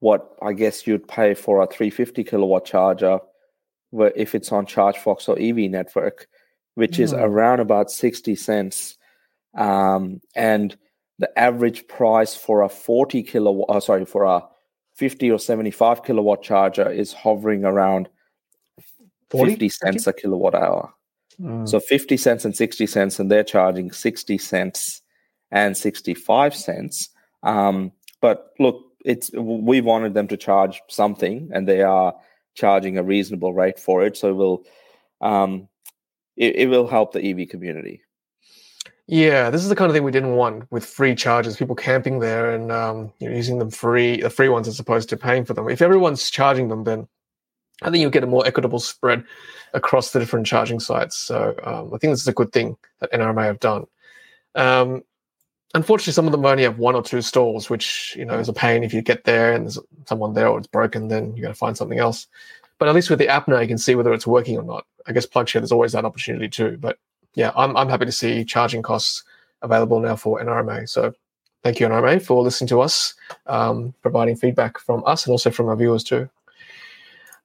what 0.01 0.37
I 0.43 0.53
guess 0.53 0.87
you'd 0.87 1.07
pay 1.07 1.35
for 1.35 1.63
a 1.63 1.67
350 1.67 2.25
kilowatt 2.25 2.65
charger, 2.65 3.21
where 3.91 4.13
if 4.17 4.35
it's 4.35 4.53
on 4.53 4.67
ChargeFox 4.67 5.29
or 5.29 5.39
Evie 5.39 5.69
Network, 5.69 6.27
which 6.75 6.97
mm. 6.97 7.01
is 7.01 7.13
hmm. 7.13 7.19
around 7.19 7.61
about 7.61 7.91
60 7.91 8.35
cents, 8.35 8.97
um, 9.57 10.21
and 10.35 10.77
the 11.19 11.39
average 11.39 11.87
price 11.87 12.35
for 12.35 12.63
a 12.63 12.69
40 12.69 13.23
kilowatt, 13.23 13.69
uh, 13.69 13.81
sorry, 13.81 14.07
for 14.07 14.25
a 14.25 14.43
50 14.95 15.31
or 15.31 15.39
75 15.39 16.03
kilowatt 16.03 16.43
charger 16.43 16.91
is 16.91 17.13
hovering 17.13 17.65
around 17.65 18.09
40? 19.31 19.53
50 19.53 19.69
cents 19.69 20.07
a 20.07 20.13
kilowatt 20.13 20.55
hour. 20.55 20.93
Mm. 21.41 21.69
So 21.69 21.81
50 21.81 22.17
cents 22.17 22.45
and 22.45 22.57
60 22.57 22.87
cents, 22.87 23.19
and 23.19 23.31
they're 23.31 23.45
charging 23.45 23.93
60 23.93 24.39
cents 24.39 25.03
and 25.51 25.77
65 25.77 26.55
cents. 26.55 27.09
Um, 27.43 27.93
but 28.21 28.53
look, 28.59 28.90
it's 29.05 29.31
we 29.33 29.81
wanted 29.81 30.15
them 30.15 30.29
to 30.29 30.37
charge 30.37 30.81
something, 30.89 31.51
and 31.53 31.67
they 31.67 31.83
are 31.83 32.15
charging 32.55 32.99
a 32.99 33.03
reasonable 33.03 33.55
rate 33.55 33.79
for 33.79 34.05
it. 34.05 34.17
So 34.17 34.31
it 34.31 34.35
will 34.35 34.65
um, 35.21 35.69
it, 36.37 36.57
it 36.57 36.67
will 36.69 36.87
help 36.87 37.13
the 37.13 37.25
EV 37.25 37.49
community. 37.49 38.03
Yeah, 39.07 39.51
this 39.51 39.63
is 39.63 39.69
the 39.69 39.75
kind 39.75 39.91
of 39.91 39.95
thing 39.95 40.05
we 40.05 40.13
didn't 40.13 40.37
want 40.37 40.71
with 40.71 40.87
free 40.87 41.17
charges, 41.17 41.57
people 41.57 41.75
camping 41.75 42.21
there 42.21 42.55
and 42.55 42.71
um, 42.71 43.13
you 43.19 43.29
know, 43.29 43.35
using 43.35 43.59
them 43.59 43.71
free, 43.71 44.21
the 44.21 44.31
free 44.31 44.49
ones 44.49 44.69
as 44.69 44.79
opposed 44.79 45.09
to 45.09 45.17
paying 45.17 45.45
for 45.45 45.53
them. 45.53 45.69
If 45.69 45.83
everyone's 45.83 46.31
charging 46.31 46.69
them, 46.69 46.85
then 46.85 47.09
I 47.83 47.91
think 47.91 48.03
you'll 48.03 48.11
get 48.11 48.23
a 48.23 48.29
more 48.29 48.47
equitable 48.47 48.79
spread 48.79 49.25
across 49.75 50.13
the 50.13 50.21
different 50.21 50.47
charging 50.47 50.79
sites. 50.79 51.17
So 51.17 51.57
um, 51.65 51.93
I 51.93 51.99
think 51.99 52.13
this 52.13 52.21
is 52.21 52.29
a 52.29 52.33
good 52.33 52.53
thing 52.53 52.77
that 53.01 53.11
NRMA 53.13 53.47
have 53.47 53.59
done. 53.59 53.87
Um, 54.55 55.03
unfortunately, 55.75 56.13
some 56.13 56.27
of 56.27 56.33
them 56.33 56.45
only 56.45 56.63
have 56.63 56.79
one 56.79 56.95
or 56.95 57.03
two 57.03 57.23
stalls, 57.23 57.71
which 57.71 58.15
you 58.17 58.25
know 58.25 58.39
is 58.39 58.49
a 58.49 58.53
pain. 58.53 58.85
If 58.85 58.93
you 58.93 59.03
get 59.03 59.25
there 59.25 59.53
and 59.53 59.67
there's 59.67 59.79
someone 60.07 60.35
there 60.35 60.49
or 60.49 60.59
it's 60.59 60.67
broken, 60.67 61.09
then 61.09 61.37
you 61.37 61.43
got 61.43 61.49
to 61.49 61.55
find 61.55 61.77
something 61.77 61.99
else. 61.99 62.27
But 62.79 62.89
at 62.89 62.95
least 62.95 63.11
with 63.11 63.19
the 63.19 63.29
app 63.29 63.47
now, 63.47 63.61
you 63.61 63.69
can 63.69 63.79
see 63.79 63.95
whether 63.95 64.13
it's 64.13 64.27
working 64.27 64.57
or 64.57 64.65
not. 64.65 64.87
I 65.07 65.13
guess 65.13 65.27
PlugShare, 65.27 65.61
there's 65.61 65.73
always 65.73 65.93
that 65.93 66.05
opportunity 66.05 66.49
too. 66.49 66.79
But 66.81 66.99
yeah, 67.35 67.53
I'm 67.57 67.77
I'm 67.77 67.89
happy 67.89 68.07
to 68.07 68.13
see 68.13 68.45
charging 68.45 68.83
costs 68.83 69.23
available 69.63 70.01
now 70.01 70.17
for 70.17 70.43
NRMA. 70.43 70.89
So 70.89 71.13
thank 71.63 71.81
you 71.81 71.87
NRMA 71.87 72.23
for 72.23 72.43
listening 72.43 72.69
to 72.69 72.81
us, 72.81 73.15
um, 73.47 73.95
providing 74.03 74.37
feedback 74.37 74.79
from 74.79 75.03
us 75.07 75.27
and 75.27 75.33
also 75.33 75.51
from 75.51 75.69
our 75.69 75.77
viewers 75.77 76.03
too. 76.05 76.29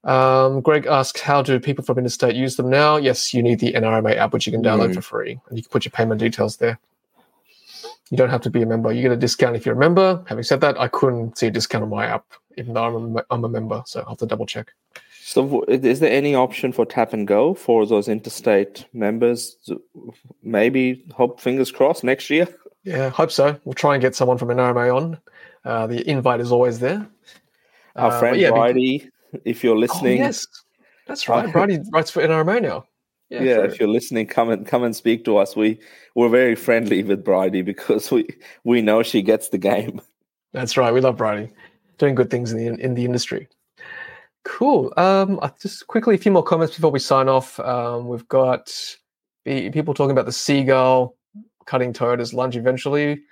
Um, 0.06 0.62
Greg 0.62 0.86
asks, 0.86 1.20
how 1.20 1.42
do 1.42 1.60
people 1.60 1.84
from 1.84 1.98
interstate 1.98 2.36
use 2.36 2.58
them 2.58 2.70
now? 2.70 2.96
Yes, 2.96 3.34
you 3.34 3.42
need 3.42 3.60
the 3.60 3.74
NRMA 3.74 4.16
app, 4.16 4.34
which 4.34 4.46
you 4.46 4.54
can 4.54 4.62
download 4.62 4.92
mm. 4.92 4.96
for 4.96 5.02
free, 5.02 5.40
and 5.50 5.58
you 5.58 5.64
can 5.64 5.72
put 5.72 5.84
your 5.84 5.92
payment 5.92 6.20
details 6.20 6.58
there. 6.58 6.80
You 8.12 8.18
don't 8.18 8.30
have 8.30 8.42
to 8.42 8.50
be 8.50 8.62
a 8.62 8.66
member. 8.66 8.92
You 8.92 9.02
get 9.02 9.12
a 9.12 9.18
discount 9.18 9.56
if 9.56 9.66
you're 9.66 9.76
a 9.76 9.80
member. 9.80 10.24
Having 10.28 10.44
said 10.44 10.62
that, 10.62 10.80
I 10.80 10.88
couldn't 10.88 11.38
see 11.38 11.48
a 11.48 11.52
discount 11.52 11.84
on 11.84 11.90
my 11.90 12.06
app, 12.06 12.26
even 12.58 12.74
though 12.74 12.84
I'm 12.84 13.18
a, 13.18 13.26
I'm 13.32 13.44
a 13.44 13.50
member. 13.50 13.82
So 13.86 14.02
I'll 14.02 14.10
have 14.10 14.18
to 14.20 14.26
double 14.26 14.46
check. 14.46 14.74
So, 15.28 15.64
is 15.64 16.02
there 16.02 16.12
any 16.12 16.36
option 16.36 16.72
for 16.72 16.86
tap 16.86 17.12
and 17.12 17.28
go 17.28 17.56
for 17.56 17.88
those 17.88 18.08
interstate 18.08 18.86
members? 18.94 19.58
Maybe, 20.44 21.04
hope, 21.16 21.42
fingers 21.42 21.72
crossed, 21.72 22.04
next 22.04 22.30
year? 22.30 22.48
Yeah, 22.84 23.10
hope 23.10 23.32
so. 23.32 23.60
We'll 23.66 23.74
try 23.74 23.96
and 23.96 24.02
get 24.02 24.16
someone 24.16 24.38
from 24.38 24.50
NRMA 24.50 24.96
on. 24.96 25.18
Uh, 25.66 25.88
the 25.88 26.08
invite 26.08 26.42
is 26.42 26.52
always 26.52 26.80
there. 26.80 27.08
Our 27.96 28.12
uh, 28.12 28.20
friend 28.20 28.38
yeah, 28.38 28.52
Bridie, 28.52 29.10
if 29.46 29.64
you're 29.64 29.76
oh, 29.76 29.80
listening. 29.80 30.22
Oh, 30.22 30.26
yes, 30.26 30.46
that's 31.08 31.28
right. 31.28 31.52
Bridie 31.52 31.80
writes 31.92 32.12
for 32.12 32.22
NRMA 32.22 32.62
now. 32.62 32.86
Yeah, 33.30 33.42
yeah 33.42 33.64
if 33.64 33.80
you're 33.80 33.90
listening, 33.90 34.28
come 34.28 34.50
and 34.50 34.66
come 34.66 34.84
and 34.84 34.96
speak 34.96 35.26
to 35.26 35.38
us. 35.38 35.56
We 35.56 35.80
we're 36.14 36.30
very 36.30 36.56
friendly 36.56 37.04
with 37.04 37.24
Bridie 37.24 37.62
because 37.62 38.12
we 38.12 38.28
we 38.64 38.82
know 38.82 39.04
she 39.04 39.22
gets 39.22 39.50
the 39.50 39.58
game. 39.58 40.02
That's 40.54 40.78
right. 40.78 40.94
We 40.94 41.02
love 41.02 41.18
Bridie, 41.18 41.52
doing 41.98 42.16
good 42.16 42.30
things 42.30 42.52
in 42.52 42.58
the 42.58 42.84
in 42.84 42.94
the 42.94 43.06
industry. 43.06 43.48
Cool. 44.44 44.94
Um, 44.96 45.40
just 45.60 45.88
quickly 45.88 46.16
a 46.16 46.20
few 46.20 46.32
more 46.32 46.44
comments 46.44 46.76
before 46.76 46.92
we 46.92 47.00
sign 47.00 47.28
off. 47.28 47.60
Um, 47.60 48.08
we've 48.08 48.28
got 48.28 48.72
people 49.44 49.94
talking 49.94 50.12
about 50.12 50.28
the 50.28 50.32
seagull 50.32 51.18
cutting 51.66 51.94
Toyota's 51.94 52.34
lunch 52.34 52.56
eventually. 52.56 53.24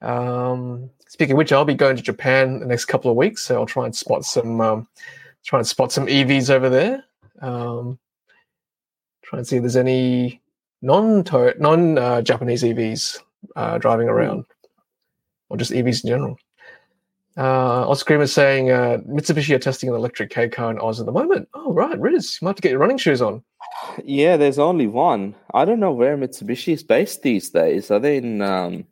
Um, 0.00 0.90
speaking 1.08 1.32
of 1.32 1.38
which, 1.38 1.52
I'll 1.52 1.64
be 1.64 1.74
going 1.74 1.96
to 1.96 2.02
Japan 2.02 2.60
the 2.60 2.66
next 2.66 2.84
couple 2.84 3.10
of 3.10 3.16
weeks, 3.16 3.42
so 3.42 3.56
I'll 3.56 3.66
try 3.66 3.84
and 3.84 3.94
spot 3.94 4.24
some 4.24 4.60
um, 4.60 4.88
try 5.44 5.58
and 5.58 5.66
spot 5.66 5.92
some 5.92 6.06
EVs 6.06 6.50
over 6.50 6.68
there. 6.68 7.04
Um, 7.40 7.98
try 9.34 9.38
and 9.38 9.46
see 9.46 9.56
if 9.56 9.62
there's 9.62 9.76
any 9.76 10.40
non 10.82 11.24
non 11.58 11.98
uh, 11.98 12.22
Japanese 12.22 12.62
EVs 12.62 13.18
uh, 13.56 13.78
driving 13.78 14.08
around, 14.08 14.44
or 15.48 15.56
just 15.56 15.72
EVs 15.72 16.04
in 16.04 16.10
general. 16.10 16.36
Uh, 17.36 17.88
Oscar 17.88 18.22
is 18.22 18.32
saying 18.32 18.70
uh, 18.70 18.98
Mitsubishi 19.08 19.56
are 19.56 19.58
testing 19.58 19.88
an 19.88 19.96
electric 19.96 20.30
K 20.30 20.48
car 20.48 20.70
in 20.70 20.78
Oz 20.78 21.00
at 21.00 21.06
the 21.06 21.12
moment. 21.12 21.48
Oh, 21.54 21.72
right, 21.72 21.98
Riz, 21.98 22.38
you 22.40 22.44
might 22.44 22.50
have 22.50 22.56
to 22.56 22.62
get 22.62 22.70
your 22.70 22.78
running 22.78 22.98
shoes 22.98 23.22
on. 23.22 23.42
Yeah, 24.04 24.36
there's 24.36 24.58
only 24.58 24.86
one. 24.86 25.34
I 25.52 25.64
don't 25.64 25.80
know 25.80 25.92
where 25.92 26.16
Mitsubishi 26.16 26.72
is 26.72 26.82
based 26.82 27.22
these 27.22 27.50
days. 27.50 27.90
Are 27.90 27.98
they 27.98 28.18
in? 28.18 28.40
Um, 28.40 28.86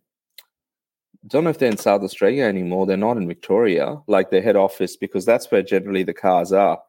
don't 1.28 1.44
know 1.44 1.50
if 1.50 1.58
they're 1.58 1.70
in 1.70 1.76
South 1.76 2.02
Australia 2.02 2.44
anymore. 2.44 2.84
They're 2.84 2.96
not 2.96 3.16
in 3.16 3.28
Victoria, 3.28 4.00
like 4.06 4.30
their 4.30 4.42
head 4.42 4.56
office, 4.56 4.96
because 4.96 5.24
that's 5.24 5.50
where 5.50 5.62
generally 5.62 6.02
the 6.02 6.12
cars 6.12 6.52
are. 6.52 6.80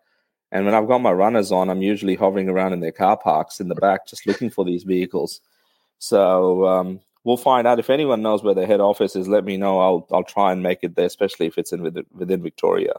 And 0.54 0.66
when 0.66 0.76
I've 0.76 0.88
got 0.88 1.00
my 1.00 1.12
runners 1.12 1.52
on, 1.52 1.72
I'm 1.72 1.82
usually 1.82 2.14
hovering 2.14 2.48
around 2.48 2.74
in 2.74 2.80
their 2.80 2.92
car 2.92 3.18
parks 3.18 3.60
in 3.60 3.70
the 3.70 3.76
back, 3.76 4.06
just 4.06 4.28
looking 4.28 4.52
for 4.52 4.64
these 4.64 4.84
vehicles. 4.84 5.42
So 5.98 6.68
um, 6.68 7.00
we'll 7.24 7.38
find 7.38 7.66
out 7.66 7.80
if 7.80 7.90
anyone 7.90 8.22
knows 8.22 8.44
where 8.44 8.54
their 8.54 8.68
head 8.68 8.80
office 8.80 9.16
is. 9.16 9.28
Let 9.28 9.46
me 9.46 9.58
know. 9.58 9.80
I'll 9.80 10.08
I'll 10.12 10.24
try 10.24 10.52
and 10.52 10.62
make 10.62 10.80
it 10.84 10.96
there, 10.96 11.08
especially 11.08 11.48
if 11.48 11.58
it's 11.58 11.74
in 11.74 11.82
within, 11.82 12.06
within 12.14 12.44
Victoria. 12.44 12.94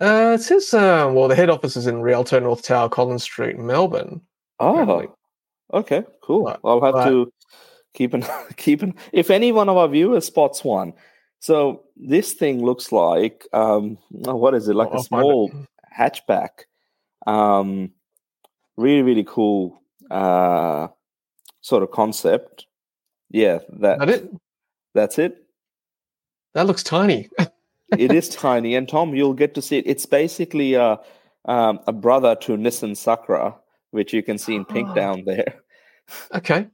Uh, 0.00 0.36
it 0.38 0.42
says, 0.42 0.72
uh, 0.72 1.10
well, 1.14 1.28
the 1.28 1.36
head 1.36 1.50
office 1.50 1.76
is 1.76 1.86
in 1.86 2.00
Rialto, 2.00 2.40
North 2.40 2.62
Tower, 2.62 2.88
Collins 2.88 3.22
Street, 3.22 3.58
Melbourne. 3.58 4.22
Oh, 4.58 4.80
apparently. 4.80 5.08
okay, 5.74 6.02
cool. 6.22 6.56
I'll 6.64 6.80
have 6.80 7.06
to 7.06 7.30
keep 7.92 8.14
an 8.14 8.24
keep 8.56 8.80
an. 8.80 8.94
If 9.12 9.30
any 9.30 9.52
one 9.52 9.68
of 9.68 9.76
our 9.76 9.88
viewers 9.88 10.24
spots 10.24 10.64
one, 10.64 10.94
so 11.40 11.82
this 11.94 12.32
thing 12.32 12.64
looks 12.64 12.90
like 12.90 13.46
um, 13.52 13.98
what 14.08 14.54
is 14.54 14.66
it? 14.66 14.74
Like 14.74 14.88
I'll 14.92 15.00
a 15.00 15.04
small 15.04 15.52
hatchback. 15.96 16.66
Um, 17.26 17.90
really, 18.76 19.02
really 19.02 19.24
cool 19.26 19.80
uh, 20.10 20.88
sort 21.60 21.82
of 21.82 21.90
concept. 21.90 22.66
Yeah, 23.30 23.58
that, 23.80 23.98
that 23.98 24.08
it. 24.08 24.30
That's 24.94 25.18
it. 25.18 25.44
That 26.54 26.66
looks 26.66 26.82
tiny. 26.82 27.28
it 27.98 28.12
is 28.12 28.28
tiny, 28.28 28.74
and 28.76 28.88
Tom, 28.88 29.14
you'll 29.14 29.34
get 29.34 29.54
to 29.54 29.62
see 29.62 29.78
it. 29.78 29.86
It's 29.86 30.06
basically 30.06 30.74
a 30.74 31.00
um, 31.46 31.80
a 31.86 31.92
brother 31.92 32.36
to 32.36 32.52
Nissan 32.56 32.96
Sakura, 32.96 33.54
which 33.90 34.12
you 34.12 34.22
can 34.22 34.38
see 34.38 34.54
in 34.54 34.64
pink 34.64 34.88
oh. 34.90 34.94
down 34.94 35.24
there. 35.24 35.54
Okay, 36.34 36.66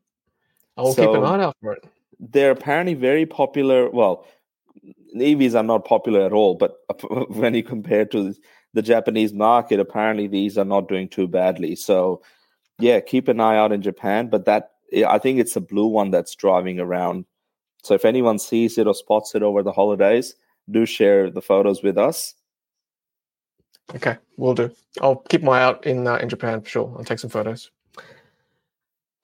I'll 0.77 0.93
so, 0.93 1.07
keep 1.07 1.17
an 1.17 1.25
eye 1.25 1.45
out 1.45 1.57
for 1.63 1.73
it. 1.73 1.85
They're 2.19 2.51
apparently 2.51 2.95
very 2.95 3.27
popular. 3.27 3.89
Well, 3.89 4.27
EVs 5.17 5.55
are 5.55 5.63
not 5.63 5.85
popular 5.85 6.23
at 6.27 6.33
all, 6.33 6.55
but 6.55 6.77
when 7.31 7.55
you 7.55 7.63
compare 7.63 8.05
to 8.07 8.35
the 8.73 8.83
Japanese 8.83 9.33
market, 9.33 9.81
apparently 9.81 10.27
these 10.27 10.57
are 10.57 10.65
not 10.65 10.89
doing 10.89 11.09
too 11.09 11.27
badly. 11.27 11.75
So, 11.77 12.23
yeah, 12.79 13.01
keep 13.01 13.29
an 13.29 13.41
eye 13.41 13.57
out 13.57 13.73
in 13.73 13.83
Japan. 13.83 14.29
But 14.29 14.45
that 14.45 14.73
I 15.07 15.19
think 15.19 15.39
it's 15.39 15.57
a 15.57 15.61
blue 15.61 15.87
one 15.87 16.11
that's 16.11 16.35
driving 16.35 16.81
around. 16.81 17.25
So 17.83 17.95
if 17.95 18.05
anyone 18.05 18.39
sees 18.39 18.77
it 18.79 18.87
or 18.87 18.95
spots 18.95 19.35
it 19.35 19.43
over 19.43 19.63
the 19.63 19.73
holidays, 19.73 20.35
do 20.71 20.87
share 20.87 21.31
the 21.31 21.43
photos 21.43 21.83
with 21.83 21.97
us. 21.97 22.35
Okay, 23.95 24.17
we'll 24.37 24.55
do. 24.55 24.71
I'll 25.01 25.17
keep 25.17 25.43
my 25.43 25.61
eye 25.61 25.63
out 25.63 25.87
in 25.87 26.07
uh, 26.07 26.17
in 26.17 26.29
Japan 26.29 26.61
for 26.61 26.69
sure. 26.69 26.95
I'll 26.97 27.05
take 27.05 27.19
some 27.19 27.31
photos. 27.31 27.71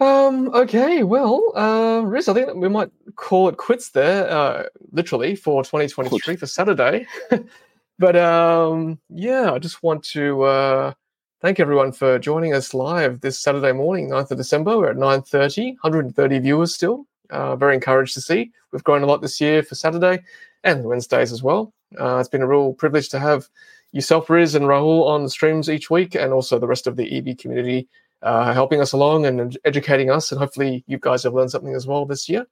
Um. 0.00 0.50
Okay. 0.54 1.02
Well, 1.02 1.52
uh, 1.56 2.00
Riz, 2.00 2.28
I 2.28 2.34
think 2.34 2.54
we 2.54 2.68
might 2.68 2.90
call 3.14 3.48
it 3.48 3.56
quits 3.56 3.90
there. 3.90 4.28
Uh, 4.28 4.64
literally 4.92 5.36
for 5.36 5.62
2023 5.62 6.36
for 6.36 6.46
Saturday. 6.46 7.06
but 7.98 8.16
um, 8.16 8.98
yeah, 9.08 9.52
I 9.52 9.58
just 9.58 9.82
want 9.82 10.02
to 10.04 10.42
uh, 10.42 10.92
thank 11.40 11.60
everyone 11.60 11.92
for 11.92 12.18
joining 12.18 12.54
us 12.54 12.74
live 12.74 13.20
this 13.20 13.38
Saturday 13.38 13.72
morning, 13.72 14.10
9th 14.10 14.30
of 14.30 14.38
December. 14.38 14.76
We're 14.76 14.90
at 14.90 14.96
9.30, 14.96 15.76
130 15.82 16.38
viewers 16.40 16.74
still. 16.74 17.06
Uh, 17.30 17.56
very 17.56 17.74
encouraged 17.74 18.14
to 18.14 18.20
see. 18.20 18.52
We've 18.72 18.84
grown 18.84 19.02
a 19.02 19.06
lot 19.06 19.20
this 19.20 19.40
year 19.40 19.62
for 19.62 19.74
Saturday 19.74 20.22
and 20.62 20.84
Wednesdays 20.84 21.32
as 21.32 21.42
well. 21.42 21.72
Uh, 21.98 22.18
it's 22.18 22.28
been 22.28 22.42
a 22.42 22.46
real 22.46 22.72
privilege 22.74 23.08
to 23.10 23.18
have 23.18 23.48
yourself, 23.92 24.28
Riz, 24.28 24.54
and 24.54 24.66
Rahul 24.66 25.06
on 25.06 25.24
the 25.24 25.30
streams 25.30 25.70
each 25.70 25.90
week, 25.90 26.14
and 26.14 26.32
also 26.32 26.58
the 26.58 26.66
rest 26.66 26.86
of 26.86 26.96
the 26.96 27.16
EV 27.16 27.38
community 27.38 27.88
uh, 28.22 28.52
helping 28.52 28.80
us 28.80 28.92
along 28.92 29.26
and 29.26 29.56
educating 29.64 30.10
us. 30.10 30.30
And 30.30 30.38
hopefully, 30.38 30.84
you 30.86 30.98
guys 30.98 31.22
have 31.22 31.34
learned 31.34 31.50
something 31.50 31.74
as 31.74 31.86
well 31.86 32.04
this 32.04 32.28
year. 32.28 32.46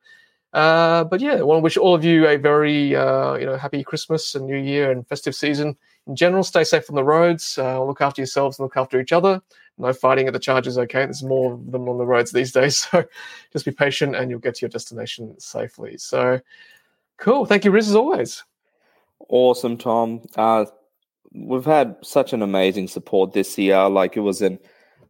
Uh, 0.54 1.02
but 1.02 1.20
yeah, 1.20 1.34
I 1.34 1.42
want 1.42 1.58
to 1.58 1.62
wish 1.62 1.76
all 1.76 1.96
of 1.96 2.04
you 2.04 2.28
a 2.28 2.36
very 2.36 2.94
uh, 2.94 3.34
you 3.34 3.44
know 3.44 3.56
happy 3.56 3.82
Christmas 3.82 4.36
and 4.36 4.46
New 4.46 4.56
Year 4.56 4.92
and 4.92 5.06
festive 5.08 5.34
season 5.34 5.76
in 6.06 6.14
general. 6.14 6.44
Stay 6.44 6.62
safe 6.62 6.88
on 6.88 6.94
the 6.94 7.02
roads. 7.02 7.58
Uh, 7.58 7.84
look 7.84 8.00
after 8.00 8.22
yourselves 8.22 8.58
and 8.58 8.64
look 8.64 8.76
after 8.76 9.00
each 9.00 9.10
other. 9.12 9.42
No 9.78 9.92
fighting 9.92 10.28
at 10.28 10.32
the 10.32 10.38
charges. 10.38 10.78
Okay, 10.78 11.04
there's 11.04 11.24
more 11.24 11.54
of 11.54 11.72
them 11.72 11.88
on 11.88 11.98
the 11.98 12.06
roads 12.06 12.30
these 12.30 12.52
days. 12.52 12.86
So 12.94 13.04
just 13.52 13.64
be 13.64 13.72
patient 13.72 14.14
and 14.14 14.30
you'll 14.30 14.38
get 14.38 14.54
to 14.56 14.60
your 14.62 14.70
destination 14.70 15.34
safely. 15.40 15.98
So 15.98 16.40
cool. 17.18 17.46
Thank 17.46 17.64
you, 17.64 17.72
Riz, 17.72 17.88
as 17.88 17.96
always. 17.96 18.44
Awesome, 19.28 19.76
Tom. 19.76 20.22
Uh, 20.36 20.66
we've 21.32 21.64
had 21.64 21.96
such 22.02 22.32
an 22.32 22.42
amazing 22.42 22.86
support 22.86 23.32
this 23.32 23.58
year. 23.58 23.88
Like 23.88 24.16
it 24.16 24.20
was 24.20 24.40
an 24.40 24.60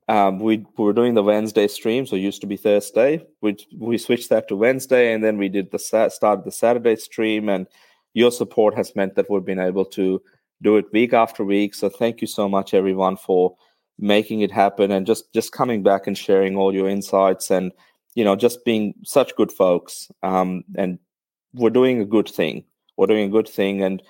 um, 0.08 0.38
we, 0.38 0.66
we 0.76 0.84
were 0.84 0.92
doing 0.92 1.14
the 1.14 1.22
Wednesday 1.22 1.66
stream, 1.66 2.06
so 2.06 2.16
it 2.16 2.20
used 2.20 2.42
to 2.42 2.46
be 2.46 2.56
Thursday. 2.56 3.24
We 3.40 3.56
we 3.78 3.96
switched 3.96 4.28
that 4.30 4.48
to 4.48 4.56
Wednesday, 4.56 5.12
and 5.12 5.24
then 5.24 5.38
we 5.38 5.48
did 5.48 5.70
the 5.70 5.78
start 5.78 6.44
the 6.44 6.52
Saturday 6.52 6.96
stream. 6.96 7.48
And 7.48 7.66
your 8.12 8.30
support 8.30 8.76
has 8.76 8.94
meant 8.94 9.14
that 9.14 9.30
we've 9.30 9.44
been 9.44 9.58
able 9.58 9.86
to 9.86 10.20
do 10.62 10.76
it 10.76 10.92
week 10.92 11.14
after 11.14 11.42
week. 11.42 11.74
So 11.74 11.88
thank 11.88 12.20
you 12.20 12.26
so 12.26 12.48
much, 12.48 12.74
everyone, 12.74 13.16
for 13.16 13.56
making 13.98 14.40
it 14.40 14.50
happen 14.50 14.90
and 14.90 15.06
just 15.06 15.32
just 15.32 15.52
coming 15.52 15.82
back 15.82 16.06
and 16.06 16.18
sharing 16.18 16.56
all 16.56 16.74
your 16.74 16.88
insights 16.88 17.50
and 17.50 17.70
you 18.14 18.24
know 18.24 18.36
just 18.36 18.64
being 18.64 18.94
such 19.04 19.34
good 19.36 19.52
folks. 19.52 20.10
Um, 20.22 20.64
and 20.76 20.98
we're 21.54 21.70
doing 21.70 22.00
a 22.00 22.06
good 22.06 22.28
thing. 22.28 22.64
We're 22.98 23.06
doing 23.06 23.28
a 23.28 23.32
good 23.32 23.48
thing, 23.48 23.82
and 23.82 24.02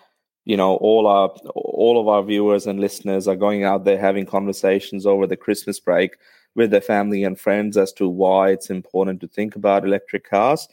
you 0.44 0.56
know 0.56 0.76
all 0.76 1.06
our 1.06 1.28
all 1.54 2.00
of 2.00 2.08
our 2.08 2.22
viewers 2.22 2.66
and 2.66 2.80
listeners 2.80 3.26
are 3.26 3.36
going 3.36 3.64
out 3.64 3.84
there 3.84 3.98
having 3.98 4.26
conversations 4.26 5.06
over 5.06 5.26
the 5.26 5.36
christmas 5.36 5.80
break 5.80 6.16
with 6.54 6.70
their 6.70 6.80
family 6.80 7.24
and 7.24 7.38
friends 7.38 7.76
as 7.76 7.92
to 7.92 8.08
why 8.08 8.50
it's 8.50 8.70
important 8.70 9.20
to 9.20 9.28
think 9.28 9.56
about 9.56 9.84
electric 9.84 10.28
cars. 10.28 10.68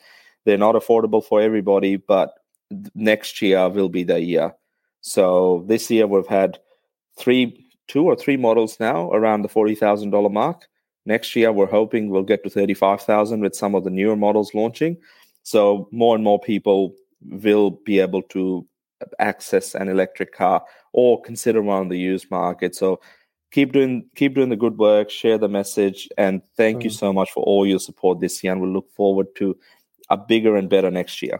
They're 0.45 0.57
not 0.57 0.75
affordable 0.75 1.23
for 1.23 1.41
everybody 1.41 1.97
but 1.97 2.35
next 2.95 3.41
year 3.41 3.67
will 3.69 3.89
be 3.89 4.03
the 4.03 4.19
year. 4.19 4.53
So 5.01 5.65
this 5.67 5.89
year 5.89 6.07
we've 6.07 6.27
had 6.27 6.59
three 7.17 7.67
two 7.87 8.05
or 8.05 8.15
three 8.15 8.37
models 8.37 8.79
now 8.79 9.11
around 9.11 9.41
the 9.41 9.49
$40000 9.49 10.31
mark. 10.31 10.67
Next 11.05 11.35
year 11.35 11.51
we're 11.51 11.65
hoping 11.65 12.09
we'll 12.09 12.23
get 12.23 12.43
to 12.43 12.49
35000 12.49 13.41
with 13.41 13.55
some 13.55 13.75
of 13.75 13.83
the 13.83 13.89
newer 13.89 14.15
models 14.15 14.53
launching. 14.53 14.97
So 15.43 15.89
more 15.91 16.15
and 16.15 16.23
more 16.23 16.39
people 16.39 16.95
will 17.21 17.71
be 17.71 17.99
able 17.99 18.21
to 18.23 18.65
access 19.19 19.75
an 19.75 19.89
electric 19.89 20.33
car 20.33 20.63
or 20.93 21.21
consider 21.21 21.61
one 21.61 21.81
on 21.81 21.89
the 21.89 21.97
used 21.97 22.29
market. 22.31 22.75
So 22.75 22.99
keep 23.51 23.73
doing 23.73 24.05
keep 24.15 24.35
doing 24.35 24.49
the 24.49 24.55
good 24.55 24.77
work, 24.77 25.09
share 25.09 25.37
the 25.37 25.49
message, 25.49 26.07
and 26.17 26.41
thank 26.57 26.79
mm. 26.79 26.83
you 26.85 26.89
so 26.89 27.13
much 27.13 27.31
for 27.31 27.43
all 27.43 27.67
your 27.67 27.79
support 27.79 28.19
this 28.19 28.43
year. 28.43 28.53
And 28.53 28.61
we 28.61 28.67
we'll 28.67 28.75
look 28.75 28.91
forward 28.93 29.27
to 29.37 29.57
a 30.09 30.17
bigger 30.17 30.55
and 30.55 30.69
better 30.69 30.91
next 30.91 31.21
year. 31.21 31.39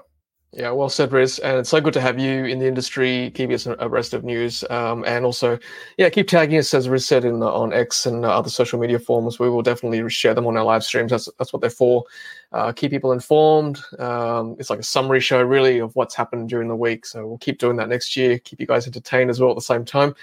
Yeah, 0.54 0.72
well 0.72 0.90
said, 0.90 1.14
Riz. 1.14 1.40
And 1.40 1.60
it's 1.60 1.70
so 1.70 1.80
good 1.80 1.94
to 1.94 2.02
have 2.02 2.20
you 2.20 2.44
in 2.44 2.60
the 2.60 2.68
industry, 2.68 3.32
keeping 3.34 3.54
us 3.54 3.68
abreast 3.68 4.14
of 4.14 4.26
news. 4.26 4.66
Um, 4.70 5.06
and 5.08 5.24
also, 5.24 5.58
yeah, 5.98 6.10
keep 6.10 6.28
tagging 6.28 6.58
us, 6.60 6.74
as 6.74 6.90
Riz 6.90 7.06
said, 7.06 7.24
in 7.24 7.42
on 7.42 7.72
X 7.72 8.06
and 8.06 8.26
other 8.26 8.50
social 8.50 8.78
media 8.78 9.00
forms. 9.00 9.40
We 9.40 9.50
will 9.50 9.62
definitely 9.62 10.10
share 10.10 10.34
them 10.34 10.46
on 10.46 10.58
our 10.58 10.66
live 10.66 10.84
streams. 10.84 11.12
That's, 11.12 11.30
that's 11.38 11.54
what 11.54 11.62
they're 11.62 11.70
for. 11.70 12.04
Uh, 12.52 12.74
keep 12.74 12.92
people 12.92 13.14
informed. 13.14 13.80
Um, 13.98 14.58
it's 14.60 14.70
like 14.70 14.80
a 14.80 14.84
summary 14.84 15.22
show, 15.22 15.42
really, 15.42 15.80
of 15.80 15.96
what's 15.96 16.16
happened 16.16 16.50
during 16.50 16.68
the 16.68 16.76
week. 16.76 17.06
So 17.06 17.26
we'll 17.26 17.38
keep 17.38 17.58
doing 17.58 17.78
that 17.78 17.88
next 17.88 18.18
year, 18.18 18.38
keep 18.38 18.60
you 18.60 18.68
guys 18.68 18.86
entertained 18.86 19.30
as 19.30 19.40
well 19.40 19.52
at 19.52 19.56
the 19.56 19.62
same 19.62 19.86
time. 19.86 20.14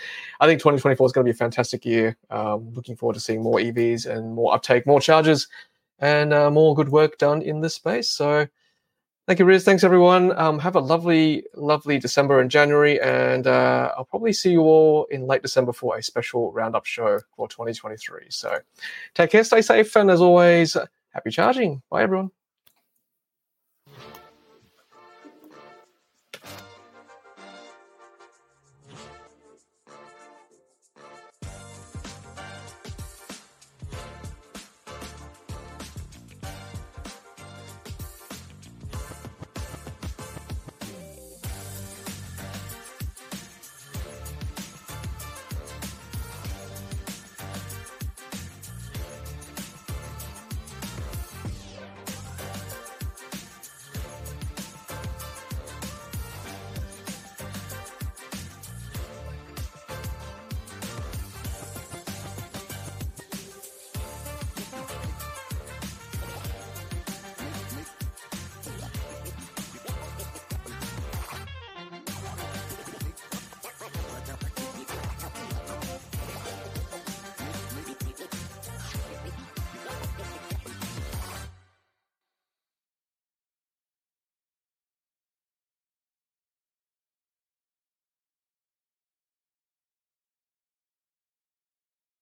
I 0.40 0.46
think 0.46 0.60
2024 0.60 1.06
is 1.06 1.12
going 1.12 1.24
to 1.24 1.32
be 1.32 1.34
a 1.34 1.38
fantastic 1.38 1.86
year. 1.86 2.18
Um, 2.28 2.70
looking 2.74 2.96
forward 2.96 3.14
to 3.14 3.20
seeing 3.20 3.42
more 3.42 3.60
EVs 3.60 4.04
and 4.04 4.34
more 4.34 4.54
uptake, 4.54 4.86
more 4.86 5.00
charges, 5.00 5.48
and 6.00 6.34
uh, 6.34 6.50
more 6.50 6.74
good 6.74 6.90
work 6.90 7.16
done 7.16 7.40
in 7.40 7.62
this 7.62 7.76
space. 7.76 8.10
So, 8.10 8.46
Thank 9.28 9.40
you, 9.40 9.44
Riz. 9.44 9.62
Thanks, 9.62 9.84
everyone. 9.84 10.32
Um, 10.38 10.58
have 10.58 10.74
a 10.74 10.80
lovely, 10.80 11.44
lovely 11.54 11.98
December 11.98 12.40
and 12.40 12.50
January. 12.50 12.98
And 12.98 13.46
uh, 13.46 13.92
I'll 13.94 14.06
probably 14.06 14.32
see 14.32 14.52
you 14.52 14.62
all 14.62 15.04
in 15.10 15.26
late 15.26 15.42
December 15.42 15.74
for 15.74 15.98
a 15.98 16.02
special 16.02 16.50
roundup 16.50 16.86
show 16.86 17.20
for 17.36 17.46
2023. 17.46 18.28
So 18.30 18.60
take 19.12 19.30
care, 19.30 19.44
stay 19.44 19.60
safe. 19.60 19.94
And 19.96 20.10
as 20.10 20.22
always, 20.22 20.78
happy 21.12 21.30
charging. 21.30 21.82
Bye, 21.90 22.04
everyone. 22.04 22.30